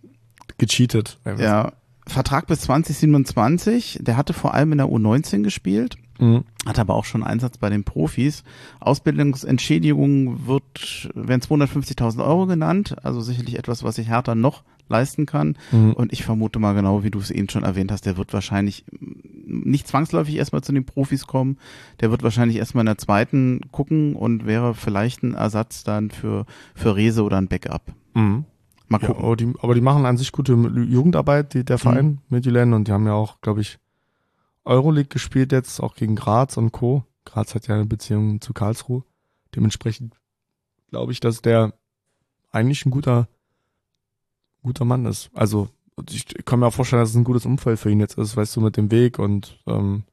gecheatet. 0.59 1.19
Ja, 1.39 1.73
Vertrag 2.07 2.47
bis 2.47 2.61
2027, 2.61 3.99
der 4.03 4.17
hatte 4.17 4.33
vor 4.33 4.55
allem 4.55 4.73
in 4.73 4.79
der 4.79 4.87
U19 4.89 5.43
gespielt, 5.43 5.97
Mhm. 6.19 6.45
hat 6.65 6.79
aber 6.79 6.95
auch 6.95 7.05
schon 7.05 7.23
Einsatz 7.23 7.59
bei 7.59 7.69
den 7.69 7.85
Profis. 7.85 8.43
Ausbildungsentschädigung 8.81 10.47
wird, 10.47 11.11
werden 11.15 11.41
250.000 11.43 12.25
Euro 12.25 12.47
genannt, 12.47 12.97
also 13.03 13.21
sicherlich 13.21 13.59
etwas, 13.59 13.83
was 13.85 13.97
sich 13.97 14.09
Hertha 14.09 14.35
noch 14.35 14.63
leisten 14.89 15.27
kann. 15.27 15.57
Mhm. 15.73 15.93
Und 15.95 16.13
ich 16.13 16.25
vermute 16.25 16.59
mal 16.59 16.75
genau, 16.75 17.03
wie 17.03 17.11
du 17.11 17.19
es 17.19 17.31
eben 17.31 17.49
schon 17.49 17.65
erwähnt 17.65 17.91
hast, 17.91 18.07
der 18.07 18.17
wird 18.17 18.33
wahrscheinlich 18.33 18.85
nicht 19.47 19.87
zwangsläufig 19.89 20.37
erstmal 20.37 20.63
zu 20.63 20.73
den 20.73 20.85
Profis 20.85 21.27
kommen. 21.27 21.59
Der 22.01 22.11
wird 22.11 22.23
wahrscheinlich 22.23 22.57
erstmal 22.59 22.83
in 22.83 22.87
der 22.87 22.99
zweiten 22.99 23.61
gucken 23.73 24.15
und 24.15 24.47
wäre 24.47 24.75
vielleicht 24.75 25.23
ein 25.23 25.35
Ersatz 25.35 25.83
dann 25.85 26.11
für, 26.11 26.47
für 26.75 26.95
Rese 26.97 27.23
oder 27.25 27.37
ein 27.39 27.49
Backup. 27.49 27.83
Mhm. 28.15 28.45
Mal 28.89 29.01
Ja, 29.01 29.09
gucken. 29.09 29.25
aber, 29.25 29.37
die, 29.37 29.53
aber 29.61 29.75
die 29.75 29.81
machen 29.81 30.07
an 30.07 30.17
sich 30.17 30.33
gute 30.33 30.53
Jugendarbeit, 30.53 31.55
die, 31.55 31.65
der 31.65 31.79
Verein 31.79 32.07
Mhm. 32.07 32.19
Midtjylland 32.29 32.75
und 32.75 32.89
die 32.89 32.93
haben 32.93 33.07
ja 33.07 33.15
auch, 33.15 33.41
glaube 33.41 33.61
ich, 33.61 33.79
Euroleague 34.65 35.09
gespielt 35.09 35.53
jetzt, 35.53 35.81
auch 35.81 35.95
gegen 35.95 36.17
Graz 36.17 36.57
und 36.57 36.73
Co. 36.73 37.05
Graz 37.25 37.55
hat 37.55 37.67
ja 37.69 37.75
eine 37.75 37.87
Beziehung 37.87 38.41
zu 38.41 38.53
Karlsruhe. 38.53 39.03
Dementsprechend 39.55 40.15
glaube 40.91 41.13
ich, 41.13 41.21
dass 41.21 41.43
der 41.43 41.73
eigentlich 42.53 42.85
ein 42.87 42.91
guter, 42.91 43.29
guter 44.63 44.85
Mann 44.85 45.05
ist. 45.07 45.31
Also 45.35 45.69
ich 46.11 46.27
kann 46.45 46.61
mir 46.61 46.67
auch 46.67 46.75
vorstellen, 46.75 47.01
dass 47.03 47.11
es 47.11 47.17
ein 47.17 47.25
gutes 47.25 47.47
Umfeld 47.47 47.79
für 47.79 47.91
ihn 47.91 48.01
jetzt 48.01 48.19
ist, 48.19 48.37
weißt 48.37 48.55
du, 48.57 48.61
mit 48.61 48.77
dem 48.77 48.91
Weg 48.91 49.19
und 49.19 49.61
ähm, 49.67 50.05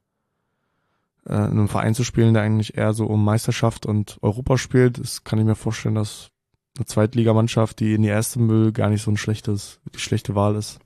äh, 1.26 1.34
in 1.34 1.40
einem 1.52 1.68
Verein 1.68 1.94
zu 1.96 2.04
spielen, 2.04 2.34
der 2.34 2.44
eigentlich 2.44 2.78
eher 2.78 2.94
so 2.94 3.06
um 3.06 3.24
Meisterschaft 3.24 3.86
und 3.86 4.18
Europa 4.22 4.58
spielt, 4.58 4.98
das 5.00 5.24
kann 5.24 5.40
ich 5.40 5.46
mir 5.46 5.56
vorstellen, 5.56 5.96
dass 5.96 6.30
eine 6.78 6.86
Zweitligamannschaft, 6.86 7.80
die 7.80 7.94
in 7.94 8.02
die 8.02 8.08
erste 8.10 8.40
Müll 8.40 8.72
gar 8.72 8.90
nicht 8.90 9.04
so 9.04 9.12
ein 9.12 9.18
schlechtes, 9.18 9.80
die 9.94 10.00
schlechte 10.00 10.36
Wahl 10.36 10.56
ist. 10.56 10.80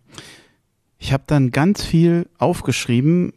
Ich 1.00 1.14
habe 1.14 1.24
dann 1.28 1.52
ganz 1.52 1.84
viel 1.84 2.28
aufgeschrieben 2.38 3.34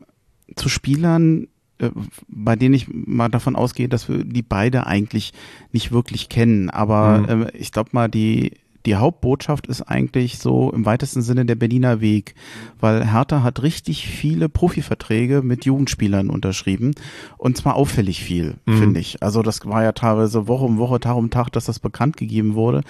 zu 0.56 0.68
Spielern, 0.68 1.46
äh, 1.78 1.90
bei 2.28 2.56
denen 2.56 2.74
ich 2.74 2.88
mal 2.88 3.28
davon 3.28 3.54
ausgehe, 3.54 3.88
dass 3.88 4.08
wir 4.08 4.24
die 4.24 4.42
beide 4.42 4.86
eigentlich 4.86 5.32
nicht 5.72 5.92
wirklich 5.92 6.28
kennen. 6.28 6.70
Aber 6.70 7.18
Mhm. 7.20 7.42
äh, 7.44 7.50
ich 7.56 7.70
glaube 7.70 7.90
mal, 7.92 8.08
die 8.08 8.52
die 8.86 8.96
Hauptbotschaft 8.96 9.66
ist 9.66 9.82
eigentlich 9.82 10.38
so 10.38 10.72
im 10.72 10.86
weitesten 10.86 11.22
Sinne 11.22 11.44
der 11.44 11.54
Berliner 11.54 12.00
Weg, 12.00 12.34
weil 12.80 13.10
Hertha 13.12 13.42
hat 13.42 13.62
richtig 13.62 14.06
viele 14.06 14.48
Profiverträge 14.48 15.42
mit 15.42 15.64
Jugendspielern 15.64 16.30
unterschrieben 16.30 16.92
und 17.36 17.56
zwar 17.56 17.74
auffällig 17.76 18.22
viel, 18.22 18.56
Mhm. 18.66 18.78
finde 18.78 19.00
ich. 19.00 19.22
Also 19.22 19.42
das 19.42 19.64
war 19.66 19.82
ja 19.82 19.92
teilweise 19.92 20.48
Woche 20.48 20.64
um 20.64 20.78
Woche, 20.78 21.00
Tag 21.00 21.16
um 21.16 21.30
Tag, 21.30 21.50
dass 21.50 21.66
das 21.66 21.78
bekannt 21.78 22.16
gegeben 22.16 22.54
wurde. 22.54 22.82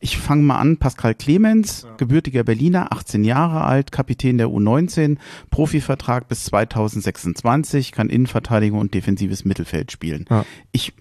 Ich 0.00 0.18
fange 0.18 0.42
mal 0.42 0.58
an, 0.58 0.76
Pascal 0.76 1.14
Clemens, 1.14 1.86
gebürtiger 1.96 2.44
Berliner, 2.44 2.92
18 2.92 3.24
Jahre 3.24 3.64
alt, 3.64 3.92
Kapitän 3.92 4.38
der 4.38 4.48
U19, 4.48 5.16
Profivertrag 5.50 6.28
bis 6.28 6.44
2026, 6.44 7.92
kann 7.92 8.08
Innenverteidigung 8.08 8.78
und 8.78 8.94
defensives 8.94 9.44
Mittelfeld 9.44 9.90
spielen. 9.92 10.26
Ja. 10.30 10.44
Ich 10.72 10.92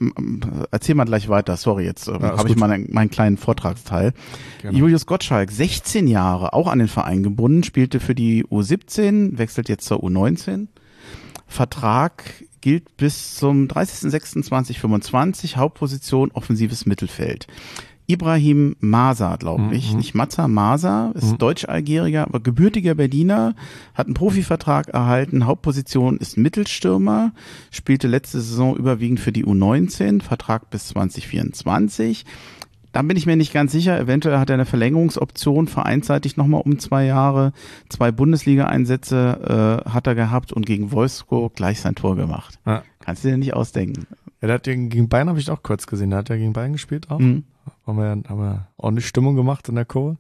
erzähl 0.72 0.96
mal 0.96 1.06
gleich 1.06 1.30
weiter, 1.30 1.58
sorry, 1.58 1.84
jetzt 1.86 2.08
ähm, 2.08 2.20
Ja, 2.22 2.38
habe 2.38 2.50
ich 2.50 2.56
mal 2.56 2.72
einen, 2.72 2.92
meinen 2.92 3.10
kleinen 3.10 3.38
Vortragsteil. 3.38 4.14
Gerne. 4.62 4.78
Julius 4.78 5.06
Gottschalk, 5.06 5.52
16 5.52 6.08
Jahre, 6.08 6.54
auch 6.54 6.68
an 6.68 6.80
den 6.80 6.88
Verein 6.88 7.24
gebunden, 7.24 7.64
spielte 7.64 8.00
für 8.00 8.16
die 8.16 8.44
U17, 8.46 9.38
wechselt 9.38 9.70
jetzt 9.70 9.86
zur 9.86 10.04
U19. 10.04 10.68
Vertrag 11.48 12.24
gilt 12.62 12.98
bis 12.98 13.36
zum 13.36 13.68
30.06.2025, 13.68 15.56
Hauptposition 15.58 16.32
offensives 16.32 16.86
Mittelfeld. 16.86 17.48
Ibrahim 18.08 18.76
Masa, 18.82 19.36
glaube 19.36 19.74
ich, 19.76 19.92
Mhm. 19.92 19.98
nicht 19.98 20.14
Matza, 20.14 20.48
Masa, 20.48 21.12
ist 21.16 21.32
Mhm. 21.34 21.38
Deutsch-Algerier, 21.40 22.26
aber 22.26 22.40
gebürtiger 22.40 22.94
Berliner, 22.94 23.56
hat 23.96 24.06
einen 24.06 24.14
Profivertrag 24.14 24.90
erhalten, 24.90 25.48
Hauptposition 25.48 26.18
ist 26.18 26.38
Mittelstürmer, 26.38 27.34
spielte 27.72 28.08
letzte 28.08 28.42
Saison 28.42 28.76
überwiegend 28.78 29.20
für 29.20 29.32
die 29.32 29.44
U19, 29.44 30.22
Vertrag 30.22 30.70
bis 30.70 30.88
2024. 30.90 32.26
Da 32.96 33.02
bin 33.02 33.18
ich 33.18 33.26
mir 33.26 33.36
nicht 33.36 33.52
ganz 33.52 33.74
sicher. 33.74 34.00
Eventuell 34.00 34.40
hat 34.40 34.50
er 34.50 34.54
eine 34.54 34.64
Verlängerungsoption 34.64 35.68
vereinsseitig 35.68 36.38
nochmal 36.38 36.62
um 36.62 36.80
zwei 36.80 37.04
Jahre. 37.04 37.52
Zwei 37.90 38.14
Bundesliga-Einsätze 38.14 39.84
äh, 39.86 39.90
hat 39.90 40.08
er 40.08 40.16
gehabt 40.16 40.54
und 40.54 40.66
gegen 40.66 40.94
Wolfsburg 40.94 41.56
gleich 41.56 41.82
sein 41.82 41.96
Tor 41.96 42.16
gemacht. 42.16 42.58
Ja. 42.66 42.84
Kannst 43.02 43.26
du 43.26 43.28
dir 43.28 43.38
nicht 43.38 43.54
ausdenken. 43.54 44.08
Ja, 44.40 44.48
der 44.48 44.54
hat 44.54 44.64
gegen 44.64 45.10
Bayern 45.10 45.28
habe 45.28 45.42
ich 45.42 45.52
auch 45.52 45.62
kurz 45.62 45.88
gesehen. 45.88 46.12
Der 46.12 46.20
hat 46.20 46.30
ja 46.30 46.38
gegen 46.38 46.54
Bayern 46.54 46.72
gespielt 46.72 47.12
auch. 47.12 47.20
Mhm. 47.20 47.44
Haben 47.86 47.98
wir, 47.98 48.30
haben 48.30 48.40
wir 48.40 48.68
ordentlich 48.78 49.08
Stimmung 49.08 49.36
gemacht 49.36 49.68
in 49.68 49.76
der 49.76 49.84
Kurve. 49.84 50.16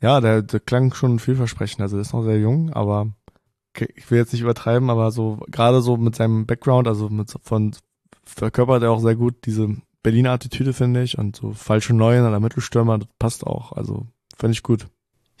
Ja, 0.00 0.22
der, 0.22 0.40
der 0.40 0.60
klang 0.60 0.94
schon 0.94 1.18
vielversprechend. 1.18 1.82
Also 1.82 1.96
der 1.96 2.00
ist 2.00 2.14
noch 2.14 2.24
sehr 2.24 2.40
jung, 2.40 2.72
aber 2.72 3.08
okay, 3.74 3.92
ich 3.94 4.10
will 4.10 4.16
jetzt 4.16 4.32
nicht 4.32 4.40
übertreiben, 4.40 4.88
aber 4.88 5.10
so 5.10 5.38
gerade 5.48 5.82
so 5.82 5.98
mit 5.98 6.16
seinem 6.16 6.46
Background, 6.46 6.88
also 6.88 7.10
mit 7.10 7.28
so 7.28 7.38
von 7.42 7.76
verkörpert 8.24 8.82
er 8.82 8.90
auch 8.90 9.00
sehr 9.00 9.16
gut 9.16 9.44
diese 9.44 9.76
Berliner 10.02 10.32
Attitüde, 10.32 10.72
finde 10.72 11.02
ich. 11.02 11.18
Und 11.18 11.36
so 11.36 11.52
falsche 11.52 11.94
Neuen 11.94 12.26
oder 12.26 12.40
Mittelstürmer, 12.40 12.98
das 12.98 13.08
passt 13.18 13.46
auch. 13.46 13.72
Also 13.72 14.06
finde 14.36 14.52
ich 14.52 14.62
gut. 14.62 14.86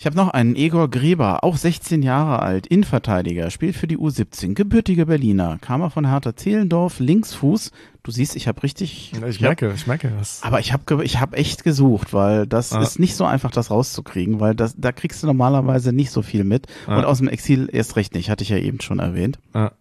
Ich 0.00 0.06
habe 0.06 0.14
noch 0.14 0.28
einen 0.28 0.54
Egor 0.54 0.88
Greber, 0.88 1.42
auch 1.42 1.56
16 1.56 2.02
Jahre 2.02 2.38
alt, 2.40 2.68
Innenverteidiger, 2.68 3.50
spielt 3.50 3.74
für 3.74 3.88
die 3.88 3.98
U17, 3.98 4.54
gebürtiger 4.54 5.06
Berliner, 5.06 5.58
kam 5.60 5.80
er 5.80 5.90
von 5.90 6.06
Hertha 6.08 6.36
Zehlendorf, 6.36 7.00
Linksfuß. 7.00 7.72
Du 8.04 8.10
siehst, 8.12 8.36
ich 8.36 8.46
habe 8.46 8.62
richtig, 8.62 9.12
Ich 9.26 9.40
merke, 9.40 9.72
ich 9.74 9.88
merke 9.88 10.12
das. 10.16 10.40
aber 10.44 10.60
ich 10.60 10.72
habe 10.72 11.02
ich 11.04 11.18
hab 11.18 11.34
echt 11.36 11.64
gesucht, 11.64 12.12
weil 12.12 12.46
das 12.46 12.72
Ah. 12.72 12.80
ist 12.80 13.00
nicht 13.00 13.16
so 13.16 13.24
einfach, 13.24 13.50
das 13.50 13.72
rauszukriegen, 13.72 14.38
weil 14.38 14.54
das, 14.54 14.76
da 14.78 14.92
kriegst 14.92 15.24
du 15.24 15.26
normalerweise 15.26 15.92
nicht 15.92 16.12
so 16.12 16.22
viel 16.22 16.44
mit. 16.44 16.68
Ah. 16.86 16.98
Und 16.98 17.04
aus 17.04 17.18
dem 17.18 17.26
Exil 17.26 17.68
erst 17.72 17.96
recht 17.96 18.14
nicht, 18.14 18.30
hatte 18.30 18.44
ich 18.44 18.50
ja 18.50 18.58
eben 18.58 18.80
schon 18.80 19.00
erwähnt. 19.00 19.40
Ah. 19.52 19.72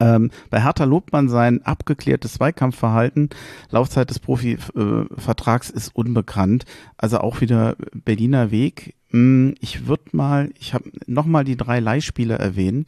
Ähm, 0.00 0.30
bei 0.50 0.60
Hertha 0.62 0.84
lobt 0.84 1.12
man 1.12 1.28
sein 1.28 1.62
abgeklärtes 1.64 2.34
Zweikampfverhalten. 2.34 3.30
Laufzeit 3.70 4.10
des 4.10 4.18
Profivertrags 4.18 5.70
ist 5.70 5.94
unbekannt. 5.94 6.64
Also 6.96 7.18
auch 7.18 7.40
wieder 7.40 7.76
Berliner 8.04 8.50
Weg. 8.50 8.94
Hm, 9.10 9.54
Ich 9.60 9.86
würde 9.86 10.04
mal, 10.12 10.50
ich 10.58 10.74
habe 10.74 10.90
nochmal 11.06 11.44
die 11.44 11.56
drei 11.56 11.78
Leihspieler 11.80 12.38
erwähnen, 12.40 12.86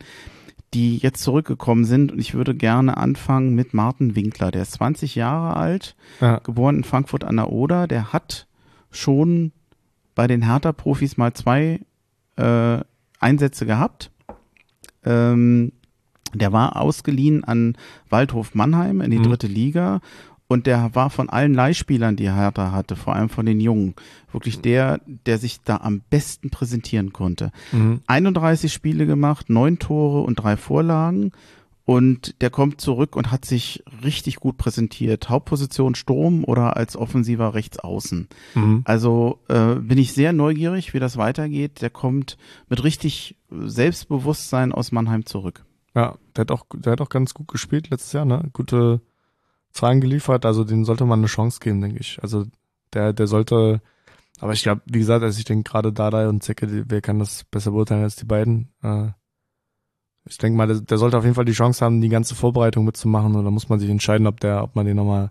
die 0.72 0.96
jetzt 0.98 1.22
zurückgekommen 1.22 1.84
sind. 1.84 2.10
Und 2.12 2.18
ich 2.18 2.34
würde 2.34 2.54
gerne 2.54 2.96
anfangen 2.96 3.54
mit 3.54 3.74
Martin 3.74 4.16
Winkler. 4.16 4.50
Der 4.50 4.62
ist 4.62 4.72
20 4.72 5.14
Jahre 5.14 5.56
alt, 5.56 5.94
Ja. 6.20 6.38
geboren 6.38 6.78
in 6.78 6.84
Frankfurt 6.84 7.22
an 7.24 7.36
der 7.36 7.50
Oder. 7.52 7.86
Der 7.86 8.12
hat 8.12 8.46
schon 8.90 9.52
bei 10.16 10.26
den 10.26 10.42
Hertha-Profis 10.42 11.16
mal 11.16 11.32
zwei 11.32 11.80
äh, 12.36 12.78
Einsätze 13.20 13.66
gehabt. 13.66 14.10
Ähm, 15.04 15.72
der 16.34 16.52
war 16.52 16.76
ausgeliehen 16.80 17.44
an 17.44 17.76
Waldhof 18.10 18.54
Mannheim 18.54 19.00
in 19.00 19.10
die 19.10 19.18
Mhm. 19.18 19.24
dritte 19.24 19.46
Liga 19.46 20.00
und 20.46 20.66
der 20.66 20.94
war 20.94 21.08
von 21.10 21.30
allen 21.30 21.54
Leihspielern, 21.54 22.16
die 22.16 22.30
Hertha 22.30 22.70
hatte, 22.72 22.96
vor 22.96 23.14
allem 23.16 23.28
von 23.30 23.46
den 23.46 23.60
Jungen, 23.60 23.94
wirklich 24.30 24.60
der, 24.60 25.00
der 25.06 25.38
sich 25.38 25.62
da 25.62 25.78
am 25.78 26.02
besten 26.10 26.50
präsentieren 26.50 27.12
konnte. 27.12 27.50
Mhm. 27.72 28.00
31 28.06 28.72
Spiele 28.72 29.06
gemacht, 29.06 29.48
neun 29.48 29.78
Tore 29.78 30.20
und 30.22 30.36
drei 30.36 30.56
Vorlagen. 30.56 31.32
Und 31.86 32.40
der 32.40 32.48
kommt 32.48 32.80
zurück 32.80 33.14
und 33.14 33.30
hat 33.30 33.44
sich 33.44 33.84
richtig 34.02 34.36
gut 34.36 34.56
präsentiert. 34.56 35.28
Hauptposition 35.28 35.94
Sturm 35.94 36.42
oder 36.44 36.78
als 36.78 36.96
offensiver 36.96 37.52
Rechtsaußen. 37.52 38.26
Mhm. 38.54 38.80
Also 38.86 39.40
äh, 39.50 39.74
bin 39.74 39.98
ich 39.98 40.14
sehr 40.14 40.32
neugierig, 40.32 40.94
wie 40.94 40.98
das 40.98 41.18
weitergeht. 41.18 41.82
Der 41.82 41.90
kommt 41.90 42.38
mit 42.70 42.82
richtig 42.84 43.36
Selbstbewusstsein 43.50 44.72
aus 44.72 44.92
Mannheim 44.92 45.26
zurück. 45.26 45.64
Ja, 45.94 46.16
der 46.36 46.42
hat 46.42 46.50
auch, 46.50 46.66
der 46.74 46.92
hat 46.92 47.00
auch 47.00 47.08
ganz 47.08 47.34
gut 47.34 47.48
gespielt 47.48 47.90
letztes 47.90 48.12
Jahr, 48.12 48.24
ne? 48.24 48.48
Gute 48.52 49.00
Zahlen 49.72 50.00
geliefert, 50.00 50.46
also 50.46 50.64
den 50.64 50.84
sollte 50.84 51.04
man 51.04 51.18
eine 51.18 51.26
Chance 51.26 51.58
geben, 51.60 51.80
denke 51.80 51.98
ich. 51.98 52.18
Also 52.22 52.44
der, 52.92 53.12
der 53.12 53.26
sollte, 53.26 53.80
aber 54.40 54.52
ich 54.52 54.62
glaube, 54.62 54.82
wie 54.86 55.00
gesagt, 55.00 55.24
also 55.24 55.38
ich 55.38 55.44
denke 55.44 55.68
gerade 55.68 55.92
Dada 55.92 56.28
und 56.28 56.42
Zecke, 56.42 56.84
wer 56.88 57.00
kann 57.00 57.18
das 57.18 57.44
besser 57.44 57.72
beurteilen 57.72 58.04
als 58.04 58.16
die 58.16 58.24
beiden? 58.24 58.72
Äh, 58.82 59.08
ich 60.26 60.38
denke 60.38 60.56
mal, 60.56 60.66
der, 60.66 60.80
der 60.80 60.98
sollte 60.98 61.18
auf 61.18 61.24
jeden 61.24 61.34
Fall 61.34 61.44
die 61.44 61.52
Chance 61.52 61.84
haben, 61.84 62.00
die 62.00 62.08
ganze 62.08 62.34
Vorbereitung 62.34 62.84
mitzumachen 62.84 63.34
und 63.34 63.44
da 63.44 63.50
muss 63.50 63.68
man 63.68 63.80
sich 63.80 63.90
entscheiden, 63.90 64.26
ob 64.26 64.40
der, 64.40 64.62
ob 64.62 64.76
man 64.76 64.86
den 64.86 64.96
nochmal 64.96 65.30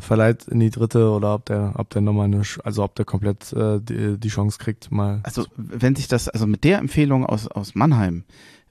verleiht 0.00 0.46
in 0.46 0.60
die 0.60 0.70
dritte 0.70 1.10
oder 1.10 1.34
ob 1.34 1.46
der, 1.46 1.74
ob 1.76 1.90
der 1.90 2.02
nochmal 2.02 2.26
eine, 2.26 2.42
also 2.64 2.84
ob 2.84 2.94
der 2.94 3.04
komplett 3.04 3.52
äh, 3.52 3.80
die, 3.80 4.18
die 4.18 4.28
Chance 4.28 4.58
kriegt, 4.58 4.90
mal. 4.90 5.20
Also 5.24 5.46
wenn 5.56 5.96
sich 5.96 6.08
das, 6.08 6.28
also 6.28 6.46
mit 6.46 6.64
der 6.64 6.78
Empfehlung 6.78 7.26
aus, 7.26 7.48
aus 7.48 7.74
Mannheim, 7.74 8.24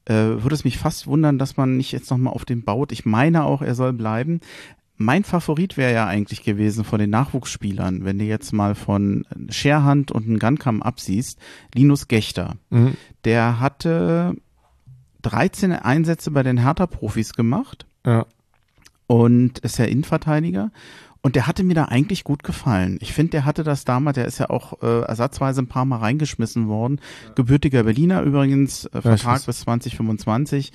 äh, 0.07 0.13
würde 0.43 0.55
es 0.55 0.63
mich 0.63 0.77
fast 0.77 1.07
wundern, 1.07 1.37
dass 1.37 1.57
man 1.57 1.77
nicht 1.77 1.91
jetzt 1.91 2.09
nochmal 2.11 2.33
auf 2.33 2.45
den 2.45 2.63
baut. 2.63 2.91
Ich 2.91 3.05
meine 3.05 3.43
auch, 3.43 3.61
er 3.61 3.75
soll 3.75 3.93
bleiben. 3.93 4.39
Mein 4.99 5.23
Favorit 5.23 5.77
wäre 5.77 5.93
ja 5.93 6.07
eigentlich 6.07 6.41
gewesen 6.43 6.83
von 6.83 6.99
den 6.99 7.11
Nachwuchsspielern, 7.11 8.03
wenn 8.03 8.17
du 8.17 8.25
jetzt 8.25 8.51
mal 8.51 8.73
von 8.73 9.25
Scherhand 9.49 10.11
und 10.11 10.25
einen 10.25 10.39
Gunkam 10.39 10.81
absiehst, 10.81 11.37
Linus 11.75 12.07
Gechter. 12.07 12.55
Mhm. 12.71 12.95
Der 13.23 13.59
hatte 13.59 14.33
13 15.21 15.71
Einsätze 15.73 16.31
bei 16.31 16.41
den 16.41 16.57
Hertha-Profis 16.57 17.33
gemacht 17.33 17.85
Ja. 18.05 18.25
und 19.07 19.59
ist 19.59 19.77
ja 19.77 19.85
Innenverteidiger. 19.85 20.71
Und 21.21 21.35
der 21.35 21.47
hatte 21.47 21.63
mir 21.63 21.73
da 21.73 21.85
eigentlich 21.85 22.23
gut 22.23 22.43
gefallen. 22.43 22.97
Ich 23.01 23.13
finde, 23.13 23.31
der 23.31 23.45
hatte 23.45 23.63
das 23.63 23.85
damals, 23.85 24.15
der 24.15 24.25
ist 24.25 24.37
ja 24.37 24.49
auch 24.49 24.81
äh, 24.81 25.01
ersatzweise 25.01 25.61
ein 25.61 25.67
paar 25.67 25.85
Mal 25.85 25.97
reingeschmissen 25.97 26.67
worden. 26.67 27.01
Gebürtiger 27.35 27.83
Berliner 27.83 28.21
übrigens, 28.21 28.85
äh, 28.85 29.01
Vertrag 29.01 29.35
weiß. 29.35 29.45
bis 29.45 29.59
2025. 29.61 30.71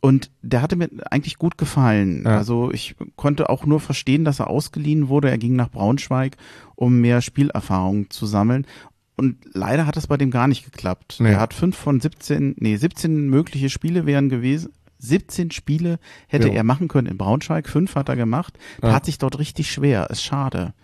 Und 0.00 0.32
der 0.42 0.62
hatte 0.62 0.74
mir 0.74 0.90
eigentlich 1.10 1.38
gut 1.38 1.56
gefallen. 1.56 2.24
Ja. 2.24 2.36
Also 2.38 2.72
ich 2.72 2.96
konnte 3.14 3.48
auch 3.48 3.66
nur 3.66 3.78
verstehen, 3.78 4.24
dass 4.24 4.40
er 4.40 4.50
ausgeliehen 4.50 5.08
wurde. 5.08 5.30
Er 5.30 5.38
ging 5.38 5.54
nach 5.54 5.70
Braunschweig, 5.70 6.36
um 6.74 7.00
mehr 7.00 7.22
Spielerfahrung 7.22 8.10
zu 8.10 8.26
sammeln. 8.26 8.66
Und 9.16 9.36
leider 9.52 9.86
hat 9.86 9.96
es 9.96 10.08
bei 10.08 10.16
dem 10.16 10.32
gar 10.32 10.48
nicht 10.48 10.64
geklappt. 10.64 11.18
Nee. 11.20 11.30
Er 11.30 11.40
hat 11.40 11.54
fünf 11.54 11.76
von 11.76 12.00
17, 12.00 12.56
nee, 12.58 12.76
17 12.76 13.28
mögliche 13.28 13.70
Spiele 13.70 14.04
wären 14.04 14.28
gewesen. 14.28 14.72
17 15.02 15.50
Spiele 15.50 15.98
hätte 16.28 16.48
Ja. 16.48 16.54
er 16.54 16.64
machen 16.64 16.88
können 16.88 17.08
in 17.08 17.18
Braunschweig, 17.18 17.68
fünf 17.68 17.94
hat 17.96 18.08
er 18.08 18.16
gemacht. 18.16 18.58
Ja. 18.82 18.90
Tat 18.92 19.04
sich 19.06 19.18
dort 19.18 19.38
richtig 19.38 19.70
schwer, 19.70 20.08
ist 20.10 20.22
schade. 20.22 20.74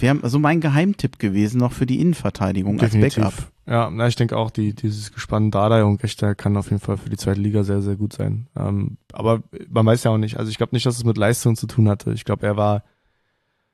wäre 0.00 0.28
so 0.28 0.38
mein 0.38 0.60
Geheimtipp 0.60 1.18
gewesen 1.18 1.58
noch 1.58 1.72
für 1.72 1.84
die 1.84 2.00
Innenverteidigung 2.00 2.78
Definitiv. 2.78 3.24
als 3.24 3.34
Backup. 3.36 3.52
Ja, 3.66 3.90
na, 3.90 4.06
ich 4.06 4.14
denke 4.16 4.36
auch, 4.36 4.50
die, 4.52 4.72
dieses 4.72 5.12
Gespann 5.12 5.50
Dardai 5.50 5.82
und 5.84 6.00
Gechter 6.00 6.34
kann 6.36 6.56
auf 6.56 6.70
jeden 6.70 6.80
Fall 6.80 6.96
für 6.96 7.10
die 7.10 7.16
zweite 7.16 7.40
Liga 7.40 7.64
sehr, 7.64 7.82
sehr 7.82 7.96
gut 7.96 8.12
sein. 8.12 8.46
Ähm, 8.56 8.96
aber 9.12 9.42
man 9.68 9.84
weiß 9.84 10.04
ja 10.04 10.12
auch 10.12 10.16
nicht. 10.18 10.36
Also 10.38 10.50
ich 10.50 10.56
glaube 10.56 10.74
nicht, 10.74 10.86
dass 10.86 10.96
es 10.96 11.04
mit 11.04 11.18
Leistung 11.18 11.56
zu 11.56 11.66
tun 11.66 11.88
hatte. 11.88 12.12
Ich 12.12 12.24
glaube, 12.24 12.46
er 12.46 12.56
war, 12.56 12.84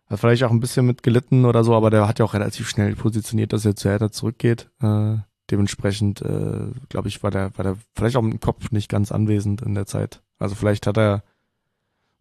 hat 0.06 0.18
vielleicht 0.18 0.42
auch 0.44 0.50
ein 0.50 0.60
bisschen 0.60 0.86
mit 0.86 1.02
gelitten 1.02 1.44
oder 1.44 1.62
so, 1.62 1.74
aber 1.76 1.90
der 1.90 2.08
hat 2.08 2.18
ja 2.18 2.24
auch 2.24 2.34
relativ 2.34 2.68
schnell 2.70 2.96
positioniert, 2.96 3.52
dass 3.52 3.64
er 3.66 3.76
zu 3.76 3.88
Hertha 3.90 4.10
zurückgeht. 4.10 4.70
Äh, 4.80 5.16
dementsprechend, 5.50 6.22
äh, 6.22 6.70
glaube 6.88 7.08
ich, 7.08 7.22
war 7.22 7.30
der, 7.30 7.56
war 7.56 7.64
der 7.64 7.76
vielleicht 7.94 8.16
auch 8.16 8.22
dem 8.22 8.40
Kopf 8.40 8.70
nicht 8.70 8.88
ganz 8.88 9.12
anwesend 9.12 9.62
in 9.62 9.74
der 9.74 9.86
Zeit. 9.86 10.22
Also 10.38 10.54
vielleicht 10.54 10.86
hat 10.86 10.96
er, 10.96 11.22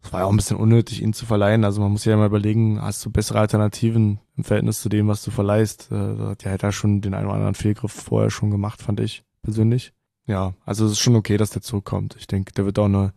es 0.02 0.12
war 0.12 0.20
ja 0.20 0.26
auch 0.26 0.30
ein 0.30 0.36
bisschen 0.36 0.58
unnötig, 0.58 1.02
ihn 1.02 1.14
zu 1.14 1.24
verleihen. 1.24 1.64
Also 1.64 1.80
man 1.80 1.92
muss 1.92 2.04
ja 2.04 2.16
mal 2.16 2.26
überlegen, 2.26 2.80
hast 2.80 3.04
du 3.04 3.10
bessere 3.10 3.40
Alternativen 3.40 4.20
im 4.36 4.44
Verhältnis 4.44 4.80
zu 4.80 4.88
dem, 4.88 5.08
was 5.08 5.22
du 5.24 5.30
verleihst? 5.30 5.90
Äh, 5.90 6.34
da 6.36 6.50
hat 6.50 6.62
ja 6.62 6.72
schon 6.72 7.00
den 7.00 7.14
einen 7.14 7.26
oder 7.26 7.36
anderen 7.36 7.54
Fehlgriff 7.54 7.92
vorher 7.92 8.30
schon 8.30 8.50
gemacht, 8.50 8.82
fand 8.82 9.00
ich 9.00 9.24
persönlich. 9.42 9.92
Ja, 10.26 10.54
also 10.64 10.86
es 10.86 10.92
ist 10.92 11.00
schon 11.00 11.16
okay, 11.16 11.36
dass 11.36 11.50
der 11.50 11.62
zurückkommt. 11.62 12.16
Ich 12.18 12.26
denke, 12.26 12.52
der 12.52 12.64
wird 12.64 12.78
auch 12.78 12.86
eine, 12.86 13.12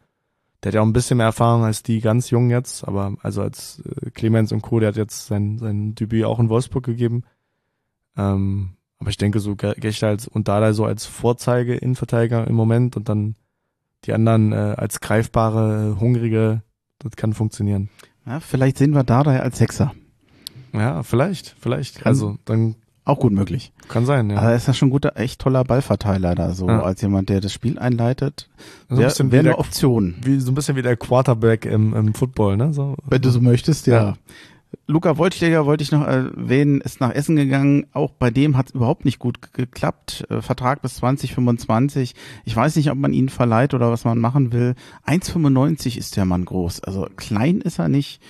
der 0.62 0.70
hat 0.70 0.76
ja 0.76 0.82
auch 0.82 0.86
ein 0.86 0.94
bisschen 0.94 1.18
mehr 1.18 1.28
Erfahrung 1.28 1.64
als 1.64 1.84
die 1.84 2.02
ganz 2.02 2.30
jungen 2.30 2.50
jetzt, 2.50 2.86
aber 2.88 3.16
also 3.22 3.42
als 3.42 3.82
äh, 3.82 4.12
Clemens 4.12 4.52
und 4.52 4.62
Co., 4.62 4.80
der 4.80 4.90
hat 4.90 4.98
jetzt 4.98 5.28
sein, 5.28 5.58
sein 5.58 5.96
Debüt 5.96 6.26
auch 6.26 6.40
in 6.40 6.50
Wolfsburg 6.50 6.86
gegeben. 6.86 7.24
Ähm, 8.18 8.77
aber 9.00 9.10
ich 9.10 9.18
denke, 9.18 9.40
so 9.40 9.56
Ge- 9.56 9.76
Gechter 9.80 10.08
als, 10.08 10.28
und 10.28 10.48
Dada 10.48 10.74
so 10.74 10.86
als 10.86 11.06
Vorzeige-Innenverteidiger 11.06 12.48
im 12.48 12.56
Moment 12.56 12.96
und 12.98 13.10
dann 13.10 13.36
die 14.06 14.14
anderen 14.14 14.52
äh, 14.54 14.76
als 14.78 15.00
greifbare, 15.02 15.98
hungrige, 16.00 16.62
das 17.00 17.16
kann 17.16 17.34
funktionieren. 17.34 17.90
Ja, 18.26 18.40
vielleicht 18.40 18.78
sehen 18.78 18.92
wir 18.94 19.04
Dardai 19.04 19.40
als 19.40 19.58
Sechser. 19.58 19.94
Ja, 20.74 21.04
vielleicht, 21.04 21.56
vielleicht. 21.60 21.96
Kann- 22.00 22.08
also, 22.08 22.38
dann 22.46 22.76
Auch 23.06 23.20
gut 23.20 23.32
möglich. 23.34 23.72
kann 23.88 24.06
sein, 24.06 24.30
ja. 24.30 24.38
Aber 24.38 24.50
er 24.52 24.56
ist 24.56 24.68
ja 24.68 24.74
schon 24.74 24.90
ein 24.90 24.92
guter, 24.92 25.18
echt 25.18 25.40
toller 25.42 25.64
Ballverteiler 25.64 26.36
da, 26.36 26.52
so 26.54 26.68
Ja. 26.68 26.84
als 26.84 27.02
jemand, 27.02 27.30
der 27.30 27.40
das 27.42 27.54
Spiel 27.54 27.80
einleitet. 27.80 28.50
so 28.90 28.96
ein 28.96 28.98
Wäre 29.00 29.08
bisschen 29.10 29.32
wär 29.32 29.44
wie, 29.44 29.48
eine 29.48 29.58
Option. 29.58 30.16
wie, 30.24 30.40
so 30.40 30.52
ein 30.52 30.56
bisschen 30.56 30.76
wie 30.76 30.82
der 30.82 30.98
Quarterback 30.98 31.66
im, 31.66 31.94
im 31.96 32.14
Football, 32.14 32.58
ne? 32.58 32.74
So. 32.74 32.96
Wenn 33.06 33.22
du 33.22 33.30
so 33.30 33.40
möchtest, 33.42 33.88
ja. 33.88 33.96
Ja. 34.04 34.18
Luca 34.88 35.18
Woltschläger 35.18 35.66
wollte 35.66 35.84
ich 35.84 35.92
noch 35.92 36.04
erwähnen, 36.06 36.80
ist 36.82 37.02
nach 37.02 37.12
Essen 37.12 37.36
gegangen. 37.36 37.88
Auch 37.92 38.12
bei 38.12 38.32
dem 38.32 38.56
hat 38.56 38.68
es 38.70 38.74
überhaupt 38.76 39.04
nicht 39.06 39.20
gut 39.20 39.42
ge- 39.42 39.66
geklappt. 39.66 40.26
Äh, 40.30 40.42
Vertrag 40.42 40.82
bis 40.82 40.96
2025. 40.96 42.16
Ich 42.46 42.56
weiß 42.56 42.76
nicht, 42.78 42.90
ob 42.90 42.98
man 42.98 43.12
ihn 43.14 43.28
verleiht 43.30 43.74
oder 43.74 43.92
was 43.92 44.06
man 44.06 44.18
machen 44.18 44.54
will. 44.54 44.76
1,95 45.06 45.98
ist 45.98 46.16
der 46.16 46.26
Mann 46.26 46.46
groß. 46.46 46.84
Also 46.84 47.08
klein 47.18 47.60
ist 47.62 47.80
er 47.80 47.90
nicht. 47.90 48.22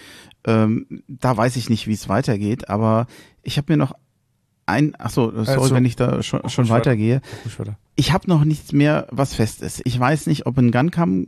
Ähm, 0.45 1.03
da 1.07 1.37
weiß 1.37 1.55
ich 1.57 1.69
nicht, 1.69 1.87
wie 1.87 1.93
es 1.93 2.09
weitergeht. 2.09 2.69
Aber 2.69 3.05
ich 3.43 3.57
habe 3.57 3.71
mir 3.73 3.77
noch 3.77 3.93
ein, 4.65 4.93
ach 4.97 5.11
so, 5.11 5.29
sorry, 5.31 5.47
Also, 5.61 5.75
wenn 5.75 5.85
ich 5.85 5.95
da 5.95 6.23
schon, 6.23 6.47
schon 6.49 6.69
weitergehe. 6.69 7.21
Ich 7.45 7.59
weiter. 7.59 7.77
Ich 7.95 8.11
habe 8.13 8.27
noch 8.27 8.43
nichts 8.43 8.71
mehr, 8.73 9.07
was 9.11 9.33
fest 9.35 9.61
ist. 9.61 9.81
Ich 9.85 9.99
weiß 9.99 10.25
nicht, 10.27 10.45
ob 10.47 10.57
ein 10.57 10.71
Gunkam 10.71 11.27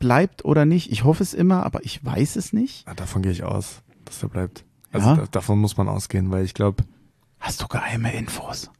bleibt 0.00 0.44
oder 0.44 0.66
nicht. 0.66 0.90
Ich 0.90 1.04
hoffe 1.04 1.22
es 1.22 1.32
immer, 1.34 1.64
aber 1.64 1.84
ich 1.84 2.04
weiß 2.04 2.34
es 2.36 2.52
nicht. 2.52 2.86
Ja, 2.88 2.94
davon 2.94 3.22
gehe 3.22 3.30
ich 3.32 3.44
aus, 3.44 3.82
dass 4.14 4.20
der 4.20 4.28
bleibt. 4.28 4.64
Also 4.92 5.08
Ja? 5.08 5.16
da, 5.16 5.26
davon 5.30 5.58
muss 5.58 5.76
man 5.76 5.88
ausgehen, 5.88 6.30
weil 6.30 6.44
ich 6.44 6.54
glaube, 6.54 6.84
Hast 7.40 7.60
du 7.60 7.66
geheime 7.68 8.12
Infos? 8.14 8.70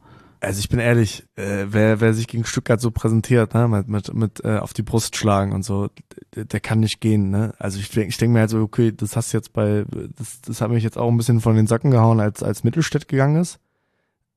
also 0.41 0.59
ich 0.59 0.69
bin 0.69 0.79
ehrlich, 0.79 1.23
äh, 1.35 1.65
wer, 1.69 2.01
wer 2.01 2.13
sich 2.13 2.27
gegen 2.27 2.45
Stuttgart 2.45 2.79
so 2.79 2.91
präsentiert, 2.91 3.53
ne, 3.55 3.67
mit, 3.67 3.87
mit, 3.87 4.13
mit 4.13 4.45
äh, 4.45 4.57
auf 4.57 4.73
die 4.73 4.83
Brust 4.83 5.15
schlagen 5.15 5.53
und 5.53 5.63
so, 5.63 5.89
der, 6.35 6.45
der 6.45 6.59
kann 6.59 6.79
nicht 6.81 6.99
gehen, 7.01 7.31
ne? 7.31 7.53
Also 7.57 7.79
ich 7.79 7.89
denke 7.89 8.09
ich 8.09 8.17
denk 8.17 8.31
mir 8.33 8.39
halt 8.41 8.49
so, 8.51 8.59
okay, 8.61 8.91
das 8.91 9.15
hast 9.15 9.31
jetzt 9.33 9.53
bei, 9.53 9.85
das, 10.17 10.41
das 10.41 10.61
hat 10.61 10.69
mich 10.69 10.83
jetzt 10.83 10.97
auch 10.97 11.09
ein 11.09 11.17
bisschen 11.17 11.41
von 11.41 11.55
den 11.55 11.65
Socken 11.67 11.89
gehauen, 11.91 12.19
als, 12.19 12.43
als 12.43 12.63
Mittelstädt 12.63 13.07
gegangen 13.07 13.37
ist. 13.37 13.59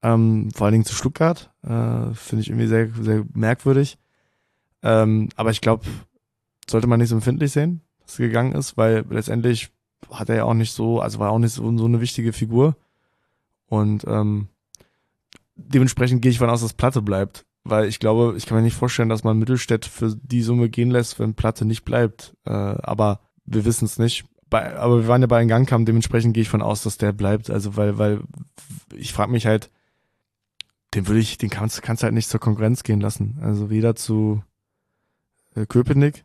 Ähm, 0.02 0.50
vor 0.54 0.66
allen 0.66 0.72
Dingen 0.72 0.84
zu 0.84 0.94
Stuttgart. 0.94 1.50
Äh, 1.62 2.14
Finde 2.14 2.40
ich 2.42 2.48
irgendwie 2.48 2.68
sehr, 2.68 2.88
sehr 3.02 3.24
merkwürdig. 3.34 3.98
Ähm, 4.82 5.28
aber 5.36 5.50
ich 5.50 5.60
glaube, 5.60 5.84
sollte 6.70 6.86
man 6.86 7.00
nicht 7.00 7.08
so 7.08 7.16
empfindlich 7.16 7.52
sehen, 7.52 7.82
dass 8.00 8.18
er 8.18 8.28
gegangen 8.28 8.52
ist, 8.52 8.76
weil 8.76 9.04
letztendlich 9.10 9.70
hat 10.10 10.28
er 10.28 10.36
ja 10.36 10.44
auch 10.44 10.54
nicht 10.54 10.72
so, 10.72 11.00
also 11.00 11.18
war 11.18 11.30
auch 11.30 11.38
nicht 11.38 11.52
so, 11.52 11.76
so 11.76 11.84
eine 11.84 12.00
wichtige 12.00 12.32
Figur. 12.32 12.76
Und 13.66 14.04
ähm, 14.06 14.48
dementsprechend 15.56 16.22
gehe 16.22 16.30
ich 16.30 16.38
von 16.38 16.50
aus, 16.50 16.62
dass 16.62 16.72
Platte 16.72 17.02
bleibt. 17.02 17.44
Weil 17.64 17.86
ich 17.86 17.98
glaube, 17.98 18.34
ich 18.36 18.46
kann 18.46 18.56
mir 18.56 18.62
nicht 18.62 18.76
vorstellen, 18.76 19.10
dass 19.10 19.24
man 19.24 19.38
Mittelstädt 19.38 19.84
für 19.84 20.16
die 20.22 20.42
Summe 20.42 20.70
gehen 20.70 20.90
lässt, 20.90 21.18
wenn 21.18 21.34
Platte 21.34 21.64
nicht 21.64 21.84
bleibt. 21.84 22.34
Äh, 22.46 22.52
aber 22.52 23.20
wir 23.44 23.64
wissen 23.64 23.84
es 23.84 23.98
nicht. 23.98 24.24
Bei, 24.48 24.74
aber 24.76 25.02
wir 25.02 25.08
waren 25.08 25.20
ja 25.20 25.26
bei 25.26 25.38
einem 25.38 25.48
Gangkampf, 25.48 25.84
dementsprechend 25.84 26.32
gehe 26.32 26.42
ich 26.42 26.48
von 26.48 26.62
aus, 26.62 26.82
dass 26.82 26.96
der 26.96 27.12
bleibt. 27.12 27.50
Also 27.50 27.76
weil, 27.76 27.98
weil 27.98 28.20
ich 28.94 29.12
frage 29.12 29.32
mich 29.32 29.46
halt, 29.46 29.70
den 30.94 31.06
würde 31.06 31.20
ich, 31.20 31.36
den 31.36 31.50
kannst, 31.50 31.82
kannst 31.82 32.02
halt 32.02 32.14
nicht 32.14 32.30
zur 32.30 32.40
Konkurrenz 32.40 32.82
gehen 32.82 33.00
lassen. 33.00 33.38
Also 33.42 33.68
weder 33.68 33.94
zu 33.94 34.42
äh, 35.54 35.66
Köpenick 35.66 36.24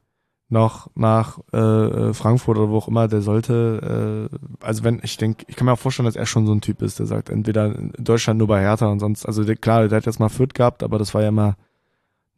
noch 0.54 0.89
nach 0.95 1.39
äh, 1.51 1.58
äh, 1.58 2.14
Frankfurt 2.14 2.58
oder 2.58 2.70
wo 2.70 2.78
auch 2.78 2.88
immer, 2.88 3.10
der 3.10 3.22
sollte, 3.22 4.30
äh, 4.32 4.66
also 4.66 4.86
wenn, 4.86 5.01
ich 5.04 5.18
denke, 5.18 5.43
ich 5.49 5.58
kann 5.58 5.66
mir 5.66 5.74
auch 5.74 5.80
vorstellen, 5.80 6.06
dass 6.06 6.16
er 6.16 6.26
schon 6.26 6.45
so 6.45 6.54
ein 6.54 6.62
Typ 6.62 6.82
ist, 6.82 6.99
der 6.99 7.06
sagt, 7.06 7.30
entweder 7.30 7.66
in 7.76 7.91
Deutschland 7.97 8.38
nur 8.38 8.47
bei 8.47 8.62
Hertha 8.62 8.88
und 8.88 8.99
sonst, 8.99 9.26
also 9.26 9.43
der, 9.43 9.58
klar, 9.58 9.88
der 9.89 9.97
hat 9.97 10.06
jetzt 10.06 10.20
mal 10.20 10.30
Fürth 10.30 10.54
gehabt, 10.54 10.84
aber 10.84 10.97
das 10.97 11.14
war 11.14 11.22
ja 11.22 11.30
immer 11.30 11.58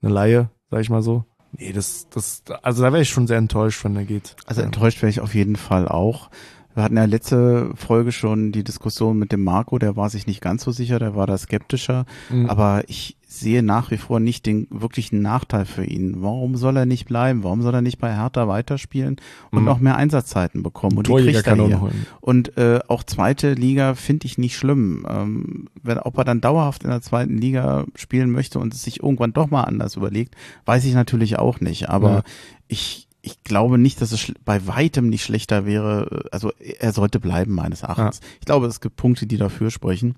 eine 0.02 0.12
Laie, 0.12 0.50
sag 0.72 0.82
ich 0.82 0.90
mal 0.90 1.04
so. 1.04 1.26
Nee, 1.52 1.72
das, 1.72 2.08
das, 2.10 2.44
also 2.64 2.82
da 2.82 2.92
wäre 2.92 3.04
ich 3.04 3.10
schon 3.10 3.28
sehr 3.28 3.38
enttäuscht, 3.38 3.84
wenn 3.86 3.96
er 3.96 4.06
geht. 4.06 4.36
Also 4.46 4.62
enttäuscht 4.62 5.02
wäre 5.02 5.10
ich 5.10 5.22
auf 5.22 5.36
jeden 5.36 5.56
Fall 5.56 5.88
auch. 5.88 6.30
Wir 6.76 6.84
hatten 6.84 6.98
ja 6.98 7.06
letzte 7.06 7.72
Folge 7.76 8.12
schon 8.12 8.52
die 8.52 8.64
Diskussion 8.66 9.18
mit 9.18 9.32
dem 9.32 9.44
Marco, 9.44 9.80
der 9.80 9.96
war 9.96 10.10
sich 10.10 10.28
nicht 10.28 10.42
ganz 10.42 10.64
so 10.64 10.72
sicher, 10.72 11.00
der 11.00 11.16
war 11.16 11.26
da 11.26 11.38
skeptischer. 11.38 12.06
Mhm. 12.30 12.50
Aber 12.50 12.84
ich 12.88 13.16
sehe 13.28 13.64
nach 13.64 13.92
wie 13.92 13.98
vor 13.98 14.20
nicht 14.20 14.46
den 14.46 14.68
wirklichen 14.70 15.22
Nachteil 15.22 15.66
für 15.66 15.84
ihn. 15.86 16.22
Warum 16.22 16.56
soll 16.56 16.78
er 16.78 16.86
nicht 16.86 17.06
bleiben? 17.06 17.44
Warum 17.44 17.62
soll 17.62 17.74
er 17.74 17.82
nicht 17.82 17.98
bei 17.98 18.14
Hertha 18.16 18.48
weiterspielen 18.48 19.18
und 19.52 19.60
Mhm. 19.60 19.66
noch 19.66 19.80
mehr 19.80 19.96
Einsatzzeiten 19.96 20.64
bekommen? 20.64 20.98
Und 20.98 21.08
die 21.08 21.12
Torjäger 21.12 21.42
kriegt 21.44 21.48
er 21.48 21.58
er 21.60 21.68
hier. 21.68 21.82
holen. 21.82 22.06
Und 22.22 22.58
äh, 22.58 22.80
auch 22.88 23.04
zweite 23.04 23.54
Liga 23.54 23.96
finde 23.96 24.26
ich 24.26 24.38
nicht 24.38 24.56
schlimm. 24.58 25.06
Ähm, 25.10 25.68
wenn, 25.82 25.98
ob 26.00 26.18
er 26.18 26.24
dann 26.26 26.40
dauerhaft 26.42 26.84
in 26.84 26.90
der 26.90 27.02
zweiten 27.02 27.38
Liga 27.38 27.86
spielen 27.96 28.32
möchte 28.32 28.60
und 28.60 28.74
es 28.74 28.84
sich 28.84 29.02
irgendwann 29.02 29.34
doch 29.34 29.50
mal 29.50 29.64
anders 29.64 29.96
überlegt, 29.96 30.36
weiß 30.66 30.86
ich 30.86 30.94
natürlich 30.94 31.38
auch 31.40 31.60
nicht. 31.62 31.90
Aber 31.90 32.10
Ja. 32.10 32.24
ich, 32.68 33.05
ich 33.26 33.44
glaube 33.44 33.78
nicht, 33.78 34.02
dass 34.02 34.12
es 34.12 34.32
bei 34.46 34.68
weitem 34.68 35.10
nicht 35.10 35.24
schlechter 35.24 35.66
wäre. 35.66 36.26
Also 36.32 36.52
er 36.60 36.94
sollte 36.94 37.20
bleiben, 37.20 37.54
meines 37.54 37.82
Erachtens. 37.82 38.20
Ich 38.40 38.46
glaube, 38.46 38.68
es 38.68 38.82
gibt 38.82 38.96
Punkte, 38.98 39.26
die 39.26 39.38
dafür 39.38 39.72
sprechen. 39.72 40.16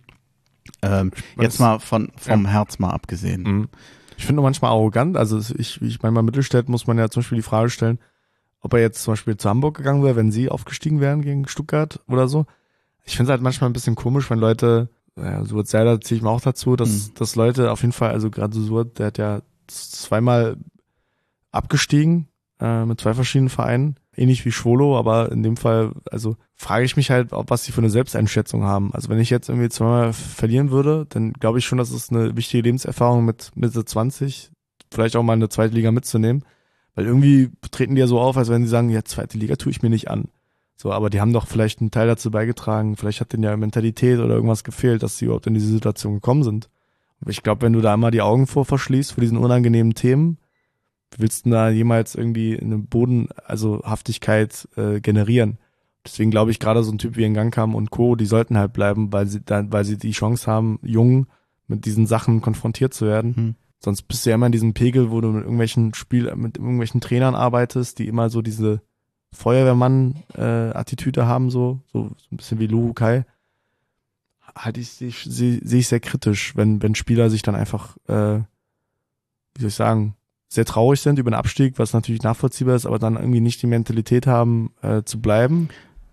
Ähm, 0.81 1.11
jetzt 1.39 1.59
mal 1.59 1.79
von 1.79 2.11
vom 2.17 2.45
Herz 2.45 2.79
mal 2.79 2.89
abgesehen. 2.91 3.43
Mhm. 3.43 3.69
Ich 4.17 4.25
finde 4.25 4.41
manchmal 4.41 4.71
arrogant. 4.71 5.15
Also 5.15 5.39
ich, 5.57 5.81
ich 5.81 6.01
meine, 6.01 6.15
bei 6.15 6.21
Mittelstädt 6.21 6.67
muss 6.67 6.87
man 6.87 6.97
ja 6.97 7.09
zum 7.09 7.21
Beispiel 7.21 7.37
die 7.37 7.43
Frage 7.43 7.69
stellen, 7.69 7.99
ob 8.59 8.73
er 8.73 8.81
jetzt 8.81 9.01
zum 9.03 9.13
Beispiel 9.13 9.37
zu 9.37 9.47
Hamburg 9.49 9.77
gegangen 9.77 10.03
wäre, 10.03 10.15
wenn 10.15 10.31
sie 10.31 10.49
aufgestiegen 10.49 10.99
wären 10.99 11.21
gegen 11.21 11.47
Stuttgart 11.47 12.01
oder 12.07 12.27
so. 12.27 12.45
Ich 13.05 13.15
finde 13.15 13.29
es 13.29 13.33
halt 13.33 13.41
manchmal 13.41 13.69
ein 13.69 13.73
bisschen 13.73 13.95
komisch, 13.95 14.29
wenn 14.29 14.39
Leute, 14.39 14.89
ja, 15.15 15.45
Suat 15.45 15.67
Serdar 15.67 16.01
ziehe 16.01 16.17
ich 16.17 16.23
mir 16.23 16.29
auch 16.29 16.41
dazu, 16.41 16.75
dass, 16.75 16.89
Mhm. 16.89 17.11
dass 17.15 17.35
Leute 17.35 17.71
auf 17.71 17.81
jeden 17.81 17.93
Fall, 17.93 18.11
also 18.11 18.29
gerade 18.29 18.53
so 18.53 18.61
Suat, 18.61 18.99
der 18.99 19.05
hat 19.07 19.17
ja 19.17 19.41
zweimal 19.67 20.57
abgestiegen 21.51 22.27
äh, 22.59 22.85
mit 22.85 22.99
zwei 23.01 23.13
verschiedenen 23.13 23.49
Vereinen, 23.49 23.95
ähnlich 24.15 24.45
wie 24.45 24.51
Schwolo, 24.51 24.97
aber 24.97 25.31
in 25.31 25.43
dem 25.43 25.57
Fall, 25.57 25.91
also 26.11 26.37
frage 26.55 26.85
ich 26.85 26.97
mich 26.97 27.11
halt, 27.11 27.33
ob 27.33 27.49
was 27.49 27.63
sie 27.63 27.71
für 27.71 27.81
eine 27.81 27.89
Selbsteinschätzung 27.89 28.63
haben. 28.63 28.93
Also 28.93 29.09
wenn 29.09 29.19
ich 29.19 29.29
jetzt 29.29 29.49
irgendwie 29.49 29.69
zweimal 29.69 30.13
verlieren 30.13 30.71
würde, 30.71 31.05
dann 31.09 31.33
glaube 31.33 31.59
ich 31.59 31.65
schon, 31.65 31.77
dass 31.77 31.91
es 31.91 32.09
eine 32.09 32.35
wichtige 32.35 32.63
Lebenserfahrung 32.63 33.25
mit 33.25 33.51
Mitte 33.55 33.85
20, 33.85 34.51
vielleicht 34.91 35.15
auch 35.15 35.23
mal 35.23 35.33
eine 35.33 35.49
zweite 35.49 35.75
Liga 35.75 35.91
mitzunehmen. 35.91 36.43
Weil 36.95 37.05
irgendwie 37.05 37.51
treten 37.69 37.93
die 37.93 38.01
ja 38.01 38.07
so 38.07 38.19
auf, 38.19 38.37
als 38.37 38.49
wenn 38.49 38.63
sie 38.63 38.69
sagen, 38.69 38.89
ja, 38.89 39.03
zweite 39.03 39.37
Liga 39.37 39.55
tue 39.55 39.71
ich 39.71 39.83
mir 39.83 39.89
nicht 39.89 40.09
an. 40.09 40.29
So, 40.77 40.91
aber 40.91 41.11
die 41.11 41.21
haben 41.21 41.33
doch 41.33 41.45
vielleicht 41.45 41.79
einen 41.79 41.91
Teil 41.91 42.07
dazu 42.07 42.31
beigetragen. 42.31 42.95
Vielleicht 42.95 43.21
hat 43.21 43.33
denen 43.33 43.43
ja 43.43 43.55
Mentalität 43.55 44.17
oder 44.17 44.33
irgendwas 44.33 44.63
gefehlt, 44.63 45.03
dass 45.03 45.17
sie 45.17 45.25
überhaupt 45.25 45.45
in 45.45 45.53
diese 45.53 45.67
Situation 45.67 46.15
gekommen 46.15 46.43
sind. 46.43 46.69
Aber 47.21 47.29
ich 47.29 47.43
glaube, 47.43 47.63
wenn 47.63 47.73
du 47.73 47.81
da 47.81 47.93
einmal 47.93 48.11
die 48.11 48.21
Augen 48.21 48.47
vor 48.47 48.65
verschließt 48.65 49.13
vor 49.13 49.21
diesen 49.21 49.37
unangenehmen 49.37 49.93
Themen, 49.93 50.39
willst 51.17 51.45
du 51.45 51.49
da 51.49 51.69
jemals 51.69 52.15
irgendwie 52.15 52.59
eine 52.59 52.77
Boden, 52.77 53.29
also 53.45 53.81
Haftigkeit 53.83 54.67
äh, 54.77 54.99
generieren? 54.99 55.57
Deswegen 56.05 56.31
glaube 56.31 56.51
ich, 56.51 56.59
gerade 56.59 56.83
so 56.83 56.91
ein 56.91 56.99
Typ 56.99 57.17
wie 57.17 57.27
Ngankam 57.27 57.75
und 57.75 57.91
Co., 57.91 58.15
die 58.15 58.25
sollten 58.25 58.57
halt 58.57 58.73
bleiben, 58.73 59.11
weil 59.11 59.27
sie 59.27 59.41
dann, 59.41 59.73
weil 59.73 59.83
sie 59.83 59.97
die 59.97 60.11
Chance 60.11 60.49
haben, 60.49 60.79
jung 60.81 61.27
mit 61.67 61.85
diesen 61.85 62.07
Sachen 62.07 62.41
konfrontiert 62.41 62.93
zu 62.93 63.05
werden. 63.05 63.35
Hm. 63.35 63.55
Sonst 63.79 64.03
bist 64.03 64.25
du 64.25 64.29
ja 64.29 64.35
immer 64.35 64.45
in 64.45 64.51
diesem 64.53 64.73
Pegel, 64.73 65.11
wo 65.11 65.21
du 65.21 65.29
mit 65.29 65.43
irgendwelchen 65.43 65.93
Spiel, 65.93 66.33
mit 66.35 66.57
irgendwelchen 66.57 67.01
Trainern 67.01 67.35
arbeitest, 67.35 67.99
die 67.99 68.07
immer 68.07 68.29
so 68.29 68.41
diese 68.41 68.81
Feuerwehrmann-Attitüde 69.33 71.27
haben, 71.27 71.49
so, 71.49 71.81
so, 71.91 72.09
so 72.17 72.27
ein 72.31 72.37
bisschen 72.37 72.59
wie 72.59 72.67
Luhu 72.67 72.93
Kai. 72.93 73.25
Halt 74.55 74.77
ich, 74.77 74.89
sehe 74.89 75.11
seh, 75.11 75.59
seh 75.61 75.79
ich 75.79 75.87
sehr 75.89 75.99
kritisch, 75.99 76.55
wenn, 76.55 76.81
wenn 76.81 76.95
Spieler 76.95 77.29
sich 77.29 77.41
dann 77.41 77.55
einfach, 77.55 77.97
äh, 78.07 78.39
wie 78.39 79.61
soll 79.61 79.67
ich 79.67 79.75
sagen, 79.75 80.15
sehr 80.49 80.65
traurig 80.65 81.01
sind 81.01 81.19
über 81.19 81.31
den 81.31 81.37
Abstieg, 81.37 81.77
was 81.77 81.93
natürlich 81.93 82.23
nachvollziehbar 82.23 82.75
ist, 82.75 82.85
aber 82.85 82.99
dann 82.99 83.15
irgendwie 83.15 83.41
nicht 83.41 83.61
die 83.61 83.67
Mentalität 83.67 84.27
haben, 84.27 84.71
äh, 84.81 85.03
zu 85.03 85.21
bleiben. 85.21 85.69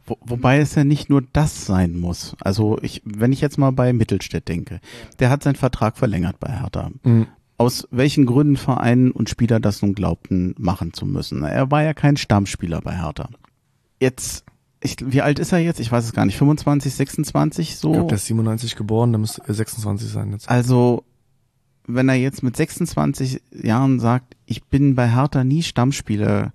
Wo, 0.07 0.19
wobei 0.21 0.59
es 0.59 0.75
ja 0.75 0.85
nicht 0.85 1.09
nur 1.09 1.23
das 1.33 1.65
sein 1.65 1.99
muss. 1.99 2.37
Also 2.41 2.79
ich, 2.83 3.01
wenn 3.05 3.33
ich 3.33 3.41
jetzt 3.41 3.59
mal 3.59 3.71
bei 3.71 3.93
Mittelstädt 3.93 4.49
denke, 4.49 4.81
der 5.19 5.31
hat 5.31 5.43
seinen 5.43 5.55
Vertrag 5.55 5.97
verlängert 5.97 6.39
bei 6.41 6.53
Hertha. 6.53 6.91
Mhm. 7.05 7.27
Aus 7.57 7.89
welchen 7.91 8.27
Gründen 8.27 8.57
Vereinen 8.57 9.13
und 9.13 9.31
Spieler 9.31 9.61
das 9.61 9.81
nun 9.81 9.95
glaubten, 9.95 10.55
machen 10.59 10.93
zu 10.93 11.07
müssen. 11.07 11.43
Er 11.45 11.71
war 11.71 11.83
ja 11.83 11.95
kein 11.95 12.17
Stammspieler 12.17 12.81
bei 12.81 12.97
Hertha. 12.97 13.29
Jetzt, 14.01 14.45
ich, 14.83 14.97
wie 15.01 15.23
alt 15.23 15.39
ist 15.39 15.53
er 15.53 15.61
jetzt? 15.61 15.81
Ich 15.81 15.91
weiß 15.91 16.05
es 16.05 16.13
gar 16.13 16.27
nicht. 16.27 16.37
25, 16.37 16.93
26 16.93 17.77
so? 17.77 17.89
Ich 17.89 17.95
glaube, 17.95 18.09
der 18.09 18.17
ist 18.17 18.27
97 18.27 18.77
geboren, 18.77 19.13
der 19.13 19.21
müsste 19.21 19.41
26 19.51 20.11
sein 20.11 20.33
jetzt. 20.33 20.51
Also, 20.51 21.05
wenn 21.87 22.09
er 22.09 22.15
jetzt 22.15 22.43
mit 22.43 22.57
26 22.57 23.43
Jahren 23.63 24.01
sagt, 24.01 24.37
ich 24.47 24.65
bin 24.65 24.95
bei 24.95 25.09
Hertha 25.11 25.45
nie 25.45 25.63
Stammspieler 25.63 26.53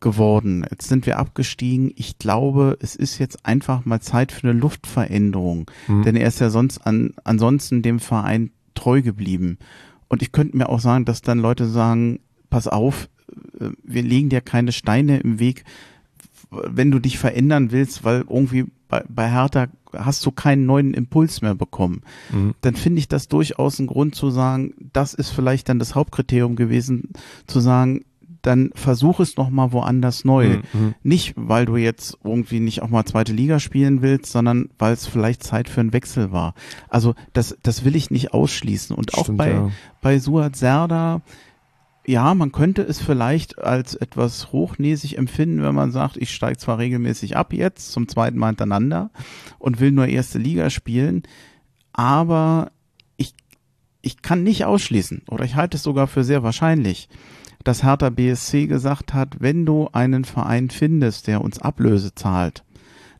geworden, 0.00 0.66
jetzt 0.70 0.88
sind 0.88 1.06
wir 1.06 1.18
abgestiegen, 1.18 1.92
ich 1.96 2.18
glaube, 2.18 2.76
es 2.80 2.94
ist 2.94 3.18
jetzt 3.18 3.46
einfach 3.46 3.84
mal 3.86 4.00
Zeit 4.00 4.32
für 4.32 4.48
eine 4.48 4.58
Luftveränderung, 4.58 5.70
Mhm. 5.88 6.02
denn 6.02 6.16
er 6.16 6.28
ist 6.28 6.40
ja 6.40 6.50
sonst 6.50 6.86
an, 6.86 7.14
ansonsten 7.24 7.80
dem 7.82 8.00
Verein 8.00 8.50
treu 8.74 9.00
geblieben. 9.02 9.58
Und 10.08 10.20
ich 10.20 10.30
könnte 10.30 10.56
mir 10.56 10.68
auch 10.68 10.80
sagen, 10.80 11.04
dass 11.06 11.22
dann 11.22 11.38
Leute 11.38 11.66
sagen, 11.66 12.20
pass 12.50 12.68
auf, 12.68 13.08
äh, 13.58 13.70
wir 13.82 14.02
legen 14.02 14.28
dir 14.28 14.42
keine 14.42 14.72
Steine 14.72 15.18
im 15.20 15.38
Weg, 15.38 15.64
wenn 16.50 16.90
du 16.90 16.98
dich 16.98 17.18
verändern 17.18 17.72
willst, 17.72 18.04
weil 18.04 18.24
irgendwie 18.28 18.66
bei, 18.88 19.02
bei 19.08 19.30
Hertha 19.30 19.68
hast 19.98 20.24
du 20.26 20.30
keinen 20.30 20.66
neuen 20.66 20.94
Impuls 20.94 21.42
mehr 21.42 21.54
bekommen 21.54 22.02
Mhm. 22.32 22.54
dann 22.60 22.74
finde 22.76 22.98
ich 23.00 23.08
das 23.08 23.28
durchaus 23.28 23.78
ein 23.78 23.86
Grund 23.86 24.14
zu 24.14 24.30
sagen, 24.30 24.72
das 24.92 25.14
ist 25.14 25.30
vielleicht 25.30 25.68
dann 25.68 25.78
das 25.78 25.94
Hauptkriterium 25.94 26.56
gewesen, 26.56 27.10
zu 27.46 27.60
sagen, 27.60 28.04
dann 28.42 28.70
versuch 28.74 29.20
es 29.20 29.36
noch 29.36 29.48
mal 29.50 29.72
woanders 29.72 30.24
neu. 30.24 30.58
Mhm. 30.72 30.94
Nicht, 31.02 31.32
weil 31.36 31.64
du 31.64 31.76
jetzt 31.76 32.18
irgendwie 32.24 32.60
nicht 32.60 32.82
auch 32.82 32.90
mal 32.90 33.04
zweite 33.06 33.32
Liga 33.32 33.58
spielen 33.58 34.02
willst, 34.02 34.32
sondern 34.32 34.68
weil 34.78 34.92
es 34.92 35.06
vielleicht 35.06 35.42
Zeit 35.42 35.68
für 35.68 35.80
einen 35.80 35.92
Wechsel 35.94 36.30
war. 36.30 36.54
Also 36.88 37.14
das, 37.32 37.56
das 37.62 37.84
will 37.84 37.96
ich 37.96 38.10
nicht 38.10 38.34
ausschließen. 38.34 38.94
Und 38.94 39.14
auch 39.14 39.24
Stimmt, 39.24 39.38
bei, 39.38 39.50
ja. 39.50 39.70
bei 40.02 40.18
Suat 40.18 40.56
Serda, 40.56 41.22
ja, 42.06 42.34
man 42.34 42.52
könnte 42.52 42.82
es 42.82 43.00
vielleicht 43.00 43.58
als 43.58 43.94
etwas 43.94 44.52
hochnäsig 44.52 45.16
empfinden, 45.16 45.62
wenn 45.62 45.74
man 45.74 45.90
sagt, 45.90 46.16
ich 46.16 46.34
steige 46.34 46.58
zwar 46.58 46.78
regelmäßig 46.78 47.36
ab 47.36 47.52
jetzt, 47.52 47.92
zum 47.92 48.08
zweiten 48.08 48.38
Mal 48.38 48.48
hintereinander 48.48 49.10
und 49.58 49.80
will 49.80 49.90
nur 49.90 50.06
erste 50.06 50.38
Liga 50.38 50.68
spielen, 50.70 51.22
aber 51.92 52.72
ich, 53.16 53.34
ich 54.02 54.20
kann 54.20 54.42
nicht 54.42 54.66
ausschließen 54.66 55.22
oder 55.28 55.44
ich 55.44 55.54
halte 55.54 55.78
es 55.78 55.82
sogar 55.82 56.06
für 56.06 56.24
sehr 56.24 56.42
wahrscheinlich, 56.42 57.08
dass 57.62 57.82
Hertha 57.82 58.10
BSC 58.10 58.66
gesagt 58.66 59.14
hat, 59.14 59.40
wenn 59.40 59.64
du 59.64 59.88
einen 59.92 60.24
Verein 60.24 60.68
findest, 60.68 61.26
der 61.26 61.40
uns 61.40 61.58
Ablöse 61.58 62.14
zahlt, 62.14 62.64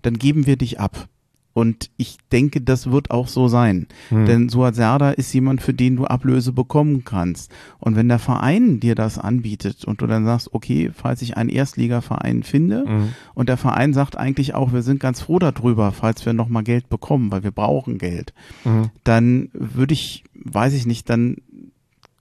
dann 0.03 0.19
geben 0.19 0.47
wir 0.47 0.57
dich 0.57 0.79
ab. 0.79 1.09
Und 1.55 1.89
ich 1.97 2.19
denke, 2.33 2.61
das 2.61 2.91
wird 2.91 3.13
auch 3.13 3.29
so 3.29 3.47
sein. 3.49 3.87
Hm. 4.09 4.27
Denn 4.27 4.49
Suat 4.49 4.75
Serda 4.75 5.13
ist 5.13 5.33
jemand, 5.33 5.63
für 5.63 5.73
den 5.73 5.95
du 5.97 6.05
Ablöse 6.05 6.53
bekommen 6.53 7.05
kannst. 7.05 7.51
Und 7.79 7.95
wenn 7.95 8.09
der 8.09 8.19
Verein 8.19 8.81
dir 8.81 8.97
das 8.97 9.19
anbietet 9.19 9.85
und 9.85 10.03
du 10.03 10.09
dann 10.09 10.25
sagst, 10.25 10.53
okay, 10.53 10.91
falls 10.93 11.23
ich 11.23 11.37
einen 11.37 11.51
Erstligaverein 11.51 12.43
finde 12.43 12.85
Mhm. 12.87 13.09
und 13.35 13.49
der 13.49 13.57
Verein 13.57 13.95
sagt 13.95 14.19
eigentlich 14.19 14.55
auch, 14.55 14.73
wir 14.73 14.83
sind 14.83 14.99
ganz 14.99 15.21
froh 15.23 15.39
darüber, 15.39 15.93
falls 15.93 16.27
wir 16.27 16.33
nochmal 16.33 16.65
Geld 16.65 16.89
bekommen, 16.89 17.31
weil 17.31 17.45
wir 17.45 17.53
brauchen 17.53 17.99
Geld, 17.99 18.35
Mhm. 18.65 18.91
dann 19.05 19.49
würde 19.53 19.95
ich, 19.95 20.25
weiß 20.35 20.75
ich 20.75 20.87
nicht, 20.87 21.09
dann 21.09 21.37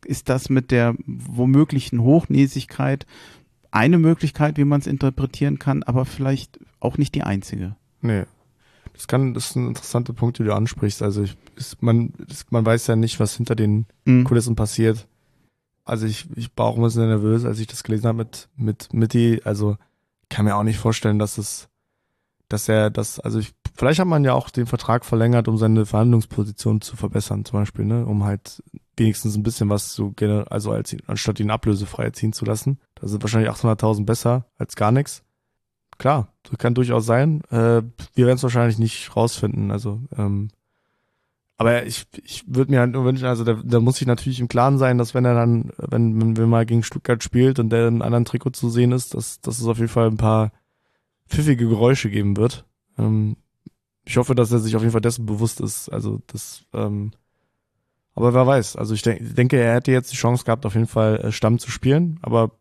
ist 0.05 0.29
das 0.29 0.49
mit 0.49 0.69
der 0.69 0.93
womöglichen 1.07 2.01
Hochnäsigkeit 2.01 3.07
eine 3.71 3.97
Möglichkeit, 3.97 4.57
wie 4.57 4.65
man 4.65 4.79
es 4.81 4.85
interpretieren 4.87 5.57
kann, 5.57 5.81
aber 5.81 6.05
vielleicht 6.05 6.59
auch 6.79 6.99
nicht 6.99 7.15
die 7.15 7.23
einzige. 7.23 7.75
Nee. 8.01 8.23
Das 8.93 9.07
kann, 9.07 9.33
das 9.33 9.51
ist 9.51 9.55
ein 9.55 9.67
interessanter 9.69 10.13
Punkt, 10.13 10.39
den 10.39 10.45
du 10.45 10.53
ansprichst. 10.55 11.01
Also 11.01 11.23
ich, 11.23 11.35
ist, 11.55 11.81
man, 11.81 12.13
das, 12.27 12.45
man 12.51 12.65
weiß 12.65 12.87
ja 12.87 12.95
nicht, 12.95 13.19
was 13.19 13.35
hinter 13.35 13.55
den 13.55 13.85
Mhm. 14.05 14.23
Kulissen 14.25 14.55
passiert. 14.55 15.07
Also 15.85 16.05
ich, 16.05 16.27
ich 16.35 16.49
war 16.55 16.65
auch 16.67 16.77
ein 16.77 16.83
bisschen 16.83 17.07
nervös, 17.07 17.45
als 17.45 17.59
ich 17.59 17.67
das 17.67 17.83
gelesen 17.83 18.07
habe 18.07 18.17
mit, 18.19 18.49
mit 18.55 18.93
Mitty. 18.93 19.41
Also 19.43 19.77
kann 20.29 20.45
mir 20.45 20.55
auch 20.55 20.63
nicht 20.63 20.77
vorstellen, 20.79 21.19
dass 21.19 21.37
es, 21.37 21.67
dass 22.49 22.69
er 22.69 22.89
das, 22.89 23.19
also 23.19 23.39
ich, 23.39 23.53
vielleicht 23.75 23.99
hat 23.99 24.07
man 24.07 24.23
ja 24.23 24.33
auch 24.33 24.49
den 24.49 24.65
Vertrag 24.65 25.03
verlängert, 25.05 25.47
um 25.47 25.57
seine 25.57 25.85
Verhandlungsposition 25.85 26.81
zu 26.81 26.95
verbessern, 26.95 27.45
zum 27.45 27.59
Beispiel, 27.59 27.85
ne, 27.85 28.05
um 28.05 28.23
halt 28.23 28.61
wenigstens 28.95 29.35
ein 29.35 29.43
bisschen 29.43 29.69
was 29.69 29.93
zu, 29.93 30.13
gener- 30.15 30.47
also 30.49 30.71
als, 30.71 30.95
anstatt 31.07 31.39
ihn 31.39 31.49
ablösefrei 31.49 32.11
ziehen 32.11 32.31
zu 32.33 32.45
lassen. 32.45 32.79
Da 32.95 33.07
sind 33.07 33.23
wahrscheinlich 33.23 33.49
800.000 33.51 34.05
besser 34.05 34.45
als 34.57 34.75
gar 34.75 34.91
nichts. 34.91 35.23
Klar, 36.03 36.33
das 36.43 36.57
kann 36.57 36.73
durchaus 36.73 37.05
sein. 37.05 37.43
Äh, 37.49 37.81
wir 38.13 38.25
werden 38.25 38.35
es 38.35 38.43
wahrscheinlich 38.43 38.77
nicht 38.77 39.15
rausfinden, 39.15 39.71
also, 39.71 40.01
ähm, 40.17 40.49
aber 41.55 41.85
ich, 41.85 42.07
ich 42.25 42.43
würde 42.45 42.71
mir 42.71 42.81
halt 42.81 42.91
nur 42.91 43.05
wünschen, 43.05 43.25
also 43.25 43.45
da, 43.45 43.53
da 43.63 43.79
muss 43.79 44.01
ich 44.01 44.05
natürlich 44.05 44.41
im 44.41 44.49
Klaren 44.49 44.77
sein, 44.77 44.97
dass 44.97 45.13
wenn 45.13 45.23
er 45.23 45.33
dann, 45.33 45.71
wenn, 45.77 46.19
wenn 46.19 46.35
wir 46.35 46.45
mal 46.45 46.65
gegen 46.65 46.83
Stuttgart 46.83 47.23
spielt 47.23 47.57
und 47.57 47.69
der 47.69 47.87
in 47.87 47.93
einem 47.93 48.01
anderen 48.01 48.25
Trikot 48.25 48.49
zu 48.49 48.69
sehen 48.69 48.91
ist, 48.91 49.13
dass, 49.13 49.39
dass 49.39 49.59
es 49.59 49.65
auf 49.65 49.77
jeden 49.77 49.87
Fall 49.87 50.07
ein 50.07 50.17
paar 50.17 50.51
pfiffige 51.29 51.69
Geräusche 51.69 52.09
geben 52.09 52.35
wird. 52.35 52.65
Ähm, 52.97 53.37
ich 54.03 54.17
hoffe, 54.17 54.35
dass 54.35 54.51
er 54.51 54.59
sich 54.59 54.75
auf 54.75 54.81
jeden 54.81 54.91
Fall 54.91 54.99
dessen 54.99 55.25
bewusst 55.25 55.61
ist. 55.61 55.87
Also 55.87 56.19
das, 56.27 56.65
ähm, 56.73 57.11
aber 58.13 58.33
wer 58.33 58.45
weiß. 58.45 58.75
Also 58.75 58.93
ich 58.93 59.03
denk, 59.03 59.37
denke, 59.37 59.57
er 59.57 59.75
hätte 59.75 59.93
jetzt 59.93 60.11
die 60.11 60.17
Chance 60.17 60.43
gehabt, 60.43 60.65
auf 60.65 60.73
jeden 60.73 60.87
Fall 60.87 61.21
äh, 61.21 61.31
Stamm 61.31 61.59
zu 61.59 61.71
spielen. 61.71 62.19
Aber 62.23 62.51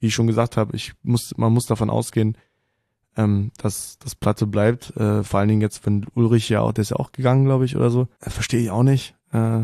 wie 0.00 0.08
ich 0.08 0.14
schon 0.14 0.26
gesagt 0.26 0.58
habe, 0.58 0.76
ich 0.76 0.92
muss, 1.02 1.32
man 1.38 1.50
muss 1.50 1.64
davon 1.64 1.88
ausgehen, 1.88 2.36
ähm, 3.16 3.50
dass 3.58 3.98
das 3.98 4.14
Platte 4.14 4.46
bleibt. 4.46 4.96
Äh, 4.96 5.22
vor 5.24 5.40
allen 5.40 5.48
Dingen 5.48 5.60
jetzt, 5.60 5.84
wenn 5.86 6.06
Ulrich 6.14 6.48
ja 6.48 6.60
auch, 6.60 6.72
der 6.72 6.82
ist 6.82 6.90
ja 6.90 6.96
auch 6.96 7.12
gegangen, 7.12 7.44
glaube 7.44 7.64
ich, 7.64 7.76
oder 7.76 7.90
so. 7.90 8.08
Äh, 8.20 8.30
Verstehe 8.30 8.60
ich 8.60 8.70
auch 8.70 8.82
nicht. 8.82 9.14
Äh, 9.32 9.62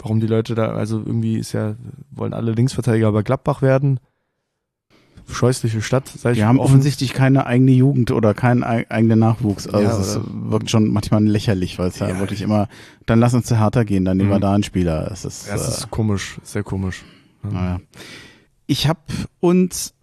warum 0.00 0.20
die 0.20 0.26
Leute 0.26 0.54
da, 0.54 0.72
also 0.72 0.98
irgendwie 0.98 1.36
ist 1.38 1.52
ja, 1.52 1.76
wollen 2.10 2.34
alle 2.34 2.52
Linksverteidiger 2.52 3.12
bei 3.12 3.22
Gladbach 3.22 3.62
werden. 3.62 4.00
Scheußliche 5.28 5.80
Stadt, 5.82 6.08
sag 6.08 6.32
ich 6.32 6.38
Wir 6.38 6.48
haben 6.48 6.58
offen. 6.58 6.70
offensichtlich 6.72 7.12
keine 7.14 7.46
eigene 7.46 7.70
Jugend 7.70 8.10
oder 8.10 8.34
keinen 8.34 8.64
ei- 8.64 8.86
eigenen 8.90 9.20
Nachwuchs. 9.20 9.68
Also 9.68 9.86
Ja, 9.88 9.98
es 10.00 10.20
wirkt 10.50 10.68
schon 10.68 10.88
manchmal 10.92 11.24
lächerlich, 11.24 11.78
weil 11.78 11.88
es 11.88 11.98
ja, 12.00 12.08
Ja. 12.08 12.18
wirklich 12.18 12.42
immer, 12.42 12.68
dann 13.06 13.20
lass 13.20 13.32
uns 13.32 13.46
zu 13.46 13.58
Hertha 13.58 13.84
gehen, 13.84 14.04
dann 14.04 14.16
nehmen 14.16 14.30
wir 14.30 14.36
Mhm. 14.38 14.42
da 14.42 14.52
einen 14.54 14.64
Spieler. 14.64 15.10
Es 15.12 15.24
ist, 15.24 15.46
Ja, 15.46 15.54
es 15.54 15.64
äh, 15.64 15.68
ist 15.68 15.90
komisch, 15.90 16.38
sehr 16.42 16.64
komisch. 16.64 17.04
naja. 17.42 17.80
Ich 18.66 18.88
habe 18.88 19.00
uns 19.40 19.94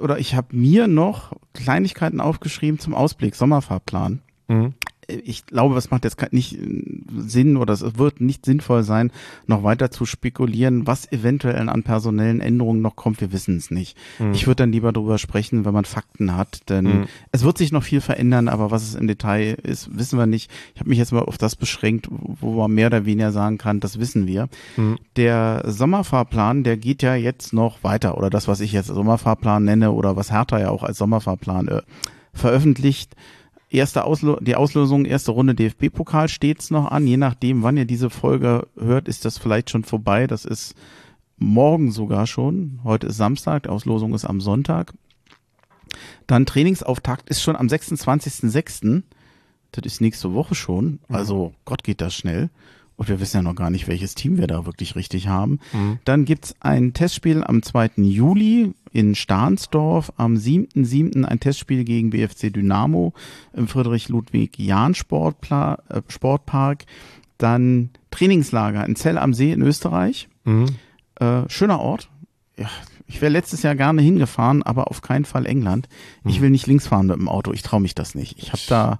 oder 0.00 0.18
ich 0.18 0.34
habe 0.34 0.56
mir 0.56 0.86
noch 0.86 1.32
Kleinigkeiten 1.54 2.20
aufgeschrieben 2.20 2.78
zum 2.78 2.94
Ausblick, 2.94 3.34
Sommerfahrplan. 3.34 4.20
Mhm. 4.48 4.74
Ich 5.24 5.46
glaube, 5.46 5.76
es 5.76 5.90
macht 5.90 6.04
jetzt 6.04 6.18
nicht 6.32 6.54
äh, 6.58 6.84
Sinn 7.18 7.56
oder 7.56 7.72
es 7.74 7.98
wird 7.98 8.20
nicht 8.20 8.46
sinnvoll 8.46 8.82
sein, 8.82 9.10
noch 9.46 9.62
weiter 9.64 9.90
zu 9.90 10.06
spekulieren, 10.06 10.86
was 10.86 11.10
eventuell 11.12 11.68
an 11.68 11.82
personellen 11.82 12.40
Änderungen 12.40 12.80
noch 12.82 12.96
kommt. 12.96 13.20
Wir 13.20 13.32
wissen 13.32 13.56
es 13.56 13.70
nicht. 13.70 13.96
Mhm. 14.18 14.32
Ich 14.32 14.46
würde 14.46 14.62
dann 14.62 14.72
lieber 14.72 14.92
darüber 14.92 15.18
sprechen, 15.18 15.64
wenn 15.64 15.74
man 15.74 15.84
Fakten 15.84 16.36
hat, 16.36 16.68
denn 16.68 16.84
Mhm. 16.84 17.06
es 17.32 17.44
wird 17.44 17.58
sich 17.58 17.72
noch 17.72 17.82
viel 17.82 18.00
verändern, 18.00 18.48
aber 18.48 18.70
was 18.70 18.82
es 18.82 18.94
im 18.94 19.06
Detail 19.06 19.56
ist, 19.62 19.96
wissen 19.98 20.18
wir 20.18 20.26
nicht. 20.26 20.50
Ich 20.74 20.80
habe 20.80 20.88
mich 20.90 20.98
jetzt 20.98 21.12
mal 21.12 21.22
auf 21.22 21.38
das 21.38 21.56
beschränkt, 21.56 22.08
wo 22.10 22.54
man 22.54 22.72
mehr 22.72 22.86
oder 22.88 23.04
weniger 23.06 23.32
sagen 23.32 23.58
kann, 23.58 23.80
das 23.80 23.98
wissen 23.98 24.26
wir. 24.26 24.48
Mhm. 24.76 24.98
Der 25.16 25.62
Sommerfahrplan, 25.66 26.64
der 26.64 26.76
geht 26.76 27.02
ja 27.02 27.14
jetzt 27.14 27.52
noch 27.52 27.82
weiter 27.82 28.16
oder 28.16 28.30
das, 28.30 28.48
was 28.48 28.60
ich 28.60 28.72
jetzt 28.72 28.86
Sommerfahrplan 28.88 29.64
nenne 29.64 29.92
oder 29.92 30.16
was 30.16 30.30
Hertha 30.30 30.58
ja 30.58 30.70
auch 30.70 30.82
als 30.82 30.98
Sommerfahrplan 30.98 31.68
äh, 31.68 31.82
veröffentlicht. 32.32 33.14
Erste 33.70 34.04
Auslo 34.04 34.36
die 34.40 34.56
Auslosung, 34.56 35.04
erste 35.04 35.30
Runde 35.30 35.54
DFB-Pokal 35.54 36.28
steht's 36.28 36.70
noch 36.70 36.90
an. 36.90 37.06
Je 37.06 37.16
nachdem, 37.16 37.62
wann 37.62 37.76
ihr 37.76 37.84
diese 37.84 38.10
Folge 38.10 38.66
hört, 38.76 39.06
ist 39.06 39.24
das 39.24 39.38
vielleicht 39.38 39.70
schon 39.70 39.84
vorbei. 39.84 40.26
Das 40.26 40.44
ist 40.44 40.74
morgen 41.36 41.92
sogar 41.92 42.26
schon. 42.26 42.80
Heute 42.82 43.06
ist 43.06 43.16
Samstag, 43.16 43.62
die 43.62 43.68
Auslosung 43.68 44.12
ist 44.12 44.24
am 44.24 44.40
Sonntag. 44.40 44.92
Dann 46.26 46.46
Trainingsauftakt 46.46 47.30
ist 47.30 47.42
schon 47.42 47.54
am 47.54 47.68
26.06. 47.68 49.02
Das 49.70 49.84
ist 49.84 50.00
nächste 50.00 50.34
Woche 50.34 50.56
schon. 50.56 50.98
Also 51.08 51.54
Gott 51.64 51.84
geht 51.84 52.00
das 52.00 52.12
schnell. 52.12 52.50
Und 53.00 53.08
wir 53.08 53.18
wissen 53.18 53.38
ja 53.38 53.42
noch 53.42 53.54
gar 53.54 53.70
nicht, 53.70 53.88
welches 53.88 54.14
Team 54.14 54.36
wir 54.36 54.46
da 54.46 54.66
wirklich 54.66 54.94
richtig 54.94 55.26
haben. 55.26 55.58
Mhm. 55.72 56.00
Dann 56.04 56.26
gibt's 56.26 56.54
ein 56.60 56.92
Testspiel 56.92 57.42
am 57.42 57.62
2. 57.62 57.92
Juli 57.96 58.74
in 58.92 59.14
Stahnsdorf. 59.14 60.12
Am 60.18 60.34
7.7. 60.36 61.24
ein 61.24 61.40
Testspiel 61.40 61.84
gegen 61.84 62.10
BFC 62.10 62.52
Dynamo 62.52 63.14
im 63.54 63.68
Friedrich-Ludwig-Jahn-Sportpla- 63.68 65.78
äh, 65.88 66.02
Sportpark. 66.08 66.84
Dann 67.38 67.88
Trainingslager 68.10 68.84
in 68.84 68.96
Zell 68.96 69.16
am 69.16 69.32
See 69.32 69.52
in 69.52 69.62
Österreich. 69.62 70.28
Mhm. 70.44 70.66
Äh, 71.14 71.48
schöner 71.48 71.80
Ort. 71.80 72.10
Ja, 72.58 72.68
ich 73.06 73.22
wäre 73.22 73.32
letztes 73.32 73.62
Jahr 73.62 73.76
gerne 73.76 74.02
hingefahren, 74.02 74.62
aber 74.62 74.90
auf 74.90 75.00
keinen 75.00 75.24
Fall 75.24 75.46
England. 75.46 75.88
Ich 76.26 76.42
will 76.42 76.50
nicht 76.50 76.66
links 76.66 76.86
fahren 76.86 77.06
mit 77.06 77.16
dem 77.16 77.30
Auto. 77.30 77.54
Ich 77.54 77.62
traue 77.62 77.80
mich 77.80 77.94
das 77.94 78.14
nicht. 78.14 78.36
Ich 78.38 78.52
habe 78.52 78.60
da 78.68 78.98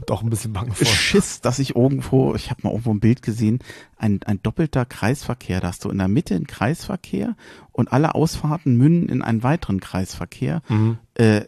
Hab 0.00 0.10
auch 0.10 0.22
ein 0.22 0.30
bisschen 0.30 0.52
Bange 0.52 0.72
vor. 0.72 0.86
Schiss, 0.86 1.40
dass 1.40 1.58
ich 1.60 1.76
irgendwo, 1.76 2.34
ich 2.34 2.50
habe 2.50 2.60
mal 2.64 2.70
irgendwo 2.70 2.92
ein 2.92 3.00
Bild 3.00 3.22
gesehen, 3.22 3.60
ein, 3.96 4.20
ein 4.24 4.40
doppelter 4.42 4.84
Kreisverkehr. 4.84 5.60
Da 5.60 5.68
hast 5.68 5.84
du 5.84 5.90
in 5.90 5.98
der 5.98 6.08
Mitte 6.08 6.34
einen 6.34 6.46
Kreisverkehr 6.48 7.36
und 7.72 7.92
alle 7.92 8.14
Ausfahrten 8.14 8.76
münden 8.76 9.08
in 9.08 9.22
einen 9.22 9.42
weiteren 9.44 9.80
Kreisverkehr. 9.80 10.62
Mhm. 10.68 10.98
Äh, 11.14 11.42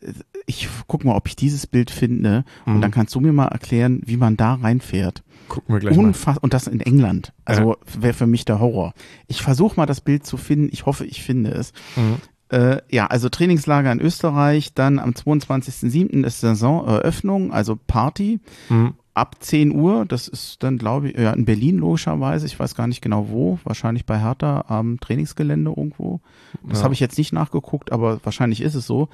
ich 0.46 0.68
guck 0.86 1.04
mal, 1.04 1.16
ob 1.16 1.26
ich 1.26 1.34
dieses 1.34 1.66
Bild 1.66 1.90
finde 1.90 2.44
und 2.66 2.76
Mhm. 2.76 2.80
dann 2.82 2.90
kannst 2.92 3.14
du 3.16 3.20
mir 3.20 3.32
mal 3.32 3.48
erklären, 3.48 4.00
wie 4.06 4.16
man 4.16 4.36
da 4.36 4.54
reinfährt. 4.54 5.24
Gucken 5.48 5.74
wir 5.74 5.80
gleich 5.80 5.96
mal. 5.96 6.04
Unfass 6.06 6.38
und 6.38 6.54
das 6.54 6.68
in 6.68 6.80
England. 6.80 7.32
Also 7.44 7.76
wäre 7.98 8.14
für 8.14 8.26
mich 8.28 8.44
der 8.44 8.60
Horror. 8.60 8.94
Ich 9.26 9.42
versuche 9.42 9.76
mal 9.76 9.86
das 9.86 10.00
Bild 10.00 10.24
zu 10.24 10.36
finden. 10.36 10.68
Ich 10.72 10.86
hoffe, 10.86 11.04
ich 11.04 11.22
finde 11.22 11.50
es. 11.50 11.72
Mhm. 11.96 12.16
Äh, 12.48 12.80
ja, 12.90 13.06
also 13.06 13.28
Trainingslager 13.28 13.90
in 13.92 14.00
Österreich. 14.00 14.72
Dann 14.74 14.98
am 14.98 15.10
22.07. 15.10 16.24
ist 16.24 16.40
Saisoneröffnung, 16.40 17.52
also 17.52 17.76
Party. 17.86 18.40
Mhm. 18.68 18.94
Ab 19.14 19.36
10 19.40 19.74
Uhr, 19.74 20.04
das 20.04 20.28
ist 20.28 20.62
dann, 20.62 20.76
glaube 20.76 21.08
ich, 21.08 21.18
ja, 21.18 21.32
in 21.32 21.46
Berlin 21.46 21.78
logischerweise. 21.78 22.44
Ich 22.44 22.60
weiß 22.60 22.74
gar 22.74 22.86
nicht 22.86 23.00
genau 23.00 23.28
wo. 23.30 23.58
Wahrscheinlich 23.64 24.04
bei 24.04 24.20
Hertha 24.20 24.66
am 24.68 25.00
Trainingsgelände 25.00 25.70
irgendwo. 25.74 26.20
Das 26.68 26.78
Ja. 26.80 26.84
habe 26.84 26.94
ich 26.94 27.00
jetzt 27.00 27.16
nicht 27.16 27.32
nachgeguckt, 27.32 27.92
aber 27.92 28.20
wahrscheinlich 28.24 28.60
ist 28.60 28.74
es 28.74 28.86
so. 28.86 29.08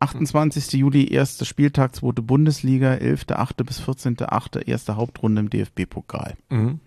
28. 0.00 0.72
Juli, 0.78 1.08
erster 1.12 1.44
Spieltag, 1.44 1.94
zweite 1.94 2.22
Bundesliga, 2.22 2.92
11.8. 2.94 3.64
bis 3.64 3.80
14.8. 3.80 4.60
erste 4.66 4.96
Hauptrunde 4.96 5.40
im 5.40 5.50
DFB-Pokal. 5.50 6.34
Mhm. 6.50 6.80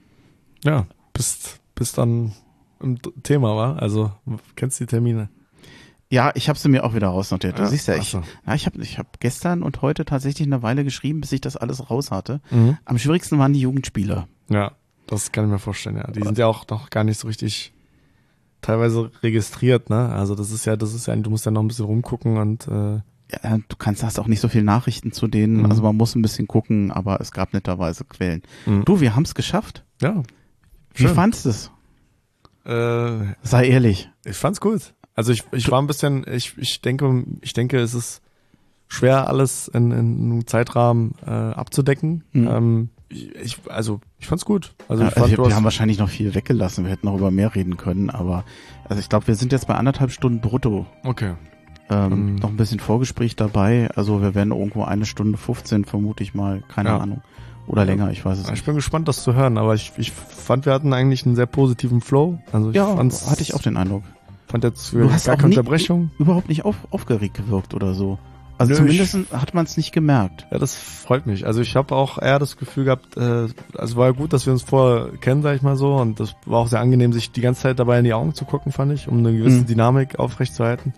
Ja, 0.63 0.85
bist, 1.13 1.59
bist 1.75 1.97
dann 1.97 2.33
im 2.81 2.99
Thema, 3.23 3.55
war? 3.55 3.81
Also, 3.81 4.11
kennst 4.55 4.79
die 4.79 4.85
Termine? 4.85 5.29
Ja, 6.11 6.31
ich 6.35 6.49
habe 6.49 6.59
sie 6.59 6.67
mir 6.69 6.83
auch 6.83 6.93
wieder 6.93 7.07
rausnotiert. 7.07 7.57
Du 7.57 7.63
Ja, 7.63 7.69
siehst 7.69 7.87
ja, 7.87 7.95
ich, 7.95 8.09
so. 8.09 8.21
ich 8.53 8.65
habe 8.65 8.81
ich 8.83 8.99
hab 8.99 9.19
gestern 9.21 9.63
und 9.63 9.81
heute 9.81 10.03
tatsächlich 10.05 10.45
eine 10.47 10.61
Weile 10.61 10.83
geschrieben, 10.83 11.21
bis 11.21 11.31
ich 11.31 11.39
das 11.41 11.55
alles 11.57 11.89
raus 11.89 12.11
hatte. 12.11 12.41
Mhm. 12.51 12.77
Am 12.85 12.97
schwierigsten 12.99 13.39
waren 13.39 13.53
die 13.53 13.61
Jugendspieler. 13.61 14.27
Ja, 14.49 14.73
das 15.07 15.31
kann 15.31 15.45
ich 15.45 15.51
mir 15.51 15.57
vorstellen, 15.59 15.95
ja. 15.95 16.11
Die 16.11 16.21
sind 16.21 16.37
ja 16.37 16.47
auch 16.47 16.67
noch 16.67 16.89
gar 16.89 17.03
nicht 17.05 17.17
so 17.17 17.27
richtig 17.27 17.73
teilweise 18.61 19.09
registriert, 19.23 19.89
ne? 19.89 20.09
Also 20.09 20.35
das 20.35 20.51
ist 20.51 20.65
ja, 20.65 20.75
das 20.75 20.93
ist 20.93 21.07
ja, 21.07 21.15
du 21.15 21.29
musst 21.29 21.45
ja 21.45 21.51
noch 21.51 21.61
ein 21.63 21.67
bisschen 21.69 21.85
rumgucken 21.85 22.37
und 22.37 22.67
äh, 22.67 22.99
Ja, 23.43 23.57
du 23.67 23.75
kannst, 23.77 24.03
hast 24.03 24.19
auch 24.19 24.27
nicht 24.27 24.41
so 24.41 24.49
viel 24.49 24.63
Nachrichten 24.63 25.13
zu 25.13 25.27
denen, 25.27 25.59
Mhm. 25.61 25.65
also 25.71 25.81
man 25.81 25.95
muss 25.95 26.13
ein 26.15 26.21
bisschen 26.21 26.45
gucken, 26.47 26.91
aber 26.91 27.21
es 27.21 27.31
gab 27.31 27.53
netterweise 27.53 28.03
Quellen. 28.03 28.41
Mhm. 28.65 28.83
Du, 28.85 28.99
wir 28.99 29.15
haben's 29.15 29.33
geschafft. 29.33 29.85
ja. 30.01 30.21
Wie 30.93 31.03
Schön. 31.03 31.15
fandst 31.15 31.45
du's? 31.45 31.71
Äh, 32.65 33.33
Sei 33.43 33.67
ehrlich. 33.69 34.09
ich 34.25 34.35
fand's 34.35 34.59
gut. 34.59 34.93
Also 35.15 35.31
ich, 35.31 35.43
ich 35.51 35.69
war 35.71 35.81
ein 35.81 35.87
bisschen, 35.87 36.25
ich, 36.31 36.57
ich 36.57 36.81
denke, 36.81 37.23
ich 37.41 37.53
denke, 37.53 37.79
es 37.79 37.93
ist 37.93 38.21
schwer, 38.87 39.27
alles 39.27 39.67
in, 39.67 39.91
in 39.91 40.31
einem 40.31 40.47
Zeitrahmen 40.47 41.15
äh, 41.25 41.29
abzudecken. 41.29 42.23
Mhm. 42.33 42.47
Ähm, 42.47 42.89
ich, 43.09 43.35
ich, 43.35 43.57
also 43.69 43.99
ich 44.19 44.27
fand's 44.27 44.45
gut. 44.45 44.73
Also 44.87 45.03
Ja, 45.03 45.09
ich 45.09 45.13
fand, 45.15 45.23
also 45.25 45.35
du 45.43 45.49
wir, 45.49 45.55
haben 45.55 45.63
wahrscheinlich 45.65 45.97
noch 45.99 46.09
viel 46.09 46.33
weggelassen, 46.33 46.85
wir 46.85 46.91
hätten 46.91 47.07
noch 47.07 47.15
über 47.17 47.29
mehr 47.31 47.53
reden 47.55 47.77
können, 47.77 48.09
aber 48.09 48.45
also 48.87 48.99
ich 49.01 49.09
glaube, 49.09 49.27
wir 49.27 49.35
sind 49.35 49.51
jetzt 49.51 49.67
bei 49.67 49.75
anderthalb 49.75 50.11
Stunden 50.11 50.41
brutto. 50.41 50.85
okay. 51.03 51.33
Ähm, 51.89 52.31
Mhm. 52.31 52.35
Noch 52.35 52.49
ein 52.49 52.55
bisschen 52.55 52.79
Vorgespräch 52.79 53.35
dabei, 53.35 53.89
also 53.95 54.21
wir 54.21 54.33
werden 54.33 54.51
irgendwo 54.53 54.83
eine 54.85 55.05
Stunde 55.05 55.37
15, 55.37 55.83
vermute 55.83 56.23
ich 56.23 56.33
mal, 56.33 56.63
keine 56.73 56.89
Ja. 56.89 56.97
Ahnung. 56.99 57.21
Oder 57.67 57.83
länger, 57.85 58.11
ich 58.11 58.23
weiß 58.23 58.37
es 58.39 58.45
Ich 58.45 58.51
nicht. 58.51 58.65
bin 58.65 58.75
gespannt, 58.75 59.09
das 59.09 59.23
zu 59.23 59.33
hören, 59.33 59.57
aber 59.57 59.75
ich, 59.75 59.91
ich 59.97 60.11
fand, 60.11 60.65
wir 60.65 60.71
hatten 60.73 60.93
eigentlich 60.93 61.25
einen 61.25 61.35
sehr 61.35 61.45
positiven 61.47 61.99
Flow. 61.99 62.39
Also 62.53 62.69
ich 62.69 62.75
Ja, 62.77 62.95
fand's, 62.95 63.29
hatte 63.29 63.41
ich 63.41 63.53
auch 63.55 63.61
den 63.61 63.75
Eindruck. 63.75 64.03
Fand 64.51 64.63
jetzt 64.63 64.93
Du 64.93 65.11
hast 65.11 65.25
gar 65.25 65.35
auch 65.35 65.39
keine 65.39 65.49
Unterbrechung. 65.55 66.11
Überhaupt 66.19 66.49
nicht 66.49 66.63
auf, 66.65 66.75
aufgeregt 66.91 67.35
gewirkt 67.35 67.73
oder 67.73 67.93
so. 67.93 68.19
Also 68.57 68.73
Nö, 68.73 68.77
zumindest 68.77 69.17
hat 69.33 69.55
man 69.55 69.65
es 69.65 69.75
nicht 69.75 69.91
gemerkt. 69.91 70.45
Ja, 70.51 70.59
das 70.59 70.75
freut 70.75 71.25
mich. 71.25 71.47
Also 71.47 71.61
ich 71.61 71.75
habe 71.75 71.95
auch 71.95 72.19
eher 72.21 72.37
das 72.37 72.57
Gefühl 72.57 72.83
gehabt, 72.83 73.17
äh, 73.17 73.47
also 73.75 73.95
war 73.95 74.05
ja 74.05 74.11
gut, 74.11 74.33
dass 74.33 74.45
wir 74.45 74.53
uns 74.53 74.61
vorher 74.61 75.17
kennen, 75.17 75.41
sag 75.41 75.55
ich 75.55 75.63
mal 75.63 75.75
so, 75.77 75.95
und 75.95 76.19
das 76.19 76.35
war 76.45 76.59
auch 76.59 76.67
sehr 76.67 76.79
angenehm, 76.79 77.11
sich 77.11 77.31
die 77.31 77.41
ganze 77.41 77.61
Zeit 77.63 77.79
dabei 77.79 77.97
in 77.97 78.05
die 78.05 78.13
Augen 78.13 78.35
zu 78.35 78.45
gucken, 78.45 78.71
fand 78.71 78.93
ich, 78.93 79.07
um 79.07 79.17
eine 79.17 79.35
gewisse 79.35 79.61
Mhm. 79.61 79.65
Dynamik 79.65 80.19
aufrechtzuerhalten. 80.19 80.93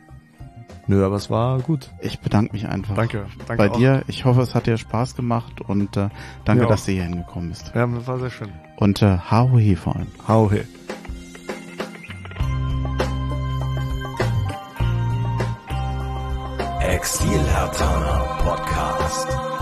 Nö, 0.88 1.06
aber 1.06 1.16
es 1.16 1.30
war 1.30 1.60
gut. 1.62 1.90
Ich 2.02 2.20
bedanke 2.20 2.52
mich 2.52 2.68
einfach. 2.68 2.96
Danke. 2.96 3.28
Danke 3.48 3.56
Bei 3.64 3.72
auch. 3.72 3.78
dir. 3.78 4.04
Ich 4.08 4.26
hoffe, 4.26 4.42
es 4.42 4.54
hat 4.54 4.68
dir 4.68 4.78
Spaß 4.78 5.16
gemacht 5.16 5.62
und 5.62 5.96
äh, 5.96 6.10
danke, 6.44 6.66
dass 6.68 6.84
du 6.84 6.92
hier 6.92 7.04
hingekommen 7.04 7.50
bist. 7.52 7.72
Ja, 7.74 7.88
das 7.88 8.06
war 8.08 8.20
sehr 8.20 8.30
schön. 8.30 8.50
Und 8.76 9.02
äh, 9.02 9.18
Haohe 9.18 9.78
vor 9.78 9.96
allem. 9.96 10.08
Hau 10.28 10.52
Exil 16.94 17.42
Hertana 17.50 18.22
Podcast. 18.38 19.53